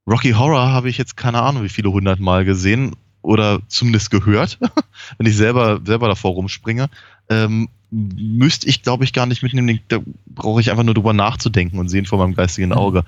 Rocky 0.09 0.31
Horror 0.31 0.71
habe 0.71 0.89
ich 0.89 0.97
jetzt 0.97 1.15
keine 1.15 1.41
Ahnung, 1.41 1.63
wie 1.63 1.69
viele 1.69 1.91
hundert 1.91 2.19
Mal 2.19 2.43
gesehen 2.43 2.95
oder 3.21 3.59
zumindest 3.67 4.09
gehört, 4.09 4.57
wenn 5.17 5.27
ich 5.27 5.37
selber, 5.37 5.79
selber 5.85 6.07
davor 6.07 6.31
rumspringe. 6.31 6.89
Ähm, 7.29 7.69
müsste 7.91 8.67
ich, 8.67 8.81
glaube 8.81 9.03
ich, 9.03 9.13
gar 9.13 9.25
nicht 9.25 9.43
mitnehmen. 9.43 9.79
Da 9.87 9.99
brauche 10.27 10.61
ich 10.61 10.71
einfach 10.71 10.83
nur 10.83 10.93
drüber 10.93 11.13
nachzudenken 11.13 11.79
und 11.79 11.89
sehen 11.89 12.05
vor 12.05 12.19
meinem 12.19 12.35
geistigen 12.35 12.73
Auge. 12.73 13.03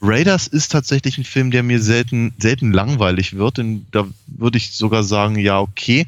Raiders 0.00 0.46
ist 0.46 0.72
tatsächlich 0.72 1.18
ein 1.18 1.24
Film, 1.24 1.50
der 1.50 1.62
mir 1.62 1.80
selten, 1.80 2.32
selten 2.38 2.72
langweilig 2.72 3.36
wird. 3.36 3.60
Da 3.92 4.06
würde 4.26 4.58
ich 4.58 4.72
sogar 4.72 5.02
sagen, 5.02 5.38
ja, 5.38 5.60
okay. 5.60 6.06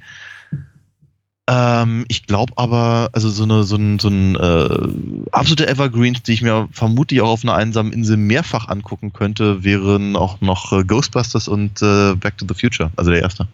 Ähm, 1.51 2.05
ich 2.09 2.27
glaube 2.27 2.53
aber, 2.57 3.09
also 3.15 3.31
so 3.31 3.45
eine 3.45 3.65
so 3.65 3.77
ein, 3.77 3.99
so 3.99 4.09
ein 4.09 4.37
äh, 4.37 5.29
absolute 5.33 5.67
Evergreen, 5.67 6.19
die 6.27 6.33
ich 6.35 6.43
mir 6.43 6.69
vermutlich 6.73 7.23
auch 7.23 7.31
auf 7.31 7.43
einer 7.43 7.55
einsamen 7.55 7.91
Insel 7.91 8.19
mehrfach 8.19 8.69
angucken 8.69 9.15
könnte, 9.15 9.65
wären 9.65 10.15
auch 10.15 10.43
noch 10.43 10.73
äh, 10.73 10.85
Ghostbusters 10.85 11.49
und 11.49 11.81
äh, 11.81 12.15
Back 12.17 12.37
to 12.37 12.45
the 12.47 12.55
Future, 12.55 12.91
also 12.97 13.11
der 13.11 13.23
erste. 13.23 13.49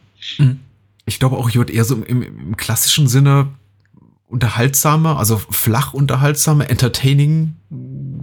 Ich 1.06 1.20
glaube 1.20 1.36
auch, 1.36 1.48
ich 1.48 1.54
würde 1.54 1.72
eher 1.72 1.84
so 1.84 1.94
im, 2.02 2.22
im 2.22 2.56
klassischen 2.56 3.06
Sinne 3.06 3.46
unterhaltsame, 4.26 5.16
also 5.16 5.36
flach 5.36 5.94
unterhaltsame, 5.94 6.68
entertaining 6.68 7.54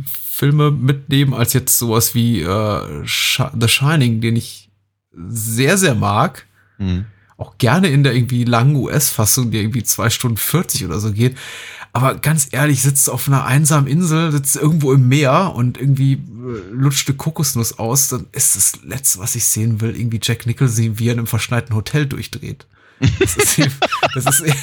Filme 0.05 0.71
mitnehmen, 0.71 1.33
als 1.33 1.53
jetzt 1.53 1.79
sowas 1.79 2.13
wie 2.13 2.41
äh, 2.41 3.05
The 3.05 3.67
Shining, 3.69 4.19
den 4.19 4.35
ich 4.35 4.69
sehr, 5.13 5.77
sehr 5.77 5.95
mag. 5.95 6.45
Mhm. 6.77 7.05
Auch 7.41 7.57
gerne 7.57 7.87
in 7.87 8.03
der 8.03 8.13
irgendwie 8.13 8.43
langen 8.43 8.75
US-Fassung, 8.75 9.49
die 9.49 9.57
irgendwie 9.57 9.81
zwei 9.81 10.11
Stunden 10.11 10.37
40 10.37 10.85
oder 10.85 10.99
so 10.99 11.11
geht. 11.11 11.35
Aber 11.91 12.13
ganz 12.15 12.49
ehrlich, 12.51 12.83
sitzt 12.83 13.09
auf 13.09 13.27
einer 13.27 13.45
einsamen 13.45 13.87
Insel, 13.87 14.31
sitzt 14.31 14.55
irgendwo 14.55 14.93
im 14.93 15.07
Meer 15.07 15.53
und 15.55 15.79
irgendwie 15.79 16.13
äh, 16.13 16.19
lutscht 16.71 17.09
eine 17.09 17.17
Kokosnuss 17.17 17.79
aus, 17.79 18.09
dann 18.09 18.27
ist 18.31 18.55
das 18.55 18.83
Letzte, 18.83 19.17
was 19.19 19.33
ich 19.35 19.45
sehen 19.45 19.81
will, 19.81 19.97
irgendwie 19.97 20.19
Jack 20.21 20.45
Nicholson, 20.45 20.99
wie 20.99 21.07
er 21.07 21.13
in 21.13 21.19
einem 21.19 21.27
verschneiten 21.27 21.75
Hotel 21.75 22.05
durchdreht. 22.05 22.67
Das 23.19 23.35
ist, 23.35 23.59
das 24.13 24.41
ist, 24.41 24.53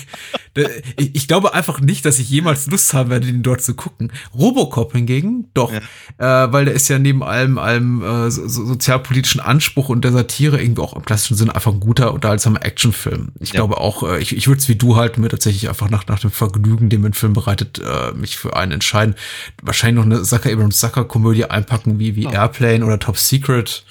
ich, 0.96 1.28
glaube 1.28 1.54
einfach 1.54 1.80
nicht, 1.80 2.04
dass 2.04 2.18
ich 2.18 2.30
jemals 2.30 2.66
Lust 2.66 2.94
haben 2.94 3.10
werde, 3.10 3.26
den 3.26 3.42
dort 3.42 3.62
zu 3.62 3.74
gucken. 3.74 4.12
Robocop 4.34 4.92
hingegen, 4.92 5.50
doch, 5.54 5.72
äh, 5.72 5.80
weil 6.18 6.64
der 6.64 6.74
ist 6.74 6.88
ja 6.88 6.98
neben 6.98 7.22
allem, 7.22 7.58
allem 7.58 8.02
äh, 8.02 8.30
so, 8.30 8.46
so 8.48 8.64
sozialpolitischen 8.66 9.40
Anspruch 9.40 9.88
und 9.88 10.02
der 10.04 10.12
Satire 10.12 10.60
irgendwie 10.60 10.82
auch 10.82 10.94
im 10.94 11.04
klassischen 11.04 11.36
Sinne 11.36 11.54
einfach 11.54 11.72
ein 11.72 11.80
guter, 11.80 12.12
unterhaltsamer 12.14 12.64
Actionfilm. 12.64 13.32
Ich 13.40 13.50
Ja. 13.50 13.56
glaube 13.56 13.78
auch, 13.78 14.02
äh, 14.02 14.18
ich, 14.20 14.36
ich 14.36 14.46
würde 14.48 14.60
es 14.60 14.68
wie 14.68 14.76
du 14.76 14.96
halten, 14.96 15.20
mir 15.20 15.28
tatsächlich 15.28 15.68
einfach 15.68 15.90
nach, 15.90 16.06
nach 16.06 16.20
dem 16.20 16.30
Vergnügen, 16.30 16.88
dem 16.88 17.04
ein 17.04 17.14
Film 17.14 17.32
bereitet, 17.32 17.80
äh, 17.84 18.12
mich 18.12 18.38
für 18.38 18.56
einen 18.56 18.72
entscheiden. 18.72 19.14
Wahrscheinlich 19.62 20.04
noch 20.04 20.10
eine 20.10 20.22
Zucker 20.22 20.50
Abrams 20.52 20.78
Zucker 20.78 21.04
Komödie 21.04 21.44
einpacken, 21.44 21.98
wie, 21.98 22.16
wie 22.16 22.24
Airplane 22.24 22.84
oder 22.84 22.98
Top 22.98 23.18
Secret. 23.18 23.84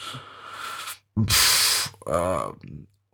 Pff, 1.20 1.92
äh, 2.06 2.12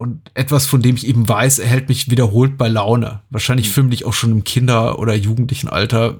und 0.03 0.31
etwas, 0.33 0.65
von 0.65 0.81
dem 0.81 0.95
ich 0.97 1.07
eben 1.07 1.27
weiß, 1.29 1.59
er 1.59 1.67
hält 1.69 1.87
mich 1.87 2.11
wiederholt 2.11 2.57
bei 2.57 2.67
Laune. 2.67 3.21
Wahrscheinlich 3.29 3.69
Filme, 3.69 3.89
die 3.89 3.95
ich 3.95 4.05
auch 4.05 4.13
schon 4.13 4.31
im 4.31 4.43
Kinder- 4.43 4.99
oder 4.99 5.15
jugendlichen 5.15 5.69
Alter 5.69 6.19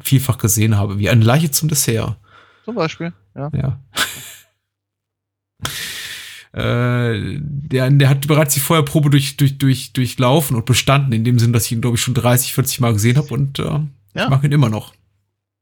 vielfach 0.00 0.38
gesehen 0.38 0.76
habe, 0.78 0.98
wie 0.98 1.10
eine 1.10 1.22
Leiche 1.22 1.50
zum 1.50 1.68
Dessert. 1.68 2.16
Zum 2.64 2.74
Beispiel, 2.74 3.12
ja. 3.34 3.50
Ja. 3.54 3.80
Äh, 6.52 7.36
der, 7.38 7.90
der 7.90 8.08
hat 8.08 8.26
bereits 8.26 8.54
die 8.54 8.60
Feuerprobe 8.60 9.10
durch, 9.10 9.36
durch, 9.36 9.58
durch, 9.58 9.92
durchlaufen 9.92 10.56
und 10.56 10.64
bestanden, 10.64 11.12
in 11.12 11.22
dem 11.22 11.38
Sinn, 11.38 11.52
dass 11.52 11.66
ich 11.66 11.72
ihn, 11.72 11.82
glaube 11.82 11.96
ich, 11.96 12.02
schon 12.02 12.14
30, 12.14 12.54
40 12.54 12.80
Mal 12.80 12.94
gesehen 12.94 13.18
habe 13.18 13.28
und 13.34 13.58
äh, 13.58 13.62
Ja. 13.64 13.88
ich 14.14 14.28
mag 14.30 14.42
ihn 14.42 14.52
immer 14.52 14.70
noch. 14.70 14.94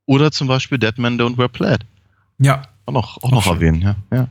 Oder 0.06 0.30
zum 0.30 0.46
Beispiel 0.46 0.78
Dead 0.78 0.96
Man 0.98 1.18
Don't 1.20 1.36
Wear 1.36 1.48
Plaid. 1.48 1.84
Ja. 2.38 2.62
Auch 2.86 2.92
noch, 2.92 3.22
auch 3.24 3.30
noch 3.32 3.42
schön. 3.42 3.54
erwähnen, 3.54 3.82
ja. 3.82 3.96
ja. 4.12 4.28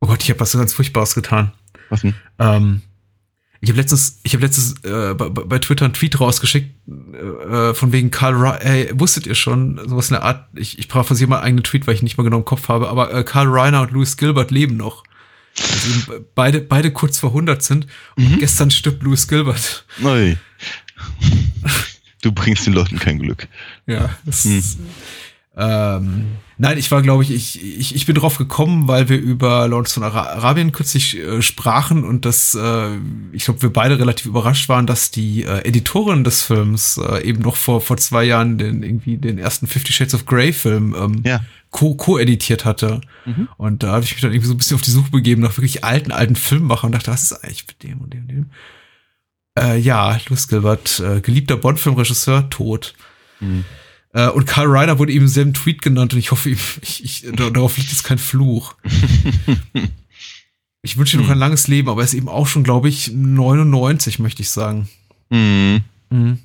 Oh 0.00 0.06
Gott, 0.06 0.22
ich 0.22 0.30
habe 0.30 0.38
was 0.38 0.52
so 0.52 0.58
ganz 0.58 0.72
Furchtbares 0.72 1.16
getan. 1.16 1.50
Was 1.92 2.00
denn? 2.00 2.14
Ähm, 2.38 2.80
ich 3.60 3.68
habe 3.70 3.80
letztens, 3.80 4.18
ich 4.24 4.32
habe 4.34 4.44
letztens 4.44 4.82
äh, 4.84 5.14
bei, 5.14 5.28
bei 5.28 5.58
Twitter 5.58 5.84
einen 5.84 5.94
Tweet 5.94 6.18
rausgeschickt 6.18 6.74
äh, 6.88 7.74
von 7.74 7.92
wegen 7.92 8.10
Karl 8.10 8.34
Reiner. 8.34 8.64
Ey, 8.64 8.90
wusstet 8.94 9.26
ihr 9.26 9.34
schon 9.36 9.78
sowas 9.88 10.08
in 10.08 10.14
der 10.14 10.22
Art? 10.24 10.48
Ich, 10.56 10.78
ich 10.78 10.88
paraphrasiere 10.88 11.28
mal 11.30 11.36
einen 11.36 11.44
eigenen 11.46 11.64
Tweet, 11.64 11.86
weil 11.86 11.94
ich 11.94 12.02
nicht 12.02 12.16
mal 12.16 12.24
genau 12.24 12.38
im 12.38 12.44
Kopf 12.44 12.68
habe. 12.68 12.88
Aber 12.88 13.12
äh, 13.14 13.22
Karl 13.22 13.46
Reiner 13.48 13.82
und 13.82 13.92
Louis 13.92 14.16
Gilbert 14.16 14.50
leben 14.50 14.76
noch. 14.76 15.04
Also 15.58 16.24
beide, 16.34 16.60
beide 16.62 16.90
kurz 16.92 17.18
vor 17.18 17.30
100 17.30 17.62
sind. 17.62 17.86
Und 18.16 18.38
gestern 18.40 18.70
stirbt 18.70 19.02
Louis 19.02 19.28
Gilbert. 19.28 19.84
Neu. 19.98 20.34
Du 22.22 22.30
bringst 22.30 22.66
den 22.66 22.72
Leuten 22.74 23.00
kein 23.00 23.18
Glück. 23.18 23.48
Ja, 23.86 24.10
das 24.24 24.44
Hm. 24.44 24.58
ist, 24.58 24.78
ähm, 25.56 26.26
nein, 26.62 26.78
ich 26.78 26.90
war, 26.90 27.02
glaube 27.02 27.22
ich, 27.24 27.30
ich, 27.32 27.62
ich, 27.62 27.94
ich 27.94 28.06
bin 28.06 28.14
drauf 28.14 28.38
gekommen, 28.38 28.86
weil 28.88 29.08
wir 29.08 29.18
über 29.18 29.66
Lawrence 29.68 29.94
von 29.94 30.04
Ara 30.04 30.22
Arabien 30.32 30.70
kürzlich 30.72 31.18
äh, 31.18 31.42
sprachen 31.42 32.04
und 32.04 32.24
das, 32.24 32.54
äh, 32.54 32.96
ich 33.32 33.44
glaube, 33.44 33.62
wir 33.62 33.72
beide 33.72 33.98
relativ 33.98 34.26
überrascht 34.26 34.68
waren, 34.68 34.86
dass 34.86 35.10
die 35.10 35.42
äh, 35.42 35.66
Editorin 35.68 36.24
des 36.24 36.42
Films 36.42 36.96
äh, 36.98 37.22
eben 37.24 37.42
noch 37.42 37.56
vor, 37.56 37.80
vor 37.80 37.96
zwei 37.96 38.24
Jahren 38.24 38.58
den 38.58 38.82
irgendwie 38.82 39.16
den 39.18 39.38
ersten 39.38 39.66
Fifty 39.66 39.92
Shades 39.92 40.14
of 40.14 40.24
Grey 40.24 40.52
Film 40.52 40.94
ähm, 40.98 41.22
Ja. 41.26 41.40
co- 41.70 41.94
co-editiert 41.96 42.64
hatte. 42.64 43.00
Und 43.56 43.82
da 43.82 43.92
habe 43.92 44.04
ich 44.04 44.12
mich 44.12 44.20
dann 44.20 44.32
irgendwie 44.32 44.48
so 44.48 44.54
ein 44.54 44.58
bisschen 44.58 44.76
auf 44.76 44.82
die 44.82 44.90
Suche 44.92 45.10
begeben 45.10 45.42
nach 45.42 45.56
wirklich 45.56 45.84
alten, 45.84 46.12
alten 46.12 46.36
Filmemachern 46.36 46.88
und 46.88 46.92
dachte, 46.94 47.10
was 47.10 47.24
ist 47.24 47.32
eigentlich 47.44 47.66
mit 47.66 47.82
dem 47.82 48.00
und 48.00 48.12
dem 48.14 48.20
und 48.22 48.28
dem? 48.28 48.50
Äh, 49.58 49.78
ja, 49.78 50.18
Louis 50.28 50.48
Gilbert, 50.48 51.00
äh, 51.00 51.20
geliebter 51.20 51.56
Bond-Filmregisseur, 51.56 52.48
tot. 52.50 52.94
Äh, 54.12 54.28
und 54.28 54.46
Karl 54.46 54.66
Reiner 54.68 54.98
wurde 54.98 55.12
eben 55.12 55.24
im 55.24 55.28
selben 55.28 55.54
Tweet 55.54 55.80
genannt 55.82 56.12
und 56.12 56.18
ich 56.18 56.30
hoffe, 56.30 56.50
ihm- 56.50 56.58
ich, 56.82 57.04
ich, 57.04 57.26
da- 57.34 57.50
darauf 57.50 57.76
liegt 57.76 57.90
jetzt 57.90 58.04
kein 58.04 58.18
Fluch. 58.18 58.74
Ich 60.84 60.96
wünsche 60.96 61.16
ihm 61.16 61.22
noch 61.22 61.30
ein 61.30 61.38
langes 61.38 61.68
Leben, 61.68 61.88
aber 61.88 62.00
er 62.00 62.06
ist 62.06 62.12
eben 62.14 62.28
auch 62.28 62.48
schon, 62.48 62.64
glaube 62.64 62.88
ich, 62.88 63.12
99, 63.12 64.18
möchte 64.18 64.42
ich 64.42 64.50
sagen. 64.50 64.88
Mhm. 65.30 65.84
Mhm. 66.10 66.40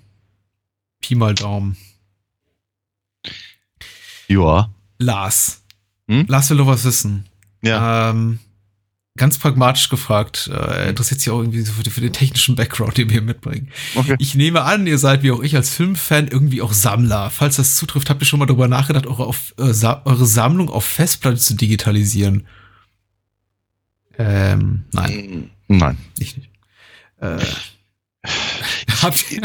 Pi 1.01 1.15
mal 1.15 1.33
Daumen. 1.33 1.75
Ja. 4.27 4.69
Lars. 4.99 5.63
Hm? 6.07 6.25
Lars 6.27 6.51
will 6.51 6.57
doch 6.57 6.67
was 6.67 6.83
wissen. 6.83 7.25
Ja. 7.63 8.11
Ähm, 8.11 8.37
ganz 9.17 9.37
pragmatisch 9.37 9.89
gefragt. 9.89 10.49
Äh, 10.51 10.55
er 10.55 10.89
interessiert 10.89 11.19
sich 11.19 11.29
auch 11.29 11.39
irgendwie 11.39 11.61
so 11.61 11.73
für, 11.73 11.83
den- 11.83 11.91
für 11.93 12.01
den 12.01 12.13
technischen 12.13 12.55
Background, 12.55 12.97
den 12.97 13.09
wir 13.09 13.13
hier 13.13 13.21
mitbringen. 13.21 13.69
Okay. 13.95 14.15
Ich 14.19 14.35
nehme 14.35 14.61
an, 14.63 14.87
ihr 14.87 14.97
seid 14.97 15.23
wie 15.23 15.31
auch 15.31 15.41
ich 15.43 15.55
als 15.55 15.71
Filmfan 15.73 16.27
irgendwie 16.27 16.61
auch 16.61 16.71
Sammler. 16.73 17.29
Falls 17.29 17.57
das 17.57 17.75
zutrifft, 17.75 18.09
habt 18.09 18.21
ihr 18.21 18.25
schon 18.25 18.39
mal 18.39 18.45
darüber 18.45 18.67
nachgedacht, 18.67 19.05
eure, 19.07 19.25
auf, 19.25 19.53
äh, 19.57 19.73
Sa 19.73 20.01
eure 20.05 20.25
Sammlung 20.25 20.69
auf 20.69 20.85
Festplatte 20.85 21.37
zu 21.37 21.55
digitalisieren? 21.55 22.47
Ähm, 24.19 24.85
nein, 24.93 25.51
Nein. 25.67 25.97
ich 26.17 26.37
nicht. 26.37 26.49
Äh, 27.21 27.37
habt 29.01 29.31
ihr? 29.31 29.41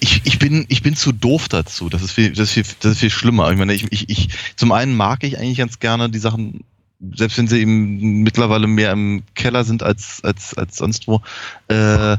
Ich, 0.00 0.20
ich, 0.24 0.38
bin, 0.38 0.64
ich 0.68 0.82
bin 0.82 0.94
zu 0.94 1.10
doof 1.12 1.48
dazu. 1.48 1.88
Das 1.88 2.02
ist 2.02 2.12
viel, 2.12 2.30
das 2.30 2.48
ist 2.48 2.52
viel, 2.52 2.64
das 2.80 2.92
ist 2.92 2.98
viel 3.00 3.10
schlimmer. 3.10 3.50
Ich 3.50 3.58
meine, 3.58 3.74
ich, 3.74 3.90
ich, 3.90 4.08
ich, 4.08 4.28
zum 4.56 4.70
einen 4.72 4.96
mag 4.96 5.24
ich 5.24 5.38
eigentlich 5.38 5.58
ganz 5.58 5.80
gerne 5.80 6.08
die 6.10 6.18
Sachen, 6.20 6.60
selbst 7.14 7.36
wenn 7.38 7.46
sie 7.48 7.60
eben 7.60 8.22
mittlerweile 8.22 8.66
mehr 8.66 8.92
im 8.92 9.22
Keller 9.34 9.64
sind 9.64 9.82
als, 9.82 10.20
als, 10.22 10.54
als 10.54 10.76
sonst 10.76 11.06
wo. 11.08 11.20
Äh, 11.68 12.16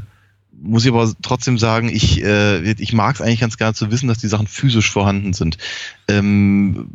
muss 0.58 0.84
ich 0.84 0.90
aber 0.92 1.12
trotzdem 1.22 1.58
sagen, 1.58 1.88
ich, 1.88 2.22
äh, 2.22 2.72
ich 2.72 2.92
mag 2.92 3.14
es 3.16 3.20
eigentlich 3.20 3.40
ganz 3.40 3.56
gerne 3.58 3.74
zu 3.74 3.90
wissen, 3.90 4.08
dass 4.08 4.18
die 4.18 4.28
Sachen 4.28 4.46
physisch 4.46 4.90
vorhanden 4.90 5.32
sind. 5.34 5.58
Ähm, 6.08 6.88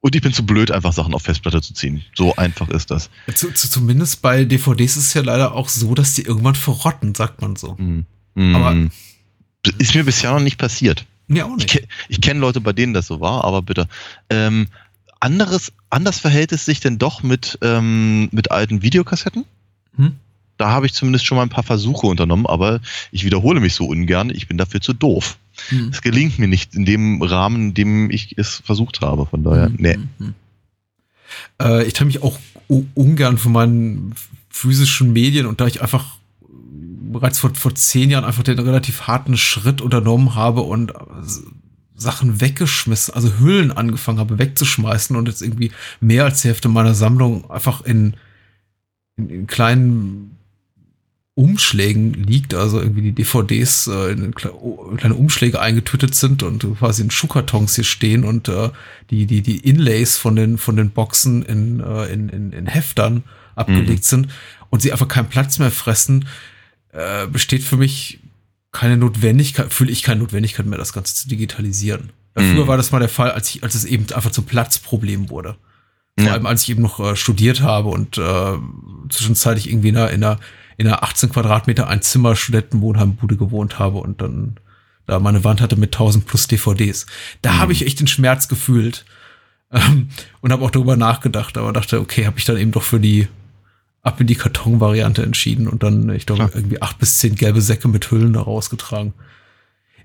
und 0.00 0.14
ich 0.14 0.22
bin 0.22 0.32
zu 0.32 0.44
blöd, 0.44 0.70
einfach 0.70 0.92
Sachen 0.92 1.14
auf 1.14 1.22
Festplatte 1.22 1.62
zu 1.62 1.72
ziehen. 1.74 2.02
So 2.14 2.36
einfach 2.36 2.68
ist 2.68 2.90
das. 2.90 3.10
Zu, 3.34 3.52
zu, 3.52 3.70
zumindest 3.70 4.20
bei 4.22 4.44
DVDs 4.44 4.96
ist 4.96 5.06
es 5.08 5.14
ja 5.14 5.22
leider 5.22 5.54
auch 5.54 5.68
so, 5.68 5.94
dass 5.94 6.14
die 6.14 6.22
irgendwann 6.22 6.54
verrotten, 6.54 7.14
sagt 7.14 7.40
man 7.40 7.56
so. 7.56 7.76
Mhm. 7.78 8.04
Aber- 8.54 8.74
Mhm. 8.74 8.90
ist 9.78 9.94
mir 9.94 10.04
bisher 10.04 10.30
noch 10.32 10.40
nicht 10.40 10.58
passiert. 10.58 11.06
Ja, 11.28 11.44
auch 11.46 11.56
Ich, 11.56 11.64
nicht. 11.64 11.68
ke 11.70 11.86
ich 12.08 12.20
kenne 12.20 12.40
Leute, 12.40 12.60
bei 12.60 12.74
denen 12.74 12.92
das 12.92 13.06
so 13.06 13.20
war, 13.20 13.44
aber 13.44 13.62
bitte. 13.62 13.88
Ähm, 14.28 14.66
anderes, 15.24 15.72
anders 15.90 16.20
verhält 16.20 16.52
es 16.52 16.64
sich 16.64 16.80
denn 16.80 16.98
doch 16.98 17.22
mit, 17.22 17.58
ähm, 17.62 18.28
mit 18.30 18.50
alten 18.50 18.82
Videokassetten. 18.82 19.44
Hm? 19.96 20.12
Da 20.56 20.70
habe 20.70 20.86
ich 20.86 20.92
zumindest 20.92 21.26
schon 21.26 21.36
mal 21.36 21.42
ein 21.42 21.48
paar 21.48 21.64
Versuche 21.64 22.06
unternommen, 22.06 22.46
aber 22.46 22.80
ich 23.10 23.24
wiederhole 23.24 23.58
mich 23.58 23.74
so 23.74 23.86
ungern. 23.86 24.30
Ich 24.30 24.46
bin 24.46 24.56
dafür 24.56 24.80
zu 24.80 24.92
doof. 24.92 25.36
Hm. 25.68 25.88
Es 25.88 26.00
gelingt 26.02 26.38
mir 26.38 26.46
nicht 26.46 26.74
in 26.74 26.84
dem 26.84 27.22
Rahmen, 27.22 27.68
in 27.68 27.74
dem 27.74 28.10
ich 28.10 28.38
es 28.38 28.62
versucht 28.64 29.00
habe. 29.00 29.26
Von 29.26 29.42
daher, 29.42 29.70
Mhm, 29.70 29.76
nee. 29.78 29.96
mhm. 30.18 30.34
Äh, 31.60 31.84
ich 31.84 31.94
trenne 31.94 32.06
mich 32.08 32.22
auch 32.22 32.38
ungern 32.94 33.38
von 33.38 33.52
meinen 33.52 34.14
physischen 34.48 35.12
Medien 35.12 35.46
und 35.46 35.60
da 35.60 35.66
ich 35.66 35.82
einfach 35.82 36.16
bereits 37.12 37.38
vor, 37.38 37.54
vor 37.54 37.74
zehn 37.74 38.10
Jahren 38.10 38.24
einfach 38.24 38.42
den 38.42 38.58
relativ 38.58 39.02
harten 39.02 39.36
Schritt 39.36 39.80
unternommen 39.80 40.34
habe 40.34 40.60
und 40.62 40.90
äh, 40.92 40.94
Sachen 41.96 42.40
weggeschmissen, 42.40 43.14
also 43.14 43.38
Hüllen 43.38 43.72
angefangen 43.72 44.18
habe 44.18 44.38
wegzuschmeißen 44.38 45.16
und 45.16 45.28
jetzt 45.28 45.42
irgendwie 45.42 45.70
mehr 46.00 46.24
als 46.24 46.42
die 46.42 46.48
Hälfte 46.48 46.68
meiner 46.68 46.94
Sammlung 46.94 47.50
einfach 47.50 47.82
in, 47.82 48.14
in, 49.16 49.30
in 49.30 49.46
kleinen 49.46 50.36
Umschlägen 51.36 52.14
liegt, 52.14 52.54
also 52.54 52.80
irgendwie 52.80 53.02
die 53.02 53.12
DVDs 53.12 53.88
äh, 53.88 54.12
in 54.12 54.34
kle 54.34 54.52
kleine 54.96 55.14
Umschläge 55.14 55.60
eingetütet 55.60 56.14
sind 56.14 56.44
und 56.44 56.64
quasi 56.78 57.02
in 57.02 57.10
Schuhkartons 57.10 57.74
hier 57.74 57.84
stehen 57.84 58.24
und 58.24 58.48
äh, 58.48 58.70
die, 59.10 59.26
die, 59.26 59.42
die 59.42 59.58
Inlays 59.58 60.16
von 60.16 60.36
den, 60.36 60.58
von 60.58 60.76
den 60.76 60.90
Boxen 60.90 61.42
in, 61.42 61.80
äh, 61.80 62.06
in, 62.06 62.28
in, 62.28 62.52
in 62.52 62.66
Heftern 62.66 63.24
abgelegt 63.56 64.04
sind 64.04 64.28
und 64.70 64.82
sie 64.82 64.92
einfach 64.92 65.08
keinen 65.08 65.28
Platz 65.28 65.58
mehr 65.58 65.72
fressen, 65.72 66.26
äh, 66.92 67.26
besteht 67.26 67.64
für 67.64 67.76
mich 67.76 68.20
keine 68.74 68.96
Notwendigkeit, 68.98 69.72
fühle 69.72 69.90
ich 69.90 70.02
keine 70.02 70.20
Notwendigkeit 70.20 70.66
mehr, 70.66 70.78
das 70.78 70.92
Ganze 70.92 71.14
zu 71.14 71.28
digitalisieren. 71.28 72.10
Mhm. 72.36 72.52
Früher 72.52 72.68
war 72.68 72.76
das 72.76 72.92
mal 72.92 72.98
der 72.98 73.08
Fall, 73.08 73.30
als, 73.30 73.48
ich, 73.54 73.62
als 73.62 73.74
es 73.74 73.84
eben 73.86 74.04
einfach 74.12 74.30
zum 74.32 74.44
Platzproblem 74.44 75.30
wurde. 75.30 75.56
Vor 76.18 76.26
Ja. 76.26 76.32
allem, 76.34 76.46
als 76.46 76.62
ich 76.64 76.70
eben 76.70 76.82
noch 76.82 77.00
äh, 77.00 77.16
studiert 77.16 77.62
habe 77.62 77.88
und 77.88 78.18
äh, 78.18 78.52
zwischenzeitlich 79.08 79.68
irgendwie 79.70 79.88
in 79.88 79.96
einer, 79.96 80.10
in 80.10 80.22
einer, 80.24 80.38
in 80.76 80.86
einer 80.86 81.02
18 81.02 81.30
Quadratmeter 81.30 81.88
ein 81.88 82.02
Zimmer 82.02 82.36
Studentenwohnheimbude 82.36 83.36
gewohnt 83.36 83.78
habe 83.78 83.98
und 83.98 84.20
dann 84.20 84.56
da 85.06 85.18
meine 85.18 85.44
Wand 85.44 85.60
hatte 85.60 85.76
mit 85.76 85.94
1000 85.94 86.24
plus 86.26 86.46
DVDs. 86.46 87.06
Da 87.42 87.52
Mhm. 87.52 87.58
habe 87.58 87.72
ich 87.72 87.86
echt 87.86 88.00
den 88.00 88.06
Schmerz 88.06 88.48
gefühlt 88.48 89.04
ähm, 89.72 90.08
und 90.40 90.52
habe 90.52 90.64
auch 90.64 90.70
darüber 90.70 90.96
nachgedacht, 90.96 91.58
aber 91.58 91.72
dachte, 91.72 92.00
okay, 92.00 92.26
habe 92.26 92.38
ich 92.38 92.44
dann 92.44 92.56
eben 92.56 92.70
doch 92.72 92.82
für 92.82 93.00
die 93.00 93.28
ab 94.04 94.20
in 94.20 94.26
die 94.26 94.36
Karton-Variante 94.36 95.22
entschieden 95.22 95.66
und 95.66 95.82
dann, 95.82 96.10
ich 96.10 96.26
glaube, 96.26 96.50
irgendwie 96.54 96.80
acht 96.80 96.98
bis 96.98 97.18
zehn 97.18 97.34
gelbe 97.34 97.60
Säcke 97.60 97.88
mit 97.88 98.10
Hüllen 98.10 98.34
da 98.34 98.42
rausgetragen. 98.42 99.14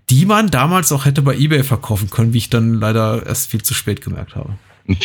Die 0.10 0.26
man 0.26 0.50
damals 0.50 0.92
auch 0.92 1.06
hätte 1.06 1.22
bei 1.22 1.38
Ebay 1.38 1.64
verkaufen 1.64 2.10
können, 2.10 2.34
wie 2.34 2.40
ich 2.40 2.50
dann 2.50 2.74
leider 2.74 3.26
erst 3.28 3.52
viel 3.52 3.62
zu 3.62 3.76
spät 3.76 4.02
gemerkt 4.02 4.36
habe. 4.36 4.58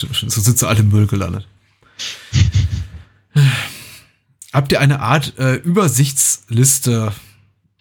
So 0.00 0.40
sind 0.40 0.56
sie 0.56 0.68
alle 0.68 0.78
im 0.78 0.90
Müll 0.90 1.08
gelandet. 1.08 1.48
Habt 4.52 4.70
ihr 4.70 4.80
eine 4.80 5.00
Art 5.00 5.36
äh, 5.40 5.56
Übersichtsliste 5.56 7.12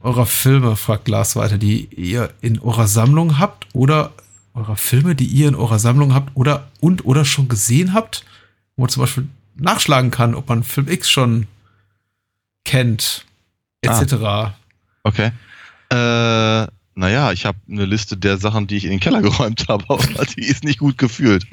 eurer 0.02 0.26
Filme, 0.26 0.76
fragt 0.76 1.08
Lars 1.08 1.36
weiter, 1.36 1.60
die 1.60 1.86
ihr 1.96 2.34
in 2.42 2.58
eurer 2.60 2.88
Sammlung 2.88 3.38
habt 3.38 3.68
oder 3.74 4.14
eurer 4.56 4.78
Filme, 4.78 5.14
die 5.14 5.26
ihr 5.26 5.48
in 5.48 5.56
eurer 5.56 5.78
Sammlung 5.78 6.16
habt 6.16 6.36
oder 6.36 6.72
und 6.80 7.06
oder 7.06 7.24
schon 7.24 7.50
gesehen 7.50 7.94
habt, 7.94 8.26
wo 8.76 8.88
zum 8.88 9.02
Beispiel 9.02 9.28
nachschlagen 9.60 10.12
kann, 10.12 10.36
ob 10.36 10.50
man 10.50 10.64
Film 10.64 10.88
X 10.88 11.10
schon 11.10 11.48
kennt, 12.66 13.26
etc. 13.82 14.54
Okay. 15.04 15.32
Äh, 15.90 16.68
naja, 16.96 17.32
ich 17.32 17.46
habe 17.46 17.58
eine 17.70 17.86
Liste 17.86 18.18
der 18.18 18.38
Sachen, 18.38 18.68
die 18.68 18.78
ich 18.78 18.86
in 18.86 18.92
den 18.92 19.00
Keller 19.00 19.22
geräumt 19.24 19.68
habe, 19.68 19.86
aber 19.88 20.26
die 20.26 20.46
ist 20.46 20.64
nicht 20.64 20.80
gut 20.80 20.98
gefühlt. 20.98 21.46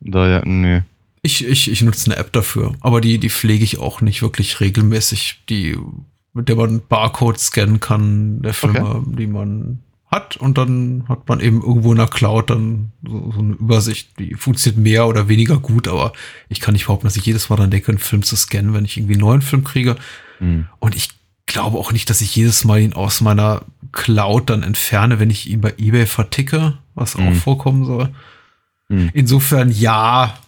Daher, 0.00 0.44
nee. 0.44 0.82
Ich, 1.22 1.46
ich, 1.46 1.70
ich 1.70 1.82
nutze 1.82 2.10
eine 2.10 2.18
App 2.18 2.32
dafür, 2.32 2.74
aber 2.80 3.00
die, 3.00 3.18
die 3.18 3.30
pflege 3.30 3.62
ich 3.62 3.78
auch 3.78 4.00
nicht 4.00 4.22
wirklich 4.22 4.60
regelmäßig. 4.60 5.42
Die, 5.48 5.76
mit 6.32 6.48
der 6.48 6.56
man 6.56 6.80
Barcode 6.86 7.38
scannen 7.38 7.80
kann, 7.80 8.40
der 8.42 8.54
Filme, 8.54 9.04
die 9.06 9.26
man 9.26 9.80
hat. 10.10 10.36
Und 10.36 10.58
dann 10.58 11.04
hat 11.08 11.28
man 11.28 11.40
eben 11.40 11.62
irgendwo 11.62 11.92
in 11.92 11.98
der 11.98 12.08
Cloud 12.08 12.50
dann 12.50 12.92
so, 13.06 13.32
so 13.32 13.38
eine 13.38 13.54
Übersicht. 13.54 14.18
Die 14.18 14.34
funktioniert 14.34 14.82
mehr 14.82 15.06
oder 15.06 15.28
weniger 15.28 15.58
gut, 15.58 15.88
aber 15.88 16.12
ich 16.48 16.60
kann 16.60 16.72
nicht 16.74 16.86
behaupten, 16.86 17.06
dass 17.06 17.16
ich 17.16 17.26
jedes 17.26 17.48
Mal 17.48 17.56
dann 17.56 17.70
denke, 17.70 17.88
einen 17.92 17.98
Film 17.98 18.22
zu 18.22 18.36
scannen, 18.36 18.74
wenn 18.74 18.84
ich 18.84 18.96
irgendwie 18.96 19.14
einen 19.14 19.20
neuen 19.20 19.42
Film 19.42 19.64
kriege. 19.64 19.96
Hm. 20.38 20.66
Und 20.78 20.96
ich 20.96 21.10
glaube 21.46 21.78
auch 21.78 21.92
nicht, 21.92 22.10
dass 22.10 22.20
ich 22.20 22.34
jedes 22.36 22.64
Mal 22.64 22.80
ihn 22.80 22.92
aus 22.92 23.20
meiner 23.20 23.62
Cloud 23.92 24.50
dann 24.50 24.62
entferne, 24.62 25.18
wenn 25.18 25.30
ich 25.30 25.48
ihn 25.50 25.60
bei 25.60 25.74
eBay 25.78 26.06
verticke, 26.06 26.78
was 26.94 27.16
auch 27.16 27.20
Mhm. 27.20 27.34
vorkommen 27.34 27.84
soll. 27.84 28.10
Mhm. 28.88 29.10
Insofern 29.14 29.70
ja, 29.70 30.38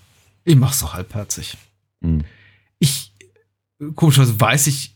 ich 0.44 0.56
mach's 0.56 0.80
doch 0.80 0.94
halbherzig. 0.94 1.56
Hm. 2.02 2.22
Ich, 2.78 3.12
komischerweise 3.94 4.40
weiß 4.40 4.66
ich 4.68 4.91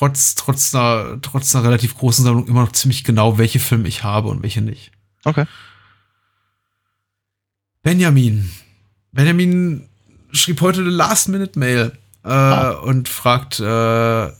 trotz, 0.00 0.34
trotz 0.34 0.74
einer, 0.74 1.20
trotz 1.20 1.54
einer 1.54 1.64
relativ 1.64 1.94
großen 1.96 2.24
Sammlung 2.24 2.48
immer 2.48 2.62
noch 2.62 2.72
ziemlich 2.72 3.04
genau, 3.04 3.36
welche 3.36 3.60
Filme 3.60 3.86
ich 3.86 4.02
habe 4.02 4.28
und 4.28 4.42
welche 4.42 4.62
nicht. 4.62 4.92
Okay. 5.24 5.44
Benjamin. 7.82 8.50
Benjamin 9.12 9.88
schrieb 10.32 10.62
heute 10.62 10.80
eine 10.80 10.88
Last-Minute-Mail 10.90 11.92
äh, 12.24 12.28
Ah. 12.28 12.70
und 12.70 13.08
fragt 13.10 13.60
äh, 13.60 14.30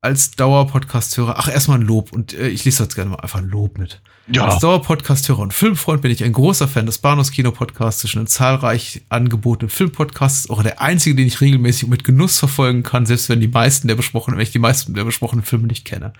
als 0.00 0.30
Dauer-Podcast-Hörer, 0.32 1.36
ach, 1.38 1.48
erstmal 1.48 1.78
ein 1.78 1.86
Lob 1.86 2.12
und 2.12 2.32
äh, 2.32 2.48
ich 2.48 2.64
lese 2.64 2.84
jetzt 2.84 2.94
gerne 2.94 3.10
mal 3.10 3.20
einfach 3.20 3.40
ein 3.40 3.48
Lob 3.48 3.78
mit. 3.78 4.00
Ja. 4.30 4.46
Als 4.46 4.60
Dauer-Podcast-Hörer 4.60 5.40
und 5.40 5.54
Filmfreund 5.54 6.02
bin 6.02 6.10
ich 6.10 6.22
ein 6.22 6.32
großer 6.32 6.68
Fan 6.68 6.86
des 6.86 6.98
Bahnhofs 6.98 7.32
Kino-Podcasts. 7.32 8.02
Zwischen 8.02 8.20
den 8.20 8.26
zahlreich 8.26 9.02
angebotenen 9.08 9.70
Filmpodcasts 9.70 10.50
auch 10.50 10.62
der 10.62 10.80
einzige, 10.80 11.16
den 11.16 11.26
ich 11.26 11.40
regelmäßig 11.40 11.88
mit 11.88 12.04
Genuss 12.04 12.38
verfolgen 12.38 12.82
kann, 12.82 13.06
selbst 13.06 13.28
wenn 13.28 13.40
die 13.40 13.48
meisten 13.48 13.88
der 13.88 13.94
besprochenen, 13.94 14.38
wenn 14.38 14.44
ich 14.44 14.52
die 14.52 14.58
meisten 14.58 14.94
der 14.94 15.04
besprochenen 15.04 15.44
Filme 15.44 15.66
nicht 15.66 15.84
kenne. 15.84 16.12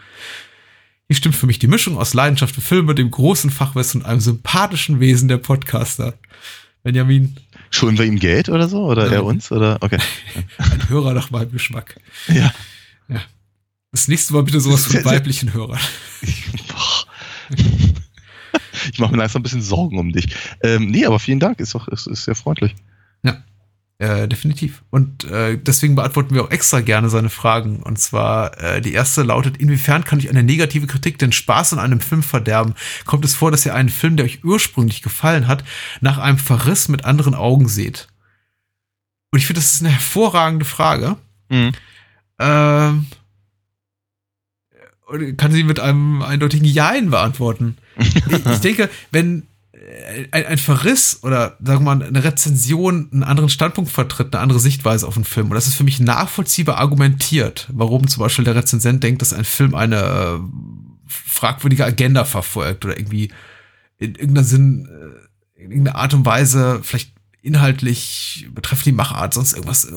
Hier 1.06 1.16
stimmt 1.16 1.36
für 1.36 1.46
mich 1.46 1.58
die 1.58 1.68
Mischung 1.68 1.98
aus 1.98 2.14
Leidenschaft 2.14 2.54
für 2.54 2.60
Filme, 2.60 2.94
dem 2.94 3.10
großen 3.10 3.50
Fachwissen 3.50 4.00
und 4.00 4.06
einem 4.06 4.20
sympathischen 4.20 5.00
Wesen 5.00 5.28
der 5.28 5.38
Podcaster. 5.38 6.14
Benjamin, 6.82 7.36
Schulden 7.70 7.98
wir 7.98 8.06
ihm 8.06 8.18
Geld 8.18 8.48
oder 8.48 8.68
so? 8.68 8.84
Oder 8.86 9.04
Nein. 9.04 9.12
er 9.12 9.24
uns? 9.24 9.52
Oder? 9.52 9.78
Okay. 9.80 9.98
ein 10.58 10.88
Hörer 10.88 11.12
nach 11.12 11.30
meinem 11.30 11.52
Geschmack. 11.52 12.00
Ja. 12.28 12.52
Das 13.90 14.08
nächste 14.08 14.34
Mal 14.34 14.42
bitte 14.42 14.60
sowas 14.60 14.86
von 14.86 15.04
weiblichen 15.04 15.52
Hörern. 15.52 15.80
Ich 18.92 18.98
mache 18.98 19.12
mir 19.12 19.18
langsam 19.18 19.40
ein 19.40 19.42
bisschen 19.42 19.62
Sorgen 19.62 19.98
um 19.98 20.12
dich. 20.12 20.34
Ähm, 20.62 20.90
nee, 20.90 21.04
aber 21.04 21.18
vielen 21.18 21.40
Dank, 21.40 21.60
ist 21.60 21.74
doch 21.74 21.88
ist, 21.88 22.06
ist 22.06 22.24
sehr 22.24 22.34
freundlich. 22.34 22.74
Äh, 24.00 24.28
definitiv. 24.28 24.84
Und 24.90 25.24
äh, 25.24 25.58
deswegen 25.58 25.96
beantworten 25.96 26.32
wir 26.32 26.44
auch 26.44 26.52
extra 26.52 26.80
gerne 26.82 27.10
seine 27.10 27.30
Fragen. 27.30 27.82
Und 27.82 27.98
zwar, 27.98 28.56
äh, 28.62 28.80
die 28.80 28.92
erste 28.92 29.24
lautet, 29.24 29.56
inwiefern 29.56 30.04
kann 30.04 30.20
ich 30.20 30.30
eine 30.30 30.44
negative 30.44 30.86
Kritik 30.86 31.18
den 31.18 31.32
Spaß 31.32 31.72
an 31.72 31.80
einem 31.80 32.00
Film 32.00 32.22
verderben? 32.22 32.74
Kommt 33.06 33.24
es 33.24 33.34
vor, 33.34 33.50
dass 33.50 33.66
ihr 33.66 33.74
einen 33.74 33.88
Film, 33.88 34.16
der 34.16 34.24
euch 34.24 34.44
ursprünglich 34.44 35.02
gefallen 35.02 35.48
hat, 35.48 35.64
nach 36.00 36.18
einem 36.18 36.38
Verriss 36.38 36.86
mit 36.86 37.04
anderen 37.04 37.34
Augen 37.34 37.66
seht? 37.66 38.06
Und 39.32 39.40
ich 39.40 39.46
finde, 39.46 39.60
das 39.60 39.74
ist 39.74 39.80
eine 39.80 39.90
hervorragende 39.90 40.64
Frage. 40.64 41.16
Mhm. 41.48 41.72
Ähm, 42.38 43.06
kann 45.36 45.52
sie 45.52 45.64
mit 45.64 45.80
einem 45.80 46.22
eindeutigen 46.22 46.66
Jein 46.66 47.10
beantworten. 47.10 47.78
ich, 47.98 48.46
ich 48.46 48.58
denke, 48.60 48.90
wenn 49.10 49.46
äh, 49.72 50.26
ein, 50.30 50.46
ein 50.46 50.58
Verriss 50.58 51.20
oder 51.22 51.56
sagen 51.62 51.84
wir 51.84 51.94
mal 51.94 52.02
eine 52.02 52.24
Rezension 52.24 53.08
einen 53.12 53.22
anderen 53.22 53.48
Standpunkt 53.48 53.90
vertritt, 53.90 54.34
eine 54.34 54.42
andere 54.42 54.60
Sichtweise 54.60 55.06
auf 55.06 55.16
einen 55.16 55.24
Film, 55.24 55.48
und 55.48 55.54
das 55.54 55.66
ist 55.66 55.74
für 55.74 55.84
mich 55.84 56.00
nachvollziehbar 56.00 56.78
argumentiert, 56.78 57.68
warum 57.72 58.08
zum 58.08 58.22
Beispiel 58.22 58.44
der 58.44 58.54
Rezensent 58.54 59.02
denkt, 59.02 59.22
dass 59.22 59.32
ein 59.32 59.44
Film 59.44 59.74
eine 59.74 59.96
äh, 59.96 60.38
fragwürdige 61.06 61.84
Agenda 61.84 62.24
verfolgt 62.24 62.84
oder 62.84 62.98
irgendwie 62.98 63.30
in 63.98 64.14
irgendeiner 64.14 64.44
Sinn, 64.44 64.86
äh, 64.86 65.62
in 65.62 65.70
irgendeiner 65.70 65.98
Art 65.98 66.14
und 66.14 66.26
Weise 66.26 66.80
vielleicht 66.82 67.17
inhaltlich 67.42 68.46
betreffend 68.54 68.86
die 68.86 68.92
Machart 68.92 69.34
sonst 69.34 69.52
irgendwas 69.54 69.84
äh, 69.84 69.92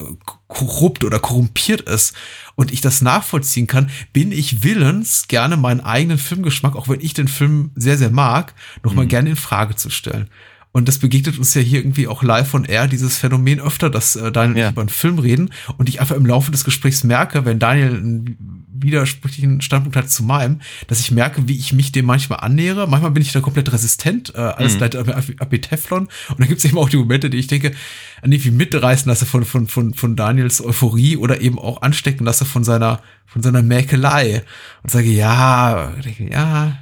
korrupt 0.48 1.04
oder 1.04 1.20
korrumpiert 1.20 1.82
ist 1.82 2.14
und 2.56 2.72
ich 2.72 2.82
das 2.82 3.02
nachvollziehen 3.02 3.68
kann, 3.68 3.90
bin 4.14 4.32
ich 4.32 4.64
willens, 4.64 5.28
gerne 5.28 5.58
meinen 5.58 5.82
eigenen 5.82 6.18
Filmgeschmack, 6.18 6.76
auch 6.76 6.88
wenn 6.88 7.02
ich 7.02 7.14
den 7.14 7.28
Film 7.28 7.72
sehr, 7.76 7.98
sehr 7.98 8.12
mag, 8.12 8.54
nochmal 8.84 9.06
Mhm. 9.06 9.10
gerne 9.10 9.30
in 9.32 9.36
Frage 9.36 9.76
zu 9.76 9.90
stellen. 9.90 10.28
Und 10.74 10.88
das 10.88 11.00
begegnet 11.00 11.38
uns 11.38 11.54
ja 11.54 11.62
hier 11.62 11.80
irgendwie 11.80 12.08
auch 12.08 12.24
live 12.24 12.54
on 12.54 12.64
air, 12.64 12.88
dieses 12.88 13.18
Phänomen 13.18 13.60
öfter, 13.60 13.90
dass 13.90 14.16
äh, 14.16 14.32
Daniel 14.32 14.58
Ja. 14.64 14.70
über 14.70 14.82
einen 14.82 14.90
Film 14.90 15.20
reden 15.20 15.50
und 15.78 15.90
ich 15.90 16.00
einfach 16.00 16.16
im 16.16 16.26
Laufe 16.26 16.52
des 16.52 16.64
Gesprächs 16.64 17.04
merke, 17.04 17.44
wenn 17.44 17.60
Daniel 17.60 17.90
einen 17.98 18.61
widersprüchlichen 18.82 19.62
Standpunkt 19.62 19.96
hat 19.96 20.10
zu 20.10 20.24
meinem, 20.24 20.62
dass 20.88 21.00
ich 21.00 21.12
merke, 21.12 21.48
wie 21.48 21.58
ich 21.58 21.74
mich 21.74 21.92
dem 21.92 22.06
manchmal 22.06 22.40
annähere. 22.42 22.88
Manchmal 22.88 23.12
bin 23.12 23.22
ich 23.24 23.32
da 23.32 23.42
komplett 23.42 23.72
resistent, 23.72 24.34
äh, 24.36 24.40
alles 24.40 24.74
Mhm. 24.76 24.80
leitet 24.80 25.08
ab, 25.40 25.52
wie 25.52 25.62
Teflon. 25.62 26.08
Und 26.30 26.40
dann 26.40 26.48
gibt 26.48 26.60
es 26.60 26.66
eben 26.66 26.78
auch 26.78 26.90
die 26.90 26.98
Momente, 26.98 27.30
die 27.30 27.38
ich 27.38 27.48
denke, 27.48 27.74
an 28.22 28.32
die 28.32 28.38
ich 28.38 28.52
mitreißen 28.52 29.10
lasse 29.10 29.26
von, 29.26 29.46
von, 29.46 29.68
von, 29.68 29.94
von 29.94 30.16
Daniels 30.16 30.64
Euphorie 30.64 31.18
oder 31.18 31.42
eben 31.42 31.60
auch 31.60 31.82
anstecken 31.82 32.26
lasse 32.26 32.46
von 32.46 32.64
seiner, 32.64 33.02
von 33.26 33.42
seiner 33.44 33.62
Mäkelei. 33.64 34.44
Und 34.84 34.92
sage, 34.92 35.10
ja, 35.10 35.92
denke, 36.04 36.30
ja, 36.32 36.78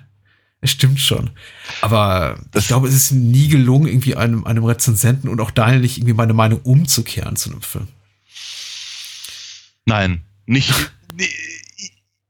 es 0.62 0.72
stimmt 0.72 1.00
schon. 1.00 1.30
Aber 1.82 2.38
Das- 2.52 2.64
ich 2.64 2.68
glaube, 2.68 2.88
es 2.90 2.94
ist 2.96 3.12
nie 3.12 3.48
gelungen, 3.48 3.88
irgendwie 3.88 4.16
einem, 4.16 4.44
einem 4.46 4.66
Rezensenten 4.66 5.30
und 5.30 5.40
auch 5.40 5.52
Daniel 5.52 5.80
nicht 5.82 5.98
irgendwie 5.98 6.14
meine 6.14 6.34
Meinung 6.34 6.60
umzukehren 6.64 7.36
zu 7.38 7.50
einem 7.52 7.62
Film. 7.62 7.88
Nein, 9.86 10.22
nicht. 10.46 10.72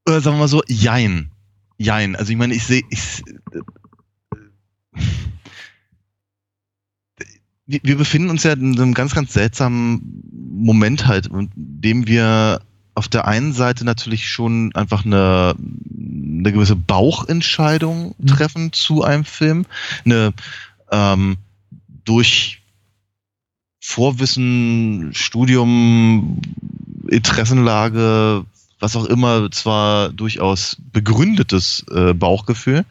oder 0.09 0.21
sagen 0.21 0.35
wir 0.37 0.41
mal 0.41 0.47
so, 0.47 0.63
jein. 0.67 1.31
Jein. 1.77 2.15
Also 2.15 2.31
ich 2.31 2.37
meine, 2.37 2.53
ich 2.53 2.63
sehe. 2.63 2.81
Ich, 2.89 3.23
äh, 3.51 3.61
wir 7.67 7.97
befinden 7.97 8.29
uns 8.29 8.43
ja 8.43 8.53
in 8.53 8.79
einem 8.79 8.93
ganz, 8.95 9.13
ganz 9.13 9.33
seltsamen 9.33 10.23
Moment 10.31 11.05
halt, 11.05 11.27
in 11.27 11.49
dem 11.55 12.07
wir 12.07 12.61
auf 12.95 13.07
der 13.07 13.27
einen 13.27 13.53
Seite 13.53 13.85
natürlich 13.85 14.27
schon 14.27 14.73
einfach 14.75 15.05
eine, 15.05 15.55
eine 15.55 16.51
gewisse 16.51 16.75
Bauchentscheidung 16.75 18.15
Mhm. 18.17 18.27
treffen 18.27 18.73
zu 18.73 19.03
einem 19.03 19.23
Film. 19.23 19.65
Eine 20.03 20.33
ähm, 20.91 21.37
durch 22.03 22.61
Vorwissen, 23.79 25.11
Studium, 25.13 26.41
Interessenlage, 27.07 28.45
was 28.79 28.95
auch 28.95 29.05
immer, 29.05 29.51
zwar 29.51 30.09
durchaus 30.09 30.77
begründetes 30.91 31.85
äh, 31.91 32.13
Bauchgefühl. 32.13 32.85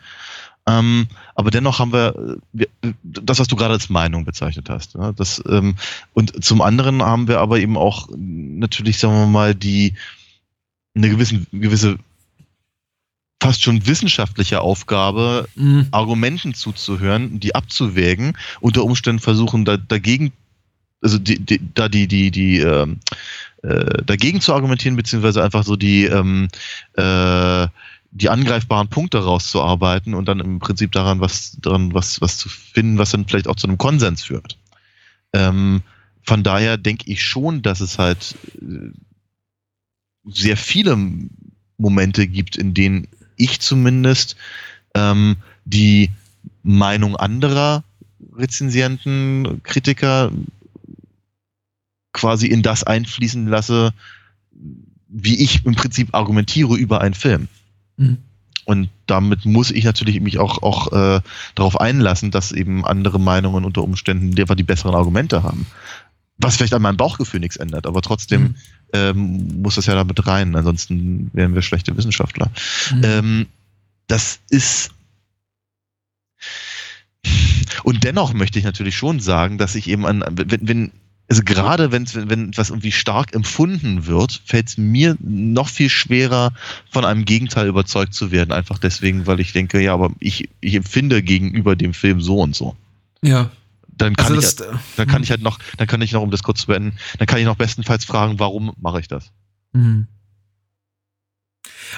Ähm, 0.67 1.07
aber 1.35 1.51
dennoch 1.51 1.79
haben 1.79 1.93
wir, 1.93 2.15
äh, 2.17 2.37
wir 2.53 2.69
das, 3.03 3.39
was 3.39 3.49
du 3.49 3.57
gerade 3.57 3.75
als 3.75 3.89
Meinung 3.89 4.25
bezeichnet 4.25 4.69
hast. 4.69 4.95
Ja, 4.95 5.13
das, 5.13 5.43
ähm, 5.49 5.77
und 6.13 6.45
zum 6.45 6.61
anderen 6.61 7.03
haben 7.03 7.27
wir 7.27 7.41
aber 7.41 7.59
eben 7.59 7.77
auch 7.77 8.09
natürlich, 8.15 8.99
sagen 8.99 9.15
wir 9.15 9.27
mal, 9.27 9.55
die 9.55 9.95
eine 10.95 11.09
gewisse, 11.09 11.41
gewisse 11.53 11.99
fast 13.41 13.63
schon 13.63 13.87
wissenschaftliche 13.87 14.61
Aufgabe, 14.61 15.49
Argumenten 15.93 16.55
zuzuhören, 16.55 17.39
die 17.39 17.55
abzuwägen, 17.55 18.37
unter 18.61 18.85
Umständen 18.85 19.21
versuchen, 19.21 19.65
da, 19.65 19.77
dagegen, 19.77 20.33
also 21.01 21.19
die, 21.19 21.39
die, 21.39 21.61
da 21.75 21.89
die, 21.89 22.09
die, 22.09 22.33
die, 22.33 22.59
ähm, 22.59 22.99
äh, 23.63 24.03
dagegen 24.05 24.41
zu 24.41 24.55
argumentieren, 24.55 24.97
beziehungsweise 24.97 25.43
einfach 25.43 25.65
so 25.65 25.77
die, 25.77 26.05
ähm, 26.05 26.49
äh, 26.95 27.67
die 28.11 28.29
angreifbaren 28.29 28.89
Punkte 28.89 29.19
rauszuarbeiten 29.19 30.15
und 30.15 30.27
dann 30.27 30.41
im 30.41 30.59
Prinzip 30.59 30.93
daran 30.93 31.21
was, 31.21 31.57
daran 31.61 31.93
was, 31.93 32.21
was 32.21 32.39
zu 32.39 32.49
finden, 32.49 32.99
was 32.99 33.11
dann 33.11 33.27
vielleicht 33.27 33.49
auch 33.49 33.57
zu 33.57 33.67
einem 33.67 33.79
Konsens 33.79 34.25
führt. 34.25 34.59
Ähm, 35.33 35.83
von 36.23 36.43
daher 36.43 36.77
denke 36.77 37.11
ich 37.11 37.23
schon, 37.23 37.63
dass 37.63 37.81
es 37.81 37.99
halt 37.99 38.37
äh, 38.61 38.91
sehr 40.25 40.57
viele 40.57 40.97
Momente 41.79 42.27
gibt, 42.27 42.57
in 42.57 42.75
denen 42.75 43.09
ich 43.37 43.61
zumindest 43.61 44.37
ähm, 44.95 45.37
die 45.65 46.11
Meinung 46.63 47.17
anderer 47.17 47.85
Rezensienten, 48.37 49.63
Kritiker 49.63 50.31
quasi 52.19 52.49
in 52.49 52.63
das 52.63 52.83
einfließen 52.85 53.47
lasse, 53.47 53.93
wie 55.09 55.37
ich 55.37 55.65
im 55.65 55.75
Prinzip 55.75 56.15
argumentiere 56.15 56.77
über 56.77 57.01
einen 57.01 57.15
Film. 57.15 57.49
Mhm. 57.97 58.19
Und 58.65 58.91
damit 59.07 59.47
muss 59.47 59.71
ich 59.71 59.85
natürlich 59.85 60.21
mich 60.21 60.39
auch, 60.39 60.63
auch 60.63 60.93
äh, 60.93 61.21
darauf 61.55 61.81
einlassen, 61.81 62.31
dass 62.31 62.53
eben 62.53 62.85
andere 62.85 63.19
Meinungen 63.19 63.65
unter 63.65 63.83
Umständen 63.83 64.39
einfach 64.39 64.57
die 64.57 64.63
besseren 64.63 64.95
Argumente 64.95 65.43
haben. 65.43 65.67
Was 66.37 66.57
vielleicht 66.57 66.75
an 66.75 66.83
meinem 66.83 66.99
Bauchgefühl 66.99 67.41
nichts 67.41 67.57
ändert, 67.57 67.87
aber 67.87 68.03
trotzdem 68.03 68.43
Mhm. 68.43 68.55
ähm, 68.93 69.63
muss 69.63 69.77
das 69.77 69.87
ja 69.87 69.95
damit 69.95 70.27
rein, 70.27 70.55
ansonsten 70.55 71.31
wären 71.33 71.55
wir 71.55 71.63
schlechte 71.63 71.97
Wissenschaftler. 71.97 72.51
Mhm. 72.95 73.01
Ähm, 73.05 73.47
das 74.07 74.41
ist. 74.51 74.91
Und 77.85 78.05
dennoch 78.05 78.35
möchte 78.35 78.59
ich 78.59 78.65
natürlich 78.65 78.97
schon 78.97 79.21
sagen, 79.21 79.57
dass 79.59 79.75
ich 79.75 79.89
eben 79.89 80.05
an, 80.05 80.25
wenn, 80.31 80.69
wenn 80.69 80.93
also 81.29 81.43
gerade 81.45 81.93
wenn, 81.93 82.07
wenn 82.15 82.49
etwas 82.49 82.71
irgendwie 82.71 82.93
stark 82.93 83.35
empfunden 83.35 84.07
wird, 84.07 84.41
fällt 84.47 84.69
es 84.69 84.79
mir 84.79 85.17
noch 85.21 85.69
viel 85.69 85.91
schwerer, 85.91 86.53
von 86.91 87.05
einem 87.05 87.27
Gegenteil 87.27 87.67
überzeugt 87.67 88.15
zu 88.15 88.31
werden. 88.31 88.51
Einfach 88.51 88.79
deswegen, 88.79 89.27
weil 89.27 89.39
ich 89.39 89.53
denke, 89.53 89.81
ja, 89.81 89.93
aber 89.93 90.11
ich, 90.21 90.49
ich 90.61 90.75
empfinde 90.75 91.23
gegenüber 91.23 91.77
dem 91.77 91.93
Film 91.93 92.23
so 92.23 92.41
und 92.41 92.57
so. 92.57 92.77
Ja. 93.23 93.51
Dann 93.89 94.17
kann, 94.17 94.27
Also 94.27 94.39
ich, 94.39 94.57
das, 94.57 94.61
äh, 94.61 94.79
dann 94.97 95.09
kann 95.09 95.23
ich 95.23 95.31
halt 95.31 95.43
noch, 95.43 95.59
dann 95.77 95.87
kann 95.87 96.01
ich 96.01 96.13
noch, 96.13 96.23
um 96.23 96.31
das 96.31 96.43
kurz 96.43 96.61
zu 96.61 96.69
beenden, 96.69 96.97
dann 97.19 97.27
kann 97.27 97.39
ich 97.39 97.45
noch 97.45 97.57
bestenfalls 97.57 98.05
fragen, 98.05 98.39
warum 98.39 98.73
mache 98.81 99.01
ich 99.01 99.09
das? 99.09 99.31
Mhm. 99.73 100.07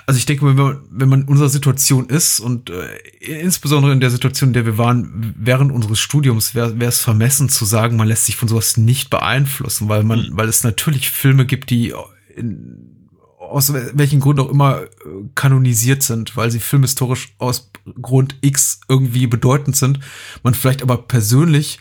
Also 0.06 0.18
ich 0.18 0.26
denke, 0.26 0.46
wenn 0.46 0.56
man, 0.56 0.80
wenn 0.90 1.08
man 1.08 1.22
in 1.22 1.28
unserer 1.28 1.48
Situation 1.48 2.08
ist 2.08 2.40
und 2.40 2.70
äh, 2.70 2.96
insbesondere 3.20 3.92
in 3.92 4.00
der 4.00 4.10
Situation, 4.10 4.50
in 4.50 4.54
der 4.54 4.66
wir 4.66 4.78
waren 4.78 5.34
während 5.36 5.72
unseres 5.72 5.98
Studiums, 6.00 6.54
wäre 6.54 6.84
es 6.84 7.00
vermessen 7.00 7.48
zu 7.48 7.64
sagen, 7.64 7.96
man 7.96 8.08
lässt 8.08 8.26
sich 8.26 8.36
von 8.36 8.48
sowas 8.48 8.76
nicht 8.76 9.10
beeinflussen, 9.10 9.88
weil 9.88 10.02
man, 10.04 10.28
weil 10.32 10.48
es 10.48 10.64
natürlich 10.64 11.10
Filme 11.10 11.46
gibt, 11.46 11.70
die 11.70 11.94
in, 12.36 13.08
aus 13.38 13.72
welchen 13.72 14.20
Grund 14.20 14.38
auch 14.38 14.48
immer 14.48 14.82
äh, 14.82 14.88
kanonisiert 15.34 16.02
sind, 16.02 16.36
weil 16.36 16.50
sie 16.50 16.60
filmhistorisch 16.60 17.34
aus 17.38 17.70
Grund 18.00 18.36
X 18.42 18.80
irgendwie 18.88 19.26
bedeutend 19.26 19.76
sind. 19.76 20.00
Man 20.42 20.54
vielleicht 20.54 20.82
aber 20.82 20.98
persönlich 20.98 21.80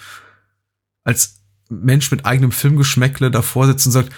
als 1.03 1.41
Mensch 1.69 2.09
mit 2.11 2.25
eigenem 2.25 2.51
Filmgeschmäckle 2.51 3.29
davor 3.29 3.67
sitzt 3.67 3.85
und 3.85 3.91
sagt, 3.91 4.11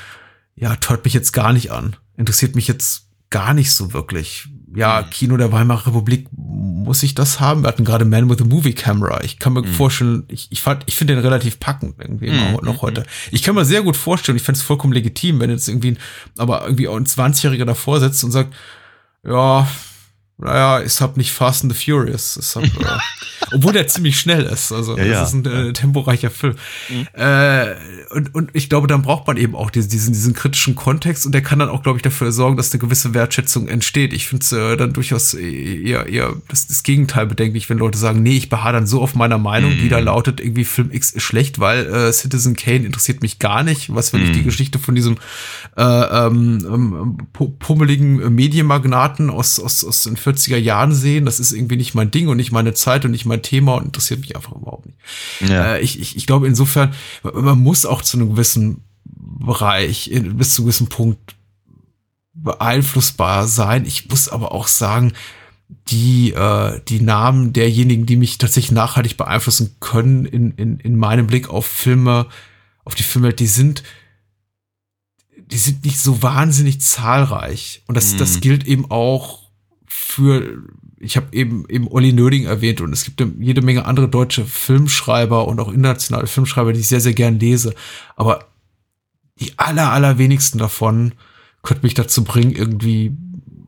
ja, 0.55 0.75
tört 0.77 1.03
mich 1.03 1.13
jetzt 1.13 1.33
gar 1.33 1.53
nicht 1.53 1.71
an. 1.71 1.95
Interessiert 2.15 2.55
mich 2.55 2.67
jetzt 2.67 3.07
gar 3.31 3.53
nicht 3.55 3.71
so 3.73 3.93
wirklich. 3.93 4.47
Ja, 4.73 5.03
Kino 5.03 5.35
der 5.35 5.51
Weimarer 5.51 5.87
Republik, 5.87 6.27
muss 6.31 7.03
ich 7.03 7.13
das 7.13 7.41
haben? 7.41 7.63
Wir 7.63 7.67
hatten 7.67 7.83
gerade 7.83 8.05
Man 8.05 8.29
with 8.29 8.39
a 8.41 8.45
Movie 8.45 8.71
Camera. 8.73 9.21
Ich 9.21 9.37
kann 9.37 9.51
mir 9.51 9.63
Mhm. 9.63 9.73
vorstellen, 9.73 10.23
ich, 10.29 10.47
ich 10.49 10.61
fand, 10.61 10.83
ich 10.85 10.95
finde 10.95 11.15
den 11.15 11.23
relativ 11.23 11.59
packend 11.59 11.95
irgendwie 11.99 12.27
immer 12.27 12.51
Mhm. 12.61 12.65
noch 12.65 12.81
heute. 12.81 13.05
Ich 13.31 13.43
kann 13.43 13.55
mir 13.55 13.65
sehr 13.65 13.81
gut 13.81 13.97
vorstellen, 13.97 14.37
ich 14.37 14.43
fände 14.43 14.59
es 14.59 14.63
vollkommen 14.63 14.93
legitim, 14.93 15.41
wenn 15.41 15.49
jetzt 15.49 15.67
irgendwie, 15.67 15.91
ein- 15.91 15.97
aber 16.37 16.63
irgendwie 16.63 16.87
auch 16.87 16.95
ein 16.95 17.05
20-Jähriger 17.05 17.65
davor 17.65 17.99
sitzt 17.99 18.23
und 18.23 18.31
sagt, 18.31 18.53
ja, 19.27 19.67
naja, 20.41 20.81
ich 20.83 20.99
hab 21.01 21.17
nicht 21.17 21.31
Fast 21.31 21.63
and 21.63 21.73
the 21.73 21.85
Furious. 21.91 22.37
Ich 22.41 22.55
hab, 22.55 22.63
äh, 22.81 22.99
obwohl 23.55 23.73
der 23.73 23.87
ziemlich 23.87 24.19
schnell 24.19 24.43
ist. 24.43 24.71
Also 24.71 24.97
Ja, 24.97 25.05
ja. 25.05 25.19
das 25.21 25.29
ist 25.29 25.35
ein 25.35 25.45
äh, 25.45 25.73
temporeicher 25.73 26.29
Film. 26.29 26.55
Äh, 27.13 27.75
und, 28.11 28.33
und 28.35 28.49
ich 28.53 28.69
glaube, 28.69 28.87
dann 28.87 29.01
braucht 29.01 29.27
man 29.27 29.37
eben 29.37 29.55
auch 29.55 29.69
diesen, 29.71 29.89
diesen, 29.89 30.13
diesen 30.13 30.33
kritischen 30.33 30.75
Kontext 30.75 31.25
und 31.25 31.31
der 31.33 31.41
kann 31.41 31.59
dann 31.59 31.69
auch, 31.69 31.83
glaube 31.83 31.97
ich, 31.97 32.03
dafür 32.03 32.31
sorgen, 32.31 32.57
dass 32.57 32.71
eine 32.71 32.79
gewisse 32.79 33.13
Wertschätzung 33.13 33.67
entsteht. 33.67 34.13
Ich 34.13 34.27
finde 34.27 34.43
es 34.43 34.51
äh, 34.51 34.77
dann 34.77 34.93
durchaus 34.93 35.33
eher, 35.33 36.07
eher 36.07 36.33
das, 36.47 36.67
das 36.67 36.83
Gegenteil 36.83 37.25
bedenklich, 37.25 37.69
wenn 37.69 37.77
Leute 37.77 37.97
sagen, 37.97 38.21
nee, 38.23 38.37
ich 38.37 38.49
beharre 38.49 38.73
dann 38.73 38.87
so 38.87 39.01
auf 39.01 39.15
meiner 39.15 39.37
Meinung, 39.37 39.71
die 39.71 39.89
da 39.89 39.99
lautet, 39.99 40.39
irgendwie 40.39 40.65
Film 40.65 40.89
X 40.91 41.11
ist 41.11 41.23
schlecht, 41.23 41.59
weil 41.59 41.85
äh, 41.87 42.11
Citizen 42.13 42.55
Kane 42.55 42.85
interessiert 42.85 43.21
mich 43.21 43.39
gar 43.39 43.63
nicht. 43.63 43.93
Was 43.93 44.13
will 44.13 44.23
ich 44.23 44.31
die 44.31 44.43
Geschichte 44.43 44.79
von 44.79 44.95
diesem 44.95 45.17
äh, 45.77 45.81
ähm, 45.83 46.59
ähm, 46.65 47.17
pu- 47.33 47.51
pummeligen 47.59 48.33
Medienmagnaten 48.35 49.29
aus, 49.29 49.59
aus, 49.59 49.83
aus 49.83 50.03
den 50.03 50.17
40er 50.33 50.57
Jahren 50.57 50.93
sehen? 50.93 51.25
Das 51.25 51.39
ist 51.39 51.51
irgendwie 51.51 51.75
nicht 51.77 51.93
mein 51.95 52.11
Ding 52.11 52.27
und 52.27 52.37
nicht 52.37 52.51
meine 52.51 52.73
Zeit 52.73 53.05
und 53.05 53.11
nicht 53.11 53.25
mein 53.25 53.41
Thema 53.41 53.75
und 53.75 53.85
interessiert 53.85 54.19
mich 54.21 54.35
einfach 54.35 54.53
überhaupt 54.53 54.85
nicht. 54.85 54.97
Ja. 55.47 55.75
Äh, 55.75 55.81
ich, 55.81 55.99
ich, 55.99 56.15
ich 56.15 56.27
glaube 56.27 56.47
insofern, 56.47 56.93
man 57.23 57.59
muss 57.59 57.85
auch 57.85 58.01
zu 58.01 58.17
einem 58.17 58.31
gewissen 58.31 58.83
Bereich, 59.03 60.09
bis 60.13 60.53
zu 60.55 60.61
einem 60.61 60.65
gewissen 60.67 60.87
Punkt 60.87 61.35
beeinflussbar 62.33 63.47
sein. 63.47 63.85
Ich 63.85 64.09
muss 64.09 64.29
aber 64.29 64.51
auch 64.51 64.67
sagen, 64.67 65.13
die, 65.87 66.31
äh, 66.33 66.81
die 66.87 67.01
Namen 67.01 67.53
derjenigen, 67.53 68.05
die 68.05 68.15
mich 68.17 68.37
tatsächlich 68.37 68.71
nachhaltig 68.71 69.17
beeinflussen 69.17 69.75
können 69.79 70.25
in, 70.25 70.51
in, 70.51 70.79
in 70.79 70.95
meinem 70.97 71.27
Blick 71.27 71.49
auf 71.49 71.65
Filme, 71.65 72.27
auf 72.83 72.95
die 72.95 73.03
Filmwelt, 73.03 73.39
die 73.39 73.47
sind, 73.47 73.83
die 75.37 75.57
sind 75.57 75.83
nicht 75.85 75.99
so 75.99 76.21
wahnsinnig 76.21 76.81
zahlreich. 76.81 77.83
Und 77.87 77.95
das, 77.95 78.15
das 78.15 78.35
Mhm. 78.35 78.41
gilt 78.41 78.67
eben 78.67 78.89
auch 78.91 79.40
für, 79.93 80.63
ich 80.99 81.17
habe 81.17 81.27
eben 81.33 81.65
eben 81.67 81.89
Olli 81.89 82.13
Nörding 82.13 82.45
erwähnt 82.45 82.79
und 82.79 82.93
es 82.93 83.03
gibt 83.03 83.21
jede 83.39 83.61
Menge 83.61 83.85
andere 83.85 84.07
deutsche 84.07 84.45
Filmschreiber 84.45 85.45
und 85.49 85.59
auch 85.59 85.67
internationale 85.67 86.27
Filmschreiber, 86.27 86.71
die 86.71 86.79
ich 86.79 86.87
sehr, 86.87 87.01
sehr 87.01 87.13
gern 87.13 87.39
lese. 87.39 87.75
Aber 88.15 88.45
die 89.41 89.51
aller, 89.57 89.91
allerwenigsten 89.91 90.59
davon 90.59 91.13
könnte 91.61 91.83
mich 91.83 91.93
dazu 91.93 92.23
bringen, 92.23 92.53
irgendwie 92.53 93.11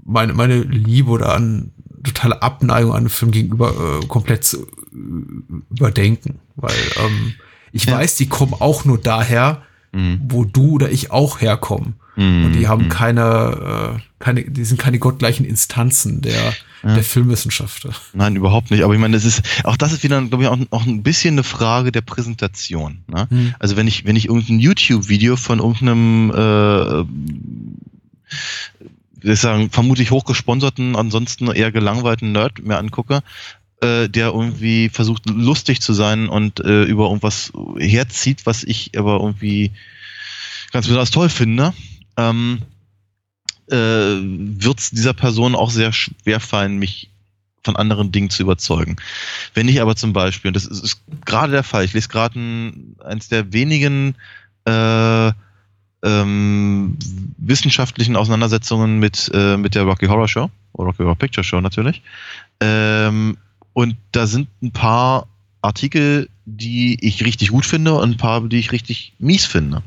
meine, 0.06 0.34
meine 0.34 0.62
Liebe 0.62 1.12
oder 1.12 1.36
an 1.36 1.74
totale 2.04 2.42
Abneigung 2.42 2.92
an 2.92 3.00
einem 3.00 3.10
Film 3.10 3.32
gegenüber 3.32 4.00
äh, 4.02 4.06
komplett 4.08 4.46
zu 4.46 4.66
äh, 4.66 5.76
überdenken. 5.76 6.40
Weil 6.56 6.76
ähm, 7.04 7.34
ich 7.74 7.86
Ja. 7.86 7.98
weiß, 7.98 8.16
die 8.16 8.30
kommen 8.30 8.54
auch 8.54 8.86
nur 8.86 8.98
daher, 8.98 9.62
Mhm. 9.94 10.20
wo 10.28 10.44
du 10.44 10.72
oder 10.72 10.92
ich 10.92 11.12
auch 11.12 11.40
herkommen. 11.40 11.96
Mhm. 12.16 12.46
Und 12.46 12.54
die 12.54 12.68
haben 12.68 12.86
Mhm. 12.86 12.90
keine, 12.90 13.96
äh, 13.98 14.00
keine, 14.20 14.44
die 14.44 14.66
sind 14.66 14.80
keine 14.80 15.00
gottgleichen 15.00 15.46
Instanzen 15.46 16.22
der, 16.22 16.54
Ja. 16.84 16.96
der 16.96 17.04
Filmwissenschaft. 17.04 17.88
Nein, 18.14 18.36
überhaupt 18.36 18.72
nicht. 18.72 18.84
Aber 18.84 18.94
ich 18.94 19.00
meine, 19.00 19.16
das 19.16 19.24
ist, 19.26 19.42
auch 19.64 19.78
das 19.78 19.94
ist 19.94 20.04
wieder, 20.04 20.22
glaube 20.24 20.44
ich, 20.44 20.50
auch, 20.50 20.58
auch 20.72 20.86
ein 20.86 21.02
bisschen 21.04 21.36
eine 21.36 21.44
Frage 21.44 21.92
der 21.92 22.02
Präsentation. 22.02 23.00
Ne? 23.08 23.28
Hm. 23.30 23.56
Also 23.60 23.76
wenn 23.78 23.88
ich, 23.88 24.06
wenn 24.06 24.16
ich 24.16 24.26
irgendein 24.28 24.60
YouTube-Video 24.60 25.36
von 25.38 25.60
irgendeinem, 25.60 27.06
äh, 29.24 29.36
sagen, 29.36 29.70
vermutlich 29.70 30.12
hochgesponserten, 30.12 30.96
ansonsten 30.96 31.48
eher 31.48 31.72
gelangweilten 31.72 32.32
Nerd 32.34 32.62
mir 32.64 32.78
angucke, 32.78 33.22
äh, 33.84 34.08
der 34.08 34.28
irgendwie 34.28 34.90
versucht 34.90 35.30
lustig 35.30 35.82
zu 35.82 35.94
sein 35.94 36.30
und 36.30 36.60
äh, 36.62 36.84
über 36.84 37.06
irgendwas 37.06 37.52
herzieht, 37.78 38.46
was 38.46 38.64
ich 38.64 38.98
aber 38.98 39.20
irgendwie 39.20 39.72
ganz 40.72 40.88
besonders 40.88 41.12
toll 41.12 41.30
finde, 41.30 41.74
ähm, 42.18 42.62
äh, 43.70 43.76
wird 43.76 44.80
es 44.80 44.92
dieser 44.92 45.14
Person 45.14 45.56
auch 45.56 45.70
sehr 45.70 45.92
schwer 45.92 46.40
fallen, 46.40 46.78
mich 46.78 47.10
von 47.64 47.76
anderen 47.76 48.12
Dingen 48.12 48.30
zu 48.30 48.44
überzeugen. 48.44 48.98
Wenn 49.54 49.68
ich 49.68 49.82
aber 49.82 49.96
zum 49.96 50.14
Beispiel, 50.14 50.50
und 50.50 50.56
das 50.56 50.66
ist, 50.66 50.84
ist 50.84 51.02
gerade 51.26 51.52
der 51.52 51.64
Fall, 51.64 51.86
ich 51.86 51.94
lese 51.94 52.10
gerade 52.10 52.40
ein, 52.40 52.96
eins 53.04 53.30
der 53.30 53.54
wenigen 53.54 54.16
äh, 54.66 55.32
ähm, 56.04 56.98
wissenschaftlichen 57.38 58.16
Auseinandersetzungen 58.16 59.00
mit, 59.00 59.32
äh, 59.34 59.58
mit 59.58 59.76
der 59.76 59.84
Rocky 59.84 60.08
Horror 60.08 60.28
Show, 60.28 60.50
oder 60.74 60.88
Rocky 60.88 61.04
Horror 61.04 61.16
Picture 61.16 61.44
Show 61.44 61.62
natürlich. 61.62 62.02
Ähm, 62.60 63.38
und 63.74 63.98
da 64.12 64.28
sind 64.28 64.48
ein 64.62 64.72
paar 64.72 65.28
Artikel, 65.62 66.30
die 66.46 66.98
ich 67.06 67.26
richtig 67.26 67.50
gut 67.50 67.66
finde 67.66 67.94
und 67.96 68.12
ein 68.12 68.18
paar, 68.18 68.42
die 68.48 68.60
ich 68.60 68.72
richtig 68.72 69.14
mies 69.20 69.46
finde. 69.46 69.82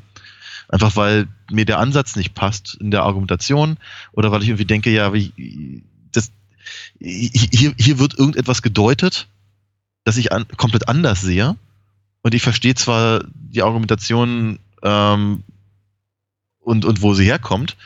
Einfach 0.68 0.96
weil 0.96 1.28
mir 1.50 1.64
der 1.64 1.78
Ansatz 1.78 2.16
nicht 2.16 2.34
passt 2.34 2.74
in 2.80 2.90
der 2.90 3.04
Argumentation 3.04 3.76
oder 4.12 4.32
weil 4.32 4.42
ich 4.42 4.48
irgendwie 4.48 4.64
denke, 4.64 4.90
ja, 4.90 5.12
das, 6.12 6.32
hier, 6.98 7.74
hier 7.78 7.98
wird 7.98 8.18
irgendetwas 8.18 8.62
gedeutet, 8.62 9.28
das 10.04 10.16
ich 10.16 10.32
an, 10.32 10.46
komplett 10.56 10.88
anders 10.88 11.20
sehe. 11.20 11.56
Und 12.22 12.34
ich 12.34 12.42
verstehe 12.42 12.74
zwar 12.74 13.22
die 13.32 13.62
Argumentation 13.62 14.58
ähm, 14.82 15.44
und, 16.58 16.84
und 16.84 17.02
wo 17.02 17.14
sie 17.14 17.24
herkommt, 17.24 17.76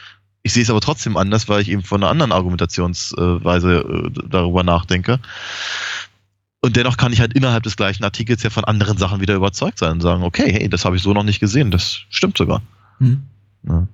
ich 0.42 0.52
sehe 0.52 0.62
es 0.62 0.70
aber 0.70 0.80
trotzdem 0.80 1.16
anders, 1.16 1.48
weil 1.48 1.60
ich 1.60 1.70
eben 1.70 1.82
von 1.82 2.02
einer 2.02 2.10
anderen 2.10 2.32
Argumentationsweise 2.32 4.10
äh, 4.16 4.28
darüber 4.28 4.62
nachdenke. 4.62 5.20
Und 6.62 6.76
dennoch 6.76 6.96
kann 6.96 7.12
ich 7.12 7.20
halt 7.20 7.34
innerhalb 7.34 7.62
des 7.62 7.76
gleichen 7.76 8.04
Artikels 8.04 8.42
ja 8.42 8.50
von 8.50 8.64
anderen 8.64 8.98
Sachen 8.98 9.20
wieder 9.20 9.34
überzeugt 9.34 9.78
sein 9.78 9.92
und 9.92 10.00
sagen, 10.02 10.22
okay, 10.22 10.52
hey, 10.52 10.68
das 10.68 10.84
habe 10.84 10.96
ich 10.96 11.02
so 11.02 11.12
noch 11.12 11.22
nicht 11.22 11.40
gesehen, 11.40 11.70
das 11.70 12.00
stimmt 12.10 12.36
sogar. 12.36 12.62
Hm. 12.98 13.22
Ja. 13.66 13.86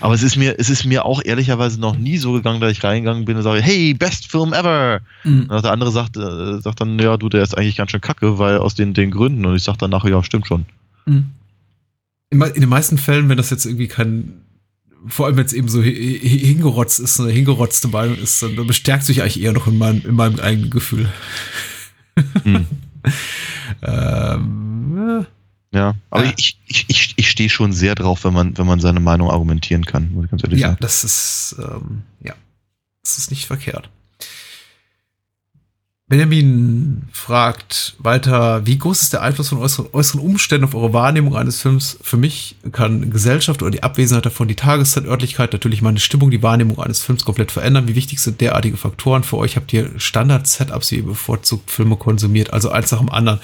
Aber 0.00 0.14
es 0.14 0.22
ist 0.22 0.36
mir, 0.36 0.56
es 0.58 0.68
ist 0.68 0.84
mir 0.84 1.04
auch 1.04 1.22
ehrlicherweise 1.24 1.80
noch 1.80 1.96
nie 1.96 2.18
so 2.18 2.32
gegangen, 2.32 2.60
dass 2.60 2.72
ich 2.72 2.84
reingegangen 2.84 3.24
bin 3.24 3.36
und 3.36 3.42
sage, 3.42 3.62
hey, 3.62 3.94
best 3.94 4.30
Film 4.30 4.52
ever. 4.52 5.00
Mhm. 5.24 5.46
Und 5.48 5.64
der 5.64 5.72
andere 5.72 5.90
sagt, 5.90 6.16
äh, 6.16 6.60
sagt 6.60 6.80
dann, 6.80 6.98
ja, 6.98 7.16
du, 7.16 7.28
der 7.28 7.42
ist 7.42 7.56
eigentlich 7.56 7.76
ganz 7.76 7.90
schön 7.90 8.00
kacke, 8.00 8.38
weil 8.38 8.58
aus 8.58 8.74
den, 8.74 8.92
den 8.92 9.10
Gründen. 9.10 9.46
Und 9.46 9.56
ich 9.56 9.62
sage 9.62 9.78
dann 9.78 9.90
nachher, 9.90 10.10
ja, 10.10 10.22
stimmt 10.22 10.46
schon. 10.46 10.66
Mhm. 11.06 11.30
In, 12.30 12.42
in 12.42 12.60
den 12.60 12.68
meisten 12.68 12.98
Fällen, 12.98 13.28
wenn 13.30 13.38
das 13.38 13.48
jetzt 13.48 13.64
irgendwie 13.64 13.88
kein, 13.88 14.42
vor 15.06 15.26
allem 15.26 15.36
wenn 15.36 15.46
es 15.46 15.52
eben 15.52 15.68
so 15.68 15.82
hi- 15.82 16.18
hi- 16.22 16.38
hingerotzt 16.46 16.98
ist, 17.00 17.20
eine 17.20 17.30
hingerotzte 17.30 17.88
Meinung 17.88 18.16
ist, 18.18 18.42
dann 18.42 18.66
bestärkt 18.66 19.04
sich 19.04 19.22
eigentlich 19.22 19.40
eher 19.40 19.52
noch 19.52 19.66
in 19.66 19.78
meinem, 19.78 20.02
in 20.04 20.14
meinem 20.14 20.38
eigenen 20.40 20.70
Gefühl. 20.70 21.08
Mhm. 22.44 22.66
ähm, 23.82 25.26
Ja, 25.72 25.94
aber 26.10 26.24
Ja. 26.24 26.32
ich, 26.36 26.58
ich, 26.66 26.84
ich, 26.88 27.14
ich 27.16 27.30
stehe 27.30 27.50
schon 27.50 27.72
sehr 27.72 27.94
drauf, 27.94 28.24
wenn 28.24 28.32
man, 28.32 28.56
wenn 28.58 28.66
man 28.66 28.80
seine 28.80 29.00
Meinung 29.00 29.30
argumentieren 29.30 29.84
kann, 29.84 30.12
muss 30.12 30.24
ich 30.24 30.30
ganz 30.30 30.42
ehrlich 30.44 30.60
ja, 30.60 30.68
sagen. 30.68 30.78
das 30.80 31.04
ist, 31.04 31.56
ähm, 31.58 32.02
ja, 32.24 32.34
das 33.02 33.18
ist 33.18 33.30
nicht 33.30 33.46
verkehrt. 33.46 33.90
Benjamin 36.08 37.02
fragt 37.12 37.94
weiter, 37.98 38.66
wie 38.66 38.78
groß 38.78 39.02
ist 39.02 39.12
der 39.12 39.20
Einfluss 39.20 39.50
von 39.50 39.58
äußeren, 39.58 39.90
äußeren 39.92 40.22
Umständen 40.22 40.64
auf 40.64 40.74
eure 40.74 40.94
Wahrnehmung 40.94 41.36
eines 41.36 41.60
Films? 41.60 41.98
Für 42.00 42.16
mich 42.16 42.56
kann 42.72 43.10
Gesellschaft 43.10 43.60
oder 43.60 43.70
die 43.70 43.82
Abwesenheit 43.82 44.24
davon, 44.24 44.48
die 44.48 44.54
Tageszeit, 44.54 45.04
Örtlichkeit, 45.04 45.52
natürlich 45.52 45.82
meine 45.82 45.98
Stimmung, 46.00 46.30
die 46.30 46.42
Wahrnehmung 46.42 46.78
eines 46.78 47.02
Films 47.02 47.26
komplett 47.26 47.52
verändern. 47.52 47.88
Wie 47.88 47.94
wichtig 47.94 48.20
sind 48.20 48.40
derartige 48.40 48.78
Faktoren 48.78 49.22
für 49.22 49.36
euch? 49.36 49.56
Habt 49.56 49.70
ihr 49.74 49.90
Standard-Setups, 49.98 50.92
wie 50.92 50.96
ihr 50.96 51.04
bevorzugt 51.04 51.70
Filme 51.70 51.96
konsumiert? 51.96 52.54
Also 52.54 52.70
eins 52.70 52.90
nach 52.90 53.00
dem 53.00 53.10
anderen. 53.10 53.40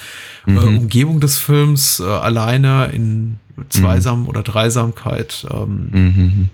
Mhm. 0.47 0.57
Äh, 0.57 0.61
Umgebung 0.61 1.19
des 1.19 1.37
Films, 1.37 1.99
äh, 1.99 2.03
alleine 2.03 2.87
in 2.87 3.37
Zweisam- 3.69 4.27
oder 4.27 4.41
Dreisamkeit. 4.41 5.45
Ähm, 5.53 5.89
Mhm. 5.91 6.49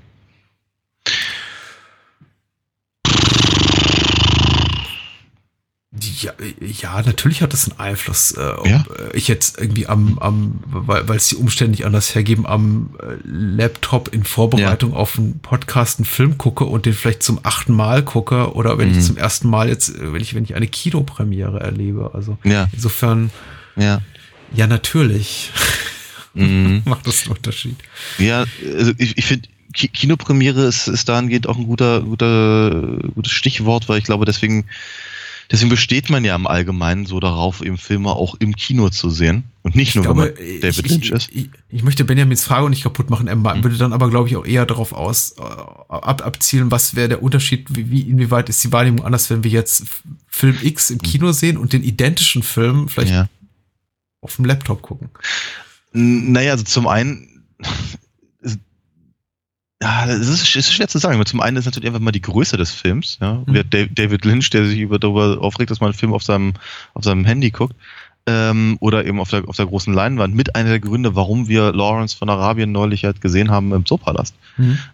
Ja, 6.21 6.33
ja, 6.59 7.01
natürlich 7.01 7.41
hat 7.41 7.53
das 7.53 7.69
einen 7.69 7.79
Einfluss. 7.79 8.31
Äh, 8.31 8.39
ob 8.57 8.67
Ja. 8.67 8.83
äh, 8.97 9.15
ich 9.17 9.27
jetzt 9.27 9.57
irgendwie 9.59 9.87
am, 9.87 10.19
am 10.19 10.59
weil 10.65 11.15
es 11.17 11.27
die 11.29 11.35
Umstände 11.35 11.71
nicht 11.71 11.85
anders 11.85 12.13
hergeben, 12.15 12.45
am 12.45 12.95
äh, 13.01 13.15
Laptop 13.23 14.13
in 14.13 14.23
Vorbereitung 14.23 14.93
auf 14.93 15.17
einen 15.17 15.39
Podcast 15.39 15.99
einen 15.99 16.05
Film 16.05 16.37
gucke 16.37 16.65
und 16.65 16.85
den 16.85 16.93
vielleicht 16.93 17.23
zum 17.23 17.39
achten 17.43 17.73
Mal 17.73 18.03
gucke 18.03 18.53
oder 18.53 18.77
wenn 18.77 18.91
Mhm. 18.91 18.97
ich 18.99 19.05
zum 19.05 19.17
ersten 19.17 19.49
Mal 19.49 19.69
jetzt, 19.69 19.89
äh, 19.89 20.13
wenn 20.13 20.21
ich, 20.21 20.33
wenn 20.35 20.43
ich 20.43 20.55
eine 20.55 20.67
Kinopremiere 20.67 21.59
erlebe. 21.59 22.11
Also 22.13 22.37
Ja, 22.43 22.67
insofern, 22.73 23.31
ja. 23.75 24.01
ja, 24.53 24.67
natürlich 24.67 25.51
Mhm. 26.33 26.83
macht 26.85 27.07
das 27.07 27.23
einen 27.25 27.35
Unterschied. 27.35 27.75
Ja, 28.17 28.45
also 28.77 28.93
ich, 28.97 29.17
ich 29.17 29.25
finde, 29.25 29.49
Ki- 29.73 29.87
Kinopremiere 29.89 30.65
ist, 30.65 30.87
ist 30.87 31.07
dahingehend 31.09 31.47
auch 31.47 31.57
ein 31.57 31.65
guter, 31.65 32.01
guter, 32.01 32.97
gutes 33.15 33.31
Stichwort, 33.31 33.87
weil 33.89 33.97
ich 33.99 34.03
glaube, 34.03 34.25
deswegen, 34.25 34.65
deswegen 35.51 35.69
besteht 35.69 36.09
man 36.09 36.23
ja 36.25 36.35
im 36.35 36.47
Allgemeinen 36.47 37.05
so 37.05 37.19
darauf, 37.19 37.61
eben 37.61 37.77
Filme 37.77 38.09
auch 38.11 38.35
im 38.35 38.55
Kino 38.55 38.89
zu 38.89 39.09
sehen. 39.09 39.43
Und 39.63 39.75
nicht 39.75 39.95
nur, 39.95 40.07
wenn 40.07 40.15
man 40.15 40.33
David 40.61 40.85
ich, 40.85 40.91
Lynch 40.91 41.05
ich, 41.05 41.11
ist. 41.11 41.29
Ich, 41.31 41.49
ich 41.69 41.83
möchte 41.83 42.03
Benjamins 42.05 42.43
Frage 42.43 42.69
nicht 42.69 42.83
kaputt 42.83 43.09
machen. 43.09 43.27
Er 43.27 43.35
ma- 43.35 43.53
Mhm. 43.55 43.63
würde 43.63 43.77
dann 43.77 43.93
aber, 43.93 44.09
glaube 44.09 44.27
ich, 44.29 44.35
auch 44.35 44.45
eher 44.45 44.65
darauf 44.65 44.91
aus, 44.93 45.35
äh, 45.37 45.41
ab, 45.41 46.25
abzielen, 46.25 46.71
was 46.71 46.95
wäre 46.95 47.09
der 47.09 47.21
Unterschied, 47.21 47.67
wie, 47.69 47.91
wie, 47.91 48.01
inwieweit 48.01 48.49
ist 48.49 48.63
die 48.63 48.71
Wahrnehmung 48.71 49.05
anders, 49.05 49.29
wenn 49.29 49.43
wir 49.43 49.51
jetzt 49.51 49.85
Film 50.27 50.57
X 50.61 50.89
im 50.89 50.99
Kino 50.99 51.31
sehen 51.31 51.57
und 51.57 51.73
den 51.73 51.83
identischen 51.83 52.41
Film 52.43 52.87
vielleicht. 52.89 53.11
Ja. 53.11 53.27
auf 54.21 54.35
dem 54.37 54.45
Laptop 54.45 54.81
gucken. 54.81 55.09
Naja, 55.93 56.53
also 56.53 56.63
zum 56.63 56.87
einen, 56.87 57.43
ja, 59.81 60.05
es 60.05 60.27
ist, 60.27 60.55
ist 60.55 60.73
schwer 60.73 60.87
zu 60.87 60.99
sagen. 60.99 61.23
Zum 61.25 61.41
einen 61.41 61.57
ist 61.57 61.65
natürlich 61.65 61.87
einfach 61.87 61.99
mal 61.99 62.11
die 62.11 62.21
Größe 62.21 62.55
des 62.55 62.71
Films. 62.71 63.17
Ja? 63.19 63.43
Mhm. 63.45 63.63
David 63.69 64.25
Lynch, 64.25 64.49
der 64.51 64.65
sich 64.65 64.79
über, 64.79 64.99
darüber 64.99 65.41
aufregt, 65.41 65.71
dass 65.71 65.79
man 65.79 65.89
einen 65.89 65.97
Film 65.97 66.13
auf 66.13 66.23
seinem, 66.23 66.53
auf 66.93 67.03
seinem 67.03 67.25
Handy 67.25 67.49
guckt. 67.49 67.75
Ähm, 68.27 68.77
oder 68.79 69.05
eben 69.05 69.19
auf 69.19 69.31
der, 69.31 69.47
auf 69.47 69.55
der 69.55 69.65
großen 69.65 69.91
Leinwand. 69.91 70.35
Mit 70.35 70.55
einer 70.55 70.69
der 70.69 70.79
Gründe, 70.79 71.15
warum 71.15 71.47
wir 71.47 71.73
Lawrence 71.73 72.15
von 72.15 72.29
Arabien 72.29 72.71
neulich 72.71 73.05
halt 73.05 73.21
gesehen 73.21 73.49
haben 73.49 73.73
im 73.73 73.85
Zoopalast. 73.85 74.35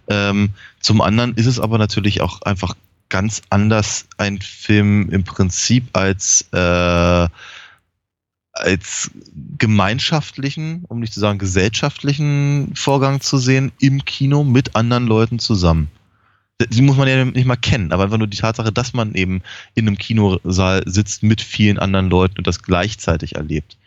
Ähm, 0.08 0.50
zum 0.80 1.02
anderen 1.02 1.34
ist 1.36 1.48
es 1.48 1.60
aber 1.60 1.78
natürlich 1.78 2.22
auch 2.22 2.42
einfach 2.44 2.74
ganz 3.10 3.42
anders, 3.50 4.06
ein 4.18 4.40
Film 4.40 5.10
im 5.10 5.26
Prinzip 5.26 5.90
als, 5.92 6.48
äh, 6.54 7.28
als 8.60 9.12
gemeinschaftlichen, 9.58 10.86
um 10.88 11.00
nicht 11.00 11.14
zu 11.14 11.20
sagen 11.20 11.40
gesellschaftlichen 11.40 12.72
Vorgang 12.76 13.22
zu 13.22 13.38
sehen, 13.38 13.72
im 13.80 14.06
Kino 14.06 14.44
mit 14.44 14.76
anderen 14.76 15.08
Leuten 15.08 15.40
zusammen. 15.40 15.90
Die 16.72 16.82
muss 16.82 16.98
man 16.98 17.08
ja 17.08 17.24
nicht 17.24 17.46
mal 17.46 17.56
kennen, 17.56 17.92
aber 17.92 18.04
einfach 18.04 18.18
nur 18.18 18.28
die 18.28 18.38
Tatsache, 18.38 18.72
dass 18.72 18.94
man 18.94 19.14
eben 19.14 19.44
in 19.76 19.88
einem 19.88 19.98
Kinosaal 19.98 20.82
sitzt 20.86 21.22
mit 21.22 21.42
vielen 21.42 21.78
anderen 21.78 22.10
Leuten 22.10 22.40
und 22.40 22.48
das 22.48 22.64
gleichzeitig 22.64 23.36
erlebt. 23.36 23.78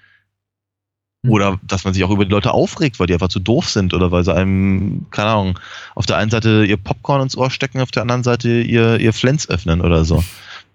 Mhm. 1.23 1.31
Oder 1.31 1.61
dass 1.63 1.85
man 1.85 1.95
sich 1.95 2.05
auch 2.05 2.11
über 2.11 2.25
die 2.25 2.31
Leute 2.31 2.53
aufregt, 2.53 3.01
weil 3.01 3.07
die 3.07 3.13
einfach 3.15 3.29
zu 3.29 3.41
doof 3.41 3.69
sind 3.69 3.93
oder 3.93 4.11
weil 4.11 4.25
sie 4.25 4.35
einem, 4.35 5.07
keine 5.11 5.31
Ahnung, 5.31 5.59
auf 5.95 6.07
der 6.07 6.17
einen 6.17 6.31
Seite 6.31 6.65
ihr 6.65 6.77
Popcorn 6.77 7.23
ins 7.23 7.37
Ohr 7.37 7.51
stecken, 7.51 7.81
auf 7.81 7.91
der 7.91 8.03
anderen 8.03 8.23
Seite 8.23 8.61
ihr, 8.61 9.01
ihr 9.01 9.13
Flens 9.13 9.49
öffnen 9.49 9.81
oder 9.81 10.05
so. 10.05 10.23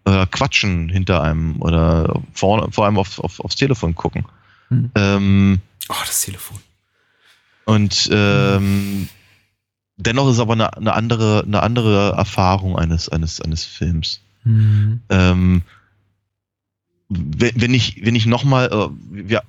Oder 0.05 0.27
quatschen 0.27 0.87
hinter 0.89 1.21
einem 1.23 1.61
oder 1.61 2.21
vor, 2.33 2.71
vor 2.71 2.85
allem 2.85 2.97
auf, 2.97 3.19
auf, 3.19 3.39
aufs 3.39 3.55
Telefon 3.55 3.95
gucken. 3.95 4.25
Mhm. 4.69 4.91
Ähm, 4.95 5.61
Oh, 5.89 5.93
das 6.05 6.21
Telefon. 6.21 6.57
und 7.65 8.09
ähm, 8.11 9.07
dennoch 9.97 10.29
ist 10.29 10.39
aber 10.39 10.53
eine, 10.53 10.75
eine, 10.77 10.93
andere, 10.93 11.43
eine 11.45 11.61
andere 11.61 12.13
Erfahrung 12.13 12.77
eines, 12.77 13.07
eines, 13.09 13.39
eines 13.41 13.63
Films. 13.65 14.21
Mhm. 14.43 15.01
Ähm, 15.09 15.61
wenn, 17.09 17.51
wenn 17.61 17.73
ich, 17.73 18.03
wenn 18.03 18.15
ich 18.15 18.25
nochmal, 18.25 18.69
äh, 18.71 19.31
ja, 19.31 19.41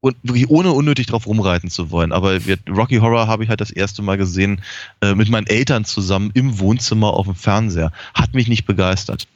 und 0.00 0.16
wirklich 0.22 0.48
ohne 0.48 0.72
unnötig 0.72 1.06
drauf 1.06 1.26
rumreiten 1.26 1.70
zu 1.70 1.90
wollen, 1.90 2.12
aber 2.12 2.44
wir, 2.44 2.58
Rocky 2.68 2.96
Horror 2.96 3.28
habe 3.28 3.44
ich 3.44 3.50
halt 3.50 3.60
das 3.60 3.70
erste 3.70 4.02
Mal 4.02 4.16
gesehen 4.16 4.60
äh, 5.00 5.14
mit 5.14 5.28
meinen 5.28 5.46
Eltern 5.46 5.84
zusammen 5.84 6.30
im 6.34 6.58
Wohnzimmer 6.58 7.12
auf 7.14 7.26
dem 7.26 7.36
Fernseher. 7.36 7.92
Hat 8.14 8.34
mich 8.34 8.48
nicht 8.48 8.64
begeistert. 8.66 9.28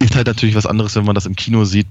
Ist 0.00 0.16
halt 0.16 0.26
natürlich 0.26 0.54
was 0.54 0.66
anderes, 0.66 0.96
wenn 0.96 1.04
man 1.04 1.14
das 1.14 1.26
im 1.26 1.36
Kino 1.36 1.64
sieht. 1.64 1.86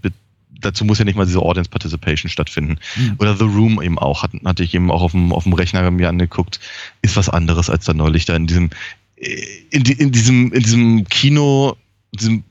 Dazu 0.62 0.84
muss 0.84 1.00
ja 1.00 1.06
nicht 1.06 1.16
mal 1.16 1.26
diese 1.26 1.40
Audience 1.40 1.70
Participation 1.70 2.30
stattfinden. 2.30 2.78
Mhm. 2.98 3.16
Oder 3.20 3.38
The 3.38 3.46
Room 3.46 3.82
eben 3.82 3.98
auch, 3.98 4.24
hat, 4.24 4.32
hatte 4.44 4.64
ich 4.64 4.74
eben 4.74 4.92
auch 4.92 5.02
auf 5.02 5.12
dem, 5.12 5.32
auf 5.32 5.44
dem 5.44 5.54
Rechner 5.54 5.90
mir 5.92 6.10
angeguckt. 6.10 6.60
Ist 7.02 7.16
was 7.16 7.30
anderes 7.30 7.70
als 7.70 7.86
da 7.86 7.94
neulich 7.94 8.26
da 8.26 8.36
in 8.36 8.48
diesem, 8.48 8.72
äh, 9.16 9.42
in, 9.70 9.84
die, 9.84 9.94
in 9.94 10.12
diesem, 10.12 10.52
in 10.52 10.64
diesem 10.64 11.06
Kino, 11.06 11.78
diesem 12.12 12.44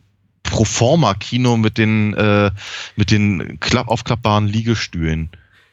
Proforma-Kino 0.45 1.59
mit 1.59 1.77
den, 1.77 2.15
äh, 2.15 2.51
mit 2.97 3.11
den 3.11 3.61
klapp, 3.61 3.89
aufklappbaren 3.89 4.47
Liegestühlen 4.47 5.29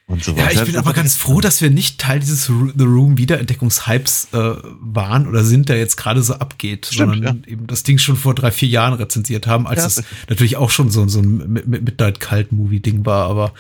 und 0.08 0.24
so 0.24 0.34
Ja, 0.34 0.46
weiter. 0.46 0.62
ich 0.62 0.68
bin 0.68 0.78
aber 0.78 0.94
ganz 0.94 1.16
froh, 1.16 1.42
dass 1.42 1.62
wir 1.62 1.70
nicht 1.72 2.00
Teil 2.00 2.20
dieses 2.20 2.46
The 2.46 2.84
Room 2.84 3.18
Wiederentdeckungshypes 3.18 4.28
äh, 4.34 4.38
waren 4.80 5.28
oder 5.28 5.44
sind, 5.44 5.68
der 5.70 5.78
jetzt 5.80 5.96
gerade 5.98 6.22
so 6.22 6.36
abgeht, 6.36 6.86
Stimmt, 6.92 7.14
sondern 7.16 7.44
eben 7.48 7.66
das 7.68 7.82
Ding 7.84 7.98
schon 7.98 8.16
vor 8.16 8.36
drei, 8.36 8.52
vier 8.52 8.70
Jahren 8.70 8.94
rezensiert 8.94 9.48
haben, 9.48 9.66
als 9.66 9.80
Ja. 9.80 9.88
es 9.88 10.04
natürlich 10.30 10.58
auch 10.58 10.70
schon 10.70 10.92
so, 10.92 11.08
so 11.08 11.20
ein 11.20 11.54
Mid- 11.54 11.66
Mid- 11.68 11.82
Midnight-Cult-Movie-Ding 11.82 13.04
war, 13.06 13.28
aber 13.30 13.54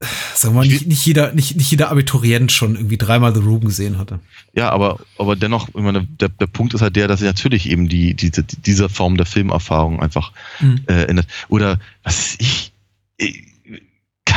äh, 0.00 0.06
sagen 0.34 0.54
wir 0.54 0.60
mal, 0.60 0.66
nicht, 0.66 0.86
nicht, 0.86 1.04
jeder, 1.06 1.32
nicht, 1.32 1.56
nicht 1.56 1.70
jeder 1.70 1.90
Abiturient 1.90 2.52
schon 2.52 2.76
irgendwie 2.76 2.98
dreimal 2.98 3.34
The 3.34 3.40
Room 3.40 3.60
gesehen 3.64 3.98
hatte. 3.98 4.20
Ja, 4.54 4.70
aber, 4.70 5.00
aber 5.18 5.36
dennoch, 5.36 5.68
ich 5.68 5.74
meine, 5.74 6.04
der, 6.20 6.28
der 6.28 6.46
Punkt 6.46 6.74
ist 6.74 6.82
halt 6.82 6.96
der, 6.96 7.08
dass 7.08 7.20
natürlich 7.20 7.68
eben 7.70 7.88
die, 7.88 8.14
diese, 8.14 8.42
diese 8.42 8.88
Form 8.88 9.16
der 9.16 9.26
Filmerfahrung 9.26 10.00
einfach 10.00 10.32
Mhm. 10.60 10.80
äh, 10.86 11.04
ändert. 11.04 11.26
Oder 11.48 11.78
was 12.02 12.16
weiß 12.16 12.36
ich, 12.40 12.72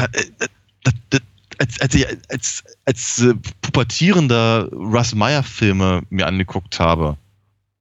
äh, 0.06 0.24
äh, 0.40 1.20
als, 1.58 1.82
als 1.82 1.96
ich 1.96 2.08
als, 2.30 2.64
als 2.86 3.20
äh, 3.22 3.34
pubertierender 3.62 4.70
Russ 4.72 5.14
Meyer 5.14 5.44
Filme 5.44 6.04
mir 6.10 6.28
angeguckt 6.28 6.80
habe, 6.80 7.18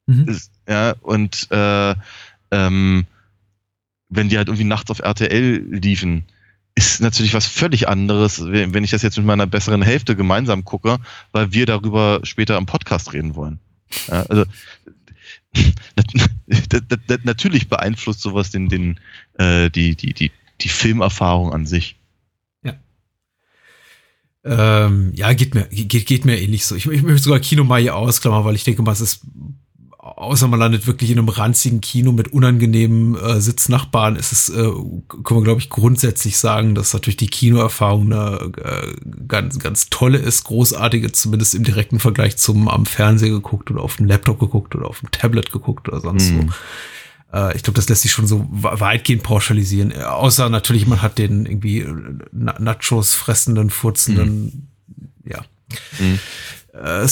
Mhm. 0.06 0.26
ist, 0.28 0.50
ja, 0.66 0.94
und 1.02 1.48
äh, 1.50 1.94
ähm, 2.50 3.04
wenn 4.08 4.30
die 4.30 4.38
halt 4.38 4.48
irgendwie 4.48 4.64
nachts 4.64 4.90
auf 4.90 5.00
RTL 5.00 5.62
liefen, 5.70 6.24
ist 6.74 7.00
natürlich 7.02 7.34
was 7.34 7.46
völlig 7.46 7.88
anderes, 7.88 8.42
wenn 8.42 8.84
ich 8.84 8.90
das 8.90 9.02
jetzt 9.02 9.18
mit 9.18 9.26
meiner 9.26 9.46
besseren 9.46 9.82
Hälfte 9.82 10.16
gemeinsam 10.16 10.64
gucke, 10.64 10.98
weil 11.32 11.52
wir 11.52 11.66
darüber 11.66 12.20
später 12.22 12.56
im 12.56 12.64
Podcast 12.64 13.12
reden 13.12 13.34
wollen. 13.34 13.58
Ja, 14.06 14.22
also 14.22 14.44
nat- 15.96 16.14
nat- 16.46 17.08
nat- 17.08 17.24
natürlich 17.26 17.68
beeinflusst 17.68 18.22
sowas 18.22 18.50
den, 18.50 18.70
den, 18.70 18.98
äh, 19.34 19.68
die, 19.70 19.94
die, 19.94 20.14
die, 20.14 20.30
die 20.62 20.68
Filmerfahrung 20.70 21.52
an 21.52 21.66
sich. 21.66 21.96
Ähm, 24.48 25.12
ja, 25.14 25.32
geht 25.32 25.54
mir, 25.54 25.64
geht, 25.70 26.06
geht 26.06 26.24
mir 26.24 26.40
ähnlich 26.40 26.64
so. 26.64 26.74
Ich, 26.74 26.86
ich 26.86 27.02
möchte 27.02 27.22
sogar 27.22 27.40
Kino 27.40 27.64
mal 27.64 27.80
hier 27.80 27.96
ausklammern, 27.96 28.44
weil 28.44 28.54
ich 28.54 28.64
denke 28.64 28.82
mal, 28.82 28.92
es 28.92 29.00
ist 29.00 29.20
außer 30.16 30.48
man 30.48 30.58
landet 30.58 30.86
wirklich 30.86 31.10
in 31.10 31.18
einem 31.18 31.28
ranzigen 31.28 31.80
Kino 31.80 32.12
mit 32.12 32.32
unangenehmen 32.32 33.14
äh, 33.14 33.40
Sitznachbarn, 33.40 34.16
ist 34.16 34.32
es, 34.32 34.48
äh, 34.48 34.54
können 34.54 35.40
wir, 35.40 35.44
glaube 35.44 35.60
ich, 35.60 35.68
grundsätzlich 35.68 36.38
sagen, 36.38 36.74
dass 36.74 36.92
natürlich 36.92 37.18
die 37.18 37.28
Kinoerfahrung 37.28 38.12
eine 38.12 38.52
äh, 38.62 38.94
ganz, 39.28 39.58
ganz 39.58 39.90
tolle 39.90 40.18
ist, 40.18 40.44
großartige, 40.44 41.12
zumindest 41.12 41.54
im 41.54 41.64
direkten 41.64 42.00
Vergleich 42.00 42.36
zum 42.36 42.68
am 42.68 42.86
Fernseher 42.86 43.30
geguckt 43.30 43.70
oder 43.70 43.82
auf 43.82 43.96
dem 43.96 44.06
Laptop 44.06 44.40
geguckt 44.40 44.74
oder 44.74 44.88
auf 44.88 45.00
dem 45.00 45.10
Tablet 45.10 45.52
geguckt 45.52 45.88
oder 45.88 46.00
sonst 46.00 46.30
Mhm. 46.32 46.48
so. 46.48 46.54
Äh, 47.32 47.56
ich 47.56 47.62
glaube, 47.62 47.76
das 47.76 47.88
lässt 47.88 48.02
sich 48.02 48.12
schon 48.12 48.26
so 48.26 48.48
we- 48.50 48.80
weitgehend 48.80 49.22
pauschalisieren. 49.22 49.90
Äh, 49.90 50.02
Außer 50.04 50.48
natürlich, 50.48 50.86
man 50.86 51.02
hat 51.02 51.18
den 51.18 51.46
irgendwie 51.46 51.80
äh, 51.80 51.94
Na- 52.32 52.58
Nachos 52.58 53.14
fressenden, 53.14 53.70
furzenden, 53.70 54.68
ja. 55.24 55.44
Mhm. 55.98 56.18
Äh, 56.72 57.06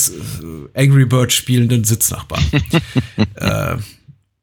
Angry 0.81 1.05
Bird 1.07 1.33
spielenden 1.33 1.85
Sitznachbarn. 1.85 2.43
äh, 3.35 3.77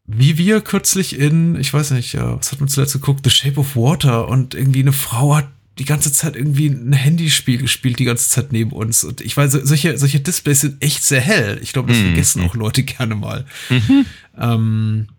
wie 0.06 0.38
wir 0.38 0.62
kürzlich 0.62 1.18
in, 1.18 1.56
ich 1.60 1.74
weiß 1.74 1.92
nicht, 1.92 2.16
was 2.20 2.52
hat 2.52 2.60
man 2.60 2.68
zuletzt 2.70 2.94
geguckt, 2.94 3.22
The 3.24 3.30
Shape 3.30 3.60
of 3.60 3.76
Water 3.76 4.28
und 4.28 4.54
irgendwie 4.54 4.82
eine 4.82 4.92
Frau 4.92 5.36
hat 5.36 5.48
die 5.80 5.86
ganze 5.86 6.12
Zeit 6.12 6.36
irgendwie 6.36 6.68
ein 6.68 6.94
Handyspiel 6.94 7.58
gespielt, 7.58 7.98
die 7.98 8.04
ganze 8.06 8.30
Zeit 8.30 8.52
neben 8.52 8.72
uns. 8.72 9.04
Und 9.04 9.22
ich 9.22 9.36
weiß, 9.36 9.54
solche, 9.54 9.98
solche 9.98 10.20
Displays 10.20 10.62
sind 10.62 10.84
echt 10.84 11.04
sehr 11.04 11.22
hell. 11.22 11.58
Ich 11.64 11.74
glaube, 11.74 11.88
das 11.92 11.98
Mhm. 11.98 12.08
vergessen 12.08 12.44
auch 12.44 12.54
Leute 12.54 12.84
gerne 12.84 13.16
mal. 13.16 13.46
Ähm, 14.38 15.08
äh, 15.10 15.13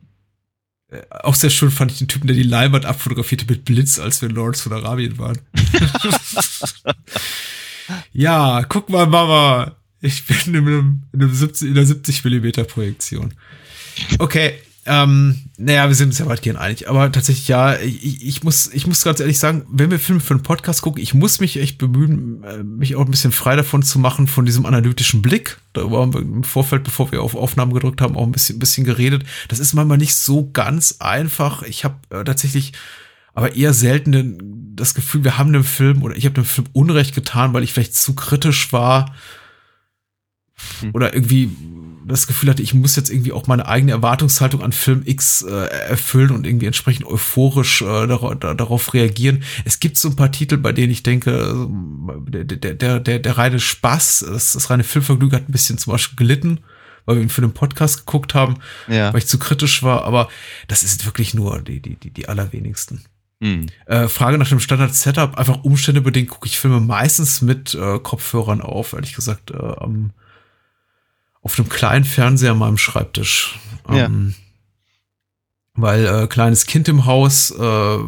auch 1.11 1.35
sehr 1.35 1.51
schön 1.51 1.71
fand 1.71 1.93
ich 1.93 1.99
den 1.99 2.09
Typen, 2.09 2.27
der 2.27 2.37
die 2.37 2.43
Leinwand 2.43 2.87
abfotografierte 2.87 3.47
mit 3.49 3.65
Blitz, 3.65 3.99
als 3.99 4.21
wir 4.21 4.29
in 4.29 4.35
Lawrence 4.35 4.63
von 4.63 4.73
Arabien 4.73 5.19
waren. 5.19 5.39
ja, 8.13 8.65
guck 8.65 8.89
mal, 8.89 9.07
Mama. 9.07 9.77
Ich 10.01 10.27
bin 10.27 10.37
in, 10.47 10.57
einem, 10.57 11.03
in, 11.13 11.23
einem 11.23 11.35
70, 11.35 11.69
in 11.69 11.77
einer 11.77 11.87
70 11.87 12.25
Millimeter 12.25 12.65
Projektion. 12.65 13.35
Okay, 14.19 14.55
ähm, 14.87 15.41
naja, 15.57 15.89
wir 15.89 15.95
sind 15.95 16.09
uns 16.09 16.19
ja 16.19 16.27
weitgehend 16.27 16.59
einig. 16.59 16.89
Aber 16.89 17.11
tatsächlich, 17.11 17.49
ja, 17.49 17.77
ich, 17.79 18.25
ich, 18.25 18.43
muss, 18.43 18.71
ich 18.73 18.87
muss 18.87 19.03
ganz 19.03 19.21
ehrlich 19.21 19.39
sagen, 19.39 19.65
wenn 19.71 19.91
wir 19.91 19.99
Filme 19.99 20.21
für 20.21 20.35
einen 20.35 20.43
Podcast 20.43 20.83
gucken, 20.83 21.03
ich 21.03 21.15
muss 21.15 21.41
mich 21.41 21.59
echt 21.59 21.79
bemühen, 21.79 22.43
äh, 22.45 22.63
mich 22.63 22.97
auch 22.97 23.05
ein 23.05 23.11
bisschen 23.11 23.33
frei 23.33 23.57
davon 23.57 23.83
zu 23.83 23.99
machen, 23.99 24.27
von 24.27 24.45
diesem 24.45 24.67
analytischen 24.67 25.23
Blick. 25.23 25.59
Darüber 25.73 26.01
haben 26.01 26.13
wir 26.13 26.21
im 26.21 26.45
Vorfeld, 26.45 26.85
bevor 26.85 27.13
wir 27.13 27.23
auf 27.23 27.35
Aufnahmen 27.35 27.73
gedrückt 27.73 28.01
haben, 28.01 28.17
auch 28.17 28.25
ein 28.27 28.33
bisschen, 28.33 28.57
ein 28.57 28.61
bisschen 28.61 28.85
geredet. 28.85 29.25
Das 29.49 29.59
ist 29.59 29.75
manchmal 29.75 29.99
nicht 29.99 30.15
so 30.15 30.51
ganz 30.51 30.97
einfach. 30.99 31.63
Ich 31.63 31.85
habe 31.85 31.97
äh, 32.11 32.25
tatsächlich 32.25 32.73
aber 33.33 33.57
eher 33.57 33.73
selten 33.73 34.73
das 34.77 34.95
Gefühl, 34.95 35.25
wir 35.25 35.39
haben 35.39 35.53
dem 35.53 35.65
Film 35.65 36.03
oder 36.03 36.17
ich 36.17 36.25
habe 36.25 36.35
dem 36.35 36.45
Film 36.45 36.69
Unrecht 36.73 37.15
getan, 37.15 37.53
weil 37.53 37.65
ich 37.65 37.73
vielleicht 37.73 37.97
zu 37.97 38.15
kritisch 38.15 38.73
war 38.73 39.15
oder 40.93 41.15
irgendwie 41.15 41.51
das 42.07 42.27
Gefühl 42.27 42.51
hatte, 42.51 42.63
ich 42.63 42.75
muss 42.75 42.97
jetzt 42.97 43.11
irgendwie 43.11 43.33
auch 43.33 43.47
meine 43.47 43.67
eigene 43.67 43.93
Erwartungshaltung 43.93 44.63
an 44.63 44.73
Film 44.73 45.03
X 45.05 45.43
äh, 45.43 45.51
erfüllen 45.67 46.31
und 46.31 46.47
irgendwie 46.47 46.67
entsprechend 46.67 47.07
euphorisch 47.07 47.83
äh, 47.83 48.07
darauf, 48.07 48.37
da, 48.39 48.55
darauf 48.55 48.93
reagieren. 48.95 49.43
Es 49.65 49.81
gibt 49.81 49.97
so 49.97 50.09
ein 50.09 50.17
paar 50.17 50.33
Titel, 50.33 50.57
bei 50.59 50.73
denen 50.73 50.93
ich 50.93 51.03
denke, 51.03 51.31
äh, 51.31 52.31
der, 52.31 52.45
der, 52.45 52.75
der, 52.75 53.01
der, 53.01 53.19
der 53.19 53.39
reine 53.39 53.61
Spaß, 53.61 54.27
das, 54.29 54.53
das 54.53 54.71
reine 54.71 54.85
Filmvergnügen 54.85 55.37
hat 55.39 55.49
ein 55.49 55.53
bisschen 55.53 55.79
zum 55.79 55.93
Beispiel 55.93 56.17
gelitten, 56.17 56.61
weil 57.07 57.17
wir 57.17 57.23
ihn 57.23 57.29
für 57.29 57.41
den 57.41 57.53
Podcast 57.53 58.07
geguckt 58.07 58.35
haben, 58.35 58.57
Ja. 58.89 59.13
weil 59.13 59.19
ich 59.19 59.27
zu 59.27 59.39
kritisch 59.39 59.83
war, 59.83 60.05
aber 60.05 60.29
das 60.69 60.83
ist 60.83 61.05
wirklich 61.07 61.35
nur 61.35 61.61
die, 61.63 61.81
die, 61.81 61.97
die, 61.97 62.11
die 62.11 62.29
allerwenigsten. 62.29 63.03
Mhm. 63.41 63.67
Äh, 63.87 64.09
Frage 64.09 64.39
nach 64.39 64.49
dem 64.49 64.61
Standard-Setup. 64.61 65.37
Einfach 65.37 65.65
Umstände 65.65 66.01
bedingt 66.01 66.31
gucke 66.31 66.47
ich 66.47 66.59
Filme 66.59 66.81
meistens 66.81 67.43
mit 67.43 67.75
äh, 67.75 67.99
Kopfhörern 67.99 68.61
auf, 68.61 68.93
ehrlich 68.93 69.15
gesagt, 69.15 69.51
äh, 69.51 69.57
am, 69.57 70.13
auf 71.45 71.55
dem 71.55 71.69
kleinen 71.69 72.05
Fernseher 72.05 72.51
an 72.53 72.59
meinem 72.59 72.79
Schreibtisch. 72.79 73.59
Ähm, 73.89 74.35
Weil 75.75 76.07
äh, 76.07 76.27
kleines 76.27 76.67
Kind 76.67 76.89
im 76.89 77.05
Haus, 77.05 77.51
äh, 77.53 77.99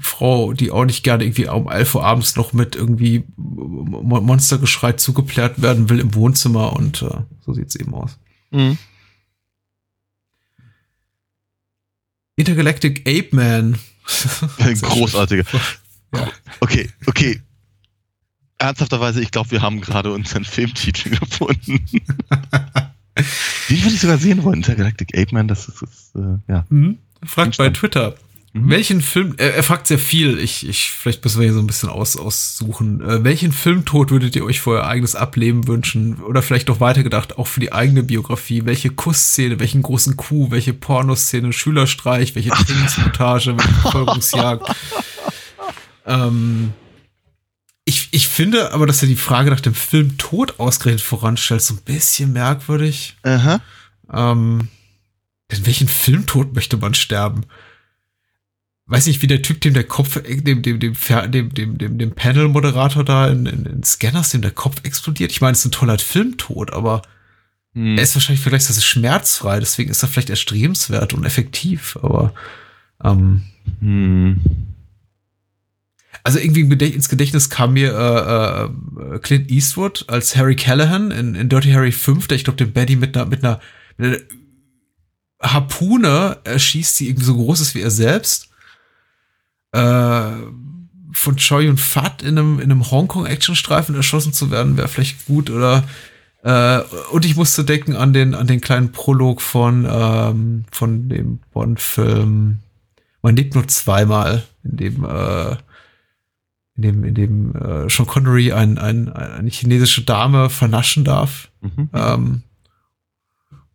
Frau, 0.00 0.52
die 0.52 0.70
auch 0.70 0.84
nicht 0.84 1.02
gerne 1.04 1.24
irgendwie 1.24 1.46
um 1.48 1.70
11 1.70 1.94
Uhr 1.94 2.04
abends 2.04 2.36
noch 2.36 2.52
mit 2.52 2.76
irgendwie 2.76 3.24
Mo- 3.36 4.20
Monstergeschrei 4.20 4.92
zugeplärt 4.92 5.62
werden 5.62 5.88
will 5.88 5.98
im 6.00 6.14
Wohnzimmer 6.14 6.74
und 6.74 7.02
äh, 7.02 7.22
so 7.40 7.52
sieht's 7.54 7.74
eben 7.76 7.94
aus. 7.94 8.18
Mhm. 8.50 8.76
Intergalactic 12.36 13.00
Ape 13.08 13.34
Man. 13.34 13.78
Sehr 14.06 14.76
schön. 14.76 14.80
Großartige. 14.80 15.44
Ja. 16.14 16.28
Okay, 16.60 16.88
okay. 17.06 17.42
Ernsthafterweise, 18.58 19.22
ich 19.22 19.30
glaube, 19.30 19.52
wir 19.52 19.62
haben 19.62 19.80
gerade 19.80 20.12
unseren 20.12 20.44
Filmtitel 20.44 21.10
gefunden. 21.10 21.80
Den 23.68 23.82
würde 23.82 23.94
ich 23.94 24.00
sogar 24.00 24.18
sehen 24.18 24.42
wollen. 24.44 24.56
Intergalactic 24.56 25.16
Ape 25.16 25.32
Man, 25.32 25.48
das 25.48 25.68
ist, 25.68 25.82
ist 25.82 26.16
äh, 26.16 26.38
ja. 26.48 26.64
Mhm. 26.68 26.98
Fragt 27.24 27.56
bei. 27.56 27.70
Twitter. 27.70 28.14
Mhm. 28.52 28.70
Welchen 28.70 29.00
Film, 29.00 29.34
er, 29.36 29.54
er 29.54 29.62
fragt 29.62 29.86
sehr 29.86 29.98
viel, 29.98 30.38
ich, 30.38 30.66
ich, 30.68 30.90
vielleicht 30.90 31.22
müssen 31.22 31.38
wir 31.38 31.46
hier 31.46 31.54
so 31.54 31.60
ein 31.60 31.66
bisschen 31.66 31.88
aus, 31.88 32.16
aussuchen. 32.16 33.00
Äh, 33.00 33.22
welchen 33.22 33.52
Filmtod 33.52 34.10
würdet 34.10 34.34
ihr 34.36 34.44
euch 34.44 34.60
für 34.60 34.70
euer 34.70 34.86
eigenes 34.86 35.14
Ableben 35.14 35.68
wünschen? 35.68 36.22
Oder 36.22 36.42
vielleicht 36.42 36.68
noch 36.68 36.80
weitergedacht, 36.80 37.38
auch 37.38 37.46
für 37.46 37.60
die 37.60 37.72
eigene 37.72 38.02
Biografie? 38.02 38.64
Welche 38.64 38.90
Kussszene, 38.90 39.60
welchen 39.60 39.82
großen 39.82 40.16
Coup, 40.16 40.50
welche 40.50 40.72
Pornoszene, 40.72 41.52
Schülerstreich, 41.52 42.34
welche 42.34 42.50
Trainingsmontage, 42.66 43.56
welche 43.56 43.74
Verfolgungsjagd? 43.74 44.74
ähm, 46.06 46.72
ich, 48.10 48.14
ich 48.14 48.28
finde 48.28 48.72
aber, 48.72 48.86
dass 48.86 49.02
er 49.02 49.08
die 49.08 49.16
Frage 49.16 49.50
nach 49.50 49.60
dem 49.60 49.74
Filmtod 49.74 50.58
ausgerechnet 50.58 51.02
voranstellt, 51.02 51.62
so 51.62 51.74
ein 51.74 51.82
bisschen 51.84 52.32
merkwürdig. 52.32 53.16
Aha. 53.22 53.60
Ähm, 54.12 54.68
in 55.50 55.66
welchen 55.66 55.88
Filmtod 55.88 56.54
möchte 56.54 56.76
man 56.76 56.94
sterben? 56.94 57.42
Weiß 58.86 59.06
nicht, 59.06 59.20
wie 59.20 59.26
der 59.26 59.42
Typ, 59.42 59.60
dem 59.60 59.74
der 59.74 59.84
Kopf, 59.84 60.16
äh, 60.16 60.40
dem, 60.40 60.62
dem, 60.62 60.80
dem, 60.80 60.94
dem, 60.94 61.54
dem, 61.54 61.78
dem, 61.78 61.98
dem 61.98 62.12
Panel-Moderator 62.12 63.04
da 63.04 63.28
in, 63.28 63.46
in, 63.46 63.66
in 63.66 63.82
Scanners, 63.82 64.30
dem 64.30 64.42
der 64.42 64.50
Kopf 64.50 64.76
explodiert. 64.84 65.30
Ich 65.30 65.40
meine, 65.40 65.52
es 65.52 65.60
ist 65.60 65.66
ein 65.66 65.72
toller 65.72 65.98
Filmtod, 65.98 66.72
aber 66.72 67.02
Hm. 67.74 67.98
er 67.98 68.02
ist 68.02 68.14
wahrscheinlich 68.14 68.40
vergleichsweise 68.40 68.80
schmerzfrei, 68.80 69.60
deswegen 69.60 69.90
ist 69.90 70.02
er 70.02 70.08
vielleicht 70.08 70.30
erstrebenswert 70.30 71.12
und 71.12 71.24
effektiv, 71.24 71.98
aber 72.02 72.32
ähm, 73.04 73.42
Hm. 73.80 74.40
Also 76.24 76.38
irgendwie 76.38 76.62
ins 76.62 77.08
Gedächtnis 77.08 77.50
kam 77.50 77.74
mir 77.74 77.92
äh, 77.94 79.14
äh, 79.14 79.18
Clint 79.20 79.50
Eastwood 79.50 80.04
als 80.08 80.36
Harry 80.36 80.56
Callahan 80.56 81.10
in, 81.10 81.34
in 81.34 81.48
Dirty 81.48 81.70
Harry 81.70 81.92
5, 81.92 82.28
der 82.28 82.36
ich 82.36 82.44
glaube 82.44 82.56
den 82.56 82.72
Betty 82.72 82.96
mit 82.96 83.16
einer, 83.16 83.26
mit 83.26 83.44
einer, 83.44 83.60
mit 83.96 84.06
einer 84.06 84.18
Harpune 85.40 86.38
erschießt, 86.44 87.00
die 87.00 87.08
irgendwie 87.08 87.24
so 87.24 87.36
groß 87.36 87.60
ist 87.60 87.74
wie 87.74 87.82
er 87.82 87.90
selbst. 87.90 88.48
Äh, 89.72 90.32
von 91.12 91.36
Choi 91.36 91.68
und 91.68 91.80
Fat 91.80 92.22
in 92.22 92.38
einem, 92.38 92.58
in 92.58 92.70
einem 92.70 92.90
Hongkong-Actionstreifen 92.90 93.94
erschossen 93.94 94.32
zu 94.32 94.50
werden, 94.50 94.76
wäre 94.76 94.88
vielleicht 94.88 95.26
gut. 95.26 95.50
Oder 95.50 95.84
äh, 96.42 96.80
und 97.10 97.24
ich 97.24 97.36
musste 97.36 97.64
denken 97.64 97.96
an 97.96 98.12
den, 98.12 98.34
an 98.34 98.46
den 98.46 98.60
kleinen 98.60 98.92
Prolog 98.92 99.40
von, 99.42 99.86
ähm, 99.90 100.64
von 100.70 101.08
dem 101.08 101.40
Bond-Film 101.52 102.58
Man 103.22 103.36
lebt 103.36 103.54
nur 103.54 103.66
zweimal, 103.68 104.44
in 104.64 104.76
dem 104.76 105.04
äh, 105.04 105.56
in 106.78 106.82
dem, 106.82 107.04
in 107.04 107.14
dem 107.14 107.54
äh, 107.54 107.90
Sean 107.90 108.06
Connery 108.06 108.52
ein, 108.52 108.78
ein, 108.78 109.12
eine 109.12 109.50
chinesische 109.50 110.02
Dame 110.02 110.48
vernaschen 110.48 111.04
darf. 111.04 111.50
Mhm. 111.60 111.90
Ähm, 111.92 112.42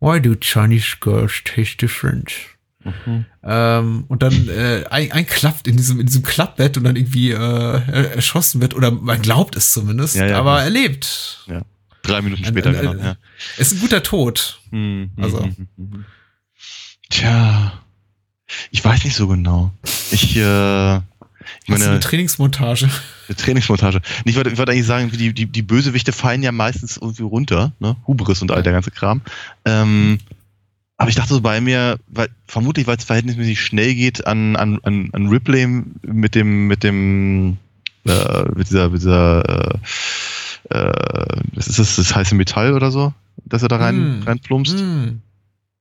Why 0.00 0.20
do 0.20 0.34
Chinese 0.40 0.96
girls 1.00 1.42
taste 1.44 1.76
different? 1.78 2.32
Mhm. 2.82 3.24
Ähm, 3.42 4.04
und 4.08 4.22
dann 4.22 4.48
äh, 4.48 4.84
ein, 4.90 5.12
einklappt 5.12 5.66
in 5.68 5.76
diesem, 5.78 6.00
in 6.00 6.06
diesem 6.06 6.22
Klappbett 6.22 6.76
und 6.76 6.84
dann 6.84 6.96
irgendwie 6.96 7.30
äh, 7.30 7.36
er- 7.36 8.14
erschossen 8.16 8.60
wird, 8.60 8.74
oder 8.74 8.90
man 8.90 9.22
glaubt 9.22 9.56
es 9.56 9.72
zumindest, 9.72 10.16
Ja, 10.16 10.26
ja, 10.26 10.38
aber 10.38 10.54
klar. 10.56 10.64
er 10.64 10.70
lebt. 10.70 11.46
Drei 12.02 12.20
Minuten 12.20 12.44
Ein- 12.44 12.48
später, 12.50 12.68
ein- 12.70 12.76
genau. 12.76 12.90
ein- 12.90 12.98
ja. 12.98 13.16
Ist 13.56 13.72
ein 13.72 13.80
guter 13.80 14.02
Tod. 14.02 14.60
Hm, 14.70 15.10
hm, 15.16 15.24
Also. 15.24 15.42
hm. 15.44 16.04
Tja, 17.08 17.72
ich 18.70 18.84
weiß 18.84 19.04
nicht 19.04 19.16
so 19.16 19.28
genau. 19.28 19.72
Ich, 20.10 20.36
äh, 20.36 21.00
ich 21.64 21.68
Das 21.70 21.76
ist 21.76 21.80
meine, 21.80 21.90
eine 21.92 22.00
Trainingsmontage. 22.00 22.88
eine 23.28 23.36
Trainingsmontage. 23.36 24.00
Ich 24.24 24.36
wollte, 24.36 24.50
ich 24.50 24.58
wollte 24.58 24.72
eigentlich 24.72 24.86
sagen, 24.86 25.10
die, 25.10 25.32
die, 25.32 25.46
die 25.46 25.62
Bösewichte 25.62 26.12
fallen 26.12 26.42
ja 26.42 26.52
meistens 26.52 26.96
irgendwie 26.96 27.22
runter, 27.22 27.72
ne? 27.80 27.96
Hubris 28.06 28.40
und 28.42 28.50
all 28.52 28.62
der 28.62 28.72
ganze 28.72 28.90
Kram. 28.90 29.22
Ähm, 29.64 30.18
aber 30.96 31.08
ich 31.10 31.16
dachte 31.16 31.34
so 31.34 31.40
bei 31.40 31.60
mir, 31.60 31.98
weil, 32.06 32.28
vermutlich, 32.46 32.86
weil 32.86 32.96
es 32.98 33.04
verhältnismäßig 33.04 33.60
schnell 33.60 33.94
geht, 33.94 34.26
an, 34.26 34.54
an, 34.56 34.78
an, 34.84 35.08
an 35.12 35.26
Ripley 35.28 35.66
mit 36.02 36.34
dem, 36.36 36.66
mit 36.68 36.84
dem, 36.84 37.56
äh, 38.06 38.42
mit 38.54 38.68
dieser, 38.70 38.90
mit 38.90 39.00
dieser, 39.00 39.72
äh, 39.72 39.78
äh, 40.70 41.40
was 41.54 41.66
ist 41.66 41.78
das, 41.78 41.96
das 41.96 42.14
heiße 42.14 42.34
Metall 42.34 42.74
oder 42.74 42.90
so, 42.90 43.12
dass 43.44 43.62
er 43.62 43.68
da 43.68 43.76
rein, 43.76 43.96
Hm. 43.96 44.22
reinplumpst. 44.24 44.78
Hm. 44.78 45.20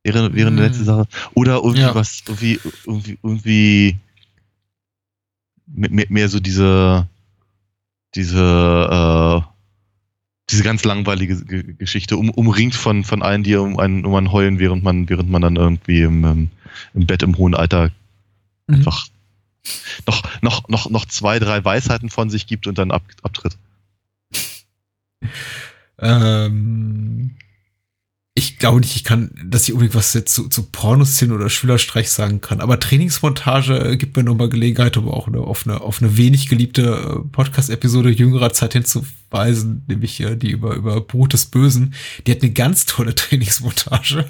Wäre, 0.03 0.33
wäre 0.33 0.47
eine 0.47 0.57
Hm. 0.57 0.63
letzte 0.65 0.83
Sache. 0.83 1.05
Oder 1.33 1.57
irgendwie 1.57 1.81
Ja. 1.81 1.95
was, 1.95 2.23
irgendwie, 2.27 2.59
irgendwie, 2.85 3.17
irgendwie 3.21 3.95
mehr, 5.73 6.05
mehr, 6.09 6.29
so 6.29 6.39
diese, 6.39 7.07
diese, 8.15 9.43
äh, 9.43 9.49
diese 10.49 10.63
ganz 10.63 10.83
langweilige 10.83 11.43
G 11.43 11.73
Geschichte, 11.73 12.17
um, 12.17 12.29
umringt 12.29 12.75
von, 12.75 13.03
von 13.03 13.21
allen, 13.21 13.43
die 13.43 13.55
um 13.55 13.79
einen, 13.79 14.05
um 14.05 14.15
einen 14.15 14.31
heulen, 14.31 14.59
während 14.59 14.83
man, 14.83 15.09
während 15.09 15.29
man 15.29 15.41
dann 15.41 15.55
irgendwie 15.55 16.01
im, 16.01 16.23
ähm, 16.23 16.49
im 16.93 17.05
Bett 17.05 17.23
im 17.23 17.37
hohen 17.37 17.55
Alter 17.55 17.91
Mhm. 18.67 18.75
einfach 18.75 19.07
noch, 20.07 20.41
noch, 20.41 20.67
noch, 20.67 20.89
noch 20.89 21.05
zwei, 21.05 21.39
drei 21.39 21.63
Weisheiten 21.63 22.09
von 22.09 22.29
sich 22.29 22.47
gibt 22.47 22.67
und 22.67 22.77
dann 22.77 22.91
ab, 22.91 23.03
abtritt. 23.21 23.57
Ähm, 25.99 27.35
ich 28.35 28.57
glaube 28.57 28.79
nicht, 28.79 28.95
ich 28.95 29.03
kann, 29.03 29.29
dass 29.45 29.63
ich 29.63 29.73
unbedingt 29.73 29.93
was 29.93 30.13
jetzt 30.15 30.33
zu, 30.33 30.49
zu 30.49 30.63
Pornoszenen 30.63 31.35
oder 31.35 31.49
Schülerstreich 31.51 32.09
sagen 32.09 32.41
kann. 32.41 32.61
Aber 32.61 32.79
Trainingsmontage 32.79 33.77
äh, 33.77 33.97
gibt 33.97 34.17
mir 34.17 34.23
nochmal 34.23 34.49
Gelegenheit, 34.49 34.97
um 34.97 35.07
auch 35.07 35.27
eine, 35.27 35.41
auf, 35.41 35.67
eine, 35.67 35.81
auf 35.81 36.01
eine 36.01 36.17
wenig 36.17 36.49
geliebte 36.49 36.81
äh, 36.81 37.29
Podcast-Episode 37.29 38.09
jüngerer 38.09 38.51
Zeit 38.51 38.73
hinzuweisen, 38.73 39.83
nämlich 39.87 40.19
äh, 40.19 40.35
die 40.35 40.49
über, 40.49 40.73
über 40.73 40.99
Brut 41.01 41.33
des 41.33 41.45
Bösen. 41.45 41.93
Die 42.25 42.31
hat 42.31 42.41
eine 42.41 42.51
ganz 42.53 42.87
tolle 42.87 43.13
Trainingsmontage. 43.15 44.25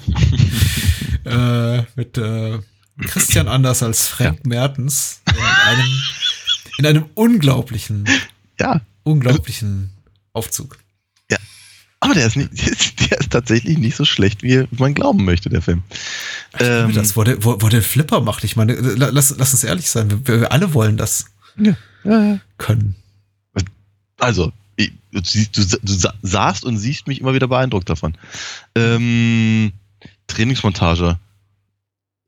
äh, 1.24 1.82
mit 1.96 2.18
äh, 2.18 2.58
Christian 3.06 3.48
Anders 3.48 3.82
als 3.82 4.06
Frank 4.06 4.44
Mertens 4.44 5.22
in 5.26 5.36
einem, 5.42 6.02
in 6.78 6.86
einem 6.86 7.04
unglaublichen, 7.14 8.04
Ja, 8.60 8.82
unglaublichen 9.02 9.90
Aufzug. 10.34 10.78
aber 12.00 12.14
der 12.14 12.26
ist, 12.26 12.36
nicht, 12.36 12.52
der 13.10 13.13
ist 13.13 13.13
tatsächlich 13.34 13.76
nicht 13.78 13.96
so 13.96 14.04
schlecht, 14.04 14.42
wie 14.42 14.64
man 14.70 14.94
glauben 14.94 15.24
möchte, 15.24 15.48
der 15.50 15.60
Film. 15.62 15.82
Ähm, 16.58 16.92
das, 16.94 17.16
wo 17.16 17.24
der, 17.24 17.44
wo, 17.44 17.60
wo 17.60 17.68
der 17.68 17.82
Flipper 17.82 18.20
macht. 18.20 18.44
Ich 18.44 18.56
meine, 18.56 18.74
la- 18.74 19.10
lass, 19.10 19.34
lass 19.36 19.52
uns 19.52 19.64
ehrlich 19.64 19.90
sein. 19.90 20.10
Wir, 20.10 20.40
wir 20.40 20.52
alle 20.52 20.72
wollen 20.72 20.96
das 20.96 21.26
ja, 21.56 21.74
ja. 22.04 22.40
können. 22.58 22.94
Also, 24.18 24.52
ich- 24.76 24.92
du, 25.12 25.20
du, 25.20 25.78
du 25.82 25.92
sa- 25.92 26.14
sahst 26.22 26.64
und 26.64 26.76
siehst 26.78 27.06
mich 27.08 27.20
immer 27.20 27.34
wieder 27.34 27.48
beeindruckt 27.48 27.90
davon. 27.90 28.14
Ähm, 28.74 29.72
Trainingsmontage. 30.26 31.18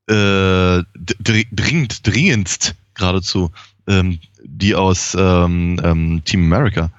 Äh, 0.09 0.83
dr 0.95 1.43
dringend, 1.51 2.05
dringendst 2.07 2.75
geradezu. 2.93 3.51
Ähm, 3.87 4.19
die 4.43 4.75
aus 4.75 5.15
ähm, 5.17 5.79
ähm, 5.83 6.21
Team 6.25 6.41
America. 6.51 6.91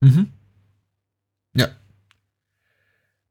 Mhm. 0.00 0.28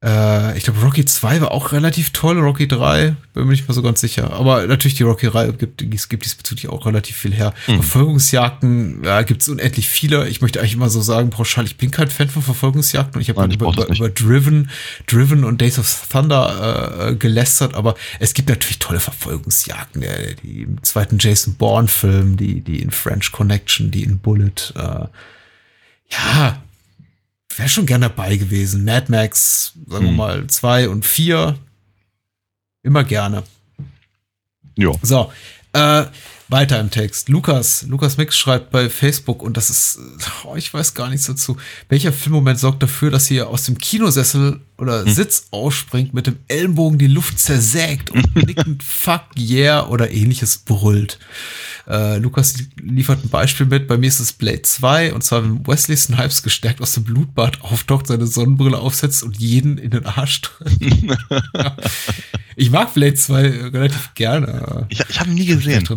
Äh, 0.04 0.58
ich 0.58 0.64
glaube, 0.64 0.82
Rocky 0.82 1.06
2 1.06 1.42
war 1.42 1.52
auch 1.52 1.72
relativ 1.72 2.12
toll. 2.12 2.40
Rocky 2.40 2.68
3, 2.68 3.16
bin 3.34 3.46
mir 3.46 3.52
nicht 3.52 3.68
mehr 3.68 3.74
so 3.74 3.82
ganz 3.82 4.02
sicher. 4.02 4.34
Aber 4.34 4.66
natürlich, 4.68 4.96
die 4.96 5.04
Rocky-Reihe 5.04 5.54
gibt, 5.54 5.82
es 5.82 6.10
gibt 6.10 6.26
diesbezüglich 6.26 6.70
auch 6.70 6.86
relativ 6.86 7.16
viel 7.16 7.34
her. 7.34 7.54
Mhm. 7.68 7.76
Verfolgungsjagden, 7.76 9.04
ja, 9.04 9.22
gibt 9.24 9.42
es 9.42 9.50
unendlich 9.50 9.88
viele. 9.88 10.28
Ich 10.28 10.42
möchte 10.42 10.60
eigentlich 10.60 10.74
immer 10.74 10.90
so 10.90 11.02
sagen, 11.02 11.30
pauschal, 11.30 11.66
ich 11.66 11.78
bin 11.78 11.92
kein 11.92 12.10
Fan 12.10 12.30
von 12.30 12.42
Verfolgungsjagden 12.42 13.16
und 13.16 13.22
ich 13.22 13.30
habe 13.30 13.46
über, 13.52 13.74
über, 13.74 13.88
über 13.88 14.10
Driven, 14.10 14.70
Driven 15.08 15.44
und 15.44 15.62
Days 15.62 15.80
of 15.80 16.08
Thunder 16.10 17.10
äh, 17.10 17.16
gelästert, 17.16 17.74
aber 17.74 17.96
es 18.20 18.34
gibt 18.34 18.50
natürlich 18.50 18.80
tolle 18.80 19.00
Verfolgungsjagden. 19.00 20.02
Der, 20.02 20.34
die 20.36 20.64
im 20.64 20.84
zweiten 20.84 21.18
Jason 21.20 21.56
Bourne-Film, 21.56 22.38
die, 22.38 22.62
die 22.62 22.82
in 22.82 22.92
French 22.92 23.32
Connection, 23.32 23.92
die 23.92 24.04
in 24.04 24.20
Bullet, 24.20 24.74
äh, 24.76 25.08
ja, 26.10 26.62
wäre 27.58 27.70
schon 27.70 27.86
gern 27.86 28.02
dabei 28.02 28.38
gewesen. 28.38 28.84
Mad 28.86 29.12
Max, 29.12 29.74
sagen 29.88 30.06
wir 30.06 30.10
Hm. 30.10 30.16
mal, 30.16 30.48
zwei 30.48 30.90
und 30.90 31.06
vier. 31.06 31.58
Immer 32.84 33.04
gerne. 33.04 33.44
Ja. 34.78 34.92
So, 35.02 35.32
äh, 35.74 36.06
weiter 36.48 36.80
im 36.80 36.92
Text. 36.92 37.30
Lukas, 37.30 37.84
Lukas 37.84 38.18
Mix 38.18 38.38
schreibt 38.38 38.72
bei 38.72 38.90
Facebook, 38.90 39.42
und 39.42 39.58
das 39.58 39.70
ist, 39.70 40.00
oh, 40.44 40.56
ich 40.56 40.74
weiß 40.74 40.94
gar 40.94 41.10
nichts 41.10 41.26
dazu. 41.26 41.58
Welcher 41.90 42.14
Filmmoment 42.14 42.60
sorgt 42.60 42.84
dafür, 42.84 43.10
dass 43.10 43.32
ihr 43.32 43.48
aus 43.48 43.64
dem 43.64 43.78
Kinosessel 43.78 44.60
oder 44.78 45.08
Sitz 45.08 45.48
ausspringt, 45.52 46.14
mit 46.14 46.28
dem 46.28 46.38
Ellenbogen 46.48 46.98
die 47.00 47.08
Luft 47.08 47.40
zersägt 47.40 48.10
und 48.12 48.36
nickend 48.48 48.84
Fuck 48.84 49.24
yeah 49.38 49.88
oder 49.88 50.12
ähnliches 50.12 50.58
brüllt? 50.58 51.20
Äh, 51.88 52.18
Lukas 52.18 52.56
liefert 52.82 53.24
ein 53.24 53.30
Beispiel 53.30 53.68
mit. 53.68 53.88
Bei 53.88 53.98
mir 53.98 54.08
ist 54.08 54.20
es 54.20 54.34
Blade 54.34 54.64
2, 54.64 55.14
und 55.14 55.24
zwar 55.24 55.44
wenn 55.44 55.66
Wesley 55.68 55.96
Snipes 55.96 56.42
gestärkt 56.44 56.82
aus 56.82 56.94
dem 56.96 57.04
Blutbad 57.04 57.62
auftaucht, 57.62 58.08
seine 58.08 58.26
Sonnenbrille 58.28 58.78
aufsetzt 58.78 59.24
und 59.24 59.38
jeden 59.38 59.78
in 59.78 59.92
den 59.92 60.06
Arsch 60.06 60.42
tritt. 60.42 60.72
ich 62.56 62.72
mag 62.72 62.94
Blade 62.94 63.14
2 63.16 63.48
relativ 63.70 64.14
gerne. 64.16 64.88
Ich, 64.90 65.00
ich 65.08 65.20
habe 65.20 65.30
ihn 65.30 65.36
nie 65.36 65.46
gesehen. 65.46 65.88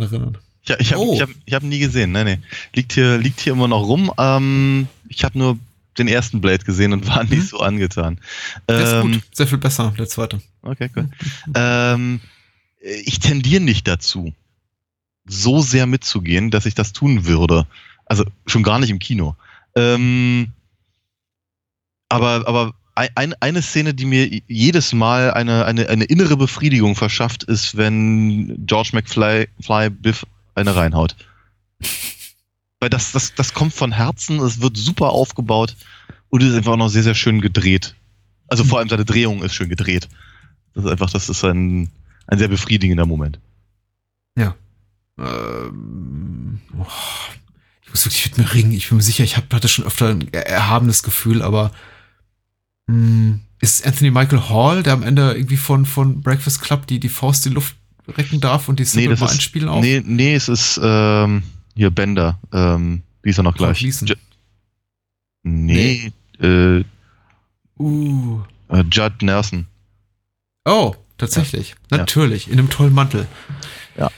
Ich, 0.63 0.71
ich 0.79 0.93
habe 0.93 1.03
Oh. 1.03 1.15
ich 1.15 1.23
hab, 1.23 1.31
ich 1.47 1.55
hab 1.55 1.63
ihn 1.63 1.71
nie 1.71 1.79
gesehen. 1.79 2.13
Nee, 2.13 2.25
nee. 2.25 2.39
Liegt 2.75 2.93
hier, 2.93 3.17
liegt 3.17 3.41
hier 3.41 3.55
immer 3.55 3.69
noch 3.69 3.87
rum. 3.87 4.13
Ähm, 4.19 4.89
ich 5.09 5.25
habe 5.25 5.39
nur 5.39 5.59
den 5.99 6.09
ersten 6.09 6.41
Blade 6.41 6.65
gesehen 6.65 6.93
und 6.93 7.07
war 7.09 7.25
nicht 7.25 7.49
so 7.49 7.61
angetan. 7.61 8.21
Der 8.69 8.81
ist 8.81 8.93
Ähm, 8.93 9.13
gut. 9.13 9.23
Sehr 9.33 9.47
viel 9.47 9.59
besser, 9.59 9.93
der 9.99 10.09
zweite. 10.09 10.41
Okay, 10.63 10.89
cool. 10.97 11.09
ähm, 11.55 12.21
ich 13.05 13.19
tendiere 13.19 13.63
nicht 13.63 13.87
dazu, 13.89 14.33
so 15.27 15.61
sehr 15.61 15.87
mitzugehen, 15.87 16.51
dass 16.51 16.67
ich 16.67 16.75
das 16.75 16.93
tun 16.93 17.27
würde. 17.27 17.67
Also 18.07 18.25
schon 18.47 18.63
gar 18.63 18.79
nicht 18.79 18.91
im 18.91 18.99
Kino. 18.99 19.37
Ähm, 19.77 20.53
aber 22.09 22.47
aber 22.49 22.75
ein, 22.95 23.09
ein- 23.15 23.35
eine 23.41 23.63
Szene, 23.63 23.95
die 23.95 24.07
mir 24.07 24.27
jedes 24.49 24.93
Mal 24.93 25.33
eine, 25.33 25.67
eine, 25.67 25.89
eine 25.89 26.05
innere 26.05 26.37
Befriedigung 26.37 26.97
verschafft, 26.97 27.45
ist, 27.45 27.77
wenn 27.77 28.67
George 28.67 28.91
McFly 28.95 29.49
Fly 29.61 29.91
Biff 29.91 30.25
eine 30.55 30.75
reinhaut. 30.75 31.15
Weil 32.81 32.91
das, 32.91 33.13
das, 33.13 33.35
das 33.35 33.55
kommt 33.55 33.75
von 33.75 33.93
Herzen, 33.93 34.41
es 34.41 34.61
wird 34.61 34.77
super 34.77 35.11
aufgebaut 35.11 35.77
und 36.31 36.43
es 36.43 36.51
ist 36.51 36.57
einfach 36.57 36.73
auch 36.73 36.77
noch 36.77 36.89
sehr, 36.89 37.03
sehr 37.03 37.15
schön 37.15 37.41
gedreht. 37.41 37.95
Also 38.47 38.65
vor 38.65 38.79
allem 38.79 38.89
seine 38.89 39.05
Drehung 39.05 39.43
ist 39.43 39.55
schön 39.55 39.69
gedreht. 39.69 40.09
Das 40.75 40.85
ist 40.85 40.91
einfach, 40.91 41.11
das 41.11 41.29
ist 41.29 41.45
ein, 41.45 41.91
ein 42.29 42.39
sehr 42.39 42.49
befriedigender 42.49 43.05
Moment. 43.07 43.41
Ähm, 45.19 46.61
oh, 46.79 46.87
ich 47.83 47.91
muss 47.91 48.05
wirklich 48.07 48.25
mit 48.27 48.39
mir 48.39 48.55
ringen. 48.55 48.73
Ich 48.73 48.89
bin 48.89 48.99
mir 48.99 49.03
sicher, 49.03 49.25
ich 49.25 49.37
hab, 49.37 49.53
hatte 49.53 49.69
schon 49.69 49.85
öfter 49.85 50.11
ein 50.11 50.29
er- 50.33 50.47
erhabenes 50.47 51.03
Gefühl, 51.03 51.43
aber 51.43 51.73
mh, 52.87 53.41
ist 53.61 53.81
es 53.81 53.83
Anthony 53.85 54.11
Michael 54.11 54.49
Hall, 54.49 54.83
der 54.83 54.93
am 54.93 55.03
Ende 55.03 55.33
irgendwie 55.33 55.57
von, 55.57 55.87
von 55.87 56.21
Breakfast 56.23 56.61
Club 56.61 56.87
die, 56.87 57.01
die 57.01 57.09
Faust 57.09 57.47
in 57.47 57.51
die 57.51 57.55
Luft 57.57 57.75
recken 58.07 58.41
darf 58.41 58.69
und 58.69 58.79
die 58.79 58.85
Simple 58.85 59.11
das 59.11 59.21
ist, 59.21 59.29
Minds 59.29 59.43
spielen 59.43 59.69
auch? 59.69 59.81
nee, 59.81 60.03
nee, 60.05 60.35
es 60.35 60.49
ist 60.49 60.81
ähm, 60.83 61.43
hier 61.79 61.91
Bender. 61.91 62.39
Ähm, 62.53 63.03
wie 63.23 63.31
ist 63.31 63.39
er 63.39 63.45
noch 63.45 63.57
gleich? 63.57 63.79
Ju- 63.81 64.17
nee, 65.43 66.13
Äh, 66.41 66.85
Uh. 67.81 68.41
äh, 68.69 68.83
Judd 68.91 69.23
Nelson. 69.23 69.67
Oh, 70.65 70.95
tatsächlich. 71.17 71.77
Ja. 71.91 71.99
Natürlich, 71.99 72.49
in 72.49 72.59
einem 72.59 72.71
tollen 72.71 72.93
Mantel. 72.93 73.27
Ja. 73.97 74.11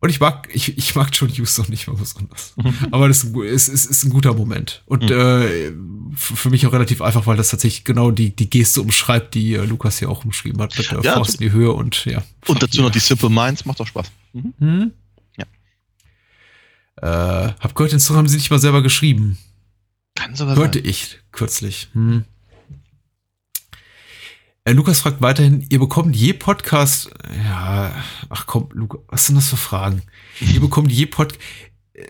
Und 0.00 0.10
ich 0.10 0.20
mag, 0.20 0.48
ich, 0.52 0.76
ich 0.76 0.94
mag 0.94 1.08
John 1.12 1.30
Huston 1.30 1.64
nicht 1.70 1.86
mal 1.88 1.96
besonders. 1.96 2.52
Mhm. 2.56 2.74
Aber 2.90 3.08
das 3.08 3.24
ist, 3.24 3.68
ist, 3.68 3.86
ist, 3.86 4.04
ein 4.04 4.10
guter 4.10 4.34
Moment. 4.34 4.82
Und 4.84 5.10
äh, 5.10 5.68
f- 5.68 5.72
für 6.14 6.50
mich 6.50 6.66
auch 6.66 6.72
relativ 6.74 7.00
einfach, 7.00 7.26
weil 7.26 7.38
das 7.38 7.48
tatsächlich 7.48 7.84
genau 7.84 8.10
die, 8.10 8.36
die 8.36 8.50
Geste 8.50 8.82
umschreibt, 8.82 9.34
die 9.34 9.54
äh, 9.54 9.64
Lukas 9.64 9.98
hier 9.98 10.10
auch 10.10 10.22
umschrieben 10.24 10.60
hat. 10.60 10.76
Mit 10.76 10.90
der 10.90 11.00
Ja, 11.00 11.14
Faust 11.14 11.40
in 11.40 11.40
die 11.48 11.52
Höhe 11.52 11.72
und 11.72 12.04
ja. 12.04 12.22
Und 12.46 12.62
dazu 12.62 12.82
noch 12.82 12.90
die 12.90 12.98
Simple 13.00 13.30
Minds, 13.30 13.64
macht 13.64 13.80
doch 13.80 13.86
Spaß. 13.86 14.12
Mhm. 14.34 14.52
Hm? 14.58 14.92
Äh, 17.04 17.52
hab 17.60 17.74
gehört, 17.74 17.92
den 17.92 18.00
Song 18.00 18.16
haben 18.16 18.28
sie 18.28 18.38
nicht 18.38 18.50
mal 18.50 18.58
selber 18.58 18.82
geschrieben. 18.82 19.36
Kann 20.14 20.34
sogar 20.34 20.56
Hörte 20.56 20.78
sein. 20.78 20.88
ich 20.88 21.18
kürzlich. 21.32 21.90
Hm. 21.92 22.24
Äh, 24.64 24.72
Lukas 24.72 25.00
fragt 25.00 25.20
weiterhin, 25.20 25.66
ihr 25.68 25.80
bekommt 25.80 26.16
je 26.16 26.32
Podcast, 26.32 27.10
ja, 27.44 27.94
ach 28.30 28.46
komm, 28.46 28.70
Lukas, 28.72 29.02
was 29.08 29.26
sind 29.26 29.34
das 29.34 29.50
für 29.50 29.58
Fragen? 29.58 30.00
ihr 30.40 30.60
bekommt 30.60 30.90
je 30.90 31.04
Pod, 31.04 31.38
äh, 31.92 32.06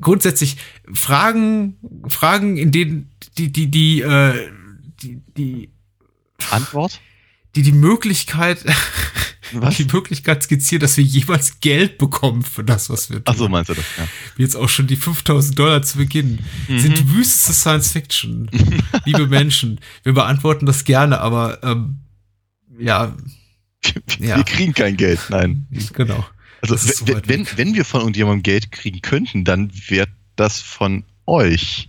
grundsätzlich 0.00 0.56
Fragen, 0.92 1.76
Fragen, 2.08 2.56
in 2.56 2.72
denen 2.72 3.12
die, 3.38 3.52
die, 3.52 3.70
die, 3.70 4.00
äh, 4.00 4.50
die, 5.00 5.22
die, 5.36 5.70
Antwort? 6.50 7.00
die 7.54 7.62
die 7.62 7.70
Möglichkeit, 7.70 8.64
Was? 9.52 9.76
die 9.76 9.84
Möglichkeit 9.84 10.42
skizzieren, 10.42 10.80
dass 10.80 10.96
wir 10.96 11.04
jemals 11.04 11.60
Geld 11.60 11.98
bekommen 11.98 12.42
für 12.42 12.64
das, 12.64 12.90
was 12.90 13.10
wir 13.10 13.16
tun. 13.16 13.24
Ach 13.26 13.36
so, 13.36 13.48
meinst 13.48 13.70
du 13.70 13.74
das? 13.74 13.84
Ja. 13.96 14.08
wie 14.36 14.42
jetzt 14.42 14.56
auch 14.56 14.68
schon 14.68 14.86
die 14.86 14.96
5000 14.96 15.58
Dollar 15.58 15.82
zu 15.82 15.98
Beginn, 15.98 16.40
Mhm. 16.68 16.78
sind 16.78 17.14
wüsteste 17.14 17.52
Science 17.52 17.92
Fiction. 17.92 18.50
Liebe 19.04 19.26
Menschen, 19.26 19.80
wir 20.02 20.12
beantworten 20.12 20.66
das 20.66 20.84
gerne, 20.84 21.20
aber 21.20 21.62
ähm, 21.62 21.98
ja, 22.78 23.16
Wir 24.18 24.28
Ja. 24.28 24.42
kriegen 24.42 24.74
kein 24.74 24.96
Geld, 24.96 25.20
nein. 25.30 25.66
genau. 25.94 26.26
Also 26.60 26.76
so 26.76 27.06
wenn, 27.06 27.22
wenn, 27.28 27.46
wenn 27.56 27.74
wir 27.74 27.84
von 27.84 28.00
irgendjemandem 28.00 28.42
Geld 28.42 28.72
kriegen 28.72 29.00
könnten, 29.00 29.44
dann 29.44 29.70
wäre 29.88 30.08
das 30.36 30.60
von 30.60 31.04
euch. 31.26 31.87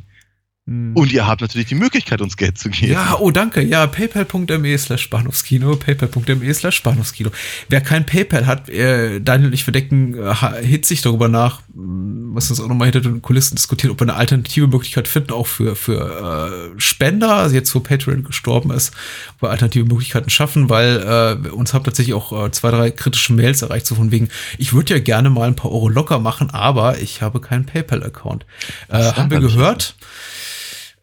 Hm. 0.70 0.92
Und 0.94 1.12
ihr 1.12 1.26
habt 1.26 1.42
natürlich 1.42 1.68
die 1.68 1.76
Möglichkeit, 1.76 2.22
uns 2.22 2.38
Geld 2.38 2.60
zu 2.60 2.70
geben. 2.70 2.94
Ja, 2.94 3.18
oh 3.20 3.32
danke. 3.32 3.62
Ja, 3.62 3.88
paypal.me 3.88 4.78
slash 4.78 5.10
Bahnhofskino, 5.10 5.76
paypal.me 5.76 6.54
slash 6.54 6.84
Bahnhofskino. 6.84 7.32
Wer 7.70 7.82
kein 7.82 8.06
Paypal 8.06 8.46
hat, 8.46 8.70
äh, 8.70 9.20
Daniel 9.20 9.48
und 9.48 9.54
ich 9.54 9.64
verdecken 9.64 10.14
äh, 10.14 10.64
hitzig 10.64 11.02
darüber 11.02 11.28
nach, 11.28 11.62
mh, 11.74 12.34
müssen 12.36 12.52
uns 12.52 12.62
auch 12.62 12.68
nochmal 12.68 12.92
hinter 12.92 13.02
den 13.02 13.24
Kulissen 13.24 13.56
diskutieren, 13.56 13.92
ob 13.92 14.00
wir 14.00 14.04
eine 14.04 14.14
alternative 14.14 14.68
Möglichkeit 14.68 15.08
finden, 15.08 15.32
auch 15.32 15.48
für, 15.48 15.76
für 15.76 16.74
äh, 16.76 16.80
Spender, 16.80 17.34
also 17.34 17.56
jetzt 17.56 17.74
wo 17.74 17.80
Patreon 17.80 18.24
gestorben 18.24 18.70
ist, 18.70 18.94
ob 19.36 19.44
wir 19.44 19.50
alternative 19.50 19.86
Möglichkeiten 19.86 20.30
schaffen, 20.30 20.70
weil 20.70 21.40
äh, 21.46 21.50
uns 21.50 21.74
haben 21.74 21.84
tatsächlich 21.84 22.14
auch 22.14 22.46
äh, 22.46 22.52
zwei, 22.52 22.70
drei 22.70 22.92
kritische 22.92 23.34
Mails 23.34 23.64
erreicht, 23.64 23.88
so 23.88 23.96
von 23.96 24.12
wegen, 24.12 24.30
ich 24.60 24.74
würde 24.74 24.94
ja 24.94 25.00
gerne 25.00 25.32
mal 25.32 25.48
ein 25.48 25.56
paar 25.56 25.72
Euro 25.72 25.90
locker 25.90 26.20
machen, 26.20 26.52
aber 26.52 27.00
ich 27.00 27.24
habe 27.24 27.42
keinen 27.42 27.66
PayPal-Account. 27.66 28.46
Äh, 28.90 29.14
haben 29.14 29.32
wir 29.32 29.40
gehört. 29.40 29.96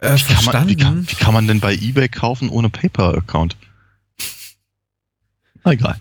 Äh, 0.01 0.15
Wie 0.17 0.23
kann, 0.23 0.35
man, 0.35 0.43
verstanden. 0.43 0.69
wie, 0.69 0.77
kann, 0.77 1.09
wie 1.09 1.15
kann 1.17 1.35
man 1.35 1.47
denn 1.47 1.61
bei 1.61 1.75
eBay 1.75 2.09
kaufen 2.09 2.49
ohne 2.49 2.69
PayPal-Account? 2.69 3.57
Egal. 5.65 5.99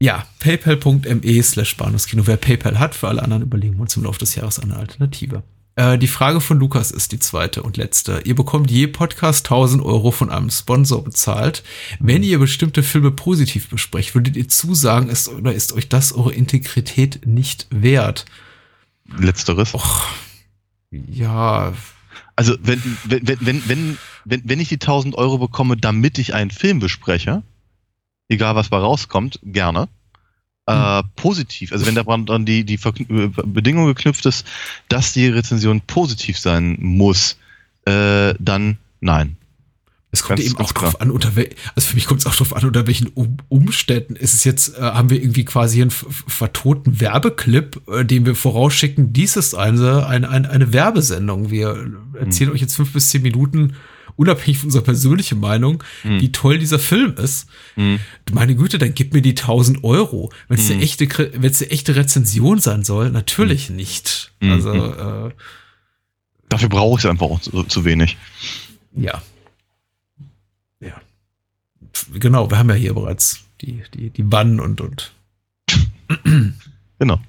Ja, 0.00 0.26
paypal.me 0.40 1.42
slash 1.42 1.76
Bahnhofskino. 1.76 2.26
Wer 2.26 2.36
PayPal 2.36 2.78
hat, 2.78 2.94
für 2.94 3.08
alle 3.08 3.22
anderen 3.22 3.42
überlegen 3.42 3.76
wir 3.76 3.82
uns 3.82 3.96
im 3.96 4.04
Laufe 4.04 4.18
des 4.18 4.34
Jahres 4.34 4.58
eine 4.58 4.76
Alternative. 4.76 5.42
Äh, 5.76 5.96
die 5.96 6.08
Frage 6.08 6.42
von 6.42 6.58
Lukas 6.58 6.90
ist 6.90 7.12
die 7.12 7.18
zweite 7.18 7.62
und 7.62 7.78
letzte. 7.78 8.20
Ihr 8.24 8.34
bekommt 8.34 8.70
je 8.70 8.88
Podcast 8.88 9.46
1000 9.46 9.82
Euro 9.82 10.10
von 10.10 10.30
einem 10.30 10.50
Sponsor 10.50 11.02
bezahlt. 11.02 11.62
Wenn 11.98 12.22
ihr 12.22 12.38
bestimmte 12.38 12.82
Filme 12.82 13.10
positiv 13.10 13.70
besprecht, 13.70 14.14
würdet 14.14 14.36
ihr 14.36 14.48
zusagen, 14.48 15.08
ist 15.08 15.28
oder 15.28 15.54
ist 15.54 15.72
euch 15.72 15.88
das 15.88 16.12
eure 16.12 16.34
Integrität 16.34 17.26
nicht 17.26 17.66
wert? 17.70 18.26
Letzteres. 19.18 19.74
Och, 19.74 20.06
ja, 20.90 21.72
Also 22.36 22.54
wenn, 22.62 22.82
wenn, 23.04 23.26
wenn, 23.26 23.38
wenn, 23.40 23.68
wenn, 23.68 23.98
wenn, 24.24 24.42
wenn 24.44 24.60
ich 24.60 24.68
die 24.68 24.74
1000 24.76 25.14
Euro 25.16 25.38
bekomme, 25.38 25.76
damit 25.76 26.18
ich 26.18 26.34
einen 26.34 26.50
Film 26.50 26.78
bespreche, 26.80 27.42
egal 28.28 28.54
was 28.54 28.68
bei 28.68 28.78
rauskommt, 28.78 29.38
gerne. 29.42 29.88
Äh, 30.68 31.02
positiv, 31.14 31.70
also 31.70 31.86
wenn 31.86 31.94
daran 31.94 32.26
dann 32.26 32.44
die, 32.44 32.64
die 32.64 32.76
Verkn- 32.76 33.08
äh, 33.08 33.28
Bedingung 33.46 33.86
geknüpft 33.86 34.26
ist, 34.26 34.44
dass 34.88 35.12
die 35.12 35.28
Rezension 35.28 35.80
positiv 35.82 36.38
sein 36.40 36.76
muss, 36.80 37.38
äh, 37.84 38.34
dann 38.40 38.76
nein. 39.00 39.36
Es 40.12 40.22
kommt 40.22 40.40
eben 40.40 40.56
auch 40.56 40.72
drauf 40.72 40.92
klar. 40.92 41.02
an, 41.02 41.10
unter 41.10 41.36
wel 41.36 41.50
also 41.74 41.88
für 41.88 41.94
mich 41.96 42.06
kommt 42.06 42.20
es 42.20 42.26
auch 42.26 42.34
drauf 42.34 42.54
an, 42.56 42.64
unter 42.64 42.86
welchen 42.86 43.08
um 43.08 43.36
Umständen 43.48 44.16
ist 44.16 44.34
es 44.34 44.44
jetzt, 44.44 44.76
äh, 44.78 44.80
haben 44.80 45.10
wir 45.10 45.20
irgendwie 45.20 45.44
quasi 45.44 45.82
einen 45.82 45.90
vertoten 45.90 47.00
Werbeclip, 47.00 47.82
äh, 47.88 48.04
den 48.04 48.24
wir 48.24 48.34
vorausschicken, 48.34 49.12
dies 49.12 49.36
ist 49.36 49.54
eine, 49.54 50.06
eine, 50.06 50.28
eine, 50.30 50.48
eine 50.48 50.72
Werbesendung. 50.72 51.50
Wir 51.50 51.90
erzählen 52.18 52.50
euch 52.52 52.60
jetzt 52.62 52.76
fünf 52.76 52.92
bis 52.92 53.10
zehn 53.10 53.22
Minuten, 53.22 53.74
unabhängig 54.14 54.58
von 54.58 54.68
unserer 54.68 54.84
persönlichen 54.84 55.38
Meinung, 55.40 55.82
wie 56.02 56.32
toll 56.32 56.58
dieser 56.58 56.78
Film 56.78 57.16
ist. 57.16 57.48
Mhm. 57.74 57.98
Meine 58.32 58.54
Güte, 58.54 58.78
dann 58.78 58.94
gib 58.94 59.12
mir 59.12 59.20
die 59.20 59.34
1000 59.36 59.84
Euro. 59.84 60.32
Wenn 60.48 60.58
es 60.58 60.70
eine 60.70 60.80
echte, 60.82 61.04
Kri- 61.04 61.32
wenn 61.34 61.50
es 61.50 61.60
eine 61.60 61.70
echte 61.72 61.94
Rezension 61.96 62.58
sein 62.58 62.82
soll, 62.84 63.10
natürlich 63.10 63.68
nicht. 63.68 64.32
Mhm. 64.40 64.52
Also, 64.52 64.72
äh, 64.72 65.30
Dafür 66.48 66.68
brauche 66.70 66.98
ich 66.98 67.04
es 67.04 67.10
einfach 67.10 67.26
auch 67.26 67.40
zu, 67.40 67.64
zu 67.64 67.84
wenig. 67.84 68.16
Ja. 68.94 69.20
Ja. 70.80 71.00
Genau, 72.12 72.50
wir 72.50 72.58
haben 72.58 72.68
ja 72.68 72.74
hier 72.74 72.94
bereits 72.94 73.44
die, 73.60 73.82
die, 73.94 74.10
die 74.10 74.30
Wannen 74.32 74.60
und, 74.60 74.80
und, 74.80 75.12
Genau. 76.98 77.20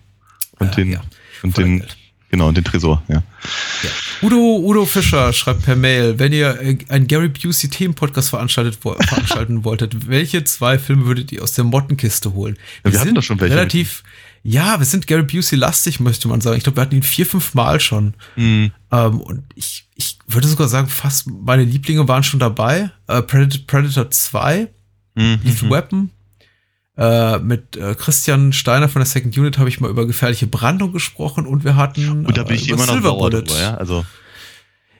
Und 0.59 0.71
äh, 0.71 0.75
den, 0.75 0.91
ja, 0.91 1.01
und 1.43 1.57
den, 1.57 1.79
Geld. 1.79 1.97
genau, 2.29 2.47
und 2.47 2.57
den 2.57 2.63
Tresor, 2.63 3.03
ja. 3.07 3.23
Udo, 4.21 4.59
Udo 4.63 4.85
Fischer 4.85 5.31
schreibt 5.33 5.63
per 5.63 5.75
Mail, 5.75 6.17
wenn 6.19 6.33
ihr 6.33 6.59
äh, 6.61 6.77
einen 6.89 7.07
Gary 7.07 7.29
Busey 7.29 7.69
Themenpodcast 7.69 8.29
veranstaltet, 8.29 8.75
veranstalten 8.75 9.63
wolltet, 9.63 10.07
welche 10.07 10.43
zwei 10.43 10.79
Filme 10.79 11.05
würdet 11.05 11.31
ihr 11.31 11.43
aus 11.43 11.53
der 11.53 11.63
Mottenkiste 11.65 12.33
holen? 12.33 12.57
Ja, 12.85 12.91
wir 12.93 12.99
hatten 12.99 13.15
doch 13.15 13.23
schon 13.23 13.39
welche. 13.39 13.55
Relativ, 13.55 14.03
ja, 14.43 14.79
wir 14.79 14.85
sind 14.85 15.05
Gary 15.07 15.23
Busey 15.23 15.57
lastig, 15.57 15.99
möchte 15.99 16.27
man 16.27 16.41
sagen. 16.41 16.57
Ich 16.57 16.63
glaube, 16.63 16.77
wir 16.77 16.81
hatten 16.81 16.95
ihn 16.95 17.03
vier, 17.03 17.25
fünf 17.25 17.53
Mal 17.53 17.79
schon. 17.79 18.13
Mhm. 18.35 18.71
Ähm, 18.91 19.21
und 19.21 19.43
ich, 19.55 19.85
ich 19.95 20.16
würde 20.27 20.47
sogar 20.47 20.67
sagen, 20.67 20.87
fast 20.87 21.27
meine 21.29 21.63
Lieblinge 21.63 22.07
waren 22.07 22.23
schon 22.23 22.39
dabei. 22.39 22.91
Äh, 23.07 23.21
Predator, 23.21 23.61
Predator 23.67 24.11
2, 24.11 24.67
Mhm. 25.15 25.39
Lethal 25.43 25.69
Weapon. 25.71 26.11
Äh, 26.97 27.37
mit 27.39 27.75
äh, 27.77 27.93
Christian 27.95 28.53
Steiner 28.53 28.89
von 28.89 28.99
der 29.01 29.05
Second 29.05 29.37
Unit 29.37 29.57
habe 29.59 29.69
ich 29.69 29.79
mal 29.79 29.89
über 29.89 30.07
gefährliche 30.07 30.47
Brandung 30.47 30.93
gesprochen 30.93 31.45
und 31.45 31.63
wir 31.63 31.75
hatten 31.75 32.25
Und 32.25 32.35
da 32.37 32.43
bin 32.43 32.55
äh, 32.57 32.59
ich 32.59 32.67
über 32.69 32.77
immer 32.77 32.85
noch 32.87 32.93
Silver 32.93 33.13
Bullet. 33.15 33.41
drüber, 33.43 33.59
ja. 33.59 33.75
Also, 33.75 34.03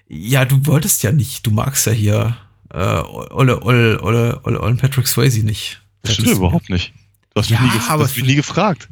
Ja, 0.08 0.46
du 0.46 0.66
wolltest 0.68 1.02
ja 1.04 1.12
nicht. 1.12 1.46
Du 1.46 1.52
magst 1.52 1.86
ja 1.88 1.92
hier 1.92 2.38
äh, 2.72 2.78
Olle, 2.78 3.64
Olle, 3.64 4.02
Olle, 4.04 4.40
Olle, 4.44 4.62
Olle 4.62 4.76
Patrick 4.76 5.08
Swayze 5.08 5.40
nicht. 5.44 5.82
das 6.04 6.14
stimmt 6.14 6.30
überhaupt 6.30 6.70
nicht. 6.70 6.94
Du 7.34 7.42
hast 7.42 7.50
Ja, 7.50 7.60
mich 7.62 7.74
nie, 7.74 7.80
gef- 7.80 7.90
aber 7.90 8.04
du 8.04 8.10
hast 8.10 8.16
mich 8.16 8.26
nie 8.26 8.36
gefragt. 8.36 8.90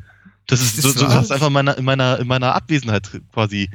Das 0.47 0.61
ist, 0.61 0.77
Das 0.77 0.85
ist 0.85 1.01
du 1.01 1.05
wahr. 1.05 1.15
hast 1.15 1.31
einfach 1.31 1.47
in 1.47 1.53
meiner, 1.53 1.77
in 1.77 1.85
meiner, 1.85 2.19
in 2.19 2.27
meiner 2.27 2.53
Abwesenheit 2.53 3.09
quasi 3.33 3.69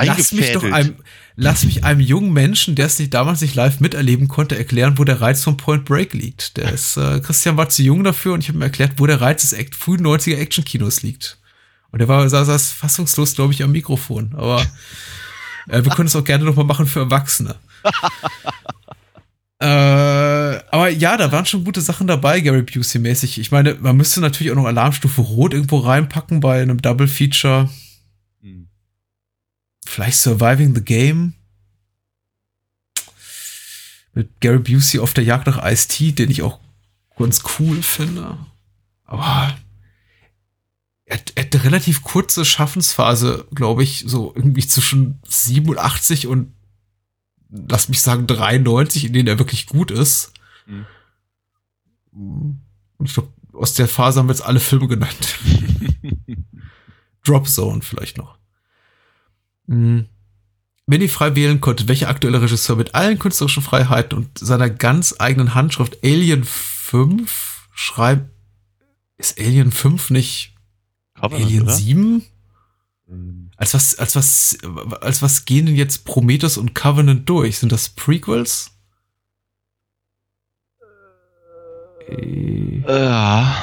Lass 0.00 0.32
mich 0.32 0.52
doch 0.52 0.62
einem, 0.64 0.96
lass 1.36 1.64
mich 1.64 1.84
einem 1.84 2.00
jungen 2.00 2.32
Menschen, 2.32 2.74
der 2.74 2.86
es 2.86 2.98
nicht 2.98 3.12
damals 3.12 3.40
nicht 3.42 3.54
live 3.54 3.80
miterleben 3.80 4.28
konnte, 4.28 4.56
erklären, 4.56 4.96
wo 4.98 5.04
der 5.04 5.20
Reiz 5.20 5.42
von 5.44 5.56
Point 5.56 5.84
Break 5.84 6.14
liegt. 6.14 6.56
Der 6.56 6.72
ist, 6.72 6.96
äh, 6.96 7.20
Christian 7.20 7.56
war 7.56 7.68
zu 7.68 7.82
jung 7.82 8.04
dafür 8.04 8.32
und 8.32 8.40
ich 8.40 8.48
habe 8.48 8.58
ihm 8.58 8.62
erklärt, 8.62 8.92
wo 8.96 9.06
der 9.06 9.20
Reiz 9.20 9.42
des 9.42 9.52
Act 9.52 9.74
frühen 9.74 10.00
90er 10.00 10.36
Actionkinos 10.38 11.02
liegt. 11.02 11.38
Und 11.90 12.00
er 12.00 12.08
war, 12.08 12.28
saß, 12.28 12.46
saß 12.46 12.72
fassungslos, 12.72 13.34
glaube 13.34 13.52
ich, 13.52 13.62
am 13.62 13.72
Mikrofon. 13.72 14.32
Aber 14.36 14.62
äh, 15.68 15.84
wir 15.84 15.92
können 15.92 16.08
es 16.08 16.16
auch 16.16 16.24
gerne 16.24 16.44
nochmal 16.44 16.64
machen 16.64 16.86
für 16.86 17.00
Erwachsene. 17.00 17.56
Äh, 19.60 19.66
aber 19.66 20.88
ja, 20.88 21.16
da 21.16 21.30
waren 21.30 21.46
schon 21.46 21.64
gute 21.64 21.80
Sachen 21.80 22.06
dabei, 22.06 22.40
Gary 22.40 22.62
Busey-mäßig. 22.62 23.38
Ich 23.38 23.50
meine, 23.50 23.74
man 23.74 23.96
müsste 23.96 24.20
natürlich 24.20 24.50
auch 24.52 24.56
noch 24.56 24.66
Alarmstufe 24.66 25.20
Rot 25.20 25.54
irgendwo 25.54 25.78
reinpacken 25.78 26.40
bei 26.40 26.60
einem 26.60 26.82
Double 26.82 27.06
Feature. 27.06 27.70
Hm. 28.40 28.68
Vielleicht 29.86 30.18
Surviving 30.18 30.74
the 30.74 30.82
Game. 30.82 31.34
Mit 34.12 34.40
Gary 34.40 34.58
Busey 34.58 35.00
auf 35.00 35.14
der 35.14 35.24
Jagd 35.24 35.46
nach 35.46 35.64
Ice-T, 35.64 36.12
den 36.12 36.30
ich 36.30 36.42
auch 36.42 36.60
ganz 37.16 37.42
cool 37.58 37.82
finde. 37.82 38.38
Aber 39.04 39.54
er, 41.04 41.18
er 41.34 41.44
hat 41.44 41.54
eine 41.54 41.64
relativ 41.64 42.02
kurze 42.02 42.44
Schaffensphase, 42.44 43.46
glaube 43.54 43.82
ich, 43.82 44.04
so 44.06 44.32
irgendwie 44.34 44.66
zwischen 44.66 45.20
87 45.28 46.26
und 46.26 46.53
lass 47.68 47.88
mich 47.88 48.00
sagen 48.00 48.26
93, 48.26 49.06
in 49.06 49.12
denen 49.12 49.28
er 49.28 49.38
wirklich 49.38 49.66
gut 49.66 49.90
ist. 49.90 50.32
Mhm. 50.66 50.86
Und 52.96 53.06
ich 53.06 53.14
glaube, 53.14 53.32
aus 53.52 53.74
der 53.74 53.88
Phase 53.88 54.18
haben 54.18 54.28
wir 54.28 54.34
jetzt 54.34 54.44
alle 54.44 54.60
Filme 54.60 54.88
genannt. 54.88 55.38
Drop 57.24 57.48
Zone 57.48 57.82
vielleicht 57.82 58.18
noch. 58.18 58.38
Mhm. 59.66 60.06
Wenn 60.86 61.00
ihr 61.00 61.08
frei 61.08 61.34
wählen 61.34 61.60
konntet, 61.60 61.88
welcher 61.88 62.08
aktuelle 62.08 62.42
Regisseur 62.42 62.76
mit 62.76 62.94
allen 62.94 63.18
künstlerischen 63.18 63.62
Freiheiten 63.62 64.18
und 64.18 64.38
seiner 64.38 64.68
ganz 64.68 65.14
eigenen 65.18 65.54
Handschrift 65.54 66.04
Alien 66.04 66.44
5 66.44 67.68
schreibt, 67.72 68.30
ist 69.16 69.40
Alien 69.40 69.72
5 69.72 70.10
nicht 70.10 70.54
Covenant, 71.14 71.44
Alien 71.46 71.62
oder? 71.62 71.72
7? 71.72 72.22
Als 73.64 73.72
was, 73.72 73.98
als 73.98 74.14
was, 74.14 74.58
als 75.00 75.22
was 75.22 75.46
gehen 75.46 75.64
denn 75.64 75.74
jetzt 75.74 76.04
Prometheus 76.04 76.58
und 76.58 76.74
Covenant 76.74 77.26
durch? 77.26 77.56
Sind 77.56 77.72
das 77.72 77.88
Prequels? 77.88 78.72
Äh, 82.06 82.80
Ja. 82.86 83.56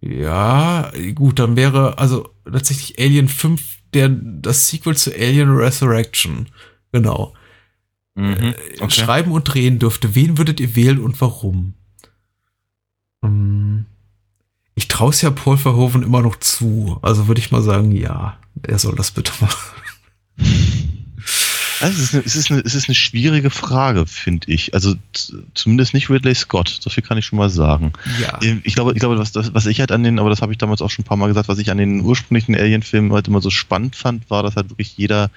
Ja, 0.00 0.90
gut, 1.14 1.38
dann 1.38 1.54
wäre 1.54 1.98
also 1.98 2.30
tatsächlich 2.50 2.98
Alien 2.98 3.28
5 3.28 3.62
der, 3.94 4.08
das 4.08 4.66
Sequel 4.66 4.96
zu 4.96 5.12
Alien 5.14 5.50
Resurrection. 5.50 6.48
Genau. 6.90 7.32
Mhm. 8.16 8.54
Äh, 8.80 8.90
Schreiben 8.90 9.30
und 9.30 9.44
drehen 9.44 9.78
dürfte. 9.78 10.16
Wen 10.16 10.36
würdet 10.36 10.58
ihr 10.58 10.74
wählen 10.74 10.98
und 10.98 11.20
warum? 11.20 11.74
Hm, 13.24 13.86
Ich 14.74 14.88
traue 14.88 15.10
es 15.10 15.22
ja 15.22 15.30
Paul 15.30 15.56
Verhoeven 15.58 16.02
immer 16.02 16.22
noch 16.22 16.36
zu. 16.36 16.98
Also 17.02 17.28
würde 17.28 17.40
ich 17.40 17.52
mal 17.52 17.62
sagen, 17.62 17.92
ja, 17.92 18.38
er 18.62 18.78
soll 18.78 18.94
das 18.96 19.10
bitte 19.10 19.32
machen. 19.40 19.58
Also 21.80 22.02
es, 22.02 22.12
ist 22.12 22.14
eine, 22.14 22.22
es, 22.24 22.34
ist 22.34 22.50
eine, 22.50 22.60
es 22.62 22.74
ist 22.74 22.88
eine 22.88 22.94
schwierige 22.96 23.50
Frage, 23.50 24.04
finde 24.06 24.50
ich. 24.52 24.74
Also 24.74 24.94
zumindest 25.54 25.94
nicht 25.94 26.10
Ridley 26.10 26.34
Scott, 26.34 26.76
so 26.80 26.90
viel 26.90 27.04
kann 27.04 27.18
ich 27.18 27.26
schon 27.26 27.38
mal 27.38 27.50
sagen. 27.50 27.92
Ja. 28.20 28.36
Ähm, 28.42 28.62
Ich 28.64 28.74
glaube, 28.74 28.94
ich 28.94 28.98
glaube, 28.98 29.16
was, 29.16 29.32
was 29.34 29.66
ich 29.66 29.78
halt 29.78 29.92
an 29.92 30.02
den, 30.02 30.18
aber 30.18 30.28
das 30.28 30.42
habe 30.42 30.50
ich 30.50 30.58
damals 30.58 30.82
auch 30.82 30.90
schon 30.90 31.04
ein 31.04 31.06
paar 31.06 31.16
Mal 31.16 31.28
gesagt, 31.28 31.48
was 31.48 31.60
ich 31.60 31.70
an 31.70 31.78
den 31.78 32.00
ursprünglichen 32.00 32.56
Alien-Filmen 32.56 33.12
halt 33.12 33.28
immer 33.28 33.40
so 33.40 33.50
spannend 33.50 33.94
fand, 33.94 34.28
war, 34.28 34.42
dass 34.42 34.56
halt 34.56 34.70
wirklich 34.70 34.96
jeder 34.96 35.30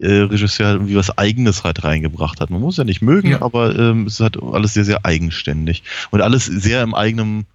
äh, 0.00 0.08
Regisseur 0.22 0.66
halt 0.66 0.76
irgendwie 0.78 0.96
was 0.96 1.16
Eigenes 1.16 1.62
halt 1.62 1.84
reingebracht 1.84 2.40
hat. 2.40 2.50
Man 2.50 2.60
muss 2.60 2.76
ja 2.76 2.82
nicht 2.82 3.00
mögen, 3.02 3.30
Ja. 3.30 3.42
aber 3.42 3.78
ähm, 3.78 4.06
es 4.06 4.14
ist 4.14 4.20
halt 4.20 4.36
alles 4.42 4.74
sehr, 4.74 4.84
sehr 4.84 5.04
eigenständig. 5.04 5.84
Und 6.10 6.22
alles 6.22 6.46
sehr 6.46 6.82
im 6.82 6.94
eigenen 6.96 7.46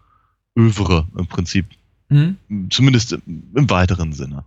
Övre 0.58 1.08
im 1.18 1.28
Prinzip. 1.28 1.66
Hm? 2.10 2.38
Zumindest 2.70 3.12
im, 3.12 3.22
im 3.54 3.70
weiteren 3.70 4.14
Sinne. 4.14 4.46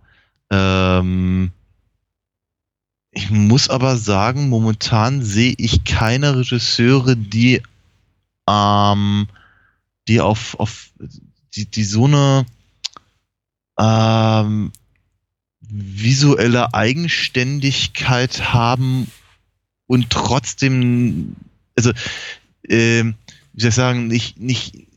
Ähm, 0.49 1.51
ich 3.11 3.29
muss 3.31 3.69
aber 3.69 3.97
sagen, 3.97 4.49
momentan 4.49 5.23
sehe 5.23 5.55
ich 5.57 5.83
keine 5.83 6.37
Regisseure, 6.37 7.15
die, 7.15 7.61
ähm, 8.47 9.27
die 10.07 10.21
auf, 10.21 10.59
auf 10.59 10.89
die, 11.55 11.65
die 11.65 11.83
so 11.83 12.05
eine 12.05 12.45
ähm, 13.79 14.71
visuelle 15.61 16.73
Eigenständigkeit 16.73 18.53
haben 18.53 19.11
und 19.87 20.09
trotzdem, 20.09 21.35
also, 21.75 21.91
ähm, 22.69 23.15
wie 23.53 23.61
soll 23.61 23.69
ich 23.69 23.75
sagen, 23.75 24.07
nicht, 24.07 24.39
nicht, 24.39 24.87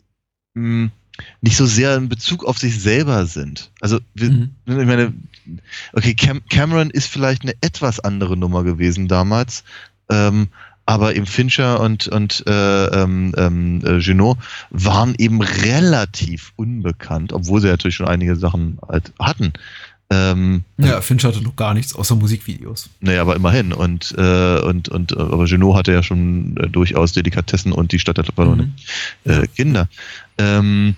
mh, 0.54 0.90
nicht 1.40 1.56
so 1.56 1.66
sehr 1.66 1.96
in 1.96 2.08
Bezug 2.08 2.44
auf 2.44 2.58
sich 2.58 2.80
selber 2.80 3.26
sind. 3.26 3.70
Also, 3.80 4.00
wir, 4.14 4.30
Mhm. 4.30 4.50
ich 4.66 4.74
meine, 4.74 5.12
okay, 5.92 6.14
Cam 6.14 6.42
Cameron 6.48 6.90
ist 6.90 7.06
vielleicht 7.08 7.42
eine 7.42 7.54
etwas 7.60 8.00
andere 8.00 8.36
Nummer 8.36 8.64
gewesen 8.64 9.08
damals, 9.08 9.64
ähm, 10.08 10.48
aber 10.86 11.14
eben 11.14 11.26
Fincher 11.26 11.80
und, 11.80 12.08
und 12.08 12.44
äh, 12.46 12.86
ähm, 12.86 13.32
ähm, 13.36 13.82
äh, 13.84 13.98
Junot 13.98 14.38
waren 14.70 15.14
eben 15.18 15.40
relativ 15.40 16.52
unbekannt, 16.56 17.32
obwohl 17.32 17.60
sie 17.60 17.68
natürlich 17.68 17.94
schon 17.94 18.08
einige 18.08 18.34
Sachen 18.34 18.78
halt 18.88 19.12
hatten. 19.18 19.52
Ähm, 20.12 20.64
Ja, 20.78 21.00
Finch 21.00 21.24
hatte 21.24 21.40
noch 21.40 21.54
gar 21.54 21.72
nichts 21.72 21.94
außer 21.94 22.16
Musikvideos. 22.16 22.90
naja, 22.98 23.20
aber 23.20 23.36
immerhin. 23.36 23.72
Und, 23.72 24.12
äh, 24.18 24.58
und, 24.58 24.88
und 24.88 25.16
aber 25.16 25.44
Junot 25.44 25.76
hatte 25.76 25.92
ja 25.92 26.02
schon 26.02 26.56
äh, 26.56 26.68
durchaus 26.68 27.12
Delikatessen 27.12 27.70
und 27.70 27.92
die 27.92 28.00
Stadt 28.00 28.16
der 28.16 28.24
verlorenen 28.24 28.74
äh, 29.24 29.46
Kinder. 29.46 29.88
Ähm, 30.36 30.96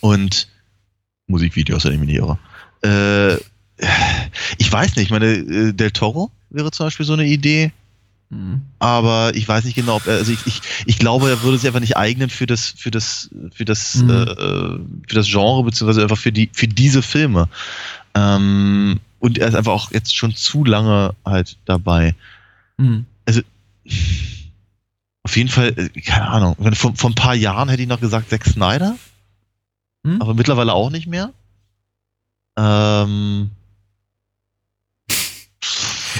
und 0.00 0.48
Musikvideos, 1.28 1.84
wenn 1.84 1.92
ich 1.92 2.00
mich 2.00 2.08
nicht 2.08 2.18
irre. 2.18 2.38
Äh, 2.82 3.36
ich 4.58 4.70
weiß 4.72 4.96
nicht, 4.96 5.06
ich 5.06 5.10
meine, 5.10 5.26
äh, 5.26 5.72
Del 5.72 5.90
Toro 5.90 6.30
wäre 6.50 6.70
zum 6.70 6.86
Beispiel 6.86 7.06
so 7.06 7.12
eine 7.12 7.26
Idee, 7.26 7.72
Mhm. 8.30 8.60
aber 8.78 9.32
ich 9.34 9.48
weiß 9.48 9.64
nicht 9.64 9.74
genau, 9.74 9.96
ob 9.96 10.06
er, 10.06 10.16
also 10.16 10.30
ich, 10.32 10.46
ich, 10.46 10.60
ich 10.84 10.98
glaube, 10.98 11.30
er 11.30 11.40
würde 11.42 11.56
sich 11.58 11.66
einfach 11.66 11.80
nicht 11.80 11.96
eignen 11.96 12.28
für 12.28 12.46
das, 12.46 12.74
für 12.76 12.90
das, 12.90 13.30
für 13.54 13.64
das, 13.64 13.94
Mhm. 14.02 14.10
äh, 14.10 14.26
für 15.08 15.14
das 15.14 15.26
Genre, 15.28 15.64
beziehungsweise 15.64 16.02
einfach 16.02 16.18
für 16.18 16.32
die, 16.32 16.50
für 16.52 16.68
diese 16.68 17.00
Filme. 17.02 17.48
Ähm, 18.14 19.00
und 19.20 19.38
er 19.38 19.48
ist 19.48 19.54
einfach 19.54 19.72
auch 19.72 19.92
jetzt 19.92 20.14
schon 20.14 20.34
zu 20.36 20.64
lange 20.64 21.14
halt 21.24 21.56
dabei. 21.64 22.14
Mhm. 22.76 23.06
Auf 25.22 25.36
jeden 25.36 25.48
Fall, 25.48 25.72
äh, 25.76 26.00
keine 26.00 26.28
Ahnung, 26.28 26.56
vor, 26.74 26.94
vor 26.96 27.10
ein 27.10 27.14
paar 27.14 27.34
Jahren 27.34 27.68
hätte 27.68 27.82
ich 27.82 27.88
noch 27.88 28.00
gesagt 28.00 28.30
Zack 28.30 28.44
Snyder, 28.44 28.96
Hm? 30.06 30.20
aber 30.22 30.34
mittlerweile 30.34 30.72
auch 30.74 30.90
nicht 30.90 31.06
mehr. 31.06 31.32
Ähm, 32.58 33.50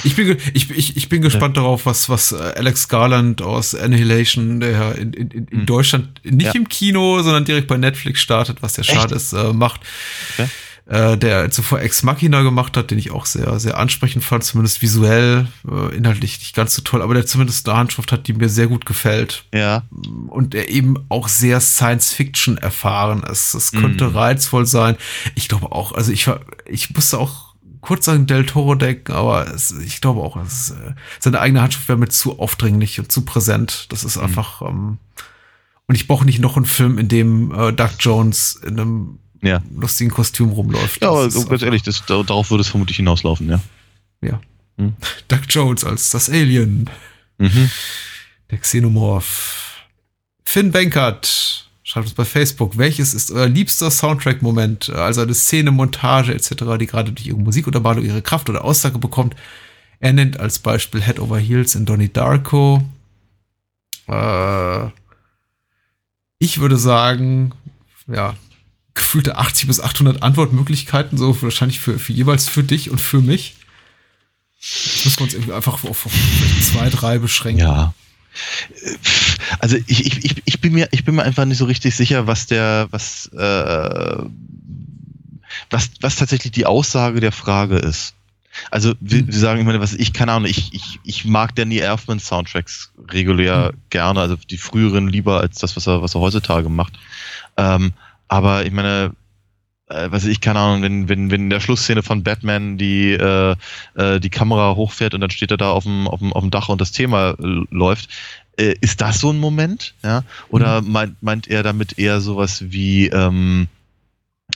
Ich 0.05 0.15
bin, 0.15 0.37
ich, 0.53 0.69
ich, 0.71 0.95
ich 0.95 1.09
bin 1.09 1.21
gespannt 1.21 1.57
darauf, 1.57 1.85
was, 1.85 2.07
was 2.07 2.31
äh, 2.31 2.37
Alex 2.37 2.87
Garland 2.87 3.41
aus 3.41 3.75
Annihilation, 3.75 4.61
der 4.61 4.71
ja 4.71 4.91
in, 4.91 5.11
in, 5.11 5.29
in 5.29 5.47
Hm. 5.59 5.65
Deutschland 5.65 6.21
nicht 6.23 6.45
Ja. 6.45 6.51
im 6.53 6.69
Kino, 6.69 7.21
sondern 7.21 7.43
direkt 7.43 7.67
bei 7.67 7.75
Netflix 7.75 8.21
startet, 8.21 8.61
was 8.61 8.77
ja 8.77 8.83
schade 8.85 9.15
ist, 9.15 9.33
äh, 9.33 9.51
macht. 9.51 9.81
Okay. 10.33 10.47
Äh, 10.89 11.17
der 11.19 11.51
zuvor 11.51 11.81
Ex 11.81 12.01
Machina 12.01 12.41
gemacht 12.41 12.75
hat, 12.75 12.89
den 12.89 12.97
ich 12.97 13.11
auch 13.11 13.27
sehr, 13.27 13.59
sehr 13.59 13.77
ansprechend 13.77 14.23
fand, 14.23 14.43
zumindest 14.43 14.81
visuell, 14.81 15.47
äh, 15.69 15.95
inhaltlich 15.95 16.39
nicht 16.39 16.55
ganz 16.55 16.73
so 16.73 16.81
toll, 16.81 17.03
aber 17.03 17.13
der 17.13 17.27
zumindest 17.27 17.69
eine 17.69 17.77
Handschrift 17.77 18.11
hat, 18.11 18.27
die 18.27 18.33
mir 18.33 18.49
sehr 18.49 18.65
gut 18.65 18.87
gefällt. 18.87 19.45
ja, 19.53 19.83
und 20.27 20.55
er 20.55 20.69
eben 20.69 20.95
auch 21.09 21.27
sehr 21.27 21.61
Science-Fiction 21.61 22.57
erfahren 22.57 23.21
ist. 23.21 23.53
Es 23.53 23.71
könnte 23.71 24.09
Mhm. 24.09 24.15
reizvoll 24.15 24.65
sein. 24.65 24.95
Ich 25.35 25.47
glaube 25.47 25.71
auch, 25.71 25.91
also 25.91 26.11
ich 26.11 26.25
war, 26.27 26.39
ich 26.65 26.89
musste 26.95 27.19
auch 27.19 27.53
kurz 27.81 28.09
an 28.09 28.25
Del 28.25 28.45
Toro 28.47 28.73
denken, 28.75 29.11
aber 29.11 29.47
es, 29.53 29.71
ich 29.71 30.01
glaube 30.01 30.21
auch, 30.21 30.37
es, 30.37 30.71
äh, 30.71 30.93
seine 31.19 31.39
eigene 31.39 31.61
Handschrift 31.61 31.87
wäre 31.87 31.99
mir 31.99 32.09
zu 32.09 32.39
aufdringlich 32.39 32.99
und 32.99 33.11
zu 33.11 33.21
präsent. 33.25 33.85
Das 33.89 34.01
Mhm. 34.01 34.07
ist 34.07 34.17
einfach, 34.17 34.63
ähm, 34.63 34.97
und 35.85 35.93
ich 35.95 36.07
brauche 36.07 36.25
nicht 36.25 36.39
noch 36.39 36.55
einen 36.57 36.65
Film, 36.65 36.97
in 36.97 37.07
dem 37.09 37.51
äh, 37.53 37.71
Doug 37.73 37.91
Jones 37.99 38.59
in 38.65 38.79
einem 38.79 39.19
ja. 39.41 39.61
lustigen 39.75 40.11
Kostüm 40.11 40.49
rumläuft. 40.49 41.01
Ja, 41.01 41.09
aber 41.09 41.29
ganz 41.29 41.61
ehrlich, 41.61 41.83
das, 41.83 42.05
da- 42.05 42.23
darauf 42.23 42.49
würde 42.51 42.61
es 42.61 42.67
vermutlich 42.67 42.97
hinauslaufen, 42.97 43.49
ja. 43.49 43.59
ja. 44.21 44.41
Hm. 44.77 44.93
Doug 45.27 45.41
Jones 45.49 45.83
als 45.83 46.09
das 46.11 46.29
Alien. 46.29 46.89
Mhm. 47.37 47.69
Der 48.51 48.57
Xenomorph. 48.57 49.85
Finn 50.43 50.71
Benkert 50.71 51.67
schreibt 51.83 52.07
uns 52.07 52.15
bei 52.15 52.25
Facebook, 52.25 52.77
welches 52.77 53.13
ist 53.13 53.31
euer 53.31 53.47
liebster 53.47 53.89
Soundtrack-Moment, 53.89 54.89
also 54.89 55.21
eine 55.21 55.33
Szene, 55.33 55.71
Montage 55.71 56.33
etc., 56.33 56.77
die 56.79 56.85
gerade 56.85 57.11
durch 57.11 57.27
ihre 57.27 57.37
Musikuntermalung 57.37 58.03
ihre 58.05 58.21
Kraft 58.21 58.49
oder 58.49 58.63
Aussage 58.63 58.99
bekommt. 58.99 59.35
Er 59.99 60.13
nennt 60.13 60.39
als 60.39 60.59
Beispiel 60.59 61.01
Head 61.01 61.19
Over 61.19 61.39
Heels 61.39 61.75
in 61.75 61.85
Donnie 61.85 62.09
Darko. 62.11 62.81
Äh, 64.07 64.87
ich 66.39 66.59
würde 66.59 66.77
sagen, 66.77 67.51
ja, 68.07 68.35
gefühlte 68.99 69.37
80 69.37 69.67
bis 69.67 69.79
800 69.79 70.21
Antwortmöglichkeiten, 70.21 71.17
so 71.17 71.41
wahrscheinlich 71.41 71.79
für, 71.79 71.97
für 71.97 72.13
jeweils 72.13 72.47
für 72.47 72.63
dich 72.63 72.91
und 72.91 72.99
für 73.01 73.21
mich. 73.21 73.55
Jetzt 74.59 75.05
müssen 75.05 75.19
wir 75.19 75.23
uns 75.23 75.33
irgendwie 75.33 75.53
einfach 75.53 75.83
auf, 75.83 76.05
auf 76.05 76.13
zwei, 76.61 76.89
drei 76.89 77.17
beschränken. 77.17 77.61
Ja. 77.61 77.93
Also 79.59 79.77
ich, 79.87 80.05
ich, 80.05 80.25
ich, 80.25 80.41
ich, 80.45 80.61
bin 80.61 80.73
mir, 80.73 80.87
ich 80.91 81.05
bin 81.05 81.15
mir 81.15 81.23
einfach 81.23 81.45
nicht 81.45 81.57
so 81.57 81.65
richtig 81.65 81.95
sicher, 81.95 82.27
was 82.27 82.45
der, 82.45 82.87
was, 82.91 83.27
äh, 83.33 84.23
was, 85.69 85.89
was 86.01 86.15
tatsächlich 86.17 86.51
die 86.51 86.65
Aussage 86.65 87.21
der 87.21 87.31
Frage 87.31 87.77
ist. 87.77 88.13
Also 88.71 88.93
wir, 88.99 89.25
wir 89.25 89.33
sagen, 89.33 89.61
ich 89.61 89.65
meine, 89.65 89.79
was 89.79 89.93
ich, 89.93 90.11
keine 90.11 90.33
Ahnung, 90.33 90.49
ich, 90.49 90.73
ich, 90.73 90.99
ich 91.03 91.25
mag 91.25 91.55
Danny 91.55 91.77
Elfman 91.77 92.19
Soundtracks 92.19 92.91
regulär 93.09 93.73
gerne, 93.89 94.19
also 94.19 94.35
die 94.35 94.57
früheren 94.57 95.07
lieber 95.07 95.39
als 95.39 95.59
das, 95.59 95.75
was 95.75 95.87
er, 95.87 96.01
was 96.01 96.15
er 96.15 96.21
heutzutage 96.21 96.69
macht. 96.69 96.99
Ähm, 97.57 97.93
aber 98.29 98.65
ich 98.65 98.71
meine, 98.71 99.11
äh, 99.89 100.11
was 100.11 100.23
weiß 100.23 100.25
ich, 100.25 100.39
keine 100.39 100.59
Ahnung, 100.59 100.81
wenn, 100.83 101.09
wenn, 101.09 101.31
wenn 101.31 101.41
in 101.41 101.49
der 101.49 101.59
Schlussszene 101.59 102.03
von 102.03 102.23
Batman 102.23 102.77
die, 102.77 103.11
äh, 103.11 103.55
äh, 103.95 104.19
die 104.19 104.29
Kamera 104.29 104.75
hochfährt 104.75 105.13
und 105.13 105.21
dann 105.21 105.31
steht 105.31 105.51
er 105.51 105.57
da 105.57 105.71
auf 105.71 105.83
dem, 105.83 106.07
auf 106.07 106.19
dem, 106.19 106.31
auf 106.31 106.43
dem 106.43 106.51
Dach 106.51 106.69
und 106.69 106.79
das 106.79 106.91
Thema 106.91 107.31
äh, 107.31 107.65
läuft, 107.71 108.09
äh, 108.57 108.75
ist 108.81 109.01
das 109.01 109.19
so 109.19 109.31
ein 109.31 109.39
Moment? 109.39 109.95
Ja? 110.03 110.23
Oder 110.49 110.81
meint, 110.81 111.21
meint 111.21 111.47
er 111.47 111.63
damit 111.63 111.97
eher 111.97 112.21
sowas 112.21 112.65
wie, 112.71 113.07
ähm, 113.07 113.67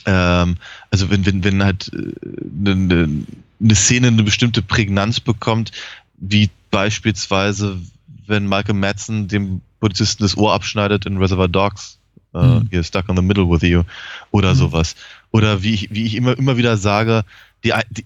ähm, 0.06 0.56
also 0.90 1.10
wenn, 1.10 1.26
wenn, 1.26 1.44
wenn 1.44 1.64
halt 1.64 1.90
eine 1.92 2.76
ne, 2.76 3.26
ne 3.58 3.74
Szene 3.74 4.08
eine 4.08 4.22
bestimmte 4.22 4.62
Prägnanz 4.62 5.20
bekommt, 5.20 5.72
wie 6.16 6.50
beispielsweise, 6.70 7.80
wenn 8.26 8.48
Michael 8.48 8.74
Madsen 8.74 9.28
dem 9.28 9.60
Polizisten 9.80 10.22
das 10.22 10.36
Ohr 10.36 10.54
abschneidet 10.54 11.06
in 11.06 11.18
Reservoir 11.18 11.48
Dogs, 11.48 11.98
Mhm. 12.34 12.68
hier 12.70 12.82
Stuck 12.82 13.08
in 13.08 13.16
the 13.16 13.22
Middle 13.22 13.48
with 13.48 13.62
You, 13.62 13.84
oder 14.30 14.54
Mhm. 14.54 14.58
sowas. 14.58 14.96
Oder 15.30 15.62
wie 15.62 15.74
ich, 15.74 15.90
wie 15.90 16.04
ich 16.04 16.14
immer, 16.16 16.36
immer 16.36 16.56
wieder 16.56 16.76
sage, 16.76 17.24
die, 17.64 17.72
die, 17.90 18.04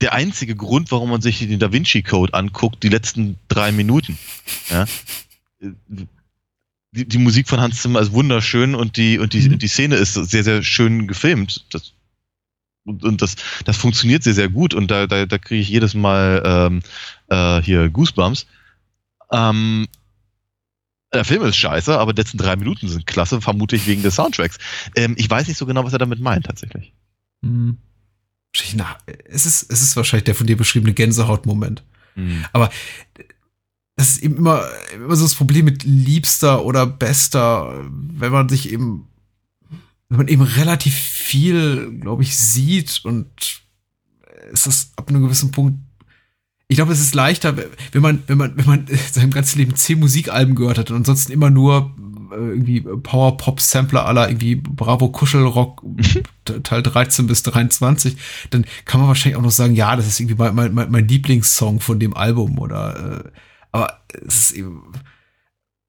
der 0.00 0.12
einzige 0.14 0.56
Grund, 0.56 0.90
warum 0.90 1.10
man 1.10 1.20
sich 1.20 1.38
den 1.38 1.58
Da 1.60 1.72
Vinci 1.72 2.02
Code 2.02 2.34
anguckt, 2.34 2.82
die 2.82 2.88
letzten 2.88 3.36
drei 3.48 3.70
Minuten. 3.72 4.18
Ja? 4.70 4.86
Die, 6.94 7.06
die 7.08 7.18
Musik 7.18 7.48
von 7.48 7.60
Hans 7.60 7.80
Zimmer 7.80 8.00
ist 8.00 8.12
wunderschön 8.12 8.74
und 8.74 8.96
die, 8.96 9.18
und 9.18 9.32
die, 9.32 9.48
Mhm. 9.48 9.58
die 9.58 9.68
Szene 9.68 9.96
ist 9.96 10.14
sehr, 10.14 10.44
sehr 10.44 10.62
schön 10.62 11.06
gefilmt. 11.08 11.64
Das, 11.70 11.92
und, 12.84 13.04
und 13.04 13.22
das, 13.22 13.36
das 13.64 13.76
funktioniert 13.76 14.24
sehr, 14.24 14.34
sehr 14.34 14.48
gut 14.48 14.74
und 14.74 14.90
da, 14.90 15.06
da, 15.06 15.24
da 15.24 15.38
kriege 15.38 15.62
ich 15.62 15.68
jedes 15.68 15.94
Mal 15.94 16.42
ähm, 16.44 16.82
äh, 17.28 17.62
hier 17.62 17.88
Goosebumps. 17.88 18.46
Ähm, 19.30 19.86
der 21.14 21.24
Film 21.24 21.42
ist 21.42 21.56
scheiße, 21.56 21.98
aber 21.98 22.12
die 22.12 22.20
letzten 22.22 22.38
drei 22.38 22.56
Minuten 22.56 22.88
sind 22.88 23.06
klasse, 23.06 23.40
vermute 23.40 23.76
ich 23.76 23.86
wegen 23.86 24.02
des 24.02 24.14
Soundtracks. 24.16 24.58
Ähm, 24.96 25.14
ich 25.18 25.28
weiß 25.28 25.46
nicht 25.48 25.58
so 25.58 25.66
genau, 25.66 25.84
was 25.84 25.92
er 25.92 25.98
damit 25.98 26.20
meint, 26.20 26.46
tatsächlich. 26.46 26.92
Hm. 27.42 27.76
Nach- 28.74 28.98
Es 29.28 29.46
ist, 29.46 29.70
es 29.72 29.82
ist 29.82 29.96
wahrscheinlich 29.96 30.24
der 30.24 30.34
von 30.34 30.46
dir 30.46 30.56
beschriebene 30.56 30.92
Gänsehaut-Moment. 30.94 31.82
Aber 32.52 32.70
das 33.96 34.10
ist 34.10 34.22
eben 34.22 34.36
immer, 34.36 34.62
immer 34.94 35.16
so 35.16 35.24
das 35.24 35.34
Problem 35.34 35.64
mit 35.64 35.84
Liebster 35.84 36.64
oder 36.64 36.86
Bester, 36.86 37.84
wenn 37.90 38.32
man 38.32 38.48
sich 38.50 38.70
eben, 38.70 39.08
wenn 40.10 40.18
man 40.18 40.28
eben 40.28 40.42
relativ 40.42 40.94
viel, 40.94 41.98
glaube 42.00 42.22
ich, 42.22 42.36
sieht 42.36 43.00
und 43.04 43.62
es 44.52 44.66
ist 44.66 44.92
ab 44.98 45.08
einem 45.08 45.22
gewissen 45.22 45.52
Punkt, 45.52 45.78
ich 46.72 46.76
glaube, 46.76 46.92
es 46.92 47.00
ist 47.00 47.14
leichter, 47.14 47.54
wenn 47.92 48.00
man, 48.00 48.22
wenn 48.26 48.38
man, 48.38 48.56
wenn 48.56 48.64
man 48.64 48.86
sein 49.12 49.30
ganzes 49.30 49.56
Leben 49.56 49.76
zehn 49.76 50.00
Musikalben 50.00 50.54
gehört 50.54 50.78
hat 50.78 50.90
und 50.90 50.96
ansonsten 50.96 51.30
immer 51.30 51.50
nur 51.50 51.94
äh, 52.32 52.36
irgendwie 52.36 52.80
Power-Pop-Sampler 52.80 54.06
aller 54.06 54.28
irgendwie 54.28 54.54
Bravo 54.54 55.10
Kuschelrock 55.10 55.82
Teil 56.62 56.82
13 56.82 57.26
bis 57.26 57.42
23, 57.42 58.16
dann 58.48 58.64
kann 58.86 59.00
man 59.00 59.08
wahrscheinlich 59.08 59.36
auch 59.36 59.42
noch 59.42 59.50
sagen, 59.50 59.74
ja, 59.74 59.94
das 59.96 60.06
ist 60.06 60.18
irgendwie 60.18 60.36
mein, 60.36 60.74
mein, 60.74 60.90
mein 60.90 61.06
Lieblingssong 61.06 61.80
von 61.80 62.00
dem 62.00 62.16
Album 62.16 62.58
oder 62.58 63.24
äh, 63.26 63.28
aber 63.70 64.00
es 64.26 64.50
ist 64.50 64.52
eben 64.52 64.82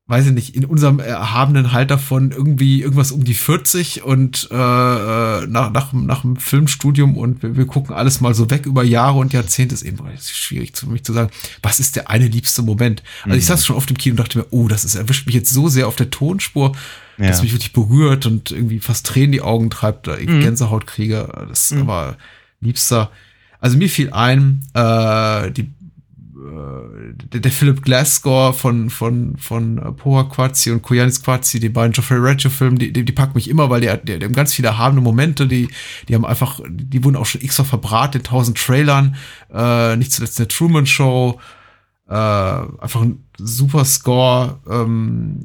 weiß 0.05 0.25
ich 0.27 0.33
nicht, 0.33 0.55
in 0.55 0.65
unserem 0.65 0.99
erhabenen 0.99 1.65
Alter 1.65 1.97
von 1.97 2.31
irgendwie 2.31 2.81
irgendwas 2.81 3.11
um 3.13 3.23
die 3.23 3.33
40 3.33 4.03
und 4.03 4.49
äh, 4.51 4.55
äh, 4.55 5.47
nach, 5.47 5.71
nach, 5.71 5.93
nach 5.93 6.21
dem 6.21 6.35
Filmstudium 6.35 7.17
und 7.17 7.41
wir, 7.41 7.55
wir 7.55 7.65
gucken 7.65 7.95
alles 7.95 8.19
mal 8.19 8.33
so 8.35 8.49
weg 8.51 8.65
über 8.65 8.83
Jahre 8.83 9.17
und 9.19 9.31
Jahrzehnte, 9.31 9.73
ist 9.73 9.81
eben 9.83 9.99
schwierig 10.21 10.77
für 10.77 10.87
mich 10.87 11.03
zu 11.05 11.13
sagen, 11.13 11.31
was 11.61 11.79
ist 11.79 11.95
der 11.95 12.09
eine 12.09 12.27
liebste 12.27 12.63
Moment. 12.63 13.01
Also 13.23 13.37
ich 13.37 13.45
saß 13.45 13.65
schon 13.65 13.77
oft 13.77 13.89
im 13.91 13.97
Kino 13.97 14.13
und 14.13 14.19
dachte 14.19 14.39
mir, 14.39 14.45
oh, 14.51 14.67
das 14.67 14.83
ist, 14.83 14.95
erwischt 14.95 15.25
mich 15.25 15.35
jetzt 15.35 15.53
so 15.53 15.69
sehr 15.69 15.87
auf 15.87 15.95
der 15.95 16.09
Tonspur, 16.09 16.73
Ja. 17.17 17.27
dass 17.27 17.41
mich 17.41 17.53
wirklich 17.53 17.71
berührt 17.73 18.25
und 18.25 18.51
irgendwie 18.51 18.79
fast 18.79 19.05
Tränen 19.05 19.31
die 19.31 19.41
Augen 19.41 19.69
treibt, 19.69 20.07
da 20.07 20.17
ich 20.17 20.27
Mhm. 20.27 20.41
Gänsehaut 20.41 20.85
kriege. 20.85 21.29
Das 21.47 21.71
ist 21.71 21.77
aber 21.79 22.17
liebster. 22.59 23.09
Also 23.61 23.77
mir 23.77 23.87
fiel 23.87 24.11
ein, 24.11 24.61
äh, 24.73 25.49
die 25.51 25.71
der, 26.43 27.39
der 27.41 27.51
Philip 27.51 27.81
Glass 27.81 28.15
Score 28.15 28.53
von 28.53 28.89
von 28.89 29.37
von 29.37 29.77
äh, 29.77 29.91
Poa 29.91 30.23
Quatzi 30.23 30.71
und 30.71 30.81
Koyanis 30.81 31.23
Quatzi, 31.23 31.59
die 31.59 31.69
beiden 31.69 31.93
Geoffrey 31.93 32.17
Reggio 32.17 32.49
Filme, 32.49 32.77
die, 32.77 32.91
die, 32.91 33.05
die 33.05 33.13
packen 33.13 33.33
mich 33.35 33.49
immer, 33.49 33.69
weil 33.69 33.81
die, 33.81 33.91
die, 34.03 34.19
die 34.19 34.25
haben 34.25 34.33
ganz 34.33 34.53
viele 34.53 34.69
erhabene 34.69 35.01
Momente, 35.01 35.47
die 35.47 35.69
die 36.07 36.15
haben 36.15 36.25
einfach, 36.25 36.59
die 36.67 37.03
wurden 37.03 37.15
auch 37.15 37.25
schon 37.25 37.41
x-fach 37.41 37.65
verbraten 37.65 38.17
in 38.17 38.23
tausend 38.23 38.57
Trailern, 38.57 39.15
äh, 39.53 39.95
nicht 39.95 40.11
zuletzt 40.11 40.39
in 40.39 40.45
der 40.45 40.49
Truman 40.49 40.85
Show, 40.85 41.39
äh, 42.07 42.13
einfach 42.13 43.01
ein 43.01 43.23
super 43.37 43.85
Score. 43.85 44.59
Ähm, 44.69 45.39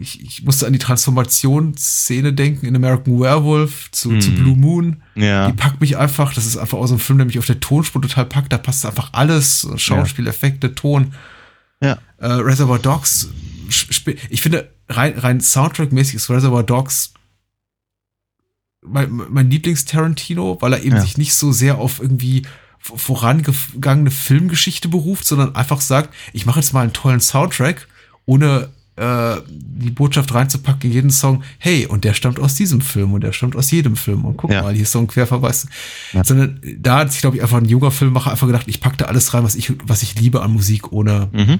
ich, 0.00 0.22
ich 0.22 0.42
musste 0.44 0.66
an 0.66 0.72
die 0.72 0.78
Transformationsszene 0.78 2.32
denken 2.32 2.66
in 2.66 2.74
American 2.74 3.20
Werewolf 3.20 3.90
zu, 3.90 4.18
zu 4.18 4.30
Mhm. 4.30 4.34
Blue 4.36 4.56
Moon. 4.56 5.02
Ja. 5.14 5.46
Die 5.48 5.52
packt 5.52 5.80
mich 5.80 5.96
einfach, 5.98 6.32
das 6.32 6.46
ist 6.46 6.56
einfach 6.56 6.78
auch 6.78 6.86
so 6.86 6.94
ein 6.94 7.00
Film, 7.00 7.18
der 7.18 7.26
mich 7.26 7.38
auf 7.38 7.46
der 7.46 7.60
Tonspur 7.60 8.00
total 8.00 8.24
packt. 8.26 8.52
Da 8.52 8.58
passt 8.58 8.86
einfach 8.86 9.10
alles, 9.12 9.68
Schauspiel, 9.76 10.26
Effekte, 10.26 10.74
Ton. 10.74 11.12
Ja. 11.82 11.98
Äh, 12.18 12.26
Reservoir 12.32 12.78
Dogs, 12.78 13.28
ich 14.30 14.42
finde, 14.42 14.70
rein, 14.88 15.18
rein 15.18 15.40
Soundtrack-mäßig 15.40 16.14
ist 16.16 16.30
Reservoir 16.30 16.62
Dogs 16.62 17.12
mein, 18.82 19.10
mein 19.30 19.50
Lieblings-Tarantino, 19.50 20.58
weil 20.60 20.72
er 20.72 20.82
eben 20.82 20.96
Ja. 20.96 21.02
sich 21.02 21.18
nicht 21.18 21.34
so 21.34 21.52
sehr 21.52 21.78
auf 21.78 22.00
irgendwie 22.00 22.42
vorangegangene 22.80 24.10
Filmgeschichte 24.10 24.88
beruft, 24.88 25.26
sondern 25.26 25.54
einfach 25.54 25.80
sagt, 25.80 26.14
ich 26.32 26.46
mache 26.46 26.60
jetzt 26.60 26.72
mal 26.72 26.82
einen 26.82 26.92
tollen 26.92 27.20
Soundtrack, 27.20 27.88
ohne 28.26 28.70
äh, 28.96 29.36
die 29.48 29.90
Botschaft 29.90 30.34
reinzupacken 30.34 30.90
in 30.90 30.92
jeden 30.92 31.10
Song, 31.10 31.42
hey, 31.58 31.86
und 31.86 32.04
der 32.04 32.14
stammt 32.14 32.38
aus 32.38 32.54
diesem 32.54 32.80
Film 32.80 33.12
und 33.12 33.22
der 33.22 33.32
stammt 33.32 33.56
aus 33.56 33.70
jedem 33.70 33.96
Film 33.96 34.24
und 34.24 34.36
guck 34.36 34.50
Ja. 34.50 34.62
mal, 34.62 34.72
hier 34.74 34.82
ist 34.82 34.92
so 34.92 34.98
ein 34.98 35.06
Querverweis. 35.06 35.66
Ja. 36.12 36.24
Sondern 36.24 36.60
da 36.78 36.98
hat 36.98 37.12
sich, 37.12 37.20
glaube 37.20 37.36
ich, 37.36 37.42
einfach 37.42 37.58
ein 37.58 37.64
junger 37.66 37.90
Filmemacher 37.90 38.30
einfach 38.30 38.46
gedacht, 38.46 38.66
ich 38.66 38.80
packe 38.80 38.96
da 38.98 39.06
alles 39.06 39.32
rein, 39.34 39.44
was 39.44 39.54
ich, 39.54 39.72
was 39.84 40.02
ich 40.02 40.18
liebe 40.18 40.42
an 40.42 40.52
Musik, 40.52 40.92
ohne 40.92 41.28
Mhm. 41.32 41.58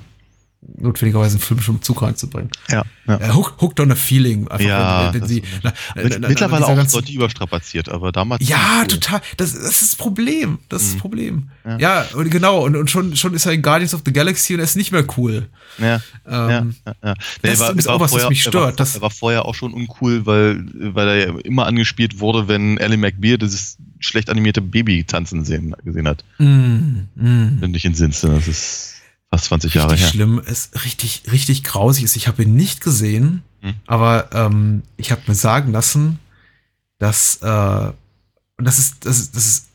Notwendigerweise 0.76 1.32
einen 1.36 1.40
filmischen 1.40 1.78
Bezug 1.78 2.02
reinzubringen. 2.02 2.50
Ja. 2.68 2.82
ja. 3.06 3.16
Äh, 3.18 3.30
hook, 3.32 3.56
hooked 3.60 3.80
on 3.80 3.90
a 3.92 3.94
Feeling. 3.94 4.46
Einfach, 4.48 4.66
Ja, 4.66 5.12
wenn, 5.12 5.22
wenn 5.22 5.28
sie, 5.28 5.38
ist- 5.40 5.46
na, 5.62 5.72
Mit, 6.02 6.18
na, 6.20 6.28
mittlerweile 6.28 6.66
auch 6.66 6.76
ganzen- 6.76 6.96
deutlich 6.96 7.14
überstrapaziert, 7.16 7.88
aber 7.88 8.12
damals. 8.12 8.46
ja, 8.46 8.80
cool. 8.82 8.88
total. 8.88 9.20
Das, 9.38 9.54
das 9.54 9.62
ist 9.62 9.82
das 9.82 9.96
Problem. 9.96 10.58
Das 10.68 10.82
ist 10.82 10.88
das 10.90 10.94
Mhm. 10.96 11.00
Problem. 11.00 11.48
Ja. 11.64 11.78
Ja, 11.78 12.04
und 12.14 12.30
genau. 12.30 12.62
Und, 12.64 12.76
und 12.76 12.90
schon, 12.90 13.16
schon 13.16 13.32
ist 13.34 13.46
er 13.46 13.52
in 13.52 13.62
Guardians 13.62 13.94
of 13.94 14.02
the 14.04 14.12
Galaxy 14.12 14.52
und 14.54 14.60
er 14.60 14.64
ist 14.64 14.76
nicht 14.76 14.92
mehr 14.92 15.04
cool. 15.16 15.48
Ja, 15.78 16.00
Ähm, 16.26 16.74
ja, 16.86 16.92
ja, 16.92 16.94
ja. 17.04 17.14
das 17.42 17.52
ist 17.54 17.60
übrigens 17.62 17.86
auch 17.86 18.00
was, 18.00 18.12
was 18.12 18.28
mich 18.28 18.40
er 18.44 18.50
stört, 18.50 18.64
War, 18.64 18.72
dass- 18.72 18.96
er 18.96 19.00
war 19.00 19.10
vorher 19.10 19.46
auch 19.46 19.54
schon 19.54 19.72
uncool, 19.72 20.26
weil, 20.26 20.62
weil 20.94 21.08
er 21.08 21.16
ja 21.28 21.38
immer 21.40 21.66
angespielt 21.66 22.20
wurde, 22.20 22.48
wenn 22.48 22.76
Ellie 22.78 22.98
McBeal 22.98 23.38
dieses 23.38 23.78
schlecht 23.98 24.28
animierte 24.28 24.60
Baby 24.60 25.04
tanzen 25.04 25.44
sehen, 25.44 25.74
gesehen 25.84 26.06
hat. 26.06 26.22
Mm, 26.38 27.06
mm. 27.16 27.56
Wenn 27.60 27.72
dich 27.72 27.84
entsinnst, 27.84 28.24
das 28.24 28.46
ist 28.48 28.94
fast 29.30 29.44
20 29.46 29.74
Jahre 29.74 29.92
Richtig 29.92 30.06
her. 30.06 30.12
schlimm, 30.12 30.42
es 30.44 30.70
richtig, 30.84 31.22
richtig 31.30 31.62
grausig 31.64 32.04
ist. 32.04 32.16
Ich 32.16 32.28
habe 32.28 32.42
ihn 32.42 32.54
nicht 32.54 32.80
gesehen, 32.80 33.42
Hm. 33.62 33.74
aber 33.86 34.30
ähm, 34.32 34.82
ich 34.96 35.10
habe 35.12 35.22
mir 35.26 35.34
sagen 35.34 35.72
lassen, 35.72 36.18
dass 36.98 37.36
äh, 37.42 37.92
und 38.58 38.64
das 38.64 38.78
ist, 38.78 39.06
das 39.06 39.18
ist, 39.18 39.34
das 39.36 39.46
ist 39.46 39.66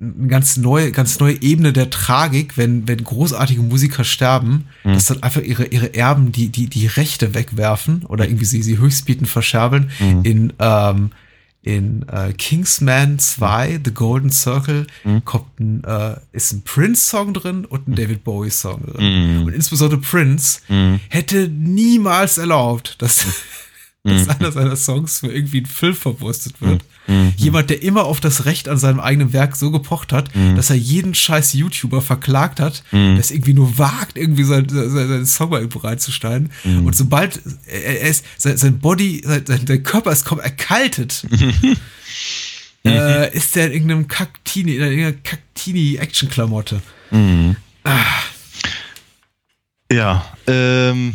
eine 0.00 0.26
ganz 0.28 0.56
neue, 0.56 0.90
ganz 0.92 1.20
neue 1.20 1.40
Ebene 1.42 1.72
der 1.72 1.90
Tragik, 1.90 2.56
wenn, 2.56 2.88
wenn 2.88 3.04
großartige 3.04 3.62
Musiker 3.62 4.04
sterben, 4.04 4.66
Hm. 4.82 4.94
dass 4.94 5.06
dann 5.06 5.22
einfach 5.22 5.42
ihre, 5.42 5.66
ihre 5.66 5.94
Erben 5.94 6.32
die, 6.32 6.48
die, 6.48 6.68
die 6.68 6.86
Rechte 6.86 7.34
wegwerfen 7.34 8.04
oder 8.06 8.26
irgendwie 8.26 8.44
sie, 8.46 8.62
sie 8.62 8.78
höchstbieten 8.78 9.26
verscherbeln. 9.26 9.90
Hm. 9.98 10.24
In, 10.24 10.52
ähm, 10.58 11.10
in 11.62 12.04
äh, 12.08 12.32
Kingsman 12.32 13.18
2, 13.20 13.80
The 13.84 13.92
Golden 13.94 14.30
Circle, 14.30 14.86
Hm. 15.04 15.24
kommt 15.24 15.60
ein, 15.60 15.84
äh, 15.84 16.16
ist 16.32 16.52
ein 16.52 16.62
Prince-Song 16.62 17.34
drin 17.34 17.64
und 17.64 17.86
ein 17.88 17.94
David 17.94 18.24
Bowie-Song 18.24 18.82
drin. 18.86 19.38
Hm. 19.38 19.46
Und 19.46 19.52
insbesondere 19.54 20.00
Prince 20.00 20.60
Hm. 20.66 20.98
hätte 21.08 21.48
niemals 21.48 22.38
erlaubt, 22.38 23.00
dass, 23.00 23.26
dass 24.04 24.24
Mhm. 24.24 24.30
einer 24.30 24.52
seiner 24.52 24.76
Songs 24.76 25.20
für 25.20 25.28
irgendwie 25.32 25.58
einen 25.58 25.66
Film 25.66 25.94
verwurstet 25.94 26.60
wird. 26.60 26.82
Mhm. 27.06 27.34
Jemand, 27.36 27.70
der 27.70 27.82
immer 27.82 28.04
auf 28.04 28.18
das 28.18 28.46
Recht 28.46 28.68
an 28.68 28.76
seinem 28.76 28.98
eigenen 28.98 29.32
Werk 29.32 29.54
so 29.54 29.70
gepocht 29.70 30.12
hat, 30.12 30.34
Mhm. 30.34 30.56
dass 30.56 30.70
er 30.70 30.76
jeden 30.76 31.14
scheiß 31.14 31.52
YouTuber 31.52 32.02
verklagt 32.02 32.58
hat, 32.58 32.82
Mhm. 32.90 33.14
der 33.14 33.18
es 33.18 33.30
irgendwie 33.30 33.54
nur 33.54 33.78
wagt, 33.78 34.16
irgendwie 34.16 34.42
sein, 34.42 34.68
sein, 34.68 34.90
seinen 34.90 35.26
Song 35.26 35.50
mal. 35.50 35.62
Mhm. 36.64 36.86
Und 36.86 36.96
sobald 36.96 37.40
er, 37.66 38.00
er 38.02 38.08
ist, 38.10 38.24
sein, 38.38 38.56
sein 38.56 38.78
Body, 38.80 39.22
sein, 39.24 39.44
sein, 39.46 39.64
Körper 39.84 40.10
ist 40.10 40.24
kaum 40.24 40.40
erkaltet, 40.40 41.24
äh, 42.84 43.32
ist 43.36 43.54
der 43.54 43.66
in 43.66 43.72
irgendeinem 43.72 44.08
Kaktini, 44.08 44.74
in 44.76 44.82
irgendeiner 44.82 45.12
Kaktini-Action-Klamotte. 45.22 46.82
Mhm. 47.12 47.54
Ah. 47.84 47.98
Ja, 49.92 50.24
ähm, 50.48 51.14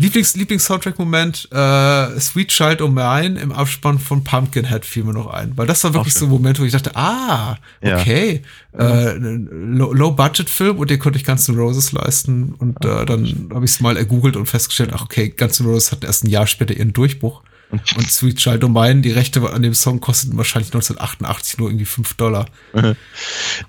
Lieblings, 0.00 0.36
Lieblings-Soundtrack-Moment, 0.36 1.48
äh, 1.50 2.20
Sweet 2.20 2.48
Child 2.48 2.82
O' 2.82 2.88
Mine 2.88 3.40
im 3.40 3.50
Abspann 3.50 3.98
von 3.98 4.22
Pumpkinhead 4.22 4.84
fiel 4.86 5.02
mir 5.02 5.12
noch 5.12 5.26
ein. 5.26 5.56
Weil 5.56 5.66
das 5.66 5.82
war 5.82 5.92
wirklich 5.92 6.14
so 6.14 6.26
ein 6.26 6.30
Moment, 6.30 6.60
wo 6.60 6.64
ich 6.64 6.70
dachte, 6.72 6.94
ah, 6.94 7.56
Ja. 7.82 7.98
okay, 7.98 8.42
äh, 8.74 8.82
ein 9.16 9.76
Low- 9.76 9.92
Low-Budget-Film 9.92 10.78
und 10.78 10.88
den 10.88 11.00
konnte 11.00 11.18
ich 11.18 11.24
Guns 11.24 11.48
N' 11.48 11.56
Roses 11.56 11.90
leisten. 11.90 12.54
Und 12.58 12.84
äh, 12.84 13.04
dann 13.06 13.50
habe 13.52 13.64
ich 13.64 13.72
es 13.72 13.80
mal 13.80 13.96
ergoogelt 13.96 14.36
und 14.36 14.46
festgestellt, 14.46 14.90
ach 14.94 15.02
okay, 15.02 15.30
Guns 15.36 15.58
N' 15.58 15.66
Roses 15.66 15.90
hatten 15.90 16.06
erst 16.06 16.22
ein 16.22 16.30
Jahr 16.30 16.46
später 16.46 16.74
ihren 16.74 16.92
Durchbruch. 16.92 17.42
Und 17.96 18.10
Sweet 18.10 18.38
Child 18.38 18.64
O' 18.64 18.68
Mine, 18.68 19.02
die 19.02 19.10
Rechte 19.10 19.42
an 19.52 19.60
dem 19.60 19.74
Song 19.74 20.00
kosteten 20.00 20.38
wahrscheinlich 20.38 20.68
1988 20.72 21.58
nur 21.58 21.68
irgendwie 21.68 21.84
5 21.84 22.14
Dollar. 22.14 22.46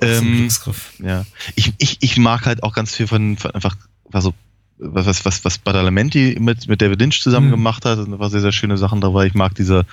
Ähm, 0.02 0.48
ja. 1.00 1.26
Ich, 1.56 1.74
ich, 1.80 1.98
ich 2.02 2.18
mag 2.18 2.46
halt 2.46 2.64
auch 2.64 2.74
ganz 2.74 2.96
viel 2.96 3.08
von, 3.08 3.36
von 3.38 3.52
einfach, 3.52 3.76
also, 4.14 4.34
was, 4.80 5.06
was, 5.06 5.26
was, 5.26 5.46
was 5.46 5.58
Badalamenti 5.58 6.38
mit, 6.40 6.68
mit 6.68 6.82
David 6.82 7.00
Lynch 7.02 7.22
zusammen 7.22 7.48
Mhm. 7.48 7.52
gemacht 7.52 7.86
hat, 7.86 8.00
da 8.00 8.20
war 8.20 8.30
sehr, 8.30 8.42
sehr 8.42 8.52
schöne 8.54 8.78
Sachen 8.78 9.02
dabei. 9.02 9.26
Ich 9.28 9.34
mag 9.34 9.54
diese, 9.56 9.86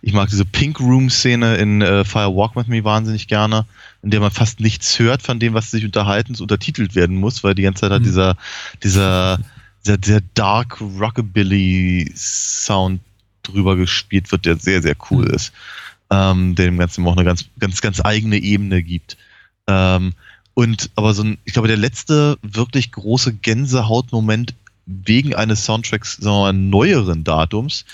ich 0.00 0.12
mag 0.12 0.28
diese 0.28 0.44
Pink 0.44 0.78
Room 0.80 1.10
Szene 1.10 1.56
in 1.56 1.82
äh, 1.82 2.04
Fire 2.04 2.34
Walk 2.34 2.54
With 2.56 2.68
Me 2.68 2.84
wahnsinnig 2.84 3.26
gerne, 3.26 3.66
in 4.02 4.10
der 4.10 4.20
man 4.20 4.30
fast 4.30 4.60
nichts 4.60 4.98
hört 4.98 5.22
von 5.22 5.40
dem, 5.40 5.54
was 5.54 5.70
sich 5.72 5.84
unterhalten, 5.84 6.36
untertitelt 6.40 6.94
werden 6.94 7.16
muss, 7.16 7.42
weil 7.42 7.54
die 7.54 7.62
ganze 7.62 7.80
Zeit 7.82 7.90
halt 7.90 8.02
Mhm. 8.02 8.06
dieser, 8.06 8.36
dieser, 8.82 9.38
dieser, 9.84 9.98
dieser 9.98 10.20
Dark 10.34 10.80
Rockabilly 10.80 12.12
Sound 12.14 13.00
drüber 13.42 13.76
gespielt 13.76 14.30
wird, 14.30 14.46
der 14.46 14.56
sehr, 14.56 14.82
sehr 14.82 14.94
cool 15.10 15.24
Mhm. 15.26 15.34
ist. 15.34 15.52
Ähm, 16.10 16.54
der 16.54 16.66
dem 16.66 16.78
Ganzen 16.78 17.06
auch 17.06 17.16
eine 17.16 17.24
ganz, 17.24 17.44
ganz, 17.58 17.80
ganz 17.80 18.00
eigene 18.02 18.36
Ebene 18.38 18.82
gibt. 18.82 19.16
Ähm, 19.66 20.12
und 20.58 20.90
aber 20.96 21.14
so 21.14 21.22
ein, 21.22 21.38
ich 21.44 21.52
glaube, 21.52 21.68
der 21.68 21.76
letzte 21.76 22.36
wirklich 22.42 22.90
große 22.90 23.32
Gänsehautmoment 23.32 24.54
wegen 24.86 25.36
eines 25.36 25.64
Soundtracks, 25.64 26.16
sagen 26.16 26.34
wir 26.34 26.40
mal, 26.40 26.52
neueren 26.52 27.22
Datums. 27.22 27.84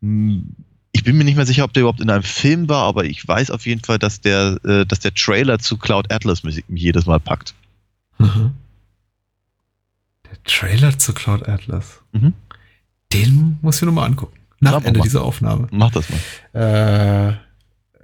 Ich 0.00 1.04
bin 1.04 1.18
mir 1.18 1.24
nicht 1.24 1.36
mehr 1.36 1.44
sicher, 1.44 1.64
ob 1.64 1.74
der 1.74 1.82
überhaupt 1.82 2.00
in 2.00 2.08
einem 2.08 2.22
Film 2.22 2.66
war, 2.70 2.84
aber 2.84 3.04
ich 3.04 3.28
weiß 3.28 3.50
auf 3.50 3.66
jeden 3.66 3.84
Fall, 3.84 3.98
dass 3.98 4.22
der, 4.22 4.58
äh, 4.64 4.86
dass 4.86 5.00
der 5.00 5.12
Trailer 5.12 5.58
zu 5.58 5.76
Cloud 5.76 6.10
Atlas 6.10 6.44
mich 6.44 6.64
mich 6.66 6.82
jedes 6.82 7.04
Mal 7.04 7.20
packt. 7.20 7.52
Mhm. 8.16 8.52
Der 10.24 10.42
Trailer 10.44 10.98
zu 10.98 11.12
Cloud 11.12 11.46
Atlas. 11.46 12.00
Mhm. 12.12 12.32
Den 13.12 13.58
muss 13.60 13.76
ich 13.76 13.82
mir 13.82 13.88
nochmal 13.88 14.06
angucken. 14.06 14.38
Nach 14.60 14.82
Ende 14.82 15.00
mal. 15.00 15.04
dieser 15.04 15.20
Aufnahme. 15.20 15.68
Mach 15.72 15.90
das 15.90 16.06
mal. 16.08 17.28
Äh, 17.28 17.36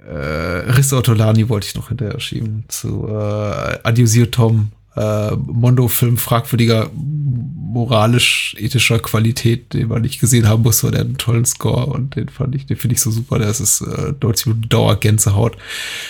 äh, 0.05 0.71
Risse 0.71 0.97
Ottolani 0.97 1.49
wollte 1.49 1.67
ich 1.67 1.75
noch 1.75 1.89
hinterher 1.89 2.19
schieben. 2.19 2.65
Zu 2.67 3.07
äh, 3.07 3.79
Adiosio 3.83 4.25
Tom. 4.27 4.71
Äh, 4.95 5.31
Mondo-Film 5.35 6.17
fragwürdiger 6.17 6.89
moralisch-ethischer 6.93 8.99
Qualität, 8.99 9.73
den 9.73 9.87
man 9.87 10.01
nicht 10.01 10.19
gesehen 10.19 10.49
haben 10.49 10.63
muss, 10.63 10.83
weil 10.83 10.91
der 10.91 10.99
hat 11.01 11.07
einen 11.07 11.17
tollen 11.17 11.45
Score 11.45 11.85
und 11.85 12.17
den 12.17 12.27
fand 12.27 12.53
ich, 12.55 12.65
den 12.65 12.75
finde 12.75 12.95
ich 12.95 13.01
so 13.01 13.09
super. 13.09 13.39
Der 13.39 13.49
ist 13.49 13.79
äh, 13.81 14.11
deutlich 14.19 14.47
mit 14.47 14.73
Dauergänsehaut. 14.73 15.55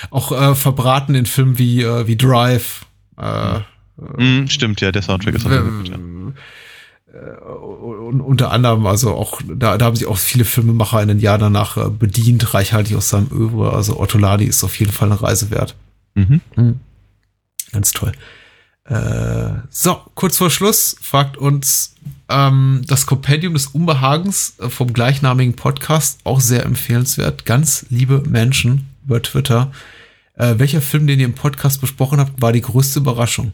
Auch 0.09 0.31
äh, 0.31 0.55
verbraten 0.55 1.13
in 1.13 1.27
Filmen 1.27 1.59
wie, 1.59 1.83
äh, 1.83 2.07
wie 2.07 2.17
Drive. 2.17 2.85
Äh, 3.17 3.59
Mhm, 4.17 4.47
stimmt, 4.47 4.81
ja, 4.81 4.91
der 4.91 5.01
Soundtrack 5.01 5.35
ist 5.35 5.45
auch 5.45 5.49
sehr 5.49 5.61
gut. 5.61 5.89
Ja. 5.89 5.97
Äh, 7.13 7.43
und 7.43 8.21
unter 8.21 8.51
anderem, 8.51 8.85
also 8.85 9.13
auch, 9.13 9.41
da, 9.47 9.77
da 9.77 9.85
haben 9.85 9.95
sich 9.95 10.07
auch 10.07 10.17
viele 10.17 10.45
Filmemacher 10.45 11.01
in 11.01 11.09
den 11.09 11.19
Jahren 11.19 11.41
danach 11.41 11.77
äh, 11.77 11.89
bedient, 11.89 12.53
reichhaltig 12.53 12.95
aus 12.95 13.09
seinem 13.09 13.31
Övre. 13.31 13.73
Also 13.73 13.99
Ottolani 13.99 14.45
ist 14.45 14.63
auf 14.63 14.79
jeden 14.79 14.91
Fall 14.91 15.11
eine 15.11 15.21
Reise 15.21 15.51
wert. 15.51 15.75
Mhm. 16.15 16.41
Ganz 17.71 17.91
toll. 17.91 18.11
Äh, 18.85 19.61
so, 19.69 20.01
kurz 20.15 20.37
vor 20.37 20.49
Schluss 20.49 20.95
fragt 21.01 21.37
uns 21.37 21.95
ähm, 22.29 22.81
das 22.87 23.05
Kompendium 23.05 23.53
des 23.53 23.67
Unbehagens 23.67 24.55
äh, 24.59 24.69
vom 24.69 24.91
gleichnamigen 24.91 25.55
Podcast, 25.55 26.19
auch 26.23 26.41
sehr 26.41 26.65
empfehlenswert. 26.65 27.45
Ganz 27.45 27.85
liebe 27.89 28.23
Menschen 28.27 28.89
über 29.05 29.21
Twitter. 29.21 29.71
Äh, 30.35 30.55
welcher 30.57 30.81
Film, 30.81 31.07
den 31.07 31.19
ihr 31.19 31.25
im 31.25 31.35
Podcast 31.35 31.79
besprochen 31.81 32.19
habt, 32.19 32.41
war 32.41 32.51
die 32.51 32.61
größte 32.61 32.99
Überraschung? 32.99 33.53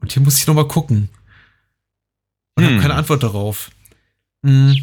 Und 0.00 0.12
hier 0.12 0.22
muss 0.22 0.38
ich 0.38 0.46
nochmal 0.46 0.68
gucken. 0.68 1.08
Und 2.56 2.64
Hm. 2.64 2.70
habe 2.72 2.82
keine 2.82 2.94
Antwort 2.94 3.22
darauf. 3.22 3.70
Hm. 4.44 4.76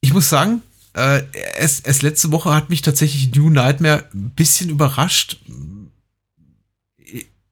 Ich 0.00 0.12
muss 0.12 0.28
sagen, 0.28 0.62
äh, 0.94 1.22
es, 1.56 1.80
es 1.80 2.02
letzte 2.02 2.30
Woche 2.32 2.54
hat 2.54 2.70
mich 2.70 2.82
tatsächlich 2.82 3.34
New 3.34 3.50
Nightmare 3.50 4.04
ein 4.14 4.30
bisschen 4.30 4.70
überrascht. 4.70 5.38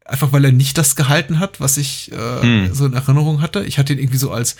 Einfach 0.07 0.33
weil 0.33 0.45
er 0.45 0.53
nicht 0.53 0.77
das 0.77 0.97
gehalten 0.97 1.39
hat, 1.39 1.61
was 1.61 1.79
ich 1.79 2.13
äh, 2.13 2.43
Hm. 2.43 2.75
so 2.75 2.85
in 2.87 2.93
Erinnerung 2.93 3.41
hatte. 3.41 3.65
Ich 3.65 3.79
hatte 3.79 3.95
ihn 3.95 3.99
irgendwie 3.99 4.19
so 4.19 4.31
als, 4.31 4.57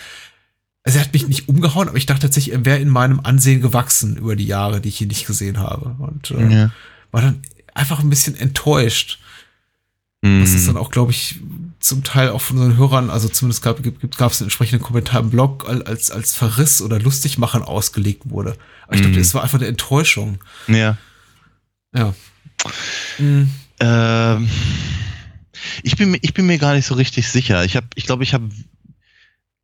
also 0.83 0.97
er 0.97 1.05
hat 1.05 1.13
mich 1.13 1.27
nicht 1.27 1.47
umgehauen, 1.47 1.87
aber 1.87 1.97
ich 1.97 2.07
dachte 2.07 2.21
tatsächlich, 2.21 2.55
er 2.55 2.65
wäre 2.65 2.79
in 2.79 2.89
meinem 2.89 3.19
Ansehen 3.19 3.61
gewachsen 3.61 4.17
über 4.17 4.35
die 4.35 4.47
Jahre, 4.47 4.81
die 4.81 4.89
ich 4.89 5.01
ihn 5.01 5.07
nicht 5.09 5.27
gesehen 5.27 5.59
habe. 5.59 5.95
Und 5.99 6.31
äh, 6.31 6.51
Ja. 6.61 6.71
war 7.11 7.21
dann 7.21 7.41
einfach 7.75 7.99
ein 7.99 8.09
bisschen 8.09 8.35
enttäuscht. 8.35 9.19
Das 10.41 10.53
ist 10.53 10.67
dann 10.67 10.77
auch, 10.77 10.89
glaube 10.91 11.11
ich, 11.11 11.39
zum 11.79 12.03
Teil 12.03 12.29
auch 12.29 12.41
von 12.41 12.57
unseren 12.57 12.77
Hörern, 12.77 13.09
also 13.11 13.29
zumindest 13.29 13.61
gab 13.61 13.77
es 13.79 14.41
einen 14.41 14.45
entsprechenden 14.47 14.81
Kommentar 14.83 15.21
im 15.21 15.29
Blog, 15.29 15.69
al- 15.69 15.83
als, 15.83 16.09
als 16.09 16.35
Verriss 16.35 16.81
oder 16.81 16.99
Lustigmachen 16.99 17.61
ausgelegt 17.61 18.23
wurde. 18.25 18.55
Aber 18.87 18.95
ich 18.95 19.01
glaube, 19.01 19.15
Mhm. 19.15 19.21
es 19.21 19.33
war 19.35 19.43
einfach 19.43 19.59
eine 19.59 19.67
Enttäuschung. 19.67 20.39
ja. 20.67 20.97
Ja. 21.95 22.13
Mhm. 23.19 23.49
Ähm, 23.79 24.49
ich, 25.83 25.95
bin, 25.95 26.11
mir- 26.11 26.19
ich 26.21 26.33
bin 26.33 26.45
mir 26.45 26.57
gar 26.57 26.73
nicht 26.73 26.85
so 26.85 26.95
richtig 26.95 27.27
sicher. 27.27 27.63
Ich 27.65 27.75
habe, 27.75 27.87
ich 27.95 28.05
glaube, 28.05 28.23
ich 28.23 28.33
habe 28.33 28.49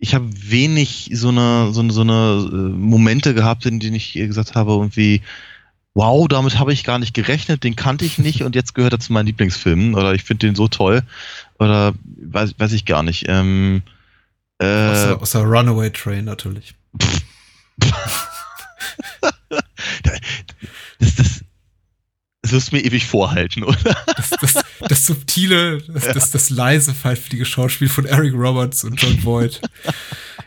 ich 0.03 0.15
habe 0.15 0.29
wenig 0.33 1.11
so 1.13 1.29
eine, 1.29 1.71
so 1.73 1.81
eine, 1.81 1.93
so 1.93 2.01
eine 2.01 2.49
äh, 2.51 2.55
Momente 2.75 3.33
gehabt, 3.35 3.65
in 3.67 3.79
denen 3.79 3.95
ich 3.95 4.13
gesagt 4.13 4.55
habe, 4.55 4.71
irgendwie, 4.71 5.21
wow, 5.93 6.27
damit 6.27 6.57
habe 6.57 6.73
ich 6.73 6.83
gar 6.83 6.99
nicht 6.99 7.13
gerechnet, 7.13 7.63
den 7.63 7.75
kannte 7.75 8.05
ich 8.05 8.17
nicht 8.17 8.43
und 8.43 8.55
jetzt 8.55 8.73
gehört 8.75 8.93
er 8.93 8.99
zu 8.99 9.11
meinen 9.13 9.27
Lieblingsfilmen 9.27 9.95
oder 9.95 10.13
ich 10.13 10.23
finde 10.23 10.47
den 10.47 10.55
so 10.55 10.67
toll 10.67 11.03
oder 11.59 11.93
weiß, 12.03 12.55
weiß 12.57 12.71
ich 12.73 12.85
gar 12.85 13.03
nicht. 13.03 13.25
Ähm, 13.27 13.83
äh, 14.59 14.65
Außer, 14.65 15.21
außer 15.21 15.41
Runaway 15.41 15.91
Train 15.91 16.25
natürlich. 16.25 16.75
das, 20.99 21.15
das, 21.15 21.43
das 22.41 22.51
wirst 22.51 22.71
du 22.71 22.75
mir 22.75 22.83
ewig 22.83 23.05
vorhalten, 23.05 23.63
oder? 23.63 23.95
Das, 24.15 24.29
das, 24.29 24.53
das 24.87 25.05
subtile, 25.05 25.81
das, 25.81 26.07
das, 26.07 26.31
das 26.31 26.49
leise, 26.49 26.93
pfeiftige 26.93 27.45
Schauspiel 27.45 27.89
von 27.89 28.05
Eric 28.05 28.33
Roberts 28.33 28.83
und 28.83 29.01
John 29.01 29.23
Voight 29.23 29.61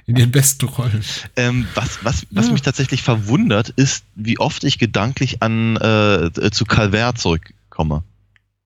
in 0.07 0.17
ihren 0.17 0.31
besten 0.31 0.67
Rollen. 0.67 1.03
Ähm, 1.37 1.67
was 1.75 2.05
was, 2.05 2.27
was 2.31 2.47
Ja. 2.47 2.53
mich 2.53 2.63
tatsächlich 2.63 3.03
verwundert, 3.03 3.71
ist, 3.71 4.05
wie 4.15 4.39
oft 4.39 4.65
ich 4.65 4.79
gedanklich 4.79 5.43
an 5.43 5.77
äh, 5.77 6.31
zu 6.51 6.65
Calvert 6.65 7.19
zurückkomme. 7.19 8.03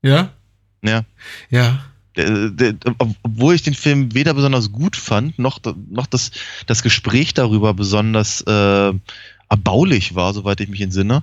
Ja? 0.03 0.31
Ja. 0.83 1.05
Ja. 1.51 1.85
Der, 2.17 2.49
der, 2.51 2.75
ob- 2.99 3.15
obwohl 3.23 3.55
ich 3.55 3.63
den 3.63 3.75
Film 3.75 4.15
weder 4.15 4.35
besonders 4.35 4.73
gut 4.73 4.97
fand, 4.97 5.39
noch, 5.39 5.61
noch 5.91 6.07
das, 6.07 6.33
das 6.67 6.83
Gespräch 6.83 7.35
darüber 7.35 7.75
besonders 7.75 8.41
äh, 8.41 8.93
erbaulich 9.49 10.15
war, 10.17 10.35
soweit 10.35 10.61
ich 10.61 10.69
mich 10.69 10.81
entsinne. 10.81 11.23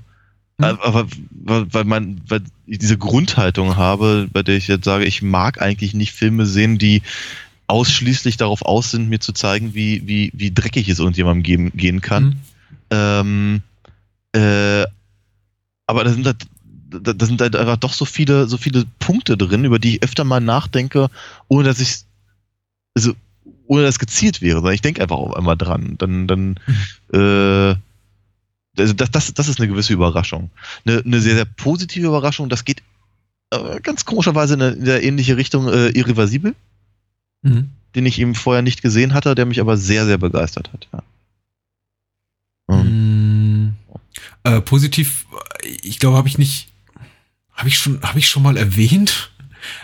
Mhm. 0.57 0.63
Aber 0.63 1.07
weil, 1.31 1.73
weil, 1.73 1.83
man, 1.83 2.21
weil 2.27 2.41
ich 2.65 2.77
diese 2.79 2.97
Grundhaltung 2.97 3.75
habe, 3.75 4.29
bei 4.31 4.41
der 4.41 4.55
ich 4.55 4.67
jetzt 4.67 4.85
sage, 4.85 5.03
ich 5.03 5.21
mag 5.21 5.61
eigentlich 5.61 5.93
nicht 5.93 6.13
Filme 6.13 6.45
sehen, 6.45 6.77
die 6.77 7.01
ausschließlich 7.67 8.37
darauf 8.37 8.61
aus 8.61 8.91
sind, 8.91 9.09
mir 9.09 9.19
zu 9.19 9.33
zeigen, 9.33 9.73
wie, 9.73 10.07
wie, 10.07 10.31
wie 10.33 10.53
dreckig 10.53 10.89
es 10.89 10.99
irgendjemandem 10.99 11.43
gehen, 11.43 11.71
gehen 11.75 12.01
kann. 12.01 12.25
Mhm. 12.25 12.41
Ähm, 12.91 13.61
äh, 14.33 14.85
aber 15.87 16.03
da 16.03 16.11
sind 16.11 16.25
halt, 16.25 16.45
da, 16.89 17.13
da 17.13 17.25
sind 17.25 17.41
halt 17.41 17.55
einfach 17.55 17.77
doch 17.77 17.93
so 17.93 18.05
viele, 18.05 18.47
so 18.47 18.57
viele 18.57 18.85
Punkte 18.99 19.37
drin, 19.37 19.65
über 19.65 19.79
die 19.79 19.95
ich 19.95 20.03
öfter 20.03 20.23
mal 20.23 20.41
nachdenke, 20.41 21.09
ohne 21.47 21.63
dass 21.63 21.79
ich, 21.79 22.03
also, 22.95 23.13
ohne 23.67 23.83
dass 23.83 23.99
gezielt 23.99 24.41
wäre, 24.41 24.57
sondern 24.57 24.73
ich 24.73 24.81
denke 24.81 25.01
einfach 25.01 25.17
auf 25.17 25.35
einmal 25.35 25.57
dran. 25.57 25.95
Dann, 25.97 26.27
dann, 26.27 26.59
äh, 27.13 27.75
also 28.77 28.93
das, 28.93 29.09
das, 29.11 29.33
das 29.33 29.47
ist 29.47 29.59
eine 29.59 29.67
gewisse 29.67 29.93
Überraschung. 29.93 30.51
Eine, 30.85 31.01
eine 31.03 31.19
sehr, 31.21 31.35
sehr 31.35 31.45
positive 31.45 32.07
Überraschung, 32.07 32.49
das 32.49 32.65
geht 32.65 32.83
äh, 33.51 33.79
ganz 33.81 34.05
komischerweise 34.05 34.55
in 34.55 34.61
eine, 34.61 34.73
in 34.73 34.83
eine 34.83 35.01
ähnliche 35.01 35.37
Richtung, 35.37 35.67
äh, 35.67 35.89
irreversibel, 35.89 36.55
Mhm. 37.45 37.69
den 37.95 38.05
ich 38.05 38.19
eben 38.19 38.35
vorher 38.35 38.61
nicht 38.63 38.81
gesehen 38.81 39.13
hatte, 39.13 39.35
der 39.35 39.45
mich 39.45 39.61
aber 39.61 39.77
sehr, 39.77 40.05
sehr 40.05 40.17
begeistert 40.17 40.73
hat. 40.73 40.87
Ja. 40.91 41.03
Mhm. 42.75 42.89
Mm, 42.89 43.75
Äh, 44.43 44.61
positiv, 44.61 45.25
ich 45.63 45.99
glaube, 45.99 46.17
habe 46.17 46.27
ich 46.27 46.37
nicht, 46.37 46.69
habe 47.53 47.67
ich 47.67 47.77
schon, 47.77 48.01
habe 48.01 48.19
ich 48.19 48.27
schon 48.27 48.43
mal 48.43 48.57
erwähnt, 48.57 49.31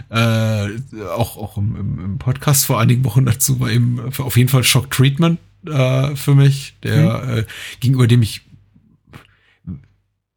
äh, 0.09 0.69
auch, 1.09 1.37
auch 1.37 1.57
im, 1.57 1.75
im, 1.75 2.17
Podcast 2.17 2.65
vor 2.65 2.79
einigen 2.79 3.03
Wochen 3.03 3.25
dazu 3.25 3.59
war 3.59 3.69
eben 3.71 3.99
auf 4.17 4.37
jeden 4.37 4.49
Fall 4.49 4.63
Shock 4.63 4.91
Treatment 4.91 5.39
äh, 5.65 6.15
für 6.15 6.35
mich, 6.35 6.75
der 6.83 7.37
äh, 7.37 7.45
gegenüber 7.79 8.07
dem 8.07 8.21
ich 8.21 8.41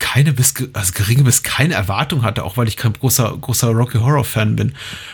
keine 0.01 0.33
bis, 0.33 0.55
also 0.75 0.93
geringe 0.93 1.23
bis 1.25 1.43
keine 1.43 1.75
Erwartung 1.75 2.23
hatte, 2.23 2.45
auch 2.45 2.57
weil 2.57 2.69
ich 2.69 2.77
kein 2.77 2.93
großer, 2.93 3.37
großer 3.41 3.69
Rocky 3.69 3.99
Horror 3.99 4.25
Fan 4.25 4.55
bin. 4.57 4.73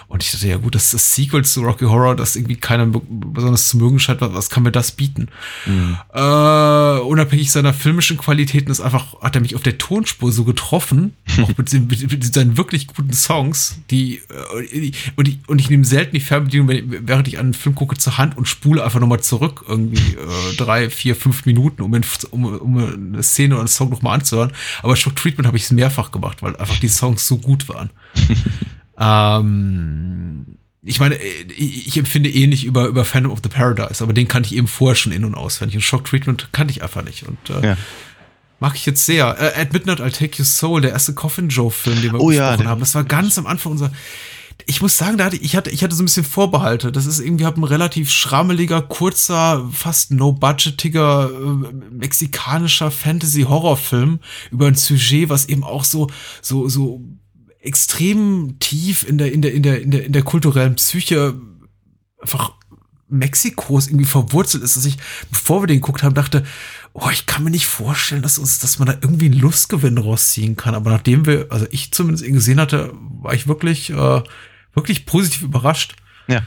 Und 0.08 0.22
ich 0.24 0.32
dachte, 0.32 0.48
ja 0.48 0.56
gut, 0.56 0.74
das 0.74 0.86
ist 0.86 0.94
das 0.94 1.14
Sequel 1.14 1.44
zu 1.44 1.60
Rocky 1.62 1.84
Horror, 1.84 2.16
das 2.16 2.34
irgendwie 2.34 2.56
keiner 2.56 2.86
be- 2.86 3.02
besonders 3.08 3.68
zu 3.68 3.76
mögen 3.76 4.00
scheint, 4.00 4.20
was, 4.20 4.32
was 4.32 4.50
kann 4.50 4.62
mir 4.62 4.72
das 4.72 4.92
bieten? 4.92 5.28
Mhm. 5.66 5.96
Äh, 6.12 7.00
unabhängig 7.00 7.52
seiner 7.52 7.72
filmischen 7.72 8.16
Qualitäten 8.16 8.70
ist 8.70 8.80
einfach, 8.80 9.20
hat 9.22 9.34
er 9.36 9.42
mich 9.42 9.54
auf 9.54 9.62
der 9.62 9.78
Tonspur 9.78 10.32
so 10.32 10.44
getroffen, 10.44 11.14
auch 11.42 11.56
mit, 11.56 11.72
mit, 11.72 12.10
mit 12.10 12.34
seinen 12.34 12.56
wirklich 12.56 12.86
guten 12.88 13.12
Songs, 13.12 13.78
die, 13.90 14.16
äh, 14.16 15.02
und 15.16 15.28
ich, 15.28 15.38
und 15.46 15.58
ich 15.60 15.70
nehme 15.70 15.84
selten 15.84 16.14
die 16.14 16.20
Fernbedienung, 16.20 16.68
während 17.06 17.28
ich 17.28 17.38
einen 17.38 17.54
Film 17.54 17.74
gucke, 17.74 17.96
zur 17.96 18.18
Hand 18.18 18.36
und 18.36 18.48
spule 18.48 18.82
einfach 18.82 19.00
nochmal 19.00 19.20
zurück, 19.20 19.64
irgendwie 19.68 20.14
äh, 20.14 20.56
drei, 20.56 20.90
vier, 20.90 21.14
fünf 21.14 21.46
Minuten, 21.46 21.82
um, 21.82 21.94
in, 21.94 22.04
um, 22.30 22.44
um 22.44 22.78
eine 22.78 23.22
Szene 23.22 23.54
oder 23.54 23.60
einen 23.60 23.68
Song 23.68 23.90
nochmal 23.90 24.14
anzuhören. 24.18 24.52
Aber 24.82 24.96
Shock 24.96 25.16
Treatment 25.16 25.46
habe 25.46 25.56
ich 25.56 25.64
es 25.64 25.70
mehrfach 25.70 26.10
gemacht, 26.12 26.42
weil 26.42 26.56
einfach 26.56 26.78
die 26.78 26.88
Songs 26.88 27.26
so 27.26 27.38
gut 27.38 27.68
waren. 27.68 27.90
ähm, 28.98 30.46
ich 30.82 31.00
meine, 31.00 31.16
äh, 31.16 31.42
ich, 31.56 31.96
empfinde 31.96 32.30
ähnlich 32.30 32.64
über, 32.64 32.86
über 32.86 33.04
Phantom 33.04 33.32
of 33.32 33.40
the 33.42 33.48
Paradise, 33.48 34.02
aber 34.02 34.12
den 34.12 34.28
kannte 34.28 34.48
ich 34.48 34.56
eben 34.56 34.68
vorher 34.68 34.96
schon 34.96 35.12
in- 35.12 35.24
und 35.24 35.34
auswendig. 35.34 35.76
Und 35.76 35.82
Shock 35.82 36.04
Treatment 36.04 36.48
kannte 36.52 36.72
ich 36.72 36.82
einfach 36.82 37.02
nicht. 37.04 37.24
Und 37.24 37.38
äh, 37.50 37.68
Ja. 37.68 37.76
mag 38.60 38.74
ich 38.74 38.86
jetzt 38.86 39.04
sehr. 39.04 39.36
Äh, 39.38 39.60
At 39.60 39.72
Midnight 39.72 40.00
I'll 40.00 40.10
Take 40.16 40.38
Your 40.40 40.46
Soul, 40.46 40.80
der 40.80 40.92
erste 40.92 41.14
Coffin 41.14 41.48
Joe-Film, 41.48 42.00
den 42.02 42.12
wir 42.12 42.20
Oh 42.20 42.30
ja, 42.30 42.56
haben. 42.64 42.80
Das 42.80 42.94
war 42.94 43.04
ganz 43.04 43.36
am 43.38 43.46
Anfang 43.46 43.72
unserer. 43.72 43.92
Ich 44.66 44.82
muss 44.82 44.96
sagen, 44.96 45.18
da 45.18 45.26
hatte 45.26 45.36
ich 45.36 45.56
hatte, 45.56 45.70
ich 45.70 45.82
hatte 45.82 45.94
so 45.94 46.02
ein 46.02 46.06
bisschen 46.06 46.24
Vorbehalte. 46.24 46.92
Das 46.92 47.06
ist 47.06 47.20
irgendwie 47.20 47.44
hab 47.44 47.56
ein 47.56 47.64
relativ 47.64 48.10
schrammeliger, 48.10 48.82
kurzer, 48.82 49.68
fast 49.72 50.10
no-budgetiger 50.10 51.30
äh, 51.30 51.72
mexikanischer 51.90 52.90
Fantasy-Horrorfilm 52.90 54.20
über 54.50 54.66
ein 54.66 54.74
Sujet, 54.74 55.28
was 55.28 55.48
eben 55.48 55.64
auch 55.64 55.84
so 55.84 56.08
so 56.42 56.68
so 56.68 57.02
extrem 57.60 58.58
tief 58.58 59.06
in 59.08 59.18
der 59.18 59.32
in 59.32 59.42
der 59.42 59.52
in 59.52 59.62
der 59.62 59.82
in 59.82 59.90
der 59.90 60.04
in 60.04 60.12
der 60.12 60.22
kulturellen 60.22 60.76
Psyche 60.76 61.34
einfach 62.20 62.52
Mexikos 63.10 63.88
irgendwie 63.88 64.04
verwurzelt 64.04 64.62
ist, 64.62 64.76
dass 64.76 64.84
ich, 64.84 64.96
bevor 65.30 65.62
wir 65.62 65.66
den 65.66 65.80
geguckt 65.80 66.02
haben, 66.02 66.14
dachte, 66.14 66.44
oh, 66.92 67.08
ich 67.12 67.26
kann 67.26 67.44
mir 67.44 67.50
nicht 67.50 67.66
vorstellen, 67.66 68.22
dass 68.22 68.38
uns, 68.38 68.60
dass 68.60 68.78
man 68.78 68.86
da 68.86 68.94
irgendwie 69.00 69.26
einen 69.26 69.40
Lustgewinn 69.40 69.98
rausziehen 69.98 70.56
kann. 70.56 70.74
Aber 70.74 70.90
nachdem 70.90 71.26
wir, 71.26 71.46
also 71.50 71.66
ich 71.70 71.92
zumindest 71.92 72.24
ihn 72.24 72.34
gesehen 72.34 72.60
hatte, 72.60 72.92
war 73.20 73.34
ich 73.34 73.48
wirklich, 73.48 73.90
äh, 73.90 74.22
wirklich 74.74 75.06
positiv 75.06 75.42
überrascht. 75.42 75.94
Ja. 76.28 76.42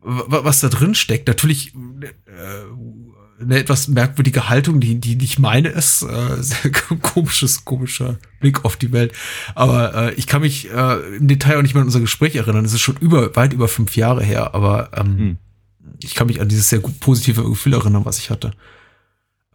wa- 0.00 0.44
Was 0.44 0.60
da 0.60 0.68
drin 0.68 0.94
steckt. 0.94 1.28
Natürlich 1.28 1.74
äh, 1.74 3.40
eine 3.40 3.58
etwas 3.58 3.88
merkwürdige 3.88 4.48
Haltung, 4.48 4.78
die, 4.80 5.00
die 5.00 5.16
nicht 5.16 5.38
meine 5.38 5.68
ist. 5.68 6.02
Äh, 6.02 6.42
sehr 6.42 6.70
komisches, 7.02 7.64
komischer 7.64 8.18
Blick 8.40 8.64
auf 8.64 8.76
die 8.76 8.92
Welt. 8.92 9.12
Aber 9.54 9.94
äh, 9.94 10.14
ich 10.14 10.26
kann 10.26 10.42
mich 10.42 10.70
äh, 10.70 11.16
im 11.16 11.26
Detail 11.28 11.58
auch 11.58 11.62
nicht 11.62 11.74
mehr 11.74 11.80
an 11.82 11.88
unser 11.88 12.00
Gespräch 12.00 12.36
erinnern. 12.36 12.64
Es 12.64 12.72
ist 12.72 12.80
schon 12.82 12.96
über, 12.98 13.34
weit 13.36 13.52
über 13.52 13.68
fünf 13.68 13.96
Jahre 13.96 14.22
her, 14.22 14.54
aber 14.54 14.90
ähm, 14.96 15.18
Hm. 15.18 15.36
ich 16.02 16.14
kann 16.14 16.28
mich 16.28 16.40
an 16.40 16.48
dieses 16.48 16.68
sehr 16.68 16.80
positive 16.80 17.42
Gefühl 17.42 17.74
erinnern, 17.74 18.04
was 18.04 18.18
ich 18.18 18.30
hatte. 18.30 18.52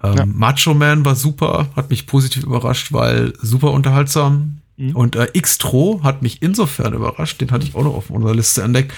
Ähm, 0.03 0.15
Ja. 0.18 0.26
Macho 0.26 0.73
Man 0.73 1.06
war 1.06 1.15
super, 1.15 1.69
hat 1.76 1.89
mich 1.89 2.07
positiv 2.07 2.44
überrascht, 2.44 2.91
weil 2.91 3.34
super 3.41 3.72
unterhaltsam. 3.72 4.57
Mhm. 4.78 4.95
Und 4.95 5.16
äh, 5.16 5.28
X-Tro 5.34 6.02
hat 6.04 6.22
mich 6.22 6.41
insofern 6.41 6.94
überrascht, 6.94 7.41
den 7.41 7.52
hatte 7.52 7.66
ich 7.66 7.76
auch 7.76 7.84
noch 7.84 7.95
auf 7.95 8.10
unserer 8.10 8.36
Liste 8.36 8.62
entdeckt, 8.64 8.94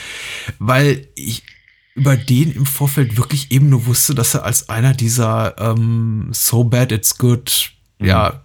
weil 0.60 1.08
ich 1.16 1.44
über 1.96 2.16
den 2.16 2.52
im 2.52 2.66
Vorfeld 2.66 3.18
wirklich 3.18 3.52
eben 3.52 3.70
nur 3.70 3.86
wusste, 3.86 4.14
dass 4.16 4.34
er 4.34 4.44
als 4.44 4.70
einer 4.70 4.94
dieser 4.94 5.58
ähm, 5.58 6.30
So 6.32 6.64
Bad 6.64 6.92
It's 6.92 7.18
Good, 7.18 7.72
Mhm. 8.00 8.08
ja, 8.08 8.44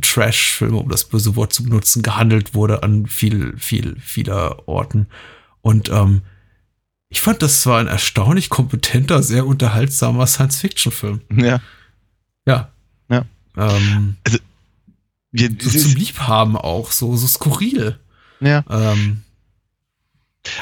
Trash-Filme, 0.00 0.76
um 0.76 0.88
das 0.88 1.04
böse 1.04 1.36
Wort 1.36 1.52
zu 1.52 1.64
benutzen, 1.64 2.02
gehandelt 2.02 2.54
wurde 2.54 2.82
an 2.82 3.06
viel, 3.06 3.56
viel, 3.58 3.96
vieler 4.00 4.68
Orten. 4.68 5.06
Und 5.62 5.88
ähm, 5.88 6.22
ich 7.08 7.20
fand, 7.20 7.42
das 7.42 7.66
war 7.66 7.80
ein 7.80 7.86
erstaunlich 7.88 8.48
kompetenter, 8.48 9.22
sehr 9.22 9.46
unterhaltsamer 9.46 10.26
Science-Fiction-Film. 10.26 11.20
Ja. 11.36 11.60
Ja. 12.46 12.70
Ja. 13.08 13.24
Ähm, 13.56 14.16
Wir, 15.38 15.50
so 15.60 15.70
zum 15.70 15.94
Liebhaben 15.94 16.56
auch, 16.56 16.92
so, 16.92 17.16
so 17.16 17.26
skurril. 17.26 17.98
ja. 18.40 18.64
Ähm, 18.70 19.22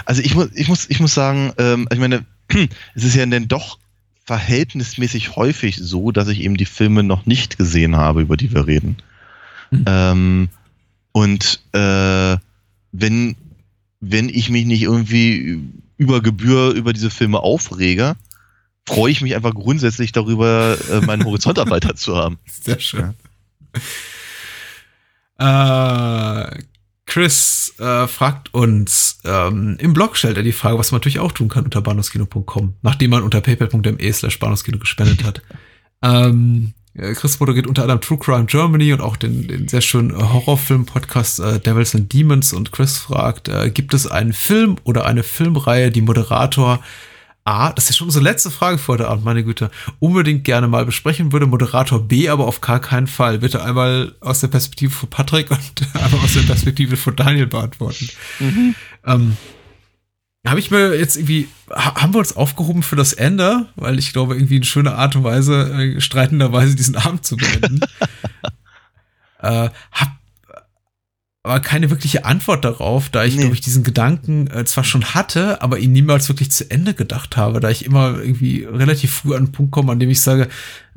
Also 0.05 0.22
ich 0.22 0.34
muss, 0.34 0.48
ich 0.55 0.68
muss, 0.68 0.88
ich 0.88 1.01
muss 1.01 1.14
sagen, 1.14 1.52
ähm, 1.59 1.86
ich 1.92 1.98
meine, 1.98 2.24
es 2.94 3.05
ist 3.05 3.14
ja 3.14 3.26
dann 3.26 3.48
doch 3.48 3.78
verhältnismäßig 4.24 5.36
häufig 5.36 5.76
so, 5.76 6.10
dass 6.10 6.28
ich 6.28 6.40
eben 6.40 6.56
die 6.56 6.64
Filme 6.64 7.02
noch 7.02 7.26
nicht 7.26 7.59
gesehen 7.59 7.96
habe, 7.96 8.22
über 8.22 8.36
die 8.36 8.52
wir 8.52 8.66
reden. 8.66 8.96
Mhm. 9.70 9.84
Ähm, 9.86 10.48
und 11.12 11.60
äh, 11.72 12.36
wenn, 12.92 13.36
wenn 14.01 14.28
ich 14.28 14.48
mich 14.51 14.64
nicht 14.64 14.82
irgendwie 14.82 15.60
über 15.96 16.22
Gebühr 16.22 16.70
über 16.70 16.92
diese 16.92 17.10
Filme 17.10 17.40
aufrege, 17.40 18.16
freue 18.86 19.12
ich 19.12 19.20
mich 19.20 19.34
einfach 19.34 19.55
grundsätzlich 19.55 20.12
darüber, 20.12 20.76
äh, 20.90 21.01
meinen 21.01 21.24
Horizont 21.24 21.59
erweitert 21.64 21.98
zu 21.98 22.16
haben. 22.16 22.38
Sehr 22.46 22.80
schön. 22.80 23.14
Äh, 25.39 26.62
Chris 27.06 27.74
äh, 27.78 28.06
fragt 28.06 28.55
uns, 28.55 29.20
ähm, 29.24 29.77
im 29.78 29.93
Blog 29.93 30.16
stellt 30.16 30.36
er 30.36 30.43
die 30.43 30.52
Frage, 30.52 30.78
was 30.78 30.90
man 30.90 30.98
natürlich 30.98 31.20
auch 31.20 31.32
tun 31.32 31.48
kann 31.48 31.65
unter 31.65 31.82
bahnhofskino.com, 31.82 32.74
nachdem 32.82 33.11
man 33.11 33.23
unter 33.23 33.40
paypal.me 33.40 34.12
slash 34.12 34.39
bahnhofskino 34.39 34.78
gespendet 34.78 35.23
hat. 35.24 35.43
ähm, 36.02 36.73
äh, 36.94 37.12
Chris 37.12 37.40
moderiert 37.40 37.66
unter 37.66 37.82
anderem 37.82 38.01
True 38.01 38.19
Crime 38.19 38.47
Germany 38.47 38.93
und 38.93 39.01
auch 39.01 39.16
den, 39.16 39.47
den 39.48 39.69
sehr 39.69 39.81
schönen 39.81 40.11
äh, 40.11 40.23
Horrorfilm-Podcast 40.23 41.40
äh, 41.40 41.61
Devils 41.61 41.94
and 41.94 42.12
Demons 42.12 42.52
und 42.52 42.73
Chris 42.73 42.98
fragt, 42.98 43.48
äh, 43.48 43.70
gibt 43.70 43.94
es 43.94 44.06
einen 44.06 44.32
Film 44.32 44.77
oder 44.85 45.05
eine 45.06 45.23
Filmreihe, 45.23 45.90
die 45.90 46.02
Moderator 46.02 46.81
A, 47.47 47.73
das 47.73 47.85
ist 47.85 47.91
ja 47.91 47.97
schon 47.97 48.07
unsere 48.09 48.25
letzte 48.25 48.51
Frage 48.51 48.79
vor 48.79 48.97
der 48.97 49.09
Abend, 49.09 49.25
meine 49.25 49.45
Güte, 49.45 49.71
unbedingt 49.99 50.45
gerne 50.45 50.66
mal 50.66 50.87
besprechen 50.87 51.31
würde. 51.33 51.47
Moderator 51.47 52.01
B 52.01 52.29
aber 52.31 52.47
auf 52.47 52.62
gar 52.62 52.81
keinen 52.81 53.07
Fall. 53.07 53.39
Bitte 53.41 53.62
einmal 53.62 54.15
aus 54.21 54.41
der 54.41 54.49
Perspektive 54.49 54.93
von 54.93 55.11
Patrick 55.11 55.51
und 55.51 55.61
einmal 55.95 56.21
aus 56.21 56.33
der 56.33 56.41
Perspektive 56.43 56.97
von 56.97 57.15
Daniel 57.16 57.47
beantworten. 57.47 58.09
Ähm, 59.05 59.37
habe 60.47 60.59
ich 60.61 60.71
mir 60.71 60.95
jetzt 60.99 61.16
irgendwie, 61.16 61.49
ha- 61.71 61.95
haben 62.01 62.15
wir 62.15 62.19
uns 62.19 62.35
aufgehoben 62.37 62.83
für 62.83 62.97
das 62.97 63.12
Ende, 63.12 63.66
weil 63.77 63.99
ich 63.99 64.12
glaube, 64.15 64.35
irgendwie 64.35 64.57
eine 64.57 64.65
schöne 64.65 64.95
Art 64.95 65.15
und 65.16 65.25
Weise, 65.25 65.71
äh, 65.71 66.01
streitenderweise 66.01 66.75
diesen 66.77 66.97
Abend 66.97 67.27
zu 67.27 67.37
beenden. 67.37 67.81
äh, 69.41 69.69
hab 69.93 70.09
aber 71.45 71.61
keine 71.61 71.91
wirkliche 71.91 72.25
Antwort 72.25 72.65
darauf, 72.65 73.09
da 73.11 73.23
ich, 73.25 73.35
Nee. 73.35 73.43
glaube 73.43 73.55
ich, 73.55 73.61
diesen 73.61 73.85
Gedanken 73.85 74.47
äh, 74.49 74.65
zwar 74.65 74.83
schon 74.83 75.05
hatte, 75.15 75.62
aber 75.62 75.79
ihn 75.79 75.93
niemals 75.93 76.29
wirklich 76.29 76.51
zu 76.51 76.69
Ende 76.71 76.95
gedacht 76.95 77.37
habe, 77.37 77.61
da 77.61 77.71
ich 77.71 77.85
immer 77.85 78.19
irgendwie 78.19 78.65
relativ 78.65 79.12
früh 79.12 79.37
an 79.37 79.47
den 79.47 79.53
Punkt 79.53 79.71
komme, 79.71 79.93
an 79.93 80.01
dem 80.01 80.11
ich 80.11 80.21
sage, 80.21 80.49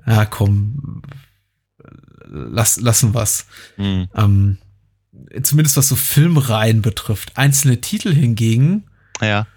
ja 0.07 0.26
komm, 0.26 1.02
lass, 2.30 2.80
lassen 2.80 3.14
was. 3.14 3.45
Hm. 3.76 4.07
Ähm, 4.15 4.57
zumindest 5.44 5.78
was 5.78 5.90
so 5.90 5.95
Filmreihen 5.95 6.82
betrifft. 6.82 7.34
Einzelne 7.38 7.82
Titel 7.82 8.14
hingegen 8.14 8.86
Ja. 9.22 9.48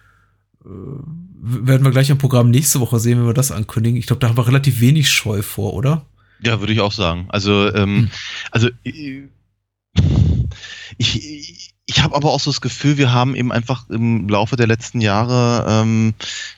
w- 0.65 1.67
werden 1.67 1.85
wir 1.85 1.91
gleich 1.93 2.11
im 2.11 2.19
Programm 2.19 2.51
nächste 2.51 2.81
Woche 2.81 2.99
sehen, 2.99 3.19
wenn 3.19 3.27
wir 3.27 3.35
das 3.35 3.53
ankündigen. 3.53 3.97
Ich 3.99 4.07
glaube, 4.07 4.21
da 4.21 4.29
haben 4.29 4.37
wir 4.37 4.47
relativ 4.47 4.81
wenig 4.81 5.11
Scheu 5.11 5.43
vor, 5.43 5.75
oder? 5.75 6.05
Ja, 6.43 6.59
würde 6.61 6.73
ich 6.73 6.81
auch 6.81 6.93
sagen. 6.93 7.27
Also, 7.29 7.73
ähm, 7.75 7.97
Hm. 7.97 8.11
also 8.51 8.69
äh, 8.85 9.29
ich, 10.99 11.73
ich 11.87 12.03
habe 12.03 12.15
aber 12.15 12.31
auch 12.31 12.41
so 12.41 12.51
das 12.51 12.61
Gefühl, 12.61 12.99
wir 12.99 13.13
haben 13.13 13.35
eben 13.35 13.53
einfach 13.53 13.89
im 13.91 14.29
Laufe 14.29 14.57
der 14.57 14.67
letzten 14.67 15.01
Jahre 15.01 15.67
ähm, 15.69 16.15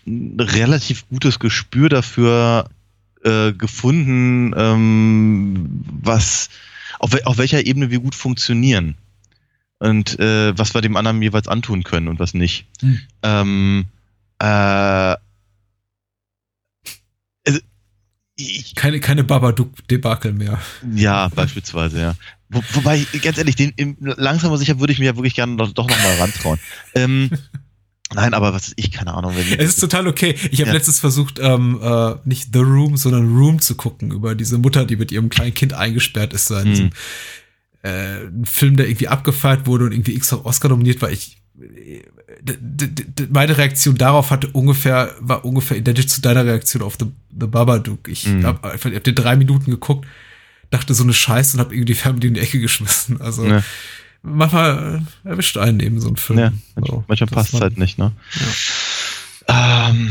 ein 0.07 0.39
relativ 0.39 1.09
gutes 1.09 1.39
Gespür 1.39 1.89
dafür 1.89 2.69
äh, 3.25 3.53
gefunden, 3.53 4.53
ähm, 4.57 5.85
was 6.03 6.51
auf, 6.99 7.15
auf 7.25 7.39
welcher 7.39 7.65
Ebene 7.67 7.91
wir 7.91 8.01
gut 8.01 8.15
funktionieren 8.15 8.97
und 9.79 10.19
äh, 10.21 10.57
was 10.57 10.75
wir 10.75 10.81
dem 10.81 10.97
anderen 10.97 11.23
jeweils 11.23 11.49
antun 11.49 11.83
können 11.83 12.09
und 12.09 12.19
was 12.21 12.35
nicht. 12.35 12.67
Hm. 12.81 13.01
Ähm, 13.23 13.87
äh, 14.39 15.17
also, 17.47 17.61
ich, 18.37 18.75
Keine, 18.75 19.01
keine 19.01 19.25
Babadook-Debakel 19.25 20.33
mehr. 20.33 20.61
ja, 20.95 21.29
beispielsweise, 21.29 22.01
ja. 22.01 22.15
Wo, 22.53 22.63
wobei, 22.73 23.05
ganz 23.21 23.39
ehrlich, 23.39 23.57
den, 23.57 23.73
im, 23.77 23.97
langsam 24.01 24.49
aber 24.51 24.59
sicher 24.59 24.79
würde 24.79 24.93
ich 24.93 24.99
mir 24.99 25.07
ja 25.07 25.17
wirklich 25.17 25.35
gerne 25.35 25.57
doch, 25.57 25.73
doch 25.73 25.89
nochmal 25.89 26.17
rantrauen. 26.17 26.59
ähm, 26.95 27.31
nein, 28.15 28.35
aber 28.35 28.53
was 28.53 28.69
ist 28.69 28.75
ich, 28.77 28.91
keine 28.93 29.15
Ahnung. 29.15 29.35
Wenn, 29.35 29.59
Es 29.59 29.71
ist 29.71 29.81
total 29.81 30.07
okay. 30.07 30.35
Ich 30.51 30.61
habe 30.61 30.69
Ja. 30.71 30.75
letztens 30.75 31.01
versucht, 31.01 31.39
ähm, 31.41 31.81
äh, 31.83 32.15
nicht 32.25 32.49
The 32.53 32.59
Room, 32.61 32.97
sondern 32.97 33.35
Room 33.37 33.61
zu 33.61 33.75
gucken 33.75 34.11
über 34.13 34.35
diese 34.35 34.59
Mutter, 34.59 34.85
die 34.85 34.97
mit 34.97 35.11
ihrem 35.11 35.29
kleinen 35.31 35.55
Kind 35.55 35.73
eingesperrt 35.75 36.33
ist. 36.35 36.49
So 36.49 36.59
Hm. 36.61 36.91
äh, 37.83 38.27
ein 38.27 38.45
Film, 38.45 38.77
der 38.77 38.87
irgendwie 38.89 39.09
abgefeiert 39.09 39.67
wurde 39.67 39.87
und 39.87 39.93
irgendwie 39.93 40.15
X 40.15 40.33
Oscar 40.33 40.69
nominiert 40.69 41.03
war. 41.03 41.11
Ich 41.11 41.39
äh, 41.61 42.03
meine 43.31 43.57
Reaktion 43.59 43.97
darauf 43.97 44.31
hatte 44.31 44.49
ungefähr 44.49 45.15
war 45.21 45.45
ungefähr 45.45 45.77
identisch 45.77 46.07
zu 46.09 46.21
deiner 46.21 46.45
Reaktion 46.45 46.83
auf 46.83 46.97
The, 46.99 47.07
The 47.39 47.47
Babadook. 47.47 48.09
Ich 48.09 48.27
Mhm. 48.27 48.45
habe 48.47 48.73
einfach 48.73 48.91
ich 48.91 48.97
hab 48.97 49.05
den 49.05 49.15
drei 49.15 49.37
Minuten 49.37 49.71
geguckt, 49.71 50.07
dachte 50.73 50.95
so 50.95 51.05
eine 51.05 51.13
Scheiße 51.15 51.57
und 51.57 51.61
habe 51.61 51.75
irgendwie 51.75 51.93
die 51.93 51.99
Fernbedienung 51.99 52.35
in 52.37 52.41
die 52.43 52.47
Ecke 52.47 52.59
geschmissen. 52.61 53.21
Also 53.21 53.47
Ja. 53.47 53.63
manchmal 54.23 55.03
erwischt 55.25 55.57
einen 55.59 55.81
eben 55.81 56.01
so 56.01 56.09
ein 56.09 56.17
Film. 56.17 56.39
ja, 56.41 56.53
manchmal, 56.75 56.99
So, 56.99 57.05
manchmal 57.09 57.27
dass 57.29 57.35
passt 57.37 57.55
es 57.55 57.61
halt 57.61 57.79
nicht, 57.79 57.99
ne? 57.99 58.13
Ähm, 59.49 60.11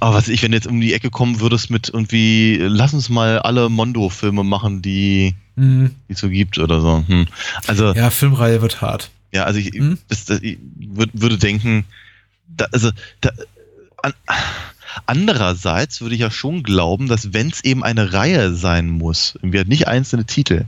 aber 0.00 0.14
was 0.16 0.28
ich, 0.28 0.42
wenn 0.42 0.52
du 0.52 0.56
jetzt 0.56 0.66
um 0.66 0.80
die 0.80 0.94
Ecke 0.94 1.10
kommen 1.10 1.40
würdest 1.40 1.70
mit 1.70 1.88
irgendwie, 1.90 2.56
lass 2.60 2.94
uns 2.94 3.08
mal 3.10 3.38
alle 3.38 3.68
Mondo-Filme 3.68 4.42
machen, 4.44 4.82
die 4.82 5.34
Mhm. 5.56 5.90
es 6.08 6.20
so 6.20 6.28
gibt 6.30 6.58
oder 6.58 6.80
so. 6.80 7.04
Hm. 7.06 7.26
Also 7.66 7.88
ja, 7.88 7.94
Ja, 8.04 8.10
Filmreihe 8.10 8.62
wird 8.62 8.80
hart. 8.80 9.10
also 9.34 9.58
ich, 9.58 9.66
Hm? 9.74 9.98
das, 10.08 10.24
das, 10.24 10.40
ich 10.40 10.58
würd, 10.76 11.10
würde 11.12 11.36
denken, 11.36 11.84
da, 12.48 12.66
also 12.72 12.90
da, 13.20 13.30
an, 14.02 14.14
andererseits 15.06 16.00
würde 16.00 16.14
ich 16.14 16.20
ja 16.20 16.30
schon 16.30 16.62
glauben, 16.62 17.08
dass 17.08 17.32
wenn 17.32 17.48
es 17.48 17.62
eben 17.64 17.82
eine 17.84 18.12
Reihe 18.12 18.54
sein 18.54 18.88
muss, 18.88 19.38
nicht 19.42 19.88
einzelne 19.88 20.24
Titel, 20.24 20.64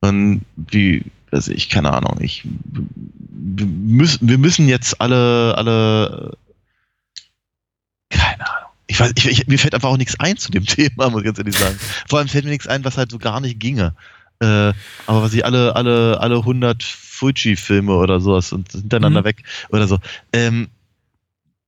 dann 0.00 0.42
wie, 0.56 1.04
also 1.30 1.52
ich 1.52 1.68
keine 1.68 1.92
Ahnung, 1.92 2.18
ich 2.20 2.44
wir 3.48 3.66
müssen, 3.66 4.28
wir 4.28 4.38
müssen 4.38 4.68
jetzt 4.68 5.00
alle, 5.00 5.54
alle, 5.56 6.36
keine 8.10 8.46
Ahnung. 8.48 8.70
Ich 8.88 9.00
weiß, 9.00 9.12
ich, 9.16 9.26
ich, 9.26 9.46
mir 9.46 9.58
fällt 9.58 9.74
einfach 9.74 9.88
auch 9.88 9.96
nichts 9.96 10.18
ein 10.20 10.36
zu 10.36 10.50
dem 10.50 10.64
Thema, 10.66 11.10
muss 11.10 11.20
ich 11.20 11.26
ganz 11.26 11.38
ehrlich 11.38 11.58
sagen. 11.58 11.78
Vor 12.08 12.18
allem 12.18 12.28
fällt 12.28 12.44
mir 12.44 12.50
nichts 12.50 12.66
ein, 12.66 12.84
was 12.84 12.96
halt 12.96 13.10
so 13.10 13.18
gar 13.18 13.40
nicht 13.40 13.58
ginge. 13.58 13.94
Äh, 14.40 14.72
aber 15.06 15.22
was 15.22 15.32
ich 15.32 15.44
alle, 15.44 15.74
alle, 15.74 16.20
alle 16.20 16.36
100 16.36 16.82
Fuji-Filme 16.82 17.94
oder 17.94 18.20
sowas 18.20 18.52
und 18.52 18.70
hintereinander 18.70 19.20
Mhm. 19.22 19.24
weg 19.24 19.44
oder 19.70 19.88
so. 19.88 19.98
Ähm, 20.32 20.68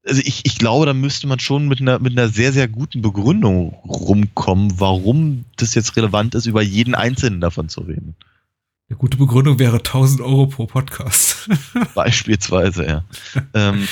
also 0.09 0.23
ich, 0.25 0.41
ich 0.45 0.59
glaube, 0.59 0.87
da 0.87 0.95
müsste 0.95 1.27
man 1.27 1.39
schon 1.39 1.69
mit 1.69 1.81
einer, 1.81 1.99
mit 1.99 2.13
einer 2.19 2.29
sehr, 2.29 2.53
sehr 2.53 2.69
guten 2.69 3.03
Begründung 3.03 3.75
rumkommen, 3.85 4.81
warum 4.81 5.45
das 5.57 5.75
jetzt 5.75 5.97
relevant 5.97 6.35
ist, 6.35 6.47
über 6.47 6.63
jeden 6.63 6.95
einzelnen 6.95 7.41
davon 7.41 7.69
zu 7.69 7.83
reden. 7.83 8.15
Eine 8.91 8.97
gute 8.97 9.19
Begründung 9.19 9.59
wäre 9.59 9.77
1000 9.77 10.23
Euro 10.23 10.47
pro 10.47 10.67
Podcast. 10.67 11.51
Beispielsweise, 11.95 12.87
ja. 12.87 13.05
ähm, 13.53 13.87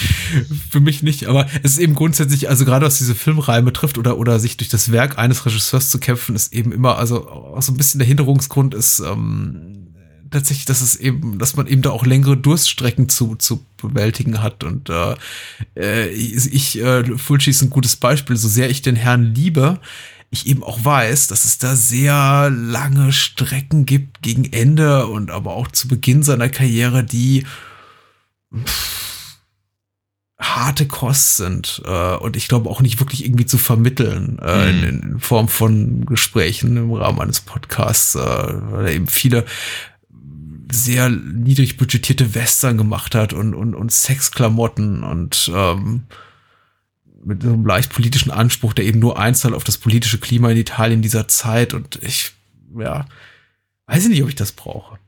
Für 0.70 0.80
mich 0.80 1.02
nicht, 1.02 1.26
aber 1.26 1.46
es 1.62 1.72
ist 1.72 1.78
eben 1.78 1.94
grundsätzlich, 1.94 2.48
also 2.48 2.64
gerade 2.64 2.86
was 2.86 2.96
diese 2.96 3.14
Filmreihe 3.14 3.62
betrifft 3.62 3.98
oder, 3.98 4.16
oder 4.16 4.38
sich 4.38 4.56
durch 4.56 4.70
das 4.70 4.92
Werk 4.92 5.18
eines 5.18 5.44
Regisseurs 5.44 5.90
zu 5.90 5.98
kämpfen, 5.98 6.34
ist 6.34 6.54
eben 6.54 6.72
immer, 6.72 6.96
also 6.96 7.28
auch 7.28 7.60
so 7.60 7.72
ein 7.72 7.76
bisschen 7.76 7.98
der 7.98 8.08
Hinderungsgrund 8.08 8.72
ist 8.74 9.00
ähm, 9.00 9.88
tatsächlich, 10.36 10.66
dass 10.66 10.80
es 10.80 10.96
eben, 10.96 11.38
dass 11.38 11.56
man 11.56 11.66
eben 11.66 11.82
da 11.82 11.90
auch 11.90 12.06
längere 12.06 12.36
Durststrecken 12.36 13.08
zu, 13.08 13.36
zu 13.36 13.64
bewältigen 13.76 14.42
hat. 14.42 14.64
Und 14.64 14.90
äh, 14.90 15.14
äh, 15.76 16.08
ich, 16.08 16.78
äh, 16.80 17.04
Fulci 17.16 17.50
ist 17.50 17.62
ein 17.62 17.70
gutes 17.70 17.96
Beispiel, 17.96 18.36
so 18.36 18.48
sehr 18.48 18.70
ich 18.70 18.82
den 18.82 18.96
Herrn 18.96 19.34
liebe, 19.34 19.80
ich 20.30 20.46
eben 20.46 20.62
auch 20.62 20.84
weiß, 20.84 21.28
dass 21.28 21.44
es 21.44 21.58
da 21.58 21.76
sehr 21.76 22.50
lange 22.50 23.12
Strecken 23.12 23.86
gibt 23.86 24.22
gegen 24.22 24.44
Ende 24.52 25.06
und 25.06 25.30
aber 25.30 25.54
auch 25.54 25.68
zu 25.68 25.88
Beginn 25.88 26.22
seiner 26.22 26.48
Karriere, 26.48 27.04
die 27.04 27.46
pff, 28.54 29.36
harte 30.38 30.86
Kost 30.86 31.36
sind 31.36 31.80
äh, 31.86 32.14
und 32.16 32.36
ich 32.36 32.48
glaube 32.48 32.68
auch 32.68 32.82
nicht 32.82 33.00
wirklich 33.00 33.24
irgendwie 33.24 33.46
zu 33.46 33.56
vermitteln 33.56 34.38
äh, 34.42 34.72
Mhm. 34.72 34.78
in, 34.84 35.00
in 35.12 35.20
Form 35.20 35.48
von 35.48 36.04
Gesprächen 36.04 36.76
im 36.76 36.92
Rahmen 36.92 37.20
eines 37.20 37.40
Podcasts, 37.40 38.14
äh, 38.16 38.20
weil 38.20 38.92
eben 38.92 39.06
viele 39.06 39.46
sehr 40.84 41.08
niedrig 41.08 41.76
budgetierte 41.76 42.34
Western 42.34 42.76
gemacht 42.78 43.14
hat 43.14 43.32
und, 43.32 43.54
und, 43.54 43.74
und 43.74 43.92
Sexklamotten 43.92 45.02
und 45.02 45.50
ähm, 45.54 46.04
mit 47.24 47.42
so 47.42 47.48
einem 47.48 47.66
leicht 47.66 47.92
politischen 47.92 48.30
Anspruch, 48.30 48.72
der 48.72 48.84
eben 48.84 49.00
nur 49.00 49.18
einzahlt 49.18 49.54
auf 49.54 49.64
das 49.64 49.78
politische 49.78 50.18
Klima 50.18 50.50
in 50.50 50.56
Italien 50.58 51.02
dieser 51.02 51.26
Zeit 51.28 51.74
und 51.74 51.96
ich, 52.02 52.32
ja, 52.78 53.06
weiß 53.86 54.04
ich 54.04 54.10
nicht, 54.10 54.22
ob 54.22 54.28
ich 54.28 54.34
das 54.36 54.52
brauche. 54.52 54.98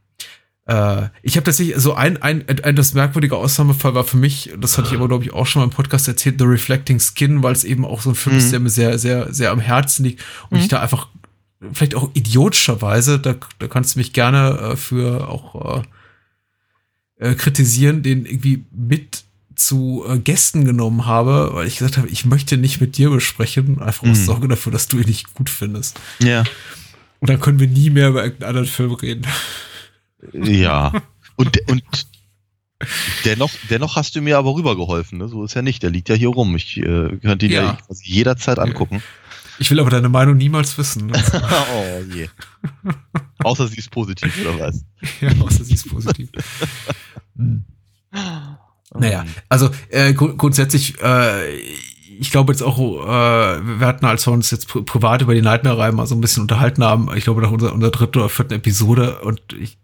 Äh, 0.67 1.09
ich 1.23 1.37
habe 1.37 1.45
tatsächlich 1.45 1.77
so 1.77 1.95
ein, 1.95 2.21
ein, 2.21 2.45
ein 2.49 2.77
das 2.77 2.93
merkwürdige 2.93 3.37
Ausnahmefall 3.37 3.95
war 3.95 4.05
für 4.05 4.17
mich, 4.17 4.53
das 4.59 4.77
hatte 4.77 4.89
ich 4.89 4.95
aber 4.95 5.09
glaube 5.09 5.25
ich 5.25 5.33
auch 5.33 5.47
schon 5.47 5.61
mal 5.61 5.65
im 5.65 5.71
Podcast 5.71 6.09
erzählt, 6.09 6.37
The 6.39 6.45
Reflecting 6.45 7.01
Skin, 7.01 7.43
weil 7.43 7.53
es 7.53 7.65
eben 7.65 7.85
auch 7.85 8.01
so 8.03 8.11
ein 8.11 8.15
Film 8.17 8.35
Mhm. 8.37 8.41
ist, 8.43 8.53
der 8.53 8.61
mir 8.61 8.71
sehr, 8.71 8.99
sehr, 8.99 9.33
sehr 9.33 9.51
am 9.51 9.61
Herzen 9.61 10.05
liegt 10.05 10.23
und 10.51 10.59
ich 10.59 10.69
da 10.69 10.81
einfach 10.81 11.09
vielleicht 11.73 11.95
auch 11.95 12.11
idiotischerweise, 12.15 13.19
da, 13.19 13.35
da 13.59 13.69
kannst 13.69 13.95
du 13.95 13.99
mich 14.01 14.13
gerne 14.13 14.59
äh, 14.73 14.77
für 14.77 15.29
auch 15.29 15.83
äh, 17.19 17.31
äh, 17.31 17.35
kritisieren, 17.35 18.03
den 18.03 18.27
irgendwie 18.27 18.65
mit 18.71 19.25
zu 19.57 20.05
äh, 20.09 20.19
Gästen 20.19 20.65
genommen 20.65 21.07
habe, 21.07 21.51
weil 21.53 21.67
ich 21.67 21.79
gesagt 21.79 21.99
habe, 21.99 22.09
ich 22.09 22.25
möchte 22.25 22.57
nicht 22.57 22.81
mit 22.81 22.97
dir 22.97 23.11
besprechen, 23.11 23.81
einfach 23.83 24.05
aus 24.05 24.19
Mhm. 24.19 24.25
Sorge 24.25 24.49
dafür, 24.49 24.71
dass 24.73 24.87
du 24.87 24.99
ihn 24.99 25.07
nicht 25.07 25.35
gut 25.35 25.51
findest. 25.51 25.99
Ja. 26.23 26.45
Und 27.19 27.29
dann 27.29 27.41
können 27.41 27.59
wir 27.59 27.67
nie 27.67 27.91
mehr 27.91 28.11
über 28.11 28.23
irgendeinen 28.23 28.51
anderen 28.51 28.69
Film 28.69 28.93
reden. 28.93 29.27
Ja. 30.33 30.93
Und, 31.37 31.57
und 31.71 31.85
dennoch, 33.25 33.51
dennoch 33.71 33.95
hast 33.95 34.17
du 34.17 34.21
mir 34.21 34.39
aber 34.39 34.55
rübergeholfen, 34.57 35.19
ne? 35.19 35.29
So 35.29 35.45
ist 35.45 35.55
ja 35.55 35.63
nicht. 35.63 35.85
Der 35.85 35.91
liegt 35.91 36.09
ja 36.09 36.17
hier 36.17 36.31
rum. 36.31 36.57
Ich 36.57 36.77
äh, 36.79 37.17
könnte 37.23 37.47
ihn 37.47 37.53
ja, 37.53 37.63
Ja. 37.63 37.79
jederzeit 38.03 38.59
angucken. 38.59 39.05
Ich 39.59 39.71
will 39.71 39.81
aber 39.81 39.91
deine 39.91 40.09
Meinung 40.09 40.37
niemals 40.37 40.77
wissen. 40.79 41.13
oh 41.75 42.15
je. 42.15 42.29
Außer 43.43 43.69
sie 43.69 43.77
ist 43.79 43.91
positiv, 43.91 44.33
oder 44.43 44.59
was? 44.67 44.85
ja, 45.21 45.31
außer 45.41 45.65
sie 45.65 45.75
ist 45.75 45.89
positiv. 45.89 46.31
Hm. 47.37 47.65
Naja, 48.95 49.25
also 49.49 49.71
äh, 49.91 50.13
gru- 50.15 50.37
grundsätzlich, 50.37 51.01
äh, 51.03 51.57
ich 52.21 52.31
glaube 52.31 52.53
jetzt 52.53 52.63
auch, 52.63 52.79
äh, 52.79 53.09
wir 53.81 53.87
hatten, 53.87 54.07
als 54.07 54.27
wir 54.27 54.33
uns 54.33 54.51
jetzt 54.51 54.69
pri 54.69 54.83
privat 54.83 55.23
über 55.23 55.35
die 55.35 55.43
Nightmare-Reihe 55.43 55.93
mal 55.93 56.07
so 56.07 56.15
ein 56.15 56.21
bisschen 56.21 56.43
unterhalten 56.43 56.83
haben, 56.83 57.09
ich 57.17 57.25
glaube 57.25 57.43
nach 57.43 57.51
unserer, 57.51 57.73
unserer 57.73 57.91
dritten 57.91 58.19
oder 58.19 58.29
vierten 58.29 58.55
Episode 58.55 59.21
und 59.21 59.41
ich, 59.61 59.79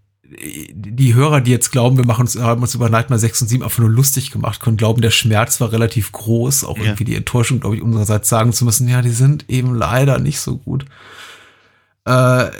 die 0.75 1.15
Hörer, 1.15 1.41
die 1.41 1.51
jetzt 1.51 1.71
glauben, 1.71 1.97
wir 1.97 2.05
machen 2.05 2.23
uns, 2.23 2.37
haben 2.37 2.63
uns 2.63 2.75
über 2.75 2.89
Nightmare 2.89 3.19
6 3.21 3.43
und 3.43 3.49
7 3.49 3.63
einfach 3.63 3.79
nur 3.79 3.91
lustig 3.91 4.31
gemacht, 4.31 4.61
können 4.61 4.77
glauben, 4.77 5.01
der 5.03 5.11
Schmerz 5.11 5.61
war 5.61 5.73
relativ 5.73 6.13
groß, 6.13 6.65
auch 6.65 6.79
Ja. 6.79 6.85
irgendwie 6.85 7.05
die 7.05 7.15
Enttäuschung, 7.17 7.61
glaube 7.61 7.77
ich, 7.77 7.83
unsererseits 7.83 8.29
sagen 8.29 8.53
zu 8.53 8.65
müssen, 8.65 8.89
ja, 8.89 9.03
die 9.03 9.11
sind 9.11 9.49
eben 9.49 9.75
leider 9.75 10.19
nicht 10.19 10.41
so 10.41 10.57
gut. 10.59 10.85
Äh, 12.07 12.51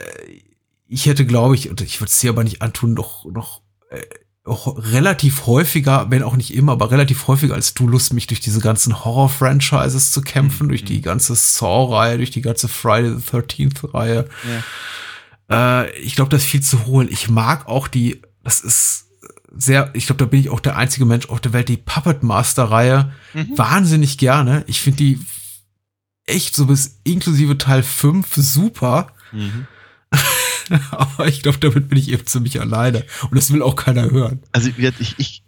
ich 0.89 1.07
hätte, 1.07 1.27
glaube 1.27 1.55
ich, 1.55 1.71
und 1.71 1.81
ich 1.81 2.01
würde 2.01 2.11
es 2.11 2.21
dir 2.21 2.31
aber 2.31 2.45
nicht 2.45 2.63
antun, 2.63 2.95
noch, 2.95 3.25
noch 3.27 3.61
äh, 3.91 4.01
auch 4.45 4.77
relativ 4.93 5.47
häufiger, 5.47 6.11
wenn 6.11 6.23
auch 6.23 6.37
nicht 6.37 6.53
immer, 6.55 6.73
aber 6.73 6.91
relativ 6.91 7.27
häufiger 7.29 7.55
als 7.55 7.73
du 7.73 7.89
Lust, 7.89 8.13
mich 8.13 8.27
durch 8.27 8.41
diese 8.41 8.61
ganzen 8.61 9.03
Horror-Franchises 9.05 10.13
zu 10.13 10.21
kämpfen, 10.21 10.69
durch 10.69 10.85
die 10.85 11.01
ganze 11.01 11.35
Saw-Reihe, 11.35 12.19
durch 12.19 12.31
die 12.31 12.43
ganze 12.43 12.69
Friday 12.69 13.15
the 13.17 13.23
13th-Reihe. 13.37 14.29
Äh, 15.51 15.91
ich 15.99 16.15
glaube, 16.17 16.31
das 16.31 16.43
ist 16.43 16.49
viel 16.49 16.63
zu 16.63 16.87
holen. 16.87 17.09
Ich 17.11 17.29
mag 17.29 17.67
auch 17.67 17.89
die, 17.89 18.23
das 18.43 18.61
ist 18.61 19.07
sehr, 19.57 19.91
ich 19.95 20.07
glaube, 20.07 20.25
da 20.25 20.27
bin 20.27 20.41
ich 20.41 20.51
auch 20.51 20.61
der 20.61 20.77
einzige 20.77 21.05
Mensch 21.05 21.29
auf 21.29 21.41
der 21.41 21.53
Welt, 21.53 21.69
die 21.69 21.77
Puppet 21.77 22.23
Master-Reihe 22.23 23.13
wahnsinnig 23.57 24.19
gerne. 24.19 24.65
Ich 24.67 24.81
finde 24.81 24.99
die 24.99 25.21
echt 26.27 26.57
so 26.57 26.67
bis 26.67 27.01
inklusive 27.05 27.59
Teil 27.59 27.83
5 27.83 28.27
super. 28.35 29.13
Mhm. 29.33 29.67
Aber 30.91 31.29
ich 31.29 31.43
glaube, 31.43 31.59
damit 31.59 31.89
bin 31.89 31.99
ich 31.99 32.11
eben 32.11 32.27
ziemlich 32.27 32.61
alleine. 32.61 33.05
Und 33.23 33.37
das 33.37 33.53
will 33.53 33.63
auch 33.63 33.77
keiner 33.77 34.11
hören. 34.11 34.43
Also 34.53 34.71
ich, 34.71 35.19
ich, 35.19 35.43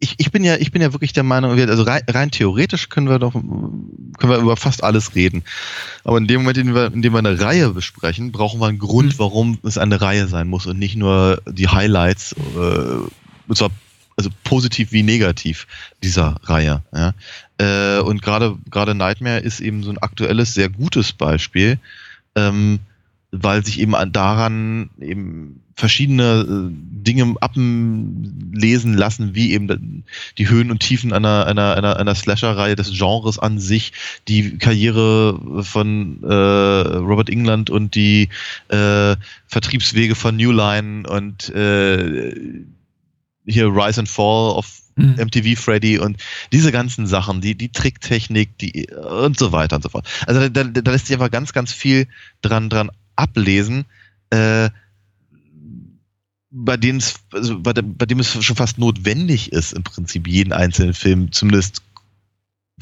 ich, 0.00 0.14
ich 0.16 0.32
bin 0.32 0.42
ja, 0.42 0.56
ich 0.56 0.72
bin 0.72 0.80
ja 0.80 0.92
wirklich 0.92 1.12
der 1.12 1.22
Meinung, 1.22 1.52
also 1.52 1.82
rein, 1.82 2.02
rein 2.08 2.30
theoretisch 2.30 2.88
können 2.88 3.08
wir 3.08 3.18
doch, 3.18 3.34
können 3.34 4.32
wir 4.32 4.38
über 4.38 4.56
fast 4.56 4.82
alles 4.82 5.14
reden. 5.14 5.44
Aber 6.04 6.16
in 6.16 6.26
dem 6.26 6.40
Moment, 6.40 6.56
in 6.56 6.68
dem 6.68 6.74
wir, 6.74 6.92
in 6.92 7.02
dem 7.02 7.12
wir 7.12 7.18
eine 7.18 7.38
Reihe 7.38 7.70
besprechen, 7.70 8.32
brauchen 8.32 8.60
wir 8.60 8.66
einen 8.66 8.78
Grund, 8.78 9.18
warum 9.18 9.58
es 9.62 9.76
eine 9.76 10.00
Reihe 10.00 10.26
sein 10.26 10.48
muss 10.48 10.66
und 10.66 10.78
nicht 10.78 10.96
nur 10.96 11.42
die 11.46 11.68
Highlights, 11.68 12.32
äh, 12.32 13.08
und 13.46 13.56
zwar 13.56 13.70
also 14.16 14.30
positiv 14.44 14.92
wie 14.92 15.02
negativ 15.02 15.66
dieser 16.02 16.36
Reihe. 16.44 16.82
Ja. 16.94 17.14
Äh, 17.58 18.00
und 18.00 18.22
gerade 18.22 18.56
gerade 18.70 18.94
Nightmare 18.94 19.40
ist 19.40 19.60
eben 19.60 19.82
so 19.82 19.90
ein 19.90 19.98
aktuelles, 19.98 20.54
sehr 20.54 20.70
gutes 20.70 21.12
Beispiel. 21.12 21.78
Ähm, 22.34 22.80
weil 23.32 23.64
sich 23.64 23.80
eben 23.80 23.94
an- 23.94 24.12
daran 24.12 24.90
eben 25.00 25.62
verschiedene 25.74 26.46
äh, 26.46 26.70
Dinge 26.72 27.36
ablesen 27.40 28.94
lassen, 28.94 29.34
wie 29.34 29.52
eben 29.52 30.04
die 30.36 30.48
Höhen 30.48 30.70
und 30.70 30.80
Tiefen 30.80 31.12
einer, 31.12 31.46
einer, 31.46 31.76
einer, 31.76 31.96
einer 31.96 32.14
Slasher-Reihe 32.14 32.76
des 32.76 32.92
Genres 32.92 33.38
an 33.38 33.58
sich, 33.58 33.92
die 34.28 34.58
Karriere 34.58 35.64
von 35.64 36.22
äh, 36.22 36.26
Robert 36.34 37.30
England 37.30 37.70
und 37.70 37.94
die 37.94 38.28
äh, 38.68 39.16
Vertriebswege 39.46 40.14
von 40.14 40.36
New 40.36 40.52
Line 40.52 41.08
und 41.08 41.48
äh, 41.50 42.34
hier 43.46 43.66
Rise 43.68 44.00
and 44.00 44.08
Fall 44.08 44.52
of 44.52 44.80
Mhm. 44.96 45.14
MTV 45.18 45.58
Freddy 45.58 45.98
und 45.98 46.18
diese 46.52 46.72
ganzen 46.72 47.06
Sachen, 47.06 47.40
die, 47.40 47.54
die 47.54 47.70
Tricktechnik, 47.70 48.58
die 48.58 48.88
und 48.90 49.38
so 49.38 49.52
weiter 49.52 49.76
und 49.76 49.82
so 49.82 49.88
fort. 49.88 50.06
Also 50.26 50.40
da, 50.48 50.64
da, 50.64 50.64
da 50.64 50.90
lässt 50.90 51.06
sich 51.06 51.14
einfach 51.14 51.30
ganz, 51.30 51.52
ganz 51.52 51.72
viel 51.72 52.06
dran, 52.42 52.68
dran 52.68 52.90
ablesen, 53.20 53.84
äh, 54.30 54.70
bei 56.50 56.76
denen 56.76 56.98
es, 56.98 57.14
also 57.32 57.60
bei, 57.60 57.72
dem, 57.72 57.96
bei 57.96 58.06
dem 58.06 58.18
es 58.18 58.44
schon 58.44 58.56
fast 58.56 58.78
notwendig 58.78 59.52
ist, 59.52 59.72
im 59.72 59.84
Prinzip 59.84 60.26
jeden 60.26 60.52
einzelnen 60.52 60.94
Film 60.94 61.30
zumindest 61.30 61.82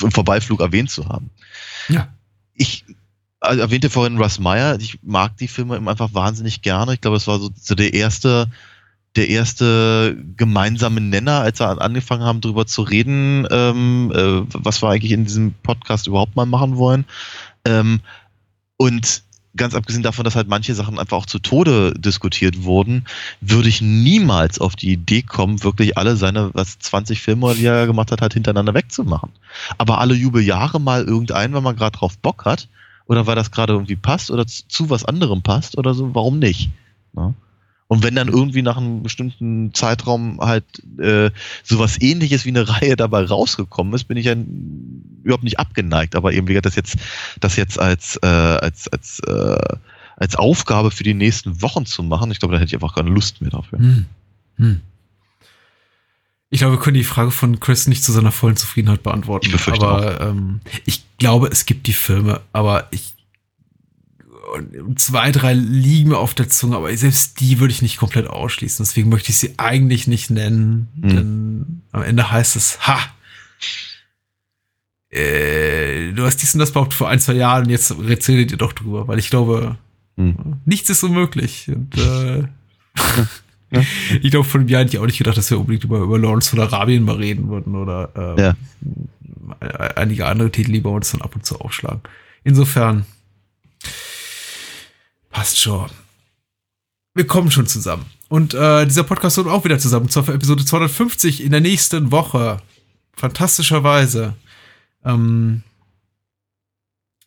im 0.00 0.10
Vorbeiflug 0.10 0.60
erwähnt 0.60 0.90
zu 0.90 1.08
haben. 1.08 1.30
Ja. 1.88 2.08
Ich 2.54 2.84
also 3.40 3.60
erwähnte 3.60 3.90
vorhin 3.90 4.18
Russ 4.18 4.38
Meyer, 4.38 4.78
ich 4.80 4.98
mag 5.02 5.36
die 5.36 5.48
Filme 5.48 5.76
einfach 5.76 6.14
wahnsinnig 6.14 6.62
gerne. 6.62 6.94
Ich 6.94 7.00
glaube, 7.00 7.16
es 7.16 7.26
war 7.26 7.38
so, 7.38 7.50
so 7.54 7.74
der 7.74 7.94
erste, 7.94 8.50
der 9.16 9.28
erste 9.28 10.16
gemeinsame 10.36 11.00
Nenner, 11.00 11.40
als 11.40 11.60
wir 11.60 11.80
angefangen 11.80 12.24
haben, 12.24 12.40
darüber 12.40 12.66
zu 12.66 12.82
reden, 12.82 13.46
ähm, 13.50 14.12
äh, 14.14 14.42
was 14.54 14.82
wir 14.82 14.88
eigentlich 14.88 15.12
in 15.12 15.24
diesem 15.24 15.54
Podcast 15.62 16.06
überhaupt 16.06 16.36
mal 16.36 16.46
machen 16.46 16.76
wollen. 16.76 17.04
Ähm, 17.64 18.00
und 18.76 19.22
ganz 19.58 19.74
abgesehen 19.74 20.02
davon, 20.02 20.24
dass 20.24 20.36
halt 20.36 20.48
manche 20.48 20.74
Sachen 20.74 20.98
einfach 20.98 21.16
auch 21.16 21.26
zu 21.26 21.38
Tode 21.38 21.92
diskutiert 21.94 22.64
wurden, 22.64 23.04
würde 23.40 23.68
ich 23.68 23.82
niemals 23.82 24.58
auf 24.60 24.76
die 24.76 24.92
Idee 24.92 25.22
kommen, 25.22 25.62
wirklich 25.62 25.98
alle 25.98 26.16
seine, 26.16 26.50
was 26.54 26.78
20 26.78 27.20
Filme, 27.20 27.54
die 27.54 27.66
er 27.66 27.86
gemacht 27.86 28.10
hat, 28.10 28.22
halt 28.22 28.34
hintereinander 28.34 28.74
wegzumachen. 28.74 29.30
Aber 29.76 29.98
alle 29.98 30.14
Jubeljahre 30.14 30.80
mal 30.80 31.04
irgendeinen, 31.04 31.54
wenn 31.54 31.62
man 31.62 31.76
gerade 31.76 31.98
drauf 31.98 32.16
Bock 32.18 32.44
hat, 32.44 32.68
oder 33.06 33.26
weil 33.26 33.36
das 33.36 33.50
gerade 33.50 33.72
irgendwie 33.72 33.96
passt 33.96 34.30
oder 34.30 34.46
zu, 34.46 34.62
zu 34.68 34.90
was 34.90 35.04
anderem 35.04 35.42
passt 35.42 35.76
oder 35.76 35.94
so, 35.94 36.14
warum 36.14 36.38
nicht? 36.38 36.70
Ne? 37.14 37.34
Und 37.88 38.02
wenn 38.02 38.14
dann 38.14 38.28
irgendwie 38.28 38.60
nach 38.60 38.76
einem 38.76 39.02
bestimmten 39.02 39.72
Zeitraum 39.72 40.40
halt 40.40 40.64
äh, 40.98 41.30
sowas 41.64 42.00
ähnliches 42.00 42.44
wie 42.44 42.50
eine 42.50 42.68
Reihe 42.68 42.96
dabei 42.96 43.24
rausgekommen 43.24 43.94
ist, 43.94 44.04
bin 44.04 44.18
ich 44.18 44.26
ja 44.26 44.34
überhaupt 45.22 45.44
nicht 45.44 45.58
abgeneigt. 45.58 46.14
Aber 46.14 46.34
eben, 46.34 46.46
wie 46.48 46.52
gesagt, 46.52 46.66
das 46.66 46.76
jetzt, 46.76 46.96
das 47.40 47.56
jetzt 47.56 47.80
als, 47.80 48.18
äh, 48.22 48.26
als, 48.26 48.88
als, 48.88 49.20
äh, 49.20 49.76
als 50.16 50.36
Aufgabe 50.36 50.90
für 50.90 51.02
die 51.02 51.14
nächsten 51.14 51.62
Wochen 51.62 51.86
zu 51.86 52.02
machen, 52.02 52.30
ich 52.30 52.40
glaube, 52.40 52.54
da 52.54 52.60
hätte 52.60 52.68
ich 52.68 52.74
einfach 52.74 52.94
keine 52.94 53.08
Lust 53.08 53.40
mehr 53.40 53.50
dafür. 53.50 53.78
Hm. 53.78 54.04
Hm. 54.56 54.80
Ich 56.50 56.60
glaube, 56.60 56.76
wir 56.76 56.80
können 56.80 56.94
die 56.94 57.04
Frage 57.04 57.30
von 57.30 57.58
Chris 57.60 57.86
nicht 57.86 58.04
zu 58.04 58.12
seiner 58.12 58.32
vollen 58.32 58.56
Zufriedenheit 58.56 59.02
beantworten. 59.02 59.46
Ich 59.46 59.52
befürchte 59.52 59.86
aber 59.86 60.20
ähm, 60.20 60.60
ich 60.84 61.04
glaube, 61.18 61.48
es 61.48 61.64
gibt 61.64 61.86
die 61.86 61.92
Filme, 61.92 62.40
aber 62.52 62.88
ich 62.90 63.14
und 64.54 64.98
zwei, 65.00 65.30
drei 65.32 65.52
liegen 65.54 66.10
mir 66.10 66.18
auf 66.18 66.34
der 66.34 66.48
Zunge, 66.48 66.76
aber 66.76 66.96
selbst 66.96 67.40
die 67.40 67.60
würde 67.60 67.72
ich 67.72 67.82
nicht 67.82 67.96
komplett 67.98 68.26
ausschließen. 68.28 68.84
Deswegen 68.84 69.08
möchte 69.08 69.30
ich 69.30 69.38
sie 69.38 69.54
eigentlich 69.58 70.06
nicht 70.06 70.30
nennen, 70.30 70.88
Hm. 71.00 71.08
denn 71.08 71.82
am 71.92 72.02
Ende 72.02 72.30
heißt 72.30 72.56
es, 72.56 72.86
ha, 72.86 72.98
äh, 75.10 76.12
du 76.12 76.24
hast 76.24 76.36
dies 76.42 76.54
und 76.54 76.60
das 76.60 76.72
behauptet 76.72 76.94
vor 76.96 77.08
ein, 77.08 77.20
zwei 77.20 77.32
Jahren 77.34 77.64
und 77.64 77.70
jetzt 77.70 77.90
erzählt 77.90 78.50
ihr 78.50 78.58
doch 78.58 78.72
drüber, 78.72 79.08
weil 79.08 79.18
ich 79.18 79.30
glaube, 79.30 79.76
Hm. 80.16 80.56
nichts 80.64 80.90
ist 80.90 81.02
unmöglich. 81.04 81.68
Und, 81.68 81.96
äh, 81.96 82.44
ich 84.22 84.30
glaube, 84.30 84.48
von 84.48 84.60
einem 84.62 84.68
Jahr 84.68 84.82
hätte 84.82 84.96
ich 84.96 84.98
auch 84.98 85.06
nicht 85.06 85.18
gedacht, 85.18 85.36
dass 85.36 85.50
wir 85.50 85.58
unbedingt 85.60 85.84
über, 85.84 85.98
über 86.00 86.18
Lawrence 86.18 86.50
von 86.50 86.60
Arabien 86.60 87.04
mal 87.04 87.16
reden 87.16 87.48
würden 87.48 87.74
oder 87.76 88.10
ähm, 88.16 88.38
Ja. 88.38 88.56
einige 89.96 90.26
andere 90.26 90.50
Titel, 90.50 90.72
die 90.72 90.80
bei 90.80 90.90
uns 90.90 91.10
dann 91.12 91.22
ab 91.22 91.34
und 91.34 91.44
zu 91.46 91.60
aufschlagen. 91.60 92.00
Insofern 92.44 93.04
passt 95.38 95.60
schon. 95.60 95.88
Wir 97.14 97.24
kommen 97.24 97.52
schon 97.52 97.68
zusammen. 97.68 98.06
Und 98.28 98.54
äh, 98.54 98.84
dieser 98.86 99.04
Podcast 99.04 99.36
wird 99.36 99.46
auch 99.46 99.64
wieder 99.64 99.78
zusammen, 99.78 100.08
zwar 100.08 100.24
für 100.24 100.34
Episode 100.34 100.64
250 100.64 101.44
in 101.44 101.52
der 101.52 101.60
nächsten 101.60 102.10
Woche. 102.10 102.60
Fantastischerweise. 103.12 104.34
Ähm, 105.04 105.62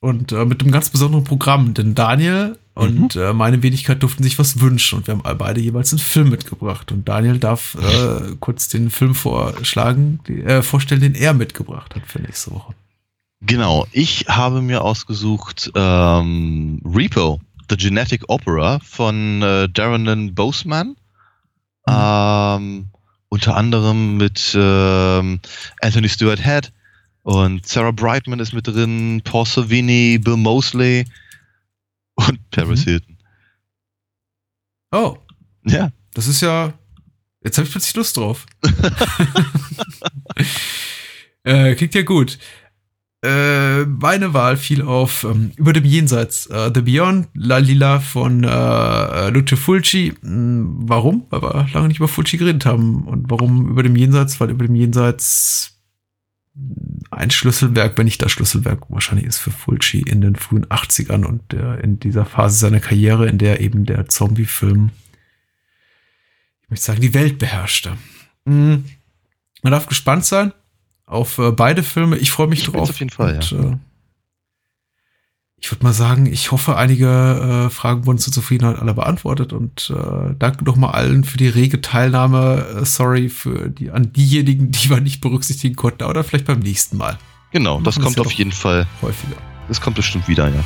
und 0.02 0.34
äh, 0.34 0.44
mit 0.44 0.62
einem 0.62 0.74
ganz 0.74 0.90
besonderen 0.90 1.24
Programm, 1.24 1.74
denn 1.74 1.96
Daniel 1.96 2.58
und 2.74 3.16
äh, 3.16 3.32
meine 3.32 3.64
Wenigkeit 3.64 4.04
durften 4.04 4.24
sich 4.24 4.38
was 4.38 4.60
wünschen 4.60 5.00
und 5.00 5.08
wir 5.08 5.18
haben 5.18 5.38
beide 5.38 5.62
jeweils 5.62 5.94
einen 5.94 6.00
Film 6.00 6.30
mitgebracht. 6.30 6.92
Und 6.92 7.08
Daniel 7.08 7.40
darf 7.40 7.76
äh, 7.76 8.36
kurz 8.42 8.68
den 8.68 8.90
Film 8.90 9.16
vorschlagen, 9.16 10.20
die, 10.28 10.42
äh, 10.42 10.62
vorstellen, 10.64 11.00
den 11.00 11.16
er 11.16 11.34
mitgebracht 11.34 11.96
hat 11.96 12.06
für 12.08 12.20
nächste 12.20 12.52
Woche. 12.52 12.74
Genau, 13.44 13.88
ich 13.92 14.26
habe 14.28 14.62
mir 14.62 14.84
ausgesucht 14.84 15.72
ähm, 15.76 16.82
Repo, 16.86 17.40
The 17.72 17.78
Genetic 17.78 18.24
Opera 18.28 18.80
von 18.84 19.42
äh, 19.42 19.70
Darren 19.70 20.36
Boseman. 20.36 20.98
Ähm, 21.88 22.90
unter 23.30 23.56
anderem 23.56 24.18
mit 24.18 24.54
ähm, 24.60 25.40
Anthony 25.82 26.10
Stewart 26.10 26.44
Head 26.44 26.74
und 27.24 27.66
Sarah 27.66 27.92
Brightman 27.92 28.40
ist 28.40 28.52
mit 28.52 28.68
drin, 28.68 29.22
Paul 29.24 29.46
Savini, 29.46 30.20
Bill 30.22 30.36
Mosley 30.36 31.06
und 32.16 32.40
Paris 32.52 32.82
Mhm. 32.82 32.90
Hilton. 32.90 33.18
Oh, 34.92 35.18
Ja, 35.66 35.92
das 36.14 36.28
ist 36.28 36.42
ja. 36.42 36.74
Jetzt 37.42 37.58
habe 37.58 37.66
ich 37.66 37.72
plötzlich 37.72 37.96
Lust 37.96 38.18
drauf. 38.18 38.46
äh, 41.44 41.76
klingt 41.76 41.96
ja 41.96 42.02
gut. 42.02 42.38
Äh, 43.24 43.86
meine 43.86 44.34
Wahl 44.34 44.58
fiel 44.58 44.82
auf 44.82 45.24
ähm, 45.24 45.52
Über 45.56 45.74
dem 45.74 45.86
Jenseits. 45.86 46.48
Äh, 46.48 46.72
The 46.74 46.82
Beyond, 46.82 47.28
La 47.36 47.60
Lila 47.60 48.00
von 48.00 48.44
äh, 48.44 49.30
Lucio 49.30 49.58
Fulci. 49.58 50.14
Hm, 50.22 50.78
warum? 50.88 51.28
Weil 51.30 51.42
wir 51.44 51.68
lange 51.74 51.88
nicht 51.90 51.98
über 51.98 52.08
Fulci 52.08 52.38
geredet 52.38 52.66
haben. 52.66 53.04
Und 53.06 53.30
warum 53.30 53.70
Über 53.70 53.84
dem 53.84 53.96
Jenseits? 53.96 54.40
Weil 54.40 54.50
Über 54.50 54.66
dem 54.66 54.76
Jenseits 54.76 55.78
ein 57.12 57.32
Schlüsselwerk, 57.32 57.98
wenn 57.98 58.06
nicht 58.06 58.22
das 58.22 58.32
Schlüsselwerk 58.32 58.90
wahrscheinlich 58.90 59.28
ist 59.28 59.38
für 59.38 59.52
Fulci 59.52 60.00
in 60.02 60.22
den 60.22 60.36
frühen 60.36 60.66
80ern 60.66 61.24
und 61.24 61.54
äh, 61.54 61.80
in 61.80 62.00
dieser 62.00 62.26
Phase 62.26 62.58
seiner 62.58 62.80
Karriere, 62.80 63.28
in 63.28 63.38
der 63.38 63.62
eben 63.62 63.86
der 63.86 64.08
Zombie-Film, 64.10 64.90
ich 66.64 66.70
möchte 66.70 66.86
sagen, 66.86 67.02
die 67.02 67.14
Welt 67.14 67.38
beherrschte. 67.38 67.98
Mm, 68.46 68.76
Man 69.62 69.72
darf 69.72 69.88
gespannt 69.88 70.26
sein 70.26 70.54
auf 71.12 71.38
äh, 71.38 71.52
beide 71.52 71.84
Filme. 71.84 72.18
Ich 72.18 72.32
freue 72.32 72.48
mich 72.48 72.62
Ich 72.62 72.70
drauf. 72.70 72.90
auf 72.90 73.00
jeden 73.00 73.12
Fall, 73.12 73.36
und, 73.36 73.52
äh, 73.52 73.78
ich 75.64 75.72
würde 75.72 75.84
mal 75.84 75.94
sagen, 75.94 76.26
ich 76.26 76.52
hoffe, 76.52 76.76
einige 76.76 77.68
äh, 77.68 77.70
Fragen 77.70 78.08
wurden 78.08 78.18
zur 78.18 78.34
Zufriedenheit 78.34 78.80
aller 78.80 78.96
beantwortet 78.96 79.54
und 79.54 79.94
äh, 79.96 80.34
danke 80.40 80.66
doch 80.66 80.76
mal 80.76 80.90
allen 80.90 81.24
für 81.24 81.38
die 81.38 81.50
rege 81.50 81.82
Teilnahme. 81.82 82.66
Äh, 82.82 82.86
sorry 82.86 83.30
für 83.30 83.70
die 83.70 83.92
an 83.92 84.12
diejenigen, 84.12 84.72
die 84.72 84.90
wir 84.90 85.02
nicht 85.02 85.22
berücksichtigen 85.22 85.76
konnten, 85.76 86.04
oder 86.06 86.24
vielleicht 86.24 86.46
beim 86.46 86.60
nächsten 86.60 86.98
Mal 86.98 87.20
genau, 87.52 87.80
das 87.82 87.98
Machen 87.98 88.06
kommt 88.06 88.16
wir 88.18 88.26
auf 88.26 88.32
jeden 88.32 88.52
Fall. 88.52 88.88
häufiger. 89.04 89.36
Das 89.68 89.80
kommt 89.80 89.98
bestimmt 89.98 90.28
wieder, 90.28 90.48
ja. 90.50 90.64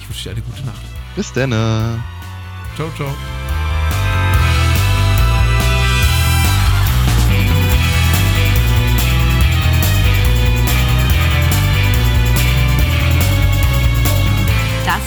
Ich 0.00 0.08
wünsche 0.08 0.24
dir 0.24 0.30
eine 0.30 0.40
gute 0.42 0.64
Nacht. 0.64 0.80
Bis 1.14 1.32
dann. 1.32 1.50
Ciao, 2.76 2.88
ciao. 2.96 3.61